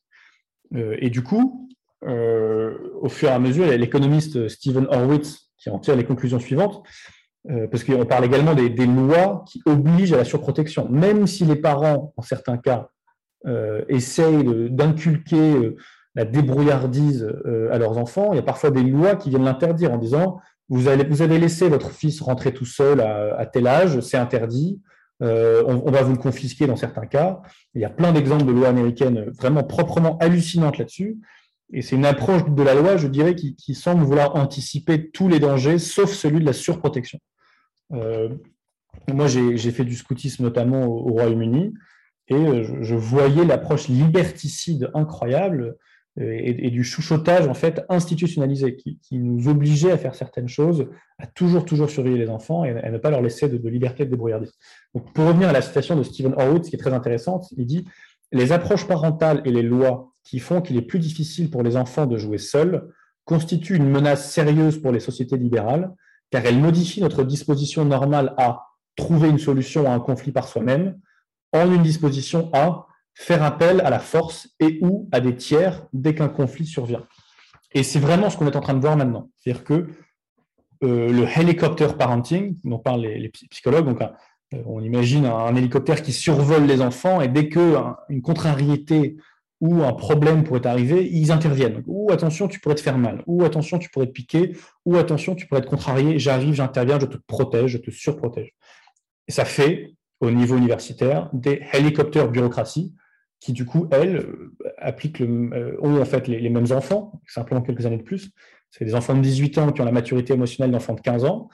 et 0.99 1.09
du 1.09 1.23
coup, 1.23 1.69
au 2.03 3.09
fur 3.09 3.29
et 3.29 3.31
à 3.31 3.39
mesure, 3.39 3.65
l'économiste 3.65 4.47
Stephen 4.47 4.87
Horwitz 4.89 5.51
qui 5.61 5.69
en 5.69 5.79
tire 5.79 5.95
les 5.95 6.05
conclusions 6.05 6.39
suivantes, 6.39 6.83
euh, 7.49 7.67
parce 7.67 7.83
qu'on 7.83 8.05
parle 8.05 8.25
également 8.25 8.53
des, 8.53 8.69
lois 8.85 9.43
qui 9.47 9.63
obligent 9.65 10.13
à 10.13 10.17
la 10.17 10.23
surprotection. 10.23 10.87
Même 10.89 11.25
si 11.25 11.43
les 11.43 11.55
parents, 11.55 12.13
en 12.15 12.21
certains 12.21 12.57
cas, 12.57 12.89
euh, 13.47 13.83
essayent 13.89 14.69
d'inculquer 14.69 15.55
euh, 15.55 15.75
la 16.13 16.25
débrouillardise 16.25 17.27
à 17.71 17.77
leurs 17.77 17.97
enfants, 17.97 18.33
il 18.33 18.35
y 18.35 18.39
a 18.39 18.43
parfois 18.43 18.69
des 18.69 18.83
lois 18.83 19.15
qui 19.15 19.29
viennent 19.29 19.45
l'interdire 19.45 19.93
en 19.93 19.97
disant 19.97 20.39
vous, 20.69 20.87
allez, 20.87 21.05
vous 21.05 21.21
avez 21.21 21.39
laissé 21.39 21.67
votre 21.69 21.89
fils 21.89 22.21
rentrer 22.21 22.53
tout 22.53 22.65
seul 22.65 22.99
à, 22.99 23.45
tel 23.45 23.65
âge, 23.65 23.97
c'est 24.01 24.17
interdit, 24.17 24.81
on, 25.21 25.89
va 25.89 26.01
vous 26.01 26.11
le 26.11 26.17
confisquer 26.17 26.67
dans 26.67 26.75
certains 26.75 27.05
cas. 27.05 27.39
Il 27.75 27.81
y 27.81 27.85
a 27.85 27.89
plein 27.89 28.11
d'exemples 28.11 28.43
de 28.43 28.51
lois 28.51 28.67
américaines 28.67 29.31
vraiment 29.39 29.63
proprement 29.63 30.17
hallucinantes 30.17 30.79
là-dessus. 30.79 31.17
Et 31.73 31.81
c'est 31.81 31.95
une 31.95 32.05
approche 32.05 32.43
de 32.45 32.63
la 32.63 32.73
loi, 32.73 32.97
je 32.97 33.07
dirais, 33.07 33.35
qui, 33.35 33.75
semble 33.75 34.03
vouloir 34.03 34.35
anticiper 34.35 35.09
tous 35.09 35.27
les 35.27 35.39
dangers, 35.39 35.77
sauf 35.77 36.11
celui 36.11 36.39
de 36.39 36.45
la 36.45 36.53
surprotection. 36.53 37.19
Euh, 37.93 38.29
moi, 39.13 39.27
j'ai 39.27 39.71
fait 39.71 39.85
du 39.85 39.95
scoutisme 39.95 40.43
notamment 40.43 40.85
au, 40.85 41.13
Royaume-Uni, 41.13 41.73
et 42.27 42.35
euh, 42.35 42.63
je, 42.81 42.95
voyais 42.95 43.45
l'approche 43.45 43.87
liberticide 43.87 44.89
incroyable 44.93 45.77
euh, 46.19 46.39
et, 46.43 46.69
du 46.71 46.83
chouchautage 46.83 47.47
en 47.47 47.53
fait 47.53 47.83
institutionnalisé, 47.87 48.75
qui, 48.75 48.99
nous 49.17 49.47
obligeait 49.47 49.91
à 49.91 49.97
faire 49.97 50.15
certaines 50.15 50.49
choses, 50.49 50.87
à 51.19 51.27
toujours 51.27 51.63
toujours 51.63 51.89
surveiller 51.89 52.17
les 52.17 52.29
enfants 52.29 52.65
et 52.65 52.71
à 52.71 52.91
ne 52.91 52.97
pas 52.97 53.11
leur 53.11 53.21
laisser 53.21 53.47
de, 53.47 53.69
liberté 53.69 54.05
de 54.05 54.11
débrouillardise. 54.11 54.51
Donc, 54.93 55.13
pour 55.13 55.25
revenir 55.25 55.47
à 55.47 55.53
la 55.53 55.61
citation 55.61 55.95
de 55.95 56.03
Stephen 56.03 56.33
Horwitz, 56.37 56.69
qui 56.69 56.75
est 56.75 56.79
très 56.79 56.93
intéressante, 56.93 57.47
il 57.55 57.65
dit 57.65 57.85
les 58.33 58.51
approches 58.51 58.87
parentales 58.87 59.41
et 59.45 59.51
les 59.51 59.63
lois 59.63 60.10
qui 60.23 60.39
font 60.39 60.61
qu'il 60.61 60.77
est 60.77 60.81
plus 60.81 60.99
difficile 60.99 61.49
pour 61.49 61.63
les 61.63 61.77
enfants 61.77 62.05
de 62.05 62.17
jouer 62.17 62.37
seuls 62.37 62.89
constituent 63.25 63.75
une 63.75 63.89
menace 63.89 64.31
sérieuse 64.31 64.81
pour 64.81 64.91
les 64.91 64.99
sociétés 64.99 65.37
libérales, 65.37 65.93
car 66.31 66.45
elles 66.45 66.59
modifient 66.59 67.01
notre 67.01 67.23
disposition 67.23 67.85
normale 67.85 68.33
à 68.37 68.67
trouver 68.95 69.29
une 69.29 69.39
solution 69.39 69.89
à 69.89 69.93
un 69.93 69.99
conflit 69.99 70.31
par 70.31 70.47
soi-même 70.47 70.99
en 71.53 71.71
une 71.71 71.83
disposition 71.83 72.49
à 72.53 72.87
faire 73.13 73.43
appel 73.43 73.81
à 73.81 73.89
la 73.89 73.99
force 73.99 74.49
et 74.59 74.79
ou 74.81 75.09
à 75.11 75.19
des 75.19 75.35
tiers 75.35 75.85
dès 75.93 76.15
qu'un 76.15 76.29
conflit 76.29 76.65
survient. 76.65 77.05
Et 77.73 77.83
c'est 77.83 77.99
vraiment 77.99 78.29
ce 78.29 78.37
qu'on 78.37 78.47
est 78.47 78.55
en 78.55 78.61
train 78.61 78.73
de 78.73 78.79
voir 78.79 78.97
maintenant. 78.97 79.29
C'est-à-dire 79.37 79.63
que 79.63 79.87
euh, 80.83 81.11
le 81.11 81.25
helicopter 81.25 81.89
parenting, 81.97 82.57
dont 82.63 82.79
parlent 82.79 83.01
les, 83.01 83.29
psychologues, 83.29 83.95
euh, 84.53 84.63
on 84.65 84.81
imagine 84.81 85.25
un, 85.25 85.55
hélicoptère 85.55 86.01
qui 86.01 86.11
survole 86.11 86.65
les 86.65 86.81
enfants 86.81 87.21
et 87.21 87.27
dès 87.27 87.49
qu'une 87.49 88.21
contrariété 88.23 89.17
ou 89.61 89.83
un 89.83 89.93
problème 89.93 90.43
pourrait 90.43 90.65
arriver, 90.67 91.07
ils 91.09 91.31
interviennent. 91.31 91.83
ou 91.87 92.11
attention, 92.11 92.47
tu 92.47 92.59
pourrais 92.59 92.75
te 92.75 92.81
faire 92.81 92.97
mal. 92.97 93.23
Ou 93.27 93.43
attention, 93.43 93.79
tu 93.79 93.89
pourrais 93.89 94.07
te 94.07 94.11
piquer. 94.11 94.55
Ou 94.85 94.97
attention, 94.97 95.35
tu 95.35 95.47
pourrais 95.47 95.61
être 95.61 95.69
contrarié. 95.69 96.19
J'arrive, 96.19 96.55
j'interviens, 96.55 96.99
je 96.99 97.05
te 97.05 97.17
protège, 97.27 97.71
je 97.71 97.77
te 97.77 97.91
surprotège. 97.91 98.53
Et 99.27 99.31
ça 99.31 99.45
fait, 99.45 99.93
au 100.19 100.31
niveau 100.31 100.57
universitaire, 100.57 101.29
des 101.31 101.61
hélicoptères 101.73 102.29
bureaucratie 102.29 102.93
qui, 103.39 103.53
du 103.53 103.65
coup, 103.65 103.87
elles, 103.91 104.17
euh, 104.17 104.53
appliquent 104.77 105.21
euh, 105.21 105.77
ont 105.81 106.01
en 106.01 106.05
fait 106.05 106.27
les, 106.27 106.49
mêmes 106.49 106.71
enfants, 106.71 107.21
simplement 107.27 107.61
quelques 107.61 107.85
années 107.85 107.97
de 107.97 108.03
plus. 108.03 108.31
C'est 108.71 108.85
des 108.85 108.95
enfants 108.95 109.15
de 109.15 109.21
18 109.21 109.57
ans 109.59 109.71
qui 109.71 109.81
ont 109.81 109.85
la 109.85 109.91
maturité 109.91 110.33
émotionnelle 110.33 110.71
d'enfants 110.71 110.93
de 110.93 111.01
15 111.01 111.25
ans. 111.25 111.49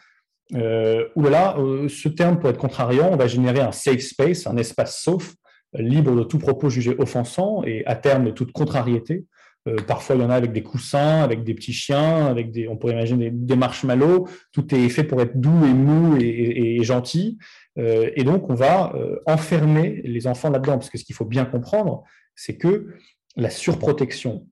Euh, 0.56 1.08
là, 1.16 1.58
euh, 1.58 1.90
ce 1.90 2.10
terme 2.10 2.40
peut 2.40 2.48
être 2.48 2.58
contrariant. 2.58 3.10
On 3.12 3.18
va 3.18 3.28
générer 3.28 3.60
un 3.60 3.72
safe 3.72 4.00
space, 4.00 4.48
un 4.48 4.58
espace 4.58 5.02
sauf, 5.02 5.34
libre 5.74 6.16
de 6.16 6.24
tout 6.24 6.38
propos 6.38 6.70
jugé 6.70 6.96
offensant 6.98 7.64
et 7.64 7.86
à 7.86 7.96
terme 7.96 8.26
de 8.26 8.32
toute 8.32 8.52
contrariété. 8.52 9.26
Euh, 9.68 9.76
parfois, 9.76 10.16
il 10.16 10.22
y 10.22 10.26
en 10.26 10.30
a 10.30 10.36
avec 10.36 10.54
des 10.54 10.64
coussins, 10.64 11.22
avec 11.22 11.44
des 11.44 11.54
petits 11.54 11.74
chiens, 11.74 12.28
avec 12.28 12.52
des, 12.52 12.68
on 12.68 12.78
pourrait 12.78 12.94
imaginer 12.94 13.32
des, 13.32 13.56
marshmallows. 13.56 14.28
Tout 14.54 14.74
est 14.74 14.90
fait 14.90 15.04
pour 15.04 15.22
être 15.22 15.40
doux 15.40 15.66
et 15.66 15.74
mou 15.74 16.18
et, 16.18 16.84
gentil. 16.84 17.38
Euh, 17.78 18.10
et 18.16 18.24
donc, 18.24 18.50
on 18.50 18.56
va 18.56 18.94
euh, 18.96 19.18
enfermer 19.26 20.02
les 20.06 20.28
enfants 20.28 20.50
là-dedans. 20.50 20.78
Parce 20.78 20.90
que 20.90 20.98
ce 20.98 21.04
qu'il 21.04 21.16
faut 21.16 21.26
bien 21.26 21.46
comprendre, 21.46 22.04
c'est 22.36 22.58
que 22.58 22.94
la 23.36 23.50
surprotection 23.50 24.48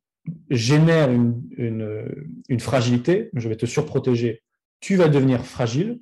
génère 0.50 1.10
une 1.12 2.60
fragilité. 2.60 3.30
Je 3.36 3.48
vais 3.48 3.56
te 3.56 3.66
surprotéger, 3.66 4.42
tu 4.80 4.96
vas 4.96 5.08
devenir 5.08 5.46
fragile 5.46 6.00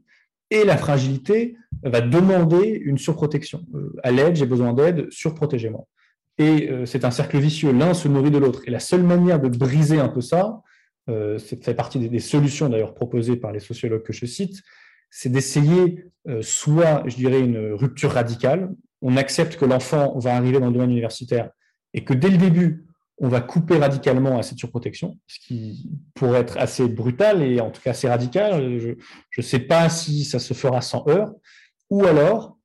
et 0.49 0.63
la 0.63 0.77
fragilité 0.77 1.55
va 1.83 2.01
demander 2.01 2.81
une 2.83 2.97
surprotection. 2.97 3.65
Euh, 3.73 3.93
à 4.03 4.11
l'aide, 4.11 4.35
j'ai 4.35 4.45
besoin 4.45 4.73
d'aide, 4.73 5.07
surprotégez-moi. 5.09 5.87
Et 6.37 6.69
euh, 6.69 6.85
c'est 6.85 7.05
un 7.05 7.11
cercle 7.11 7.37
vicieux, 7.39 7.71
l'un 7.71 7.93
se 7.93 8.07
nourrit 8.07 8.31
de 8.31 8.37
l'autre. 8.37 8.61
Et 8.65 8.71
la 8.71 8.79
seule 8.79 9.03
manière 9.03 9.39
de 9.39 9.49
briser 9.49 9.99
un 9.99 10.09
peu 10.09 10.21
ça, 10.21 10.61
euh, 11.09 11.37
c'est 11.37 11.63
fait 11.63 11.73
partie 11.73 11.99
des, 11.99 12.19
solutions 12.19 12.69
d'ailleurs 12.69 12.93
proposées 12.93 13.35
par 13.35 13.51
les 13.51 13.59
sociologues 13.59 14.03
que 14.03 14.13
je 14.13 14.25
cite, 14.25 14.61
c'est 15.09 15.29
d'essayer 15.29 16.05
soit, 16.41 17.03
je 17.05 17.15
dirais, 17.15 17.39
une 17.39 17.73
rupture 17.73 18.11
radicale. 18.13 18.73
On 19.01 19.15
accepte 19.17 19.57
que 19.57 19.65
l'enfant 19.65 20.17
va 20.17 20.35
arriver 20.35 20.59
dans 20.59 20.67
le 20.67 20.73
domaine 20.73 20.89
universitaire 20.89 21.51
et 21.93 22.03
que 22.03 22.13
dès 22.13 22.29
le 22.29 22.37
début, 22.37 22.85
on 23.19 23.27
va 23.27 23.41
couper 23.41 23.77
radicalement 23.77 24.37
à 24.37 24.43
cette 24.43 24.57
surprotection, 24.57 25.19
ce 25.27 25.39
qui 25.39 25.89
pourrait 26.15 26.39
être 26.39 26.57
assez 26.57 26.87
brutal 26.87 27.43
et 27.43 27.59
en 27.59 27.69
tout 27.69 27.81
cas 27.81 27.91
assez 27.91 28.09
radical. 28.09 28.79
Je 28.79 28.95
ne 29.37 29.43
sais 29.43 29.59
pas 29.59 29.89
si 29.89 30.25
ça 30.25 30.39
se 30.39 30.53
fera 30.53 30.81
sans 30.81 31.07
heurts. 31.07 31.33
Ou 31.89 32.05
alors, 32.05 32.57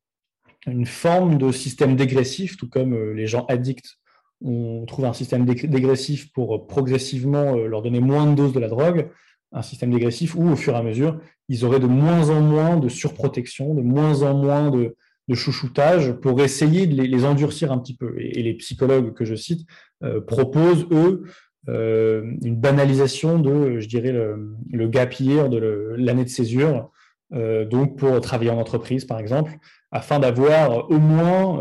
une 0.67 0.87
forme 0.87 1.39
de 1.39 1.53
système 1.53 1.97
dégressif, 1.97 2.57
tout 2.57 2.69
comme 2.69 2.95
euh, 2.95 3.13
les 3.13 3.27
gens 3.27 3.45
addicts, 3.47 3.99
on 4.43 4.87
trouve 4.87 5.05
un 5.05 5.13
système 5.13 5.45
dégressif 5.45 6.33
pour 6.33 6.67
progressivement 6.67 7.57
euh, 7.57 7.67
leur 7.67 7.83
donner 7.83 8.01
moins 8.01 8.27
de 8.27 8.35
doses 8.35 8.53
de 8.53 8.61
la 8.61 8.69
drogue, 8.69 9.11
un 9.53 9.63
système 9.63 9.91
dégressif 9.91 10.35
où, 10.35 10.49
au 10.49 10.57
fur 10.57 10.75
et 10.75 10.77
à 10.77 10.83
mesure, 10.83 11.21
ils 11.49 11.65
auraient 11.65 11.81
de 11.81 11.87
moins 11.87 12.31
en 12.31 12.41
moins 12.41 12.77
de 12.77 12.89
surprotection, 12.89 13.75
de 13.75 13.83
moins 13.83 14.23
en 14.23 14.35
moins 14.35 14.71
de, 14.71 14.97
de 15.29 15.35
chouchoutage 15.35 16.13
pour 16.13 16.41
essayer 16.41 16.87
de 16.87 17.01
les, 17.01 17.25
endurcir 17.25 17.71
un 17.71 17.79
petit 17.79 17.95
peu. 17.95 18.15
Et, 18.19 18.43
les 18.43 18.55
psychologues 18.55 19.13
que 19.13 19.25
je 19.25 19.35
cite 19.35 19.67
euh, 20.03 20.21
proposent, 20.21 20.87
eux, 20.91 21.25
euh, 21.69 22.23
une 22.43 22.57
banalisation 22.57 23.39
de, 23.39 23.79
je 23.79 23.89
dirais, 23.89 24.13
le, 24.13 24.89
gap 24.89 25.13
year, 25.21 25.49
de 25.49 25.95
l'année 25.99 26.25
de 26.25 26.31
césure, 26.31 26.91
euh, 27.35 27.67
donc 27.67 27.99
pour 27.99 28.19
travailler 28.23 28.51
en 28.51 28.59
entreprise, 28.59 29.05
par 29.05 29.19
exemple, 29.19 29.53
afin 29.91 30.19
d'avoir 30.19 30.91
au 30.91 30.99
moins 30.99 31.61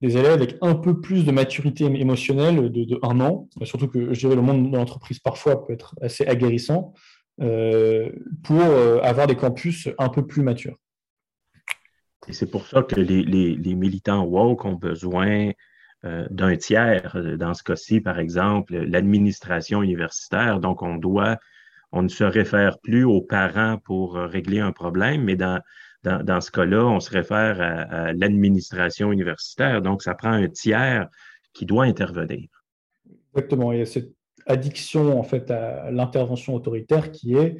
des 0.00 0.16
élèves 0.16 0.32
avec 0.32 0.56
un 0.62 0.74
peu 0.74 1.00
plus 1.00 1.24
de 1.24 1.32
maturité 1.32 1.84
émotionnelle 1.84 2.70
de, 2.70 2.98
un 3.02 3.20
an, 3.20 3.48
surtout 3.62 3.88
que, 3.88 4.12
je 4.12 4.20
dirais, 4.20 4.36
le 4.36 4.42
monde 4.42 4.70
de 4.70 4.76
l'entreprise 4.76 5.18
parfois 5.18 5.66
peut 5.66 5.74
être 5.74 5.94
assez 6.00 6.26
aguerrissant, 6.26 6.94
pour 7.38 8.62
avoir 9.02 9.26
des 9.26 9.36
campus 9.36 9.88
un 9.98 10.08
peu 10.08 10.26
plus 10.26 10.42
matures. 10.42 10.76
Et 12.28 12.32
c'est 12.32 12.50
pour 12.50 12.66
ça 12.66 12.82
que 12.82 13.00
les, 13.00 13.74
militants 13.74 14.24
woke 14.24 14.64
ont 14.64 14.74
besoin 14.74 15.50
euh, 16.04 16.26
d'un 16.30 16.56
tiers, 16.56 17.16
euh, 17.16 17.36
dans 17.36 17.54
ce 17.54 17.62
cas-ci, 17.62 18.00
par 18.00 18.18
exemple, 18.18 18.76
l'administration 18.76 19.82
universitaire. 19.82 20.60
Donc, 20.60 20.82
on 20.82 20.96
doit, 20.96 21.38
on 21.90 22.02
ne 22.02 22.08
se 22.08 22.24
réfère 22.24 22.78
plus 22.80 23.04
aux 23.04 23.22
parents 23.22 23.78
pour 23.78 24.16
euh, 24.16 24.26
régler 24.26 24.60
un 24.60 24.72
problème, 24.72 25.24
mais 25.24 25.36
dans, 25.36 25.60
dans, 26.04 26.40
ce 26.40 26.50
cas-là, 26.50 26.84
on 26.84 27.00
se 27.00 27.10
réfère 27.10 27.60
à, 27.60 28.12
l'administration 28.12 29.10
universitaire. 29.10 29.80
Donc, 29.80 30.02
ça 30.02 30.14
prend 30.14 30.32
un 30.32 30.48
tiers 30.48 31.08
qui 31.54 31.64
doit 31.64 31.84
intervenir. 31.84 32.48
Exactement. 33.34 33.72
Il 33.72 33.78
y 33.78 33.82
a 33.82 33.86
cette 33.86 34.12
addiction, 34.46 35.18
en 35.18 35.24
fait, 35.24 35.50
à 35.50 35.90
l'intervention 35.90 36.54
autoritaire 36.54 37.10
qui 37.10 37.34
est 37.34 37.56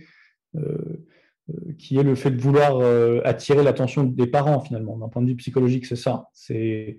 qui 1.78 1.98
est 1.98 2.02
le 2.02 2.14
fait 2.14 2.30
de 2.30 2.40
vouloir 2.40 2.78
euh, 2.80 3.20
attirer 3.24 3.62
l'attention 3.62 4.04
des 4.04 4.26
parents, 4.26 4.60
finalement. 4.60 4.96
D'un 4.98 5.08
point 5.08 5.22
de 5.22 5.28
vue 5.28 5.36
psychologique, 5.36 5.86
c'est 5.86 5.96
ça. 5.96 6.28
C'est 6.32 6.98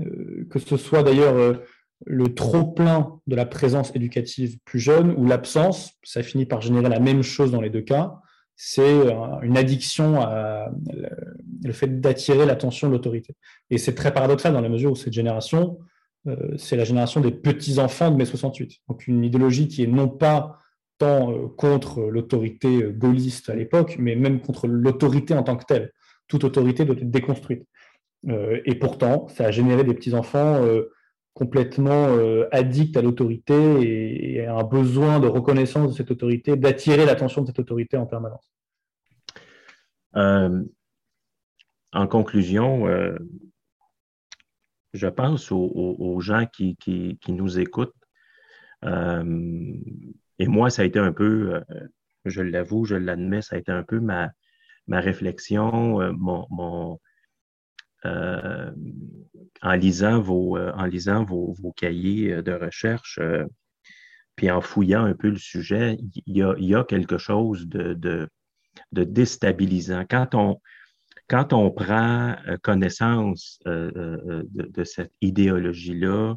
euh, 0.00 0.46
que 0.50 0.58
ce 0.58 0.76
soit 0.76 1.02
d'ailleurs 1.02 1.60
le 2.06 2.34
trop-plein 2.34 3.20
de 3.26 3.34
la 3.34 3.44
présence 3.44 3.94
éducative 3.96 4.58
plus 4.64 4.78
jeune 4.78 5.14
ou 5.16 5.26
l'absence, 5.26 5.92
ça 6.04 6.22
finit 6.22 6.46
par 6.46 6.60
générer 6.60 6.88
la 6.88 7.00
même 7.00 7.22
chose 7.22 7.50
dans 7.50 7.60
les 7.60 7.70
deux 7.70 7.82
cas. 7.82 8.14
C'est 8.54 9.06
une 9.42 9.56
addiction 9.56 10.20
à 10.20 10.70
le 11.62 11.72
fait 11.72 12.00
d'attirer 12.00 12.44
l'attention 12.44 12.88
de 12.88 12.92
l'autorité. 12.92 13.34
Et 13.70 13.78
c'est 13.78 13.94
très 13.94 14.12
paradoxal 14.12 14.52
dans 14.52 14.60
la 14.60 14.68
mesure 14.68 14.92
où 14.92 14.96
cette 14.96 15.12
génération, 15.12 15.78
c'est 16.56 16.76
la 16.76 16.82
génération 16.82 17.20
des 17.20 17.30
petits-enfants 17.30 18.10
de 18.10 18.16
mai 18.16 18.24
68. 18.24 18.80
Donc 18.88 19.06
une 19.06 19.24
idéologie 19.24 19.68
qui 19.68 19.84
est 19.84 19.88
non 19.88 20.08
pas 20.08 20.58
tant 20.98 21.32
euh, 21.32 21.48
contre 21.48 22.02
l'autorité 22.02 22.82
euh, 22.82 22.92
gaulliste 22.92 23.48
à 23.48 23.54
l'époque, 23.54 23.96
mais 23.98 24.16
même 24.16 24.40
contre 24.40 24.66
l'autorité 24.66 25.34
en 25.34 25.42
tant 25.42 25.56
que 25.56 25.64
telle. 25.64 25.92
Toute 26.26 26.44
autorité 26.44 26.84
doit 26.84 26.96
être 26.96 27.10
déconstruite. 27.10 27.66
Euh, 28.28 28.60
et 28.66 28.74
pourtant, 28.74 29.28
ça 29.28 29.46
a 29.46 29.50
généré 29.50 29.84
des 29.84 29.94
petits-enfants 29.94 30.62
complètement 31.32 32.08
addict 32.50 32.96
à 32.96 33.02
l'autorité 33.02 33.54
et, 34.34 34.44
un 34.44 34.64
besoin 34.64 35.20
de 35.20 35.28
reconnaissance 35.28 35.92
de 35.92 35.96
cette 35.96 36.10
autorité, 36.10 36.56
d'attirer 36.56 37.06
l'attention 37.06 37.42
de 37.42 37.46
cette 37.46 37.60
autorité 37.60 37.96
en 37.96 38.06
permanence 38.06 38.50
En 40.14 40.66
conclusion, 42.08 42.86
je 44.92 45.06
pense 45.06 45.52
aux, 45.52 46.20
gens 46.20 46.44
qui, 46.52 46.76
nous 47.28 47.60
écoutent. 47.60 47.94
Et 50.38 50.46
moi, 50.46 50.70
ça 50.70 50.82
a 50.82 50.84
été 50.84 50.98
un 50.98 51.12
peu, 51.12 51.60
je 52.24 52.42
l'avoue, 52.42 52.84
je 52.84 52.94
l'admets, 52.94 53.42
ça 53.42 53.56
a 53.56 53.58
été 53.58 53.72
un 53.72 53.82
peu 53.82 54.00
ma, 54.00 54.30
ma 54.88 55.00
réflexion, 55.00 56.00
euh, 56.00 56.12
mon, 56.12 56.98
euh, 58.04 58.72
en 59.62 59.72
lisant 59.72 60.20
vos, 60.20 60.56
euh, 60.56 60.72
en 60.72 60.86
lisant 60.86 61.24
vos, 61.24 61.54
cahiers 61.76 62.42
de 62.42 62.52
recherche, 62.52 63.20
puis 64.34 64.50
en 64.50 64.60
fouillant 64.60 65.04
un 65.04 65.14
peu 65.14 65.28
le 65.28 65.36
sujet, 65.36 65.98
il 66.26 66.36
y 66.36 66.74
a, 66.74 66.84
quelque 66.84 67.18
chose 67.18 67.68
de, 67.68 67.94
de, 67.94 68.28
déstabilisant. 68.92 70.04
Quand 70.08 70.34
on, 70.34 70.60
quand 71.28 71.52
on 71.52 71.70
prend 71.70 72.36
connaissance 72.62 73.60
de, 73.66 74.46
de, 74.54 74.84
cette 74.84 75.12
idéologie-là, 75.20 76.36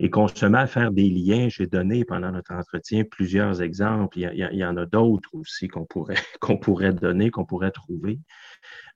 et 0.00 0.10
qu'on 0.10 0.28
se 0.28 0.46
met 0.46 0.58
à 0.58 0.66
faire 0.66 0.92
des 0.92 1.08
liens. 1.10 1.48
J'ai 1.48 1.66
donné 1.66 2.04
pendant 2.04 2.30
notre 2.30 2.52
entretien 2.52 3.04
plusieurs 3.04 3.62
exemples. 3.62 4.18
Il 4.18 4.48
y, 4.52 4.64
en 4.64 4.76
a 4.76 4.86
d'autres 4.86 5.30
aussi 5.34 5.68
qu'on 5.68 5.84
pourrait, 5.84 6.14
pourrait 6.62 6.92
donner, 6.92 7.30
qu'on 7.30 7.44
pourrait 7.44 7.72
trouver. 7.72 8.20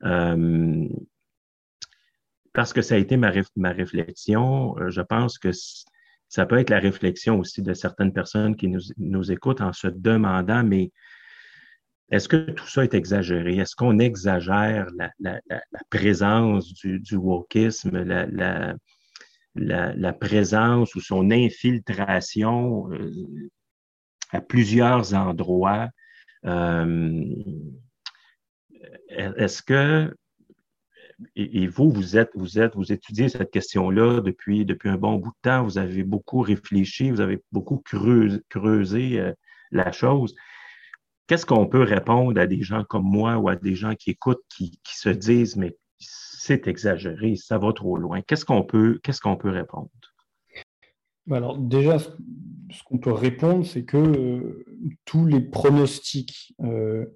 Euh, 0.04 0.88
parce 2.52 2.72
que 2.72 2.82
ça 2.82 2.94
a 2.94 2.98
été 2.98 3.16
ma, 3.16 3.32
ma 3.56 3.72
réflexion, 3.72 4.78
euh, 4.78 4.90
je 4.90 5.00
pense 5.00 5.38
que 5.38 5.50
ça 6.28 6.46
peut 6.46 6.58
être 6.58 6.70
la 6.70 6.78
réflexion 6.78 7.38
aussi 7.38 7.62
de 7.62 7.72
certaines 7.74 8.12
personnes 8.12 8.56
qui 8.56 8.68
nous, 8.68 8.80
nous 8.98 9.32
écoutent 9.32 9.60
en 9.60 9.72
se 9.72 9.88
demandant, 9.88 10.62
mais 10.62 10.92
est-ce 12.10 12.28
que 12.28 12.50
tout 12.50 12.66
ça 12.66 12.84
est 12.84 12.94
exagéré? 12.94 13.56
Est-ce 13.56 13.74
qu'on 13.74 13.98
exagère 13.98 14.86
la, 14.96 15.10
la, 15.18 15.40
présence 15.88 16.72
du, 16.74 17.00
du 17.00 17.16
wokisme, 17.16 18.04
la, 19.54 20.12
présence 20.12 20.94
ou 20.94 21.00
son 21.00 21.30
infiltration 21.30 22.90
euh, 22.92 23.50
à 24.30 24.40
plusieurs 24.40 25.14
endroits. 25.14 25.88
Euh, 26.44 27.24
est-ce 29.08 29.62
que 29.62 30.14
et, 31.36 31.66
vous, 31.68 31.90
vous 31.90 32.16
êtes, 32.16 32.30
vous 32.34 32.58
êtes, 32.58 32.74
vous 32.74 32.92
étudiez 32.92 33.28
cette 33.28 33.50
question-là 33.50 34.20
depuis, 34.20 34.64
depuis 34.64 34.88
un 34.88 34.96
bon 34.96 35.16
bout 35.16 35.30
de 35.30 35.36
temps, 35.42 35.62
vous 35.62 35.78
avez 35.78 36.02
beaucoup 36.02 36.40
réfléchi, 36.40 37.10
vous 37.10 37.20
avez 37.20 37.40
beaucoup 37.52 37.78
creusé, 37.78 39.20
euh, 39.20 39.32
la 39.70 39.92
chose. 39.92 40.34
Qu'est-ce 41.26 41.46
qu'on 41.46 41.66
peut 41.66 41.82
répondre 41.82 42.40
à 42.40 42.46
des 42.46 42.62
gens 42.62 42.84
comme 42.84 43.04
moi 43.04 43.36
ou 43.38 43.48
à 43.48 43.56
des 43.56 43.74
gens 43.74 43.94
qui 43.94 44.10
écoutent, 44.10 44.42
qui, 44.48 44.80
qui 44.82 44.98
se 44.98 45.08
disent, 45.08 45.56
mais 45.56 45.76
c'est 46.44 46.66
exagéré, 46.66 47.36
ça 47.36 47.56
va 47.56 47.72
trop 47.72 47.96
loin. 47.96 48.20
Qu'est-ce 48.20 48.44
qu'on 48.44 48.64
peut, 48.64 48.98
qu'est-ce 49.04 49.20
qu'on 49.20 49.36
peut 49.36 49.50
répondre? 49.50 49.90
Bah 51.28 51.36
alors 51.36 51.56
déjà, 51.56 52.00
ce 52.00 52.82
qu'on 52.84 52.98
peut 52.98 53.12
répondre, 53.12 53.64
c'est 53.64 53.84
que 53.84 53.96
euh, 53.96 54.64
tous 55.04 55.24
les 55.24 55.40
pronostics, 55.40 56.54
euh, 56.64 57.06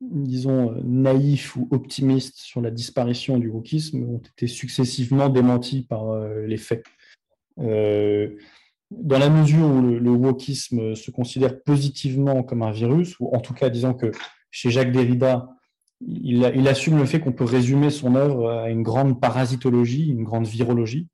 disons, 0.00 0.72
naïfs 0.82 1.54
ou 1.54 1.68
optimistes 1.70 2.38
sur 2.38 2.60
la 2.60 2.72
disparition 2.72 3.38
du 3.38 3.48
wokisme 3.48 4.02
ont 4.02 4.18
été 4.18 4.48
successivement 4.48 5.28
démentis 5.28 5.82
par 5.82 6.10
euh, 6.10 6.44
les 6.44 6.56
faits. 6.56 6.84
dans 7.56 9.18
la 9.18 9.30
mesure 9.30 9.66
où 9.68 9.80
le, 9.80 9.98
le, 10.00 10.10
wokisme 10.10 10.96
se 10.96 11.12
considère 11.12 11.62
positivement 11.62 12.42
comme 12.42 12.62
un 12.62 12.72
virus, 12.72 13.20
ou 13.20 13.28
en 13.32 13.38
tout 13.38 13.54
cas, 13.54 13.70
disons 13.70 13.94
que 13.94 14.10
chez 14.50 14.72
Jacques 14.72 14.90
Derrida, 14.90 15.56
il, 16.00 16.68
assume 16.68 16.98
le 16.98 17.04
fait 17.04 17.20
qu'on 17.20 17.32
peut 17.32 17.44
résumer 17.44 17.90
son 17.90 18.14
œuvre 18.14 18.50
à 18.50 18.70
une 18.70 18.82
grande 18.82 19.20
parasitologie, 19.20 20.08
une 20.08 20.24
grande 20.24 20.46
virologie, 20.46 21.08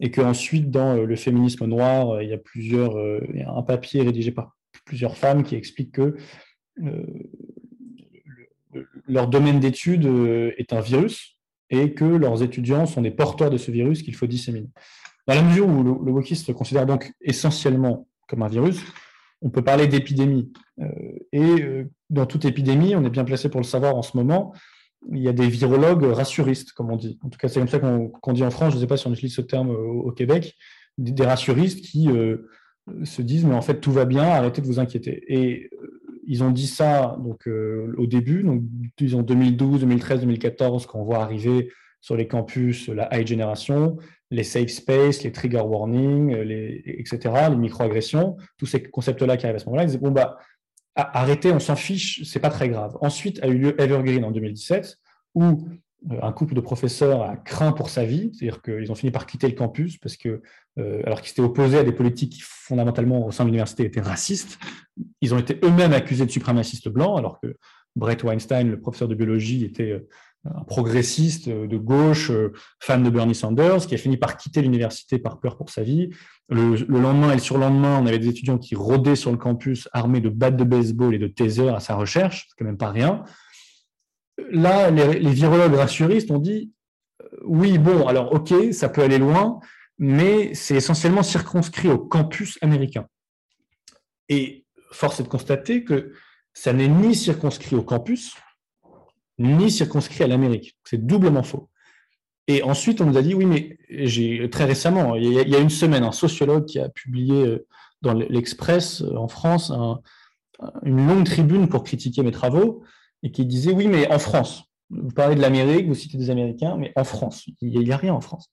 et 0.00 0.10
qu'ensuite, 0.10 0.70
dans 0.70 0.96
euh, 0.96 1.04
le 1.04 1.16
féminisme 1.16 1.66
noir, 1.66 2.10
euh, 2.10 2.24
il 2.24 2.30
y 2.30 2.32
a 2.32 2.38
plusieurs, 2.38 2.96
euh, 2.96 3.20
un 3.46 3.62
papier 3.62 4.02
rédigé 4.02 4.32
par 4.32 4.56
plusieurs 4.86 5.16
femmes 5.16 5.42
qui 5.42 5.54
explique 5.54 5.92
que 5.92 6.16
leur 9.06 9.28
domaine 9.28 9.60
d'étude 9.60 10.06
est 10.56 10.72
un 10.72 10.80
virus 10.80 11.36
et 11.68 11.92
que 11.92 12.04
leurs 12.04 12.42
étudiants 12.42 12.86
sont 12.86 13.02
des 13.02 13.10
porteurs 13.10 13.50
de 13.50 13.58
ce 13.58 13.70
virus 13.70 14.02
qu'il 14.02 14.14
faut 14.14 14.26
disséminer. 14.26 14.68
Dans 15.26 15.34
la 15.34 15.42
mesure 15.42 15.68
où 15.68 15.82
le, 15.82 15.90
le 15.90 16.12
wokiste 16.12 16.46
se 16.46 16.52
considère 16.52 16.86
donc 16.86 17.12
essentiellement 17.20 18.08
comme 18.26 18.42
un 18.42 18.48
virus, 18.48 18.80
on 19.42 19.50
peut 19.50 19.62
parler 19.62 19.86
d'épidémie. 19.86 20.50
et 21.32 21.84
dans 22.10 22.26
toute 22.26 22.44
épidémie, 22.44 22.94
on 22.94 23.04
est 23.04 23.10
bien 23.10 23.24
placé 23.24 23.48
pour 23.48 23.60
le 23.60 23.66
savoir 23.66 23.96
en 23.96 24.02
ce 24.02 24.16
moment, 24.16 24.52
il 25.10 25.22
y 25.22 25.28
a 25.28 25.32
des 25.32 25.48
virologues 25.48 26.04
rassuristes, 26.04 26.72
comme 26.72 26.90
on 26.90 26.96
dit. 26.96 27.18
En 27.22 27.30
tout 27.30 27.38
cas, 27.38 27.48
c'est 27.48 27.60
comme 27.60 27.68
ça 27.68 27.78
qu'on 27.78 28.32
dit 28.32 28.44
en 28.44 28.50
France, 28.50 28.72
je 28.72 28.76
ne 28.76 28.80
sais 28.82 28.86
pas 28.86 28.96
si 28.96 29.06
on 29.06 29.12
utilise 29.12 29.34
ce 29.34 29.40
terme 29.40 29.70
au, 29.70 30.10
Québec, 30.12 30.56
des, 30.98 31.24
rassuristes 31.24 31.84
qui 31.84 32.10
euh, 32.10 32.48
se 33.04 33.22
disent, 33.22 33.44
mais 33.44 33.54
en 33.54 33.62
fait, 33.62 33.80
tout 33.80 33.92
va 33.92 34.04
bien, 34.04 34.24
arrêtez 34.24 34.60
de 34.60 34.66
vous 34.66 34.78
inquiéter. 34.78 35.24
Et 35.28 35.70
euh, 35.72 36.02
ils 36.26 36.42
ont 36.42 36.50
dit 36.50 36.66
ça 36.66 37.16
donc, 37.24 37.48
euh, 37.48 37.94
au 37.96 38.06
début, 38.06 38.42
donc, 38.42 38.62
disons 38.98 39.22
2012, 39.22 39.80
2013, 39.80 40.20
2014, 40.20 40.86
quand 40.86 40.98
on 40.98 41.04
voit 41.04 41.22
arriver 41.22 41.70
sur 42.02 42.16
les 42.16 42.26
campus 42.28 42.88
la 42.88 43.08
high 43.16 43.26
generation, 43.26 43.96
les 44.30 44.44
safe 44.44 44.68
space, 44.68 45.22
les 45.22 45.32
trigger 45.32 45.60
warnings, 45.60 46.34
les, 46.34 46.82
etc., 46.98 47.34
les 47.50 47.56
microagressions, 47.56 48.36
tous 48.58 48.66
ces 48.66 48.82
concepts-là 48.82 49.36
qui 49.36 49.46
arrivent 49.46 49.56
à 49.56 49.58
ce 49.58 49.66
moment-là, 49.66 49.84
ils 49.84 49.88
disent, 49.88 50.00
bon, 50.00 50.10
bah, 50.10 50.38
arrêtez, 51.02 51.52
on 51.52 51.60
s'en 51.60 51.76
fiche, 51.76 52.22
c'est 52.24 52.40
pas 52.40 52.50
très 52.50 52.68
grave. 52.68 52.96
Ensuite 53.00 53.42
a 53.42 53.48
eu 53.48 53.58
lieu 53.58 53.80
Evergreen 53.80 54.24
en 54.24 54.30
2017, 54.30 54.98
où 55.34 55.68
euh, 56.10 56.18
un 56.22 56.32
couple 56.32 56.54
de 56.54 56.60
professeurs 56.60 57.22
a 57.22 57.36
craint 57.36 57.72
pour 57.72 57.90
sa 57.90 58.04
vie, 58.04 58.30
c'est-à-dire 58.32 58.62
qu'ils 58.62 58.90
ont 58.90 58.94
fini 58.94 59.12
par 59.12 59.26
quitter 59.26 59.48
le 59.48 59.54
campus 59.54 59.98
parce 59.98 60.16
que, 60.16 60.42
euh, 60.78 61.02
alors 61.04 61.20
qu'ils 61.20 61.28
s'étaient 61.28 61.42
opposés 61.42 61.78
à 61.78 61.84
des 61.84 61.92
politiques 61.92 62.32
qui 62.32 62.40
fondamentalement 62.42 63.26
au 63.26 63.30
sein 63.30 63.44
de 63.44 63.48
l'université 63.48 63.84
étaient 63.84 64.00
racistes, 64.00 64.58
ils 65.20 65.34
ont 65.34 65.38
été 65.38 65.58
eux-mêmes 65.62 65.92
accusés 65.92 66.24
de 66.24 66.30
suprémacistes 66.30 66.88
blancs, 66.88 67.18
alors 67.18 67.38
que 67.40 67.56
Brett 67.96 68.22
Weinstein, 68.22 68.70
le 68.70 68.80
professeur 68.80 69.08
de 69.08 69.14
biologie, 69.14 69.64
était 69.64 69.90
euh, 69.90 70.08
un 70.44 70.64
progressiste 70.64 71.48
euh, 71.48 71.66
de 71.66 71.76
gauche, 71.76 72.30
euh, 72.30 72.52
fan 72.80 73.02
de 73.02 73.10
Bernie 73.10 73.34
Sanders, 73.34 73.86
qui 73.86 73.94
a 73.94 73.98
fini 73.98 74.16
par 74.16 74.36
quitter 74.36 74.62
l'université 74.62 75.18
par 75.18 75.38
peur 75.38 75.56
pour 75.56 75.70
sa 75.70 75.82
vie. 75.82 76.10
Le, 76.48 76.76
lendemain 76.76 77.30
et 77.30 77.34
le 77.34 77.40
surlendemain, 77.40 77.98
on 78.00 78.06
avait 78.06 78.18
des 78.18 78.28
étudiants 78.28 78.58
qui 78.58 78.74
rôdaient 78.74 79.16
sur 79.16 79.30
le 79.30 79.36
campus 79.36 79.88
armés 79.92 80.20
de 80.20 80.30
battes 80.30 80.56
de 80.56 80.64
baseball 80.64 81.14
et 81.14 81.18
de 81.18 81.28
tasers 81.28 81.74
à 81.74 81.80
sa 81.80 81.94
recherche, 81.94 82.46
c'est 82.48 82.54
quand 82.58 82.64
même 82.64 82.78
pas 82.78 82.90
rien. 82.90 83.24
Là, 84.50 84.90
les, 84.90 85.30
virologues 85.30 85.74
rassuristes 85.74 86.30
ont 86.30 86.38
dit 86.38 86.72
euh, 87.22 87.26
oui, 87.44 87.78
bon, 87.78 88.06
alors 88.06 88.32
ok, 88.32 88.72
ça 88.72 88.88
peut 88.88 89.02
aller 89.02 89.18
loin, 89.18 89.60
mais 89.98 90.54
c'est 90.54 90.76
essentiellement 90.76 91.22
circonscrit 91.22 91.88
au 91.88 91.98
campus 91.98 92.58
américain. 92.62 93.06
Et 94.30 94.64
force 94.90 95.20
est 95.20 95.24
de 95.24 95.28
constater 95.28 95.84
que 95.84 96.12
ça 96.54 96.72
n'est 96.72 96.88
ni 96.88 97.14
circonscrit 97.14 97.76
au 97.76 97.82
campus, 97.82 98.34
ni 99.40 99.70
circonscrit 99.70 100.22
à 100.22 100.26
l'Amérique. 100.26 100.76
C'est 100.84 101.04
doublement 101.04 101.42
faux. 101.42 101.70
Et 102.46 102.62
ensuite, 102.62 103.00
on 103.00 103.06
nous 103.06 103.16
a 103.16 103.22
dit, 103.22 103.34
oui, 103.34 103.46
mais 103.46 104.48
très 104.48 104.64
récemment, 104.64 105.14
il 105.14 105.32
y, 105.32 105.54
a, 105.54 105.58
une 105.58 105.70
semaine, 105.70 106.02
un 106.04 106.12
sociologue 106.12 106.66
qui 106.66 106.78
a 106.78 106.88
publié 106.88 107.46
euh, 107.46 107.66
dans 108.02 108.12
l'Express 108.12 109.02
euh, 109.02 109.16
en 109.16 109.28
France 109.28 109.72
une 110.82 111.06
longue 111.06 111.24
tribune 111.24 111.68
pour 111.68 111.84
critiquer 111.84 112.22
mes 112.22 112.32
travaux 112.32 112.82
et 113.22 113.30
qui 113.30 113.46
disait, 113.46 113.72
oui, 113.72 113.88
mais 113.88 114.10
en 114.12 114.18
France, 114.18 114.64
vous 114.90 115.10
parlez 115.10 115.36
de 115.36 115.40
l'Amérique, 115.40 115.86
vous 115.86 115.94
citez 115.94 116.18
des 116.18 116.28
Américains, 116.28 116.76
mais 116.76 116.92
en 116.96 117.04
France, 117.04 117.46
il 117.62 117.78
n'y 117.78 117.92
a, 117.92 117.96
rien 117.96 118.12
en 118.12 118.20
France. 118.20 118.50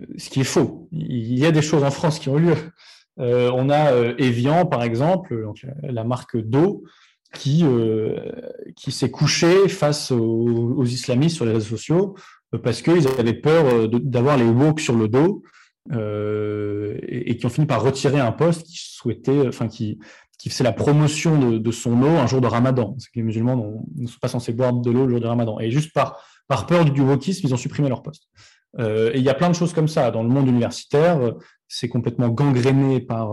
Euh, 0.00 0.06
ce 0.16 0.28
qui 0.28 0.40
est 0.40 0.44
faux. 0.44 0.88
Il 0.90 1.38
y 1.38 1.46
a 1.46 1.52
des 1.52 1.62
choses 1.62 1.84
en 1.84 1.90
France 1.92 2.18
qui 2.18 2.30
ont 2.30 2.36
lieu. 2.36 2.56
on 3.18 3.70
a 3.70 3.92
Evian, 4.18 4.66
par 4.66 4.82
exemple, 4.82 5.46
la 5.82 6.04
marque 6.04 6.36
d'eau, 6.36 6.84
qui, 7.34 7.62
euh, 7.64 8.16
qui 8.76 8.92
s'est 8.92 9.10
couché 9.10 9.68
face 9.68 10.10
aux, 10.10 10.84
islamistes 10.84 11.36
sur 11.36 11.44
les 11.44 11.52
réseaux 11.52 11.76
sociaux 11.76 12.14
euh, 12.54 12.58
parce 12.58 12.82
qu'ils 12.82 13.06
avaient 13.18 13.34
peur 13.34 13.66
euh, 13.66 13.88
d'avoir 13.88 14.36
les 14.36 14.44
woke 14.44 14.80
sur 14.80 14.94
le 14.96 15.08
dos 15.08 15.42
et, 15.92 17.36
qui 17.36 17.46
ont 17.46 17.50
fini 17.50 17.66
par 17.66 17.82
retirer 17.82 18.18
un 18.18 18.32
poste 18.32 18.66
qui 18.66 18.78
souhaitait, 18.78 19.46
enfin 19.46 19.68
qui, 19.68 19.98
qui 20.38 20.50
faisait 20.50 20.64
la 20.64 20.72
promotion 20.72 21.58
de, 21.58 21.70
son 21.70 22.02
eau 22.02 22.08
un 22.08 22.26
jour 22.26 22.40
de 22.40 22.48
Ramadan. 22.48 22.92
Parce 22.92 23.06
que 23.06 23.12
les 23.16 23.22
musulmans 23.22 23.84
ne 23.94 24.06
sont 24.06 24.18
pas 24.20 24.28
censés 24.28 24.52
boire 24.52 24.72
de 24.72 24.90
l'eau 24.90 25.04
le 25.04 25.10
jour 25.12 25.20
de 25.20 25.26
Ramadan. 25.26 25.60
Et 25.60 25.70
juste 25.70 25.92
par, 25.92 26.20
par 26.48 26.66
peur 26.66 26.84
du 26.84 27.02
wokisme, 27.02 27.46
ils 27.46 27.54
ont 27.54 27.58
supprimé 27.58 27.88
leur 27.88 28.02
poste. 28.02 28.24
et 28.78 29.12
il 29.14 29.22
y 29.22 29.28
a 29.28 29.34
plein 29.34 29.48
de 29.48 29.54
choses 29.54 29.72
comme 29.72 29.86
ça. 29.86 30.10
Dans 30.10 30.24
le 30.24 30.28
monde 30.28 30.48
universitaire, 30.48 31.20
c'est 31.68 31.88
complètement 31.88 32.30
gangréné 32.30 33.00
par 33.00 33.32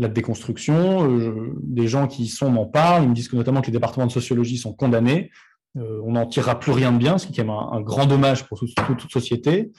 la 0.00 0.08
déconstruction. 0.08 1.08
Euh, 1.10 1.52
des 1.62 1.86
gens 1.86 2.06
qui 2.06 2.24
y 2.24 2.28
sont 2.28 2.50
m'en 2.50 2.66
parlent. 2.66 3.04
Ils 3.04 3.10
me 3.10 3.14
disent 3.14 3.28
que 3.28 3.36
notamment 3.36 3.60
que 3.60 3.66
les 3.66 3.72
départements 3.72 4.06
de 4.06 4.12
sociologie 4.12 4.56
sont 4.56 4.72
condamnés. 4.72 5.30
Euh, 5.76 6.00
on 6.04 6.12
n'en 6.12 6.26
tirera 6.26 6.58
plus 6.58 6.72
rien 6.72 6.90
de 6.92 6.98
bien, 6.98 7.18
ce 7.18 7.26
qui 7.26 7.32
est 7.32 7.44
quand 7.44 7.44
même 7.44 7.78
un, 7.78 7.80
grand 7.80 8.06
dommage 8.06 8.48
pour 8.48 8.58
toute, 8.58 9.10
société. 9.10 9.70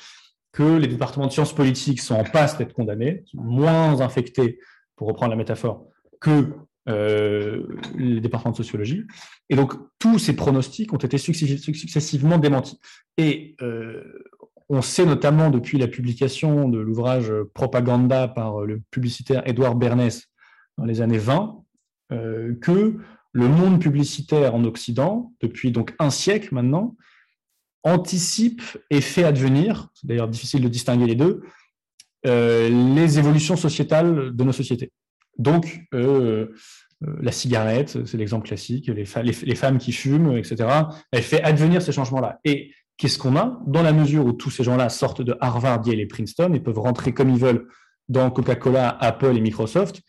que 0.53 0.77
les 0.77 0.87
départements 0.87 1.27
de 1.27 1.31
sciences 1.31 1.53
politiques 1.53 1.99
sont 2.01 2.15
en 2.15 2.23
passe 2.23 2.57
d'être 2.57 2.73
condamnés, 2.73 3.23
moins 3.33 4.01
infectés, 4.01 4.59
pour 4.95 5.07
reprendre 5.07 5.31
la 5.31 5.37
métaphore, 5.37 5.85
que 6.21 6.53
euh, 6.87 7.63
les 7.97 8.21
départements 8.21 8.51
de 8.51 8.57
sociologie. 8.57 9.03
Et 9.49 9.55
donc, 9.55 9.73
tous 9.99 10.19
ces 10.19 10.35
pronostics 10.35 10.93
ont 10.93 10.97
été 10.97 11.17
successivement 11.17 12.37
démentis. 12.37 12.79
Et 13.17 13.55
on 14.73 14.81
sait 14.81 15.05
notamment 15.05 15.49
depuis 15.49 15.77
la 15.77 15.89
publication 15.89 16.69
de 16.69 16.79
l'ouvrage 16.79 17.31
Propaganda 17.53 18.29
par 18.29 18.61
le 18.61 18.81
publicitaire 18.89 19.43
Édouard 19.45 19.75
Bernès 19.75 20.29
dans 20.77 20.85
les 20.85 21.01
années 21.01 21.17
20, 21.17 21.61
euh, 22.13 22.55
que 22.61 22.95
le 23.33 23.47
monde 23.49 23.81
publicitaire 23.81 24.55
en 24.55 24.63
Occident, 24.63 25.33
depuis 25.41 25.71
donc 25.71 25.93
un 25.99 26.09
siècle 26.09 26.53
maintenant, 26.53 26.95
anticipe 27.83 28.61
et 28.89 29.01
fait 29.01 29.25
advenir, 29.25 29.89
c'est 29.93 30.07
d'ailleurs 30.07 30.29
difficile 30.29 30.63
de 30.63 30.69
distinguer 30.69 31.05
les 31.05 31.15
deux, 31.15 31.41
euh, 32.25 32.69
les 32.95 33.19
évolutions 33.19 33.57
sociétales 33.57 34.33
de 34.33 34.43
nos 34.43 34.53
sociétés. 34.53 34.93
Donc, 35.37 35.81
euh, 35.93 36.55
la 37.01 37.31
cigarette, 37.33 38.05
c'est 38.05 38.17
l'exemple 38.17 38.47
classique, 38.47 38.87
les, 38.87 39.05
les, 39.23 39.55
femmes 39.55 39.79
qui 39.79 39.91
fument, 39.91 40.37
etc., 40.37 40.69
elle 41.11 41.23
fait 41.23 41.41
advenir 41.41 41.81
ces 41.81 41.91
changements-là. 41.91 42.39
Et 42.45 42.71
qu'est-ce 43.01 43.17
qu'on 43.17 43.35
a 43.35 43.59
Dans 43.65 43.81
la 43.81 43.93
mesure 43.93 44.27
où 44.27 44.31
tous 44.31 44.51
ces 44.51 44.63
gens-là 44.63 44.89
sortent 44.89 45.23
de 45.23 45.35
Harvard, 45.41 45.81
Yale 45.87 45.99
et 45.99 46.05
Princeton 46.05 46.53
et 46.53 46.59
peuvent 46.59 46.77
rentrer 46.77 47.15
comme 47.15 47.31
ils 47.31 47.39
veulent 47.39 47.67
dans 48.09 48.29
Coca-Cola, 48.29 48.95
Apple 48.99 49.35
et 49.35 49.41
Microsoft, 49.41 50.03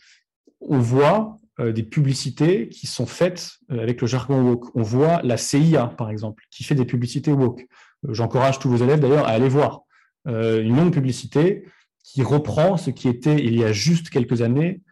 on 0.61 0.79
voit 0.79 1.39
des 1.59 1.85
publicités 1.85 2.69
qui 2.69 2.87
sont 2.87 3.07
faites 3.07 3.53
avec 3.71 4.03
le 4.03 4.07
jargon 4.07 4.43
woke. 4.43 4.77
On 4.77 4.83
voit 4.83 5.23
la 5.23 5.39
CIA, 5.39 5.87
par 5.87 6.11
exemple, 6.11 6.45
qui 6.51 6.65
fait 6.65 6.75
des 6.75 6.85
publicités 6.85 7.33
woke. 7.33 7.67
J'encourage 8.11 8.59
tous 8.59 8.69
vos 8.69 8.77
élèves 8.77 9.01
d'ailleurs 9.01 9.27
à 9.27 9.31
aller 9.31 9.49
voir 9.49 9.85
une 10.27 10.77
longue 10.77 10.93
publicité 10.93 11.65
qui 12.05 12.23
reprend 12.23 12.77
ce 12.77 12.91
qui 12.91 13.09
était, 13.09 13.43
il 13.43 13.57
y 13.59 13.65
a 13.65 13.73
juste 13.73 14.11
quelques 14.11 14.43
années, 14.43 14.83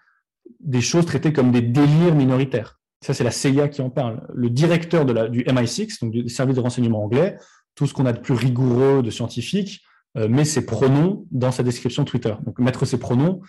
des 0.61 0.81
choses 0.81 1.05
traitées 1.05 1.35
comme 1.35 1.53
des 1.53 1.63
délires 1.63 2.15
minoritaires. 2.15 2.81
Ça, 3.03 3.13
c'est 3.13 3.25
la 3.25 3.31
CIA 3.31 3.69
qui 3.69 3.83
en 3.83 3.91
parle. 3.91 4.27
Le 4.33 4.49
directeur 4.49 5.05
du 5.05 5.43
MI6, 5.45 6.01
donc 6.01 6.13
du 6.13 6.29
service 6.31 6.57
de 6.57 6.61
renseignement 6.61 7.05
anglais, 7.05 7.37
tout 7.81 7.87
ce 7.87 7.95
qu'on 7.95 8.05
a 8.05 8.13
de 8.13 8.21
plus 8.21 8.35
rigoureux, 8.35 9.03
de 9.03 9.09
scientifique, 9.09 9.81
euh, 10.19 10.29
met 10.29 10.45
ses 10.45 10.67
pronoms 10.67 11.25
dans 11.31 11.51
sa 11.51 11.63
description 11.63 12.05
Twitter. 12.05 12.35
Donc, 12.45 12.59
mettre 12.59 12.85
ses 12.85 12.99
pronoms, 12.99 13.41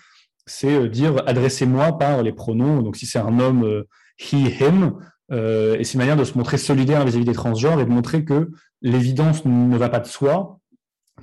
c'est 0.45 0.73
euh, 0.73 0.87
dire 0.87 1.21
adressez-moi 1.27 1.97
par 1.97 2.23
les 2.23 2.31
pronoms. 2.31 2.81
Donc, 2.81 2.95
si 2.95 3.05
c'est 3.05 3.19
un 3.19 3.39
homme, 3.41 3.65
euh, 3.65 3.89
he, 4.17 4.35
him, 4.61 4.93
et 5.33 5.83
c'est 5.83 5.93
une 5.93 5.99
manière 5.99 6.15
de 6.15 6.23
se 6.23 6.37
montrer 6.37 6.57
solidaire 6.57 7.05
vis-à-vis 7.05 7.25
des 7.25 7.33
transgenres 7.33 7.81
et 7.81 7.85
de 7.85 7.89
montrer 7.89 8.23
que 8.23 8.51
l'évidence 8.81 9.43
ne 9.43 9.77
va 9.77 9.89
pas 9.89 9.99
de 9.99 10.07
soi, 10.07 10.59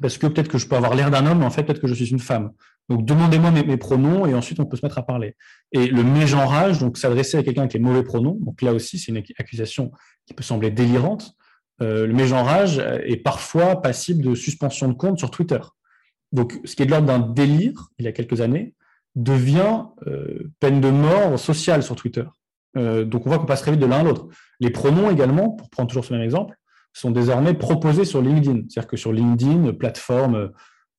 parce 0.02 0.18
que 0.18 0.26
peut-être 0.26 0.48
que 0.48 0.58
je 0.58 0.66
peux 0.66 0.76
avoir 0.76 0.94
l'air 0.94 1.10
d'un 1.10 1.26
homme, 1.26 1.38
mais 1.38 1.46
en 1.46 1.50
fait, 1.50 1.62
peut-être 1.62 1.80
que 1.80 1.86
je 1.86 1.94
suis 1.94 2.10
une 2.10 2.18
femme. 2.18 2.50
Donc, 2.90 3.06
demandez-moi 3.06 3.50
mes, 3.50 3.76
pronoms 3.78 4.26
et 4.26 4.34
ensuite 4.34 4.60
on 4.60 4.66
peut 4.66 4.76
se 4.76 4.84
mettre 4.84 4.98
à 4.98 5.02
parler. 5.02 5.34
Et 5.72 5.86
le 5.86 6.02
mégenrage, 6.02 6.78
donc 6.78 6.98
s'adresser 6.98 7.38
à 7.38 7.42
quelqu'un 7.42 7.68
qui 7.68 7.78
est 7.78 7.80
mauvais 7.80 8.02
pronom, 8.02 8.38
donc 8.40 8.60
là 8.60 8.74
aussi, 8.74 8.98
c'est 8.98 9.12
une 9.12 9.22
accusation 9.38 9.92
qui 10.26 10.34
peut 10.34 10.42
sembler 10.42 10.70
délirante. 10.70 11.34
Euh, 11.80 12.06
le 12.06 12.12
mégenrage 12.12 12.78
est 12.78 13.22
parfois 13.22 13.80
passible 13.80 14.22
de 14.22 14.34
suspension 14.34 14.88
de 14.88 14.94
compte 14.94 15.18
sur 15.18 15.30
Twitter. 15.30 15.60
Donc, 16.32 16.60
ce 16.64 16.76
qui 16.76 16.82
est 16.82 16.86
de 16.86 16.90
l'ordre 16.90 17.06
d'un 17.06 17.18
délire, 17.18 17.88
il 17.98 18.04
y 18.04 18.08
a 18.08 18.12
quelques 18.12 18.40
années, 18.40 18.74
devient 19.14 19.84
euh, 20.06 20.50
peine 20.60 20.80
de 20.80 20.90
mort 20.90 21.38
sociale 21.38 21.82
sur 21.82 21.96
Twitter. 21.96 22.24
Euh, 22.76 23.04
donc, 23.04 23.26
on 23.26 23.30
voit 23.30 23.38
qu'on 23.38 23.46
passe 23.46 23.62
très 23.62 23.72
vite 23.72 23.80
de 23.80 23.86
l'un 23.86 24.00
à 24.00 24.02
l'autre. 24.02 24.28
Les 24.60 24.70
pronoms 24.70 25.10
également, 25.10 25.50
pour 25.50 25.70
prendre 25.70 25.88
toujours 25.88 26.04
ce 26.04 26.12
même 26.12 26.22
exemple, 26.22 26.54
sont 26.92 27.10
désormais 27.10 27.54
proposés 27.54 28.04
sur 28.04 28.20
LinkedIn. 28.20 28.62
C'est-à-dire 28.68 28.88
que 28.88 28.96
sur 28.96 29.12
LinkedIn, 29.12 29.72
plateforme, 29.72 30.34
euh, 30.34 30.48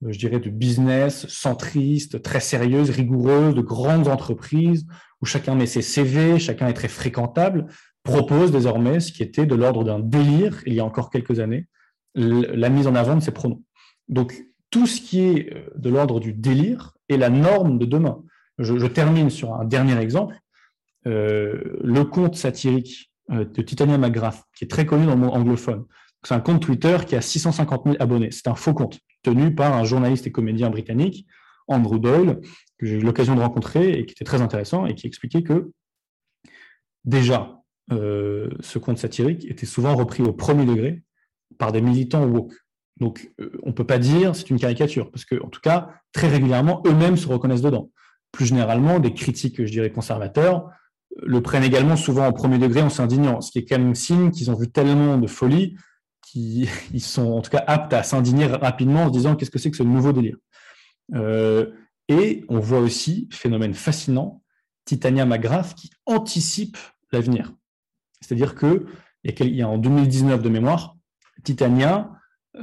je 0.07 0.17
dirais, 0.17 0.39
de 0.39 0.49
business 0.49 1.27
centriste, 1.27 2.21
très 2.21 2.39
sérieuse, 2.39 2.89
rigoureuse, 2.89 3.53
de 3.53 3.61
grandes 3.61 4.07
entreprises, 4.07 4.87
où 5.21 5.25
chacun 5.25 5.55
met 5.55 5.65
ses 5.65 5.81
CV, 5.81 6.39
chacun 6.39 6.67
est 6.67 6.73
très 6.73 6.87
fréquentable, 6.87 7.67
propose 8.09 8.51
désormais 8.51 8.99
ce 8.99 9.11
qui 9.11 9.23
était 9.23 9.45
de 9.45 9.55
l'ordre 9.55 9.83
d'un 9.83 9.99
délire, 9.99 10.61
il 10.65 10.73
y 10.73 10.79
a 10.79 10.85
encore 10.85 11.09
quelques 11.09 11.39
années, 11.39 11.67
la 12.15 12.69
mise 12.69 12.87
en 12.87 12.95
avant 12.95 13.15
de 13.15 13.21
ces 13.21 13.31
pronoms. 13.31 13.63
Donc, 14.07 14.43
tout 14.69 14.87
ce 14.87 15.01
qui 15.01 15.21
est 15.21 15.53
euh, 15.53 15.69
de 15.75 15.89
l'ordre 15.89 16.19
du 16.19 16.33
délire 16.33 16.93
est 17.07 17.17
la 17.17 17.29
norme 17.29 17.79
de 17.79 17.85
demain. 17.85 18.23
Je, 18.57 18.85
termine 18.87 19.29
sur 19.29 19.53
un 19.53 19.63
dernier 19.63 19.97
exemple. 19.97 20.37
Euh, 21.07 21.77
le 21.81 22.03
conte 22.03 22.35
satirique 22.35 23.11
euh, 23.31 23.45
de 23.45 23.61
Titania 23.61 23.97
McGrath, 23.97 24.43
qui 24.55 24.65
est 24.65 24.67
très 24.67 24.85
connu 24.85 25.05
dans 25.05 25.13
le 25.15 25.21
monde 25.21 25.35
anglophone. 25.35 25.85
C'est 26.23 26.33
un 26.33 26.41
compte 26.41 26.61
Twitter 26.61 26.97
qui 27.07 27.15
a 27.15 27.21
650 27.21 27.85
000 27.85 27.95
abonnés. 27.99 28.31
C'est 28.31 28.47
un 28.47 28.55
faux 28.55 28.73
compte 28.73 28.99
tenu 29.23 29.55
par 29.55 29.73
un 29.73 29.85
journaliste 29.85 30.27
et 30.27 30.31
comédien 30.31 30.69
britannique, 30.69 31.25
Andrew 31.67 31.99
Doyle, 31.99 32.41
que 32.77 32.85
j'ai 32.85 32.95
eu 32.95 33.01
l'occasion 33.01 33.35
de 33.35 33.41
rencontrer 33.41 33.91
et 33.91 34.05
qui 34.05 34.11
était 34.11 34.25
très 34.25 34.41
intéressant 34.41 34.85
et 34.85 34.95
qui 34.95 35.07
expliquait 35.07 35.43
que 35.43 35.71
déjà, 37.05 37.58
euh, 37.91 38.49
ce 38.59 38.79
compte 38.79 38.97
satirique 38.97 39.45
était 39.49 39.65
souvent 39.65 39.95
repris 39.95 40.23
au 40.23 40.33
premier 40.33 40.65
degré 40.65 41.03
par 41.57 41.71
des 41.71 41.81
militants 41.81 42.25
woke. 42.25 42.53
Donc, 42.99 43.31
euh, 43.39 43.51
on 43.63 43.69
ne 43.69 43.73
peut 43.73 43.85
pas 43.85 43.97
dire 43.97 44.35
c'est 44.35 44.49
une 44.49 44.59
caricature, 44.59 45.11
parce 45.11 45.25
qu'en 45.25 45.47
tout 45.47 45.61
cas, 45.61 45.89
très 46.11 46.27
régulièrement, 46.27 46.83
eux-mêmes 46.85 47.17
se 47.17 47.27
reconnaissent 47.27 47.61
dedans. 47.61 47.91
Plus 48.31 48.45
généralement, 48.45 48.99
des 48.99 49.13
critiques, 49.13 49.65
je 49.65 49.71
dirais, 49.71 49.91
conservateurs 49.91 50.69
le 51.21 51.41
prennent 51.41 51.63
également 51.63 51.95
souvent 51.95 52.27
au 52.27 52.33
premier 52.33 52.57
degré 52.57 52.81
en 52.81 52.89
s'indignant, 52.89 53.41
ce 53.41 53.51
qui 53.51 53.59
est 53.59 53.65
quand 53.65 53.79
même 53.79 53.95
signe 53.95 54.31
qu'ils 54.31 54.51
ont 54.51 54.55
vu 54.55 54.69
tellement 54.69 55.17
de 55.17 55.27
folie 55.27 55.75
qu'ils 56.21 56.67
sont 56.99 57.31
en 57.31 57.41
tout 57.41 57.51
cas 57.51 57.63
aptes 57.65 57.93
à 57.93 58.03
s'indigner 58.03 58.45
rapidement 58.45 59.03
en 59.03 59.07
se 59.07 59.13
disant 59.13 59.35
qu'est-ce 59.35 59.51
que 59.51 59.59
c'est 59.59 59.71
que 59.71 59.77
ce 59.77 59.83
nouveau 59.83 60.13
délire. 60.13 60.37
Euh, 61.15 61.71
et 62.07 62.43
on 62.49 62.59
voit 62.59 62.79
aussi, 62.79 63.27
phénomène 63.31 63.73
fascinant, 63.73 64.43
Titania 64.85 65.25
McGrath 65.25 65.75
qui 65.75 65.91
anticipe 66.05 66.77
l'avenir. 67.11 67.53
C'est-à-dire 68.21 68.55
que 68.55 68.85
y 69.23 69.61
a 69.61 69.67
en 69.67 69.77
2019 69.77 70.41
de 70.41 70.49
mémoire, 70.49 70.95
Titania 71.43 72.11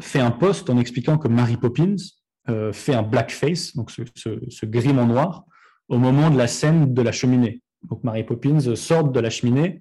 fait 0.00 0.20
un 0.20 0.30
post 0.30 0.70
en 0.70 0.78
expliquant 0.78 1.18
que 1.18 1.28
Mary 1.28 1.56
Poppins 1.56 1.96
euh, 2.48 2.72
fait 2.72 2.94
un 2.94 3.02
blackface, 3.02 3.74
donc 3.74 3.90
ce, 3.90 4.66
grime 4.66 4.98
en 4.98 5.06
noir, 5.06 5.44
au 5.88 5.98
moment 5.98 6.30
de 6.30 6.38
la 6.38 6.46
scène 6.46 6.94
de 6.94 7.02
la 7.02 7.12
cheminée. 7.12 7.62
Donc 7.88 8.04
Mary 8.04 8.24
Poppins 8.24 8.74
sort 8.76 9.04
de 9.04 9.20
la 9.20 9.30
cheminée, 9.30 9.80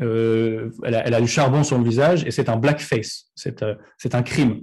euh, 0.00 0.70
elle, 0.84 0.94
a, 0.94 1.20
du 1.20 1.28
charbon 1.28 1.62
sur 1.64 1.78
le 1.78 1.84
visage 1.84 2.24
et 2.24 2.30
c'est 2.30 2.48
un 2.48 2.56
blackface, 2.56 3.30
c'est 3.34 3.62
euh, 3.62 3.74
un 4.12 4.22
crime. 4.22 4.62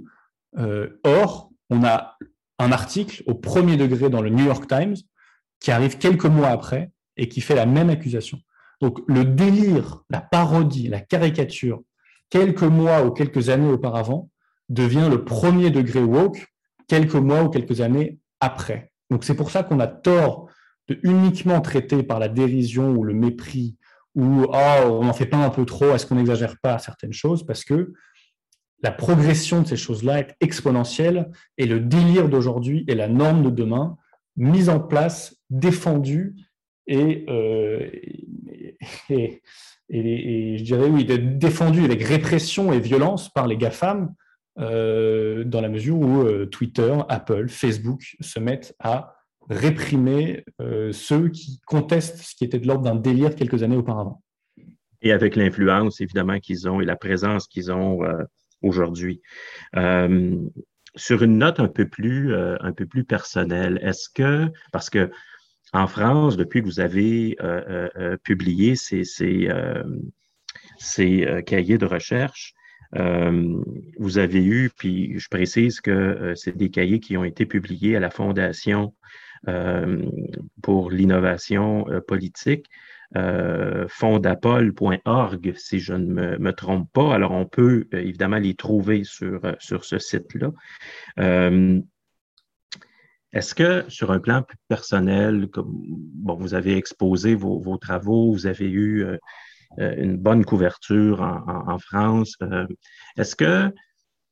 Or, 1.02 1.50
on 1.70 1.84
a 1.84 2.16
un 2.60 2.70
article 2.70 3.22
au 3.26 3.34
premier 3.34 3.76
degré 3.76 4.08
dans 4.10 4.22
le 4.22 4.30
New 4.30 4.44
York 4.44 4.68
Times 4.68 4.94
qui 5.58 5.72
arrive 5.72 5.98
quelques 5.98 6.26
mois 6.26 6.48
après 6.48 6.92
et 7.16 7.28
qui 7.28 7.40
fait 7.40 7.56
la 7.56 7.66
même 7.66 7.90
accusation. 7.90 8.38
Donc 8.80 9.00
le 9.06 9.24
délire, 9.24 10.02
la 10.10 10.20
parodie, 10.20 10.88
la 10.88 11.00
caricature, 11.00 11.82
quelques 12.30 12.62
mois 12.62 13.04
ou 13.04 13.10
quelques 13.10 13.48
années 13.48 13.70
auparavant, 13.70 14.30
devient 14.68 15.08
le 15.10 15.24
premier 15.24 15.70
degré 15.70 16.02
woke 16.02 16.46
quelques 16.88 17.14
mois 17.14 17.44
ou 17.44 17.48
quelques 17.48 17.80
années 17.80 18.18
après. 18.40 18.90
Donc 19.10 19.24
c'est 19.24 19.34
pour 19.34 19.50
ça 19.50 19.62
qu'on 19.62 19.80
a 19.80 19.86
tort 19.86 20.48
de 20.88 20.98
uniquement 21.02 21.60
traiter 21.60 22.02
par 22.02 22.18
la 22.18 22.28
dérision 22.28 22.90
ou 22.90 23.04
le 23.04 23.14
mépris 23.14 23.76
ou 24.14 24.44
oh, 24.44 24.80
on 24.84 25.04
n'en 25.04 25.12
fait 25.12 25.26
pas 25.26 25.38
un 25.38 25.50
peu 25.50 25.64
trop, 25.64 25.90
est-ce 25.92 26.06
qu'on 26.06 26.14
n'exagère 26.14 26.56
pas 26.60 26.78
certaines 26.78 27.12
choses? 27.12 27.44
Parce 27.44 27.64
que 27.64 27.92
la 28.82 28.92
progression 28.92 29.62
de 29.62 29.66
ces 29.66 29.76
choses-là 29.76 30.20
est 30.20 30.36
exponentielle 30.40 31.30
et 31.58 31.66
le 31.66 31.80
délire 31.80 32.28
d'aujourd'hui 32.28 32.84
est 32.86 32.94
la 32.94 33.08
norme 33.08 33.42
de 33.44 33.50
demain, 33.50 33.96
mise 34.36 34.68
en 34.68 34.78
place, 34.78 35.36
défendue 35.50 36.36
et, 36.86 37.24
euh, 37.28 37.90
et, 39.10 39.40
je 39.88 40.62
dirais 40.62 40.88
oui, 40.88 41.04
défendue 41.04 41.84
avec 41.84 42.02
répression 42.02 42.72
et 42.72 42.80
violence 42.80 43.32
par 43.32 43.46
les 43.46 43.56
GAFAM 43.56 44.14
euh, 44.58 45.44
dans 45.44 45.60
la 45.60 45.68
mesure 45.68 45.98
où 45.98 46.22
euh, 46.22 46.46
Twitter, 46.46 46.94
Apple, 47.08 47.48
Facebook 47.48 48.16
se 48.20 48.38
mettent 48.38 48.74
à 48.78 49.16
réprimer 49.50 50.42
ceux 50.92 51.28
qui 51.28 51.60
contestent 51.66 52.16
ce 52.16 52.34
qui 52.34 52.44
était 52.44 52.58
de 52.58 52.66
l'ordre 52.66 52.84
d'un 52.84 52.94
délire 52.94 53.34
quelques 53.34 53.62
années 53.62 53.76
auparavant. 53.76 54.22
Et 55.02 55.12
avec 55.12 55.36
l'influence, 55.36 56.00
évidemment, 56.00 56.38
qu'ils 56.38 56.66
ont 56.66 56.80
et 56.80 56.86
la 56.86 56.96
présence 56.96 57.46
qu'ils 57.46 57.70
ont 57.70 57.98
aujourd'hui. 58.62 59.20
Sur 60.96 61.22
une 61.22 61.36
note 61.36 61.60
un 61.60 61.68
peu 61.68 61.86
plus, 61.86 62.34
un 62.34 62.72
peu 62.72 62.86
plus 62.86 63.04
personnelle, 63.04 63.78
est-ce 63.82 64.08
que, 64.08 64.50
parce 64.72 64.88
que 64.88 65.10
en 65.74 65.86
France, 65.86 66.36
depuis 66.36 66.60
que 66.60 66.66
vous 66.66 66.80
avez 66.80 67.36
publié 68.22 68.76
ces, 68.76 69.04
ces, 69.04 69.48
ces 70.78 71.42
cahiers 71.46 71.78
de 71.78 71.86
recherche, 71.86 72.54
vous 72.92 74.18
avez 74.18 74.44
eu, 74.44 74.70
puis 74.76 75.18
je 75.18 75.28
précise 75.28 75.80
que 75.80 76.32
c'est 76.36 76.56
des 76.56 76.70
cahiers 76.70 77.00
qui 77.00 77.16
ont 77.16 77.24
été 77.24 77.44
publiés 77.44 77.96
à 77.96 78.00
la 78.00 78.10
Fondation 78.10 78.94
euh, 79.48 80.02
pour 80.62 80.90
l'innovation 80.90 81.86
euh, 81.90 82.00
politique. 82.00 82.66
Euh, 83.16 83.84
fondapol.org, 83.88 85.52
si 85.56 85.78
je 85.78 85.92
ne 85.92 86.38
me, 86.38 86.52
trompe 86.52 86.90
pas. 86.92 87.14
Alors, 87.14 87.32
on 87.32 87.44
peut 87.44 87.86
évidemment 87.92 88.38
les 88.38 88.54
trouver 88.54 89.04
sur, 89.04 89.40
sur 89.58 89.84
ce 89.84 89.98
site-là. 89.98 90.50
Est-ce 93.34 93.54
que 93.54 93.84
sur 93.88 94.12
un 94.12 94.20
plan 94.20 94.42
plus 94.42 94.56
personnel, 94.68 95.48
comme 95.48 95.82
vous 96.24 96.54
avez 96.54 96.76
exposé 96.76 97.34
vos, 97.34 97.76
travaux, 97.78 98.32
vous 98.32 98.46
avez 98.46 98.70
eu 98.70 99.04
euh, 99.04 99.18
euh, 99.80 99.94
une 99.98 100.16
bonne 100.16 100.44
couverture 100.44 101.20
en, 101.20 101.78
France, 101.78 102.36
est-ce 103.18 103.36
que 103.36 103.70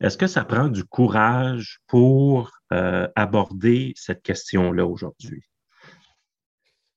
est-ce 0.01 0.17
que 0.17 0.27
ça 0.27 0.45
prend 0.45 0.69
du 0.69 0.85
courage 0.85 1.79
pour 1.87 2.51
aborder 2.71 3.93
cette 3.95 4.23
question-là 4.23 4.87
aujourd'hui? 4.87 5.45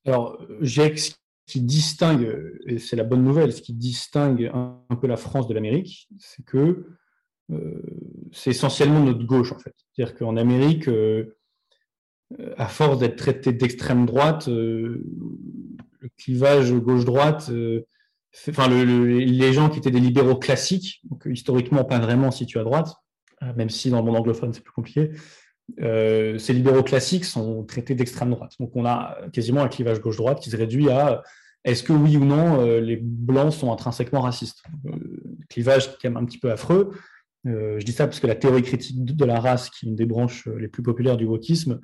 Alors, 0.06 0.40
ce 0.62 1.12
qui 1.46 1.60
distingue, 1.60 2.58
et 2.66 2.78
c'est 2.78 2.96
la 2.96 3.04
bonne 3.04 3.22
nouvelle, 3.22 3.52
ce 3.52 3.62
qui 3.62 3.74
distingue 3.74 4.50
un 4.52 4.96
peu 5.00 5.06
la 5.06 5.16
France 5.16 5.46
de 5.46 5.54
l'Amérique, 5.54 6.08
c'est 6.18 6.44
que 6.44 6.86
euh, 7.52 7.80
c'est 8.32 8.50
essentiellement 8.50 9.00
notre 9.00 9.24
gauche, 9.24 9.52
en 9.52 9.58
fait. 9.58 9.74
C'est-à-dire 9.92 10.16
qu'en 10.16 10.36
Amérique, 10.36 10.88
euh, 10.88 11.36
à 12.56 12.66
force 12.66 12.98
d'être 12.98 13.16
traité 13.16 13.52
d'extrême 13.52 14.06
droite, 14.06 14.48
euh, 14.48 15.04
le 16.00 16.08
clivage 16.18 16.72
gauche-droite, 16.72 17.50
enfin, 18.48 18.68
les 18.68 19.52
gens 19.52 19.68
qui 19.68 19.78
étaient 19.78 19.90
des 19.90 20.00
libéraux 20.00 20.36
classiques, 20.36 21.00
donc 21.10 21.26
historiquement 21.26 21.84
pas 21.84 21.98
vraiment 21.98 22.30
situés 22.30 22.60
à 22.60 22.64
droite, 22.64 22.94
même 23.56 23.70
si 23.70 23.90
dans 23.90 23.98
le 23.98 24.04
monde 24.04 24.16
anglophone 24.16 24.52
c'est 24.52 24.62
plus 24.62 24.72
compliqué, 24.72 25.10
ces 25.78 26.52
libéraux 26.52 26.82
classiques 26.82 27.24
sont 27.24 27.64
traités 27.64 27.94
d'extrême 27.94 28.30
droite. 28.30 28.52
Donc 28.60 28.76
on 28.76 28.84
a 28.84 29.18
quasiment 29.32 29.62
un 29.62 29.68
clivage 29.68 30.00
gauche-droite 30.00 30.40
qui 30.40 30.50
se 30.50 30.56
réduit 30.56 30.90
à 30.90 31.22
est-ce 31.64 31.82
que 31.82 31.92
oui 31.92 32.16
ou 32.16 32.24
non 32.24 32.78
les 32.78 32.96
blancs 32.96 33.52
sont 33.52 33.72
intrinsèquement 33.72 34.20
racistes? 34.20 34.62
Clivage 35.48 35.96
qui 35.98 36.06
est 36.06 36.14
un 36.14 36.24
petit 36.24 36.38
peu 36.38 36.52
affreux, 36.52 36.92
euh, 37.46 37.78
je 37.78 37.84
dis 37.84 37.92
ça 37.92 38.06
parce 38.06 38.20
que 38.20 38.26
la 38.26 38.34
théorie 38.34 38.62
critique 38.62 39.04
de 39.04 39.24
la 39.24 39.40
race, 39.40 39.70
qui 39.70 39.86
est 39.86 39.88
une 39.88 39.96
des 39.96 40.06
branches 40.06 40.48
euh, 40.48 40.58
les 40.58 40.68
plus 40.68 40.82
populaires 40.82 41.16
du 41.16 41.24
wokisme, 41.24 41.72
euh, 41.72 41.78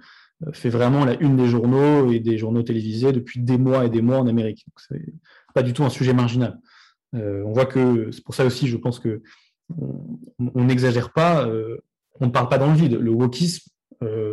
fait 0.53 0.69
vraiment 0.69 1.05
la 1.05 1.21
une 1.21 1.37
des 1.37 1.47
journaux 1.47 2.11
et 2.11 2.21
des 2.21 2.39
journaux 2.39 2.63
télévisés 2.63 3.13
depuis 3.13 3.41
des 3.41 3.59
mois 3.59 3.85
et 3.85 3.91
des 3.91 4.03
mois 4.03 4.19
en 4.19 4.27
Amérique. 4.27 4.67
Ce 4.77 4.95
n'est 4.95 5.05
pas 5.55 5.63
du 5.63 5.73
tout 5.73 5.85
un 5.85 5.91
sujet 5.91 6.13
marginal. 6.13 6.59
on 7.13 7.53
voit 7.53 7.67
que 7.67 8.11
c'est 8.11 8.25
pour 8.25 8.35
ça 8.35 8.45
aussi, 8.45 8.67
je 8.67 8.77
pense 8.77 8.99
que 8.99 9.23
on 9.79 10.65
n'exagère 10.65 11.13
pas, 11.13 11.49
on 12.21 12.27
ne 12.27 12.31
parle 12.31 12.49
pas 12.49 12.59
dans 12.59 12.71
le 12.71 12.77
vide. 12.77 12.95
Le 12.95 13.11
wokisme, 13.11 13.71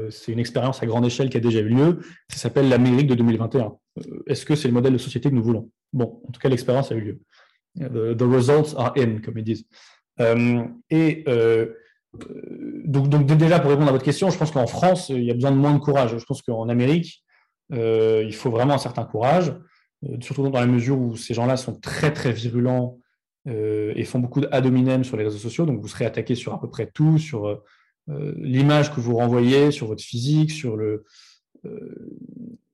c'est 0.09 0.31
une 0.31 0.39
expérience 0.39 0.81
à 0.81 0.85
grande 0.85 1.05
échelle 1.05 1.29
qui 1.29 1.37
a 1.37 1.41
déjà 1.41 1.59
eu 1.59 1.69
lieu. 1.69 1.99
Ça 2.29 2.37
s'appelle 2.37 2.69
l'Amérique 2.69 3.07
de 3.07 3.15
2021. 3.15 3.73
Est-ce 4.27 4.45
que 4.45 4.55
c'est 4.55 4.67
le 4.67 4.73
modèle 4.73 4.93
de 4.93 4.97
société 4.97 5.29
que 5.29 5.35
nous 5.35 5.43
voulons? 5.43 5.69
Bon, 5.93 6.21
en 6.27 6.31
tout 6.31 6.39
cas, 6.39 6.49
l'expérience 6.49 6.91
a 6.91 6.95
eu 6.95 7.01
lieu. 7.01 7.19
The 7.77 8.23
results 8.23 8.75
are 8.77 8.93
in, 8.97 9.19
comme 9.19 9.37
ils 9.37 9.43
disent. 9.43 9.65
Euh, 10.19 10.63
et 10.89 11.23
euh, 11.27 11.73
donc, 12.13 13.09
donc, 13.09 13.25
déjà, 13.25 13.59
pour 13.59 13.69
répondre 13.69 13.89
à 13.89 13.91
votre 13.91 14.03
question, 14.03 14.29
je 14.29 14.37
pense 14.37 14.51
qu'en 14.51 14.67
France, 14.67 15.09
il 15.09 15.23
y 15.23 15.31
a 15.31 15.33
besoin 15.33 15.51
de 15.51 15.57
moins 15.57 15.73
de 15.73 15.79
courage. 15.79 16.17
Je 16.17 16.25
pense 16.25 16.41
qu'en 16.41 16.67
Amérique, 16.69 17.23
euh, 17.71 18.23
il 18.25 18.33
faut 18.33 18.49
vraiment 18.49 18.73
un 18.73 18.79
certain 18.79 19.03
courage, 19.03 19.53
surtout 20.21 20.49
dans 20.49 20.59
la 20.59 20.65
mesure 20.65 20.97
où 20.97 21.15
ces 21.15 21.33
gens-là 21.33 21.57
sont 21.57 21.79
très, 21.79 22.11
très 22.13 22.31
virulents 22.31 22.97
et 23.45 24.03
font 24.03 24.19
beaucoup 24.19 24.41
ad 24.51 24.65
hominem 24.65 25.03
sur 25.03 25.17
les 25.17 25.23
réseaux 25.23 25.37
sociaux. 25.37 25.65
Donc, 25.65 25.81
vous 25.81 25.87
serez 25.87 26.05
attaqué 26.05 26.35
sur 26.35 26.53
à 26.53 26.59
peu 26.59 26.69
près 26.69 26.87
tout, 26.87 27.17
sur 27.17 27.61
l'image 28.07 28.93
que 28.93 28.99
vous 28.99 29.15
renvoyez, 29.15 29.71
sur 29.71 29.87
votre 29.87 30.03
physique, 30.03 30.51
sur 30.51 30.77
le. 30.77 31.05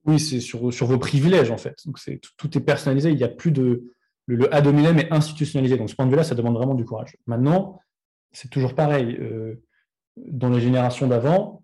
oui, 0.05 0.19
c'est 0.19 0.39
sur, 0.39 0.59
vos 0.69 0.99
privilèges, 0.99 1.51
en 1.51 1.57
fait. 1.57 1.77
Donc, 1.85 1.99
tout 2.37 2.57
est 2.57 2.61
personnalisé. 2.61 3.09
Il 3.09 3.17
n'y 3.17 3.23
a 3.23 3.29
plus 3.29 3.51
de 3.51 3.95
le, 4.27 4.53
ad 4.53 4.67
hominem 4.67 4.99
est 4.99 5.11
institutionnalisé. 5.11 5.77
Donc, 5.77 5.89
ce 5.89 5.95
point 5.95 6.05
de 6.05 6.11
vue-là, 6.11 6.23
ça 6.23 6.35
demande 6.35 6.55
vraiment 6.55 6.75
du 6.75 6.85
courage. 6.85 7.15
Maintenant, 7.27 7.79
c'est 8.35 8.49
toujours 8.49 8.75
pareil. 8.75 9.17
Euh, 9.19 9.55
dans 10.17 10.49
les 10.49 10.59
générations 10.59 11.07
d'avant, 11.07 11.63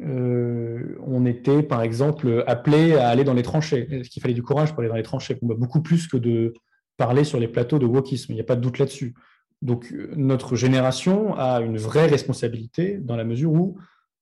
euh, 0.00 0.96
on 1.06 1.24
était, 1.26 1.62
par 1.62 1.82
exemple, 1.82 2.44
appelé 2.46 2.94
à 2.94 3.08
aller 3.08 3.24
dans 3.24 3.34
les 3.34 3.42
tranchées. 3.42 3.88
Est-ce 3.90 4.10
qu'il 4.10 4.22
fallait 4.22 4.34
du 4.34 4.42
courage 4.42 4.70
pour 4.70 4.80
aller 4.80 4.88
dans 4.88 4.96
les 4.96 5.02
tranchées? 5.02 5.38
Beaucoup 5.40 5.82
plus 5.82 6.06
que 6.06 6.16
de 6.16 6.54
parler 6.96 7.24
sur 7.24 7.40
les 7.40 7.48
plateaux 7.48 7.78
de 7.78 7.86
wokisme. 7.86 8.32
Il 8.32 8.34
n'y 8.36 8.40
a 8.40 8.44
pas 8.44 8.56
de 8.56 8.60
doute 8.60 8.78
là-dessus. 8.78 9.14
Donc, 9.62 9.92
notre 10.14 10.54
génération 10.54 11.34
a 11.36 11.60
une 11.60 11.78
vraie 11.78 12.06
responsabilité 12.06 12.98
dans 12.98 13.16
la 13.16 13.24
mesure 13.24 13.52
où 13.52 13.78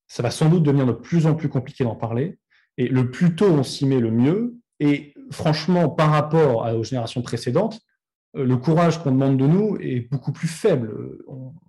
ça 0.06 0.22
va 0.22 0.30
sans 0.30 0.48
doute 0.48 0.62
devenir 0.62 0.86
de 0.86 0.92
plus 0.92 1.26
en 1.26 1.34
plus 1.34 1.48
compliqué 1.48 1.82
d'en 1.82 1.96
parler. 1.96 2.38
Et 2.76 2.88
le 2.88 3.10
plus 3.10 3.34
tôt 3.34 3.46
on 3.46 3.62
s'y 3.62 3.86
met, 3.86 3.98
le 3.98 4.10
mieux. 4.10 4.54
Et 4.78 5.14
franchement, 5.30 5.88
par 5.88 6.10
rapport 6.10 6.72
aux 6.76 6.84
générations 6.84 7.22
précédentes, 7.22 7.80
euh, 7.80 7.93
le 8.34 8.56
courage 8.56 9.02
qu'on 9.02 9.12
demande 9.12 9.36
de 9.36 9.46
nous 9.46 9.76
est 9.80 10.10
beaucoup 10.10 10.32
plus 10.32 10.48
faible. 10.48 10.92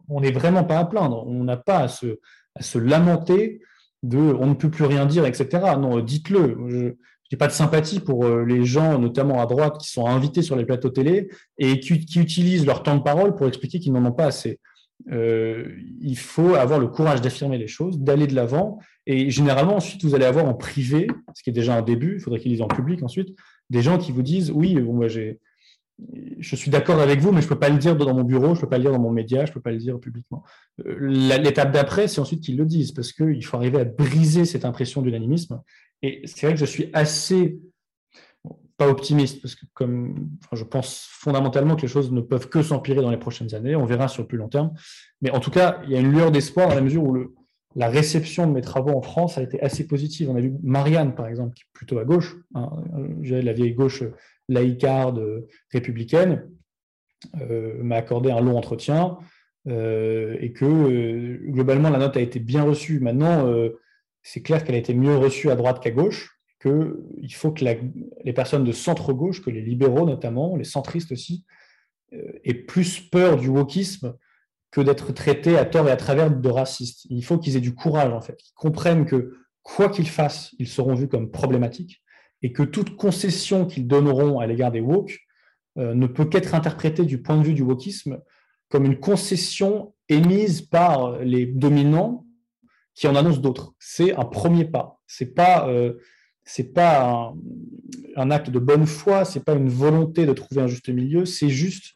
On 0.09 0.21
n'est 0.21 0.31
vraiment 0.31 0.63
pas 0.63 0.79
à 0.79 0.85
plaindre. 0.85 1.25
On 1.27 1.43
n'a 1.43 1.57
pas 1.57 1.79
à 1.79 1.87
se, 1.87 2.19
à 2.55 2.63
se, 2.63 2.77
lamenter 2.77 3.61
de 4.03 4.17
on 4.17 4.47
ne 4.47 4.53
peut 4.53 4.69
plus 4.69 4.85
rien 4.85 5.05
dire, 5.05 5.25
etc. 5.25 5.47
Non, 5.79 5.99
dites-le. 5.99 6.57
Je 6.67 7.35
n'ai 7.35 7.37
pas 7.37 7.47
de 7.47 7.53
sympathie 7.53 7.99
pour 7.99 8.25
euh, 8.25 8.43
les 8.45 8.65
gens, 8.65 8.99
notamment 8.99 9.41
à 9.41 9.45
droite, 9.47 9.79
qui 9.79 9.89
sont 9.89 10.05
invités 10.05 10.43
sur 10.43 10.55
les 10.55 10.65
plateaux 10.65 10.89
télé 10.89 11.29
et 11.57 11.79
qui, 11.79 11.93
utilisent 12.19 12.65
leur 12.65 12.83
temps 12.83 12.95
de 12.95 13.01
parole 13.01 13.35
pour 13.35 13.47
expliquer 13.47 13.79
qu'ils 13.79 13.93
n'en 13.93 14.05
ont 14.05 14.11
pas 14.11 14.27
assez. 14.27 14.59
Euh, 15.11 15.67
il 16.01 16.17
faut 16.17 16.55
avoir 16.55 16.79
le 16.79 16.87
courage 16.87 17.21
d'affirmer 17.21 17.57
les 17.57 17.67
choses, 17.67 17.99
d'aller 17.99 18.27
de 18.27 18.35
l'avant. 18.35 18.79
Et 19.07 19.29
généralement, 19.31 19.75
ensuite, 19.75 20.03
vous 20.03 20.15
allez 20.15 20.25
avoir 20.25 20.45
en 20.45 20.53
privé, 20.53 21.07
ce 21.33 21.43
qui 21.43 21.49
est 21.49 21.53
déjà 21.53 21.75
un 21.75 21.81
début, 21.81 22.15
il 22.15 22.19
faudrait 22.19 22.39
qu'ils 22.39 22.51
lisent 22.51 22.61
en 22.61 22.67
public 22.67 23.01
ensuite, 23.01 23.35
des 23.71 23.81
gens 23.81 23.97
qui 23.97 24.11
vous 24.11 24.21
disent 24.21 24.51
oui, 24.51 24.79
bon, 24.79 24.93
moi, 24.93 25.07
j'ai, 25.07 25.39
je 26.39 26.55
suis 26.55 26.69
d'accord 26.69 26.99
avec 26.99 27.19
vous, 27.19 27.31
mais 27.31 27.41
je 27.41 27.45
ne 27.45 27.49
peux 27.49 27.59
pas 27.59 27.69
le 27.69 27.77
dire 27.77 27.95
dans 27.95 28.13
mon 28.13 28.23
bureau, 28.23 28.47
je 28.47 28.59
ne 28.59 28.61
peux 28.61 28.69
pas 28.69 28.77
le 28.77 28.83
dire 28.83 28.91
dans 28.91 28.99
mon 28.99 29.11
média, 29.11 29.45
je 29.45 29.51
ne 29.51 29.53
peux 29.53 29.61
pas 29.61 29.71
le 29.71 29.77
dire 29.77 29.99
publiquement. 29.99 30.43
Euh, 30.85 30.97
l'étape 31.37 31.71
d'après, 31.71 32.07
c'est 32.07 32.19
ensuite 32.19 32.41
qu'ils 32.41 32.57
le 32.57 32.65
disent, 32.65 32.91
parce 32.91 33.13
qu'il 33.13 33.43
faut 33.45 33.57
arriver 33.57 33.79
à 33.79 33.85
briser 33.85 34.45
cette 34.45 34.65
impression 34.65 35.01
d'unanimisme. 35.01 35.61
Et 36.01 36.21
c'est 36.25 36.47
vrai 36.47 36.53
que 36.53 36.59
je 36.59 36.65
suis 36.65 36.89
assez, 36.93 37.59
pas 38.77 38.89
optimiste, 38.89 39.41
parce 39.41 39.55
que 39.55 39.65
comme 39.73 40.29
je 40.51 40.63
pense 40.63 41.07
fondamentalement 41.09 41.75
que 41.75 41.83
les 41.83 41.87
choses 41.87 42.11
ne 42.11 42.21
peuvent 42.21 42.49
que 42.49 42.61
s'empirer 42.61 43.01
dans 43.01 43.11
les 43.11 43.17
prochaines 43.17 43.55
années, 43.55 43.75
on 43.75 43.85
verra 43.85 44.07
sur 44.09 44.23
le 44.23 44.27
plus 44.27 44.37
long 44.37 44.49
terme. 44.49 44.73
Mais 45.21 45.31
en 45.31 45.39
tout 45.39 45.51
cas, 45.51 45.81
il 45.85 45.91
y 45.91 45.95
a 45.95 45.99
une 45.99 46.11
lueur 46.11 46.31
d'espoir 46.31 46.67
dans 46.67 46.75
la 46.75 46.81
mesure 46.81 47.03
où 47.03 47.13
le, 47.13 47.33
la 47.75 47.89
réception 47.89 48.47
de 48.47 48.53
mes 48.53 48.61
travaux 48.61 48.91
en 48.91 49.01
France 49.01 49.37
a 49.37 49.43
été 49.43 49.61
assez 49.61 49.85
positive. 49.85 50.29
On 50.29 50.35
a 50.35 50.41
vu 50.41 50.53
Marianne, 50.63 51.13
par 51.13 51.27
exemple, 51.27 51.53
qui 51.53 51.63
est 51.63 51.73
plutôt 51.73 51.99
à 51.99 52.05
gauche, 52.05 52.35
hein, 52.53 52.69
la 53.21 53.53
vieille 53.53 53.73
gauche 53.73 54.03
laïcarde 54.47 55.45
républicaine, 55.71 56.47
euh, 57.41 57.81
m'a 57.81 57.95
accordé 57.95 58.31
un 58.31 58.41
long 58.41 58.57
entretien 58.57 59.17
euh, 59.67 60.37
et 60.39 60.51
que 60.51 60.65
euh, 60.65 61.39
globalement 61.51 61.89
la 61.89 61.97
note 61.97 62.17
a 62.17 62.21
été 62.21 62.39
bien 62.39 62.63
reçue. 62.63 62.99
Maintenant, 62.99 63.51
c'est 64.23 64.41
clair 64.41 64.63
qu'elle 64.63 64.75
a 64.75 64.79
été 64.79 64.93
mieux 64.93 65.15
reçue 65.17 65.49
à 65.49 65.55
droite 65.55 65.81
qu'à 65.81 65.91
gauche, 65.91 66.39
qu'il 66.61 67.33
faut 67.33 67.51
que 67.51 67.65
les 68.23 68.33
personnes 68.33 68.63
de 68.63 68.71
centre-gauche, 68.71 69.41
que 69.41 69.49
les 69.49 69.61
libéraux 69.61 70.05
notamment, 70.05 70.55
les 70.55 70.63
centristes 70.63 71.11
aussi, 71.11 71.45
aient 72.43 72.53
plus 72.53 73.01
peur 73.01 73.37
du 73.37 73.49
wokisme 73.49 74.15
que 74.75 74.81
d'être 74.81 75.13
traités 75.13 75.57
à 75.57 75.63
tort 75.63 75.87
et 75.87 75.91
à 75.91 75.95
travers 75.95 76.29
de 76.29 76.49
racistes. 76.49 77.07
Il 77.09 77.23
faut 77.23 77.37
qu'ils 77.37 77.55
aient 77.55 77.61
du 77.61 77.73
courage, 77.73 78.11
en 78.11 78.19
fait, 78.19 78.35
qu'ils 78.35 78.53
comprennent 78.55 79.05
que 79.05 79.31
quoi 79.63 79.87
qu'ils 79.87 80.09
fassent, 80.09 80.53
ils 80.59 80.67
seront 80.67 80.95
vus 80.95 81.07
comme 81.07 81.31
problématiques 81.31 82.03
et 82.41 82.51
que 82.51 82.61
toute 82.61 82.97
concession 82.97 83.65
qu'ils 83.67 83.87
donneront 83.87 84.41
à 84.41 84.47
l'égard 84.47 84.73
des 84.73 84.81
woke 84.81 85.17
euh, 85.77 85.93
ne 85.93 86.07
peut 86.07 86.25
qu'être 86.25 86.53
interprétée 86.53 87.05
du 87.05 87.21
point 87.21 87.37
de 87.37 87.43
vue 87.43 87.53
du 87.53 87.61
wokisme 87.61 88.19
comme 88.67 88.83
une 88.83 88.99
concession 88.99 89.93
émise 90.09 90.59
par 90.63 91.19
les 91.19 91.45
dominants 91.45 92.25
qui 92.95 93.07
en 93.07 93.15
annoncent 93.15 93.39
d'autres. 93.39 93.75
C'est 93.79 94.13
un 94.13 94.25
premier 94.25 94.65
pas. 94.65 94.99
C'est 95.07 95.33
pas 95.33 95.69
euh, 95.69 95.93
pas 96.73 97.01
un, 97.01 97.33
un, 98.17 98.29
acte 98.29 98.49
de 98.49 98.59
bonne 98.59 98.85
foi, 98.85 99.23
c'est 99.23 99.45
pas 99.45 99.53
une 99.53 99.69
volonté 99.69 100.25
de 100.25 100.33
trouver 100.33 100.63
un 100.63 100.67
juste 100.67 100.89
milieu, 100.89 101.23
c'est 101.23 101.47
juste 101.47 101.95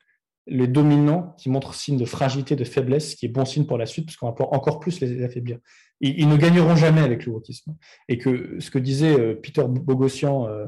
les 0.49 0.67
dominants 0.67 1.35
qui 1.37 1.49
montrent 1.49 1.73
signe 1.73 1.97
de 1.97 2.05
fragilité, 2.05 2.55
de 2.55 2.63
faiblesse, 2.63 3.15
qui 3.15 3.27
est 3.27 3.29
bon 3.29 3.45
signe 3.45 3.65
pour 3.65 3.77
la 3.77 3.85
suite, 3.85 4.05
parce 4.05 4.17
qu'on 4.17 4.25
va 4.25 4.33
pouvoir 4.33 4.53
encore 4.53 4.79
plus 4.79 4.99
les 4.99 5.23
affaiblir. 5.23 5.59
Ils, 6.01 6.27
ne 6.27 6.37
gagneront 6.37 6.75
jamais 6.75 7.01
avec 7.01 7.25
le 7.25 7.33
wokisme. 7.33 7.75
Et 8.07 8.17
que 8.17 8.59
ce 8.59 8.71
que 8.71 8.79
disait 8.79 9.19
euh, 9.19 9.35
Peter 9.35 9.63
Bogossian, 9.67 10.47
euh, 10.47 10.65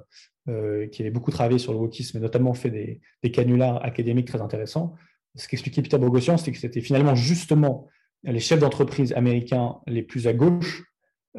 euh, 0.50 0.88
qui 0.88 1.02
avait 1.02 1.12
beaucoup 1.12 1.32
travaillé 1.32 1.58
sur 1.58 1.74
le 1.74 1.80
wokisme, 1.80 2.18
et 2.18 2.22
notamment 2.22 2.54
fait 2.54 2.70
des, 2.70 3.32
canulars 3.32 3.84
académiques 3.84 4.28
très 4.28 4.42
intéressants, 4.42 4.96
ce 5.36 5.48
qu'expliquait 5.48 5.82
Peter 5.82 5.98
Bogossian, 5.98 6.38
c'était 6.38 6.52
que 6.52 6.58
c'était 6.60 6.82
finalement 6.82 7.16
justement 7.16 7.88
les 8.24 8.40
chefs 8.40 8.60
d'entreprise 8.60 9.14
américains 9.14 9.78
les 9.88 10.04
plus 10.04 10.28
à 10.28 10.34
gauche, 10.34 10.84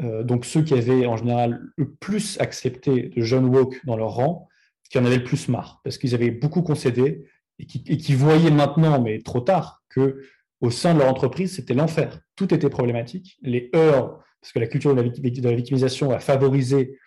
donc 0.01 0.47
ceux 0.47 0.62
qui 0.62 0.73
avaient 0.73 1.05
en 1.05 1.19
général 1.19 1.60
le 1.77 1.93
plus 1.93 2.40
accepté 2.40 3.10
de 3.14 3.23
jeunes 3.23 3.44
woke 3.44 3.85
dans 3.85 3.97
leur 3.97 4.14
rang, 4.14 4.48
qui 4.89 4.98
en 4.98 5.05
avaient 5.05 5.19
le 5.19 5.24
plus 5.24 5.48
marre, 5.48 5.81
parce 5.85 5.98
qu'ils 5.98 6.14
avaient 6.14 6.31
beaucoup 6.31 6.62
concédé, 6.62 7.27
et 7.62 7.97
qui, 7.97 8.14
voyaient 8.14 8.51
maintenant, 8.51 9.01
mais 9.01 9.20
trop 9.20 9.40
tard, 9.40 9.82
que 9.89 10.22
au 10.60 10.70
sein 10.70 10.94
de 10.94 11.01
leur 11.01 11.09
entreprise, 11.09 11.56
c'était 11.56 11.74
l'enfer. 11.74 12.20
Tout 12.36 12.52
était 12.55 12.68
problématique. 12.68 13.39
Les 13.43 13.70
heures, 13.74 14.18
parce 14.40 14.52
que 14.52 14.59
la 14.59 14.66
culture 14.66 14.94
de 14.94 15.01
la, 15.01 15.55
victimisation 15.55 16.10
a 16.10 16.18
favorisé 16.18 16.98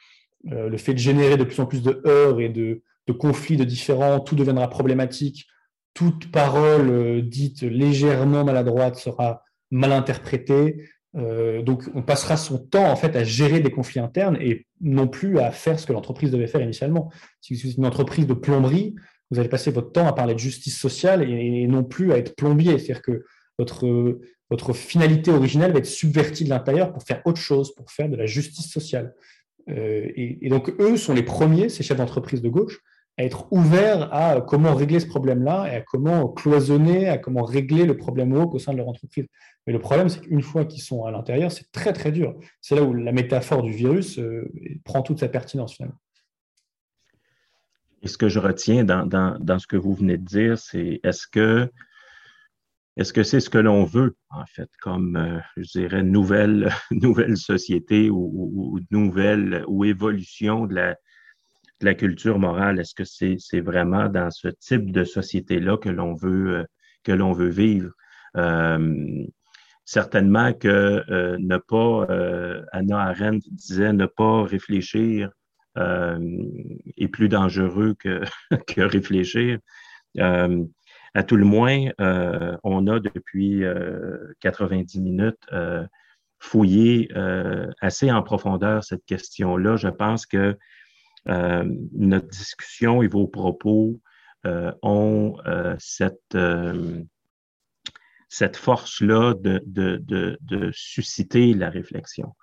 euh, 0.52 0.70
le 0.70 0.78
fait 0.78 0.94
de 0.94 1.00
générer 1.00 1.38
de 1.38 1.44
plus 1.44 1.60
en 1.60 1.66
plus 1.66 1.82
de 1.82 2.02
heures 2.06 2.40
et 2.40 2.50
de, 2.50 2.82
conflits 3.18 3.58
de 3.58 3.64
différents, 3.64 4.20
tout 4.20 4.36
deviendra 4.36 4.70
problématique. 4.70 5.46
Toute 5.94 6.32
parole 6.32 6.90
euh, 6.90 7.22
dite 7.22 7.62
légèrement 7.62 8.44
maladroite 8.44 8.96
sera 8.96 9.44
mal 9.72 9.92
interprétée. 9.92 10.90
Euh, 11.16 11.62
donc, 11.62 11.84
on 11.96 12.02
passera 12.02 12.36
son 12.36 12.60
temps 12.60 12.92
en 12.92 12.96
fait 12.98 13.16
à 13.16 13.24
gérer 13.24 13.62
des 13.62 13.72
conflits 13.72 14.02
internes 14.02 14.38
et 14.42 14.68
non 14.82 15.08
plus 15.08 15.40
à 15.40 15.52
faire 15.52 15.80
ce 15.80 15.86
que 15.86 15.94
l'entreprise 15.94 16.32
devait 16.32 16.48
faire 16.48 16.62
initialement. 16.62 17.12
Si 17.40 17.56
vous 17.56 17.72
une 17.72 17.86
entreprise 17.86 18.28
de 18.28 18.34
plomberie, 18.34 18.96
vous 19.32 19.40
allez 19.40 19.50
passer 19.50 19.72
votre 19.72 19.92
temps 19.92 20.08
à 20.08 20.14
parler 20.14 20.34
de 20.34 20.40
justice 20.40 20.78
sociale 20.78 21.28
et, 21.30 21.68
non 21.68 21.84
plus 21.84 22.12
à 22.12 22.18
être 22.18 22.36
plombier. 22.36 22.78
C'est-à-dire 22.78 23.02
que 23.02 23.26
votre, 23.58 24.74
finalité 24.74 25.32
originelle 25.32 25.72
va 25.72 25.80
être 25.80 25.86
subvertie 25.86 26.44
de 26.44 26.50
l'intérieur 26.50 26.94
pour 26.94 27.04
faire 27.04 27.22
autre 27.26 27.42
chose, 27.42 27.74
pour 27.76 27.92
faire 27.92 28.10
de 28.10 28.16
la 28.16 28.26
justice 28.26 28.72
sociale. 28.72 29.14
Euh, 29.70 30.08
et, 30.16 30.48
donc, 30.50 30.74
eux 30.80 30.98
sont 30.98 31.14
les 31.14 31.24
premiers, 31.24 31.70
ces 31.70 31.84
chefs 31.84 31.98
d'entreprise 31.98 32.42
de 32.42 32.50
gauche, 32.50 32.82
à 33.18 33.24
être 33.24 33.48
ouverts 33.52 34.14
à 34.14 34.42
comment 34.42 34.76
régler 34.76 35.00
ce 35.00 35.08
problème-là 35.08 35.72
et 35.72 35.78
à 35.78 35.82
comment 35.82 36.28
cloisonner, 36.28 37.08
à 37.08 37.18
comment 37.18 37.44
régler 37.44 37.86
le 37.86 37.96
problème 37.96 38.34
woke 38.34 38.54
au 38.54 38.60
sein 38.60 38.74
de 38.74 38.78
leur 38.78 38.90
entreprise. 38.90 39.26
Mais 39.66 39.74
le 39.74 39.80
problème, 39.80 40.10
c'est 40.10 40.20
qu'une 40.20 40.42
fois 40.42 40.66
qu'ils 40.66 40.82
sont 40.82 41.06
à 41.06 41.12
l'intérieur, 41.12 41.52
c'est 41.52 41.72
très 41.72 41.94
très 41.94 42.12
dur. 42.12 42.36
C'est 42.62 42.76
là 42.76 42.84
où 42.84 42.94
la 42.94 43.14
métaphore 43.14 43.64
du 43.64 43.72
virus 43.72 44.20
euh, 44.20 44.52
prend 44.84 45.02
toute 45.02 45.20
sa 45.20 45.30
pertinence 45.30 45.76
finalement. 45.76 45.98
Et 48.06 48.08
ce 48.08 48.20
que 48.20 48.30
je 48.30 48.38
retiens 48.38 48.84
dans, 48.84 49.08
dans, 49.08 49.60
ce 49.60 49.66
que 49.66 49.78
vous 49.78 49.96
venez 49.96 50.20
de 50.20 50.26
dire, 50.26 50.60
c'est 50.60 51.00
est-ce 51.04 51.28
que 51.28 51.68
est-ce 52.98 53.12
que 53.12 53.24
c'est 53.24 53.40
ce 53.40 53.50
que 53.50 53.58
l'on 53.58 53.84
veut, 53.84 54.16
en 54.30 54.46
fait, 54.46 54.70
comme, 54.80 55.18
euh, 55.18 55.40
je 55.58 55.80
dirais, 55.80 56.04
nouvelle, 56.04 56.72
nouvelle 56.92 57.36
société 57.36 58.10
ou, 58.12 58.32
ou, 58.34 58.80
nouvelle 58.92 59.66
ou 59.68 59.84
évolution 59.84 60.66
de 60.68 60.76
la, 60.76 60.96
la 61.82 61.96
culture 61.96 62.38
morale? 62.38 62.80
Est-ce 62.80 62.94
que 62.94 63.04
c'est 63.04 63.60
vraiment 63.60 64.08
dans 64.08 64.30
ce 64.30 64.50
type 64.50 64.92
de 64.92 65.04
société-là 65.04 65.78
que 65.78 65.90
l'on 65.90 66.14
veut, 66.14 66.60
euh, 66.60 66.64
que 67.04 67.12
l'on 67.12 67.34
veut 67.34 67.50
vivre? 67.50 67.92
Euh, 68.38 69.26
certainement 69.84 70.54
que 70.54 71.04
ne 71.38 71.58
pas, 71.58 72.08
Anna 72.72 73.00
Arendt 73.00 73.46
disait, 73.52 73.94
ne 73.94 74.06
pas 74.06 74.44
réfléchir 74.44 75.32
est 75.78 77.08
plus 77.08 77.30
dangereux 77.30 77.96
que, 78.00 78.22
que 78.68 78.82
réfléchir. 78.82 79.60
à 80.20 81.24
tout 81.24 81.36
le 81.36 81.46
moins, 81.46 81.90
on 82.64 82.88
a 82.88 83.00
depuis 83.00 83.64
90 84.42 85.02
minutes 85.02 85.48
fouillé 86.40 87.10
assez 87.82 88.12
en 88.12 88.24
profondeur 88.24 88.84
cette 88.84 89.06
question-là. 89.06 89.76
Je 89.78 89.90
pense 89.90 90.26
que 90.26 90.58
euh, 91.28 91.64
notre 91.94 92.28
discussion 92.28 93.02
et 93.02 93.08
vos 93.08 93.28
propos 93.28 94.00
euh, 94.46 94.72
ont 94.84 95.38
euh, 95.48 95.76
cette, 95.80 96.38
cette 98.30 98.58
force-là 98.58 99.34
de, 99.34 99.64
de, 99.66 100.38
de, 100.40 100.70
susciter 100.72 101.54
la 101.54 101.70
réflexion. 101.70 102.36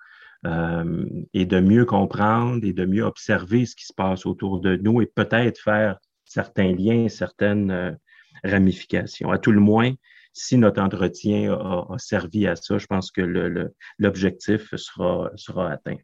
Et 0.45 1.45
de 1.45 1.59
mieux 1.59 1.85
comprendre 1.85 2.65
et 2.65 2.73
de 2.73 2.85
mieux 2.85 3.03
observer 3.03 3.65
ce 3.65 3.75
qui 3.75 3.85
se 3.85 3.93
passe 3.93 4.25
autour 4.25 4.59
de 4.59 4.75
nous 4.75 5.01
et 5.01 5.05
peut-être 5.05 5.59
faire 5.59 5.97
certains 6.25 6.73
liens, 6.75 7.07
certaines 7.07 7.97
ramifications. 8.43 9.31
À 9.31 9.37
tout 9.37 9.51
le 9.51 9.61
moins, 9.61 9.93
si 10.33 10.57
notre 10.57 10.81
entretien 10.81 11.53
a, 11.53 11.87
a 11.93 11.97
servi 11.97 12.47
à 12.47 12.55
ça, 12.55 12.77
je 12.77 12.87
pense 12.87 13.11
que 13.11 13.21
l'objectif 13.99 14.71
le, 14.71 14.77
sera, 14.77 15.31
sera 15.35 15.71
atteint. 15.71 15.97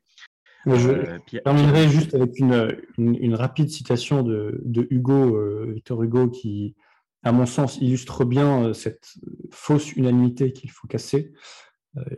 Je 0.65 0.89
euh, 0.89 1.17
terminerai 1.43 1.87
juste 1.87 2.13
avec 2.13 2.37
une, 2.37 2.77
une, 2.97 3.35
rapide 3.35 3.69
citation 3.69 4.23
de, 4.23 4.61
de 4.63 4.87
Hugo, 4.89 5.35
euh, 5.35 5.71
Victor 5.73 6.03
Hugo, 6.03 6.27
qui, 6.29 6.75
à 7.23 7.31
mon 7.31 7.45
sens, 7.45 7.77
illustre 7.77 8.25
bien 8.25 8.65
euh, 8.65 8.73
cette 8.73 9.13
fausse 9.51 9.93
unanimité 9.93 10.51
qu'il 10.51 10.69
faut 10.69 10.87
casser. 10.87 11.31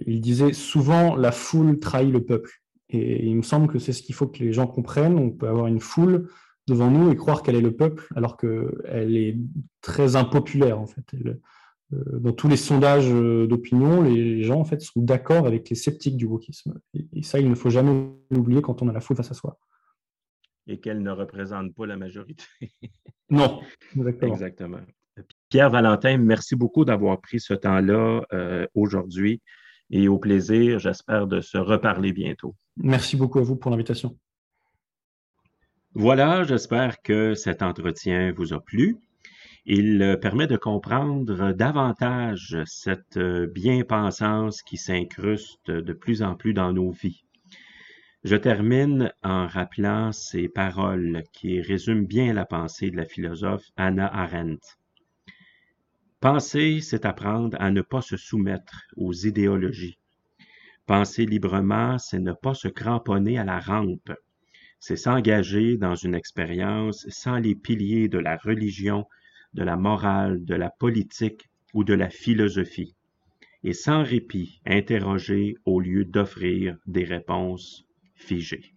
Il 0.05 0.21
disait 0.21 0.53
Souvent, 0.53 1.15
la 1.15 1.31
foule 1.31 1.79
trahit 1.79 2.11
le 2.11 2.23
peuple. 2.23 2.51
Et 2.89 3.25
il 3.25 3.35
me 3.37 3.41
semble 3.41 3.67
que 3.67 3.79
c'est 3.79 3.93
ce 3.93 4.03
qu'il 4.03 4.15
faut 4.15 4.27
que 4.27 4.39
les 4.39 4.51
gens 4.51 4.67
comprennent. 4.67 5.17
On 5.17 5.31
peut 5.31 5.47
avoir 5.47 5.67
une 5.67 5.79
foule 5.79 6.29
devant 6.67 6.91
nous 6.91 7.11
et 7.11 7.15
croire 7.15 7.41
qu'elle 7.41 7.55
est 7.55 7.61
le 7.61 7.75
peuple, 7.75 8.07
alors 8.15 8.37
qu'elle 8.37 9.15
est 9.15 9.37
très 9.81 10.15
impopulaire, 10.15 10.79
en 10.79 10.87
fait. 10.87 11.05
Euh, 11.93 12.19
dans 12.19 12.31
tous 12.31 12.47
les 12.47 12.57
sondages 12.57 13.11
euh, 13.11 13.47
d'opinion, 13.47 14.01
les 14.01 14.43
gens 14.43 14.59
en 14.59 14.63
fait 14.63 14.81
sont 14.81 15.01
d'accord 15.01 15.45
avec 15.45 15.69
les 15.69 15.75
sceptiques 15.75 16.15
du 16.15 16.25
wokisme. 16.25 16.79
Et, 16.93 17.23
ça, 17.23 17.39
il 17.39 17.49
ne 17.49 17.55
faut 17.55 17.69
jamais 17.69 18.09
l'oublier 18.29 18.61
quand 18.61 18.81
on 18.81 18.87
a 18.87 18.93
la 18.93 19.01
foule 19.01 19.17
face 19.17 19.31
à 19.31 19.33
soi. 19.33 19.57
Et 20.67 20.79
qu'elle 20.79 21.01
ne 21.01 21.11
représente 21.11 21.73
pas 21.73 21.85
la 21.85 21.97
majorité. 21.97 22.45
non, 23.29 23.61
exactement. 23.95 24.33
exactement. 24.33 24.79
Pierre 25.49 25.69
Valentin, 25.69 26.17
merci 26.17 26.55
beaucoup 26.55 26.85
d'avoir 26.85 27.19
pris 27.19 27.39
ce 27.39 27.53
temps-là 27.53 28.25
euh, 28.31 28.65
aujourd'hui 28.73 29.41
et 29.91 30.07
au 30.07 30.17
plaisir, 30.17 30.79
j'espère, 30.79 31.27
de 31.27 31.41
se 31.41 31.57
reparler 31.57 32.13
bientôt. 32.13 32.55
Merci 32.77 33.17
beaucoup 33.17 33.39
à 33.39 33.43
vous 33.43 33.57
pour 33.57 33.69
l'invitation. 33.71 34.17
Voilà, 35.93 36.43
j'espère 36.43 37.01
que 37.01 37.33
cet 37.33 37.61
entretien 37.61 38.31
vous 38.31 38.53
a 38.53 38.63
plu. 38.63 38.97
Il 39.65 40.01
euh, 40.01 40.15
permet 40.15 40.47
de 40.47 40.55
comprendre 40.55 41.51
davantage 41.51 42.57
cette 42.65 43.17
euh, 43.17 43.45
bien-pensance 43.47 44.63
qui 44.63 44.77
s'incruste 44.77 45.69
de 45.69 45.93
plus 45.93 46.23
en 46.23 46.35
plus 46.35 46.53
dans 46.53 46.71
nos 46.71 46.91
vies. 46.91 47.25
Je 48.23 48.35
termine 48.35 49.11
en 49.23 49.47
rappelant 49.47 50.11
ces 50.11 50.47
paroles 50.47 51.23
qui 51.33 51.59
résument 51.59 52.05
bien 52.05 52.33
la 52.33 52.45
pensée 52.45 52.89
de 52.89 52.97
la 52.97 53.05
philosophe 53.05 53.65
Anna 53.75 54.07
Arendt. 54.07 54.61
Penser, 56.21 56.81
c'est 56.81 57.05
apprendre 57.05 57.57
à 57.59 57.71
ne 57.71 57.81
pas 57.81 58.01
se 58.01 58.15
soumettre 58.15 58.83
aux 58.95 59.11
idéologies. 59.11 59.97
Penser 60.85 61.25
librement, 61.25 61.97
c'est 61.97 62.19
ne 62.19 62.33
pas 62.33 62.53
se 62.53 62.67
cramponner 62.67 63.39
à 63.39 63.43
la 63.43 63.59
rampe. 63.59 64.11
C'est 64.79 64.97
s'engager 64.97 65.77
dans 65.77 65.95
une 65.95 66.13
expérience 66.13 67.07
sans 67.09 67.39
les 67.39 67.55
piliers 67.55 68.07
de 68.07 68.19
la 68.19 68.37
religion, 68.37 69.07
de 69.55 69.63
la 69.63 69.77
morale, 69.77 70.45
de 70.45 70.53
la 70.53 70.69
politique 70.69 71.49
ou 71.73 71.83
de 71.83 71.95
la 71.95 72.11
philosophie, 72.11 72.95
et 73.63 73.73
sans 73.73 74.03
répit 74.03 74.61
interroger 74.67 75.55
au 75.65 75.79
lieu 75.79 76.05
d'offrir 76.05 76.77
des 76.85 77.03
réponses 77.03 77.83
figées. 78.13 78.75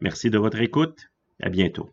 Merci 0.00 0.30
de 0.30 0.38
votre 0.38 0.60
écoute. 0.60 1.08
À 1.42 1.48
bientôt. 1.48 1.90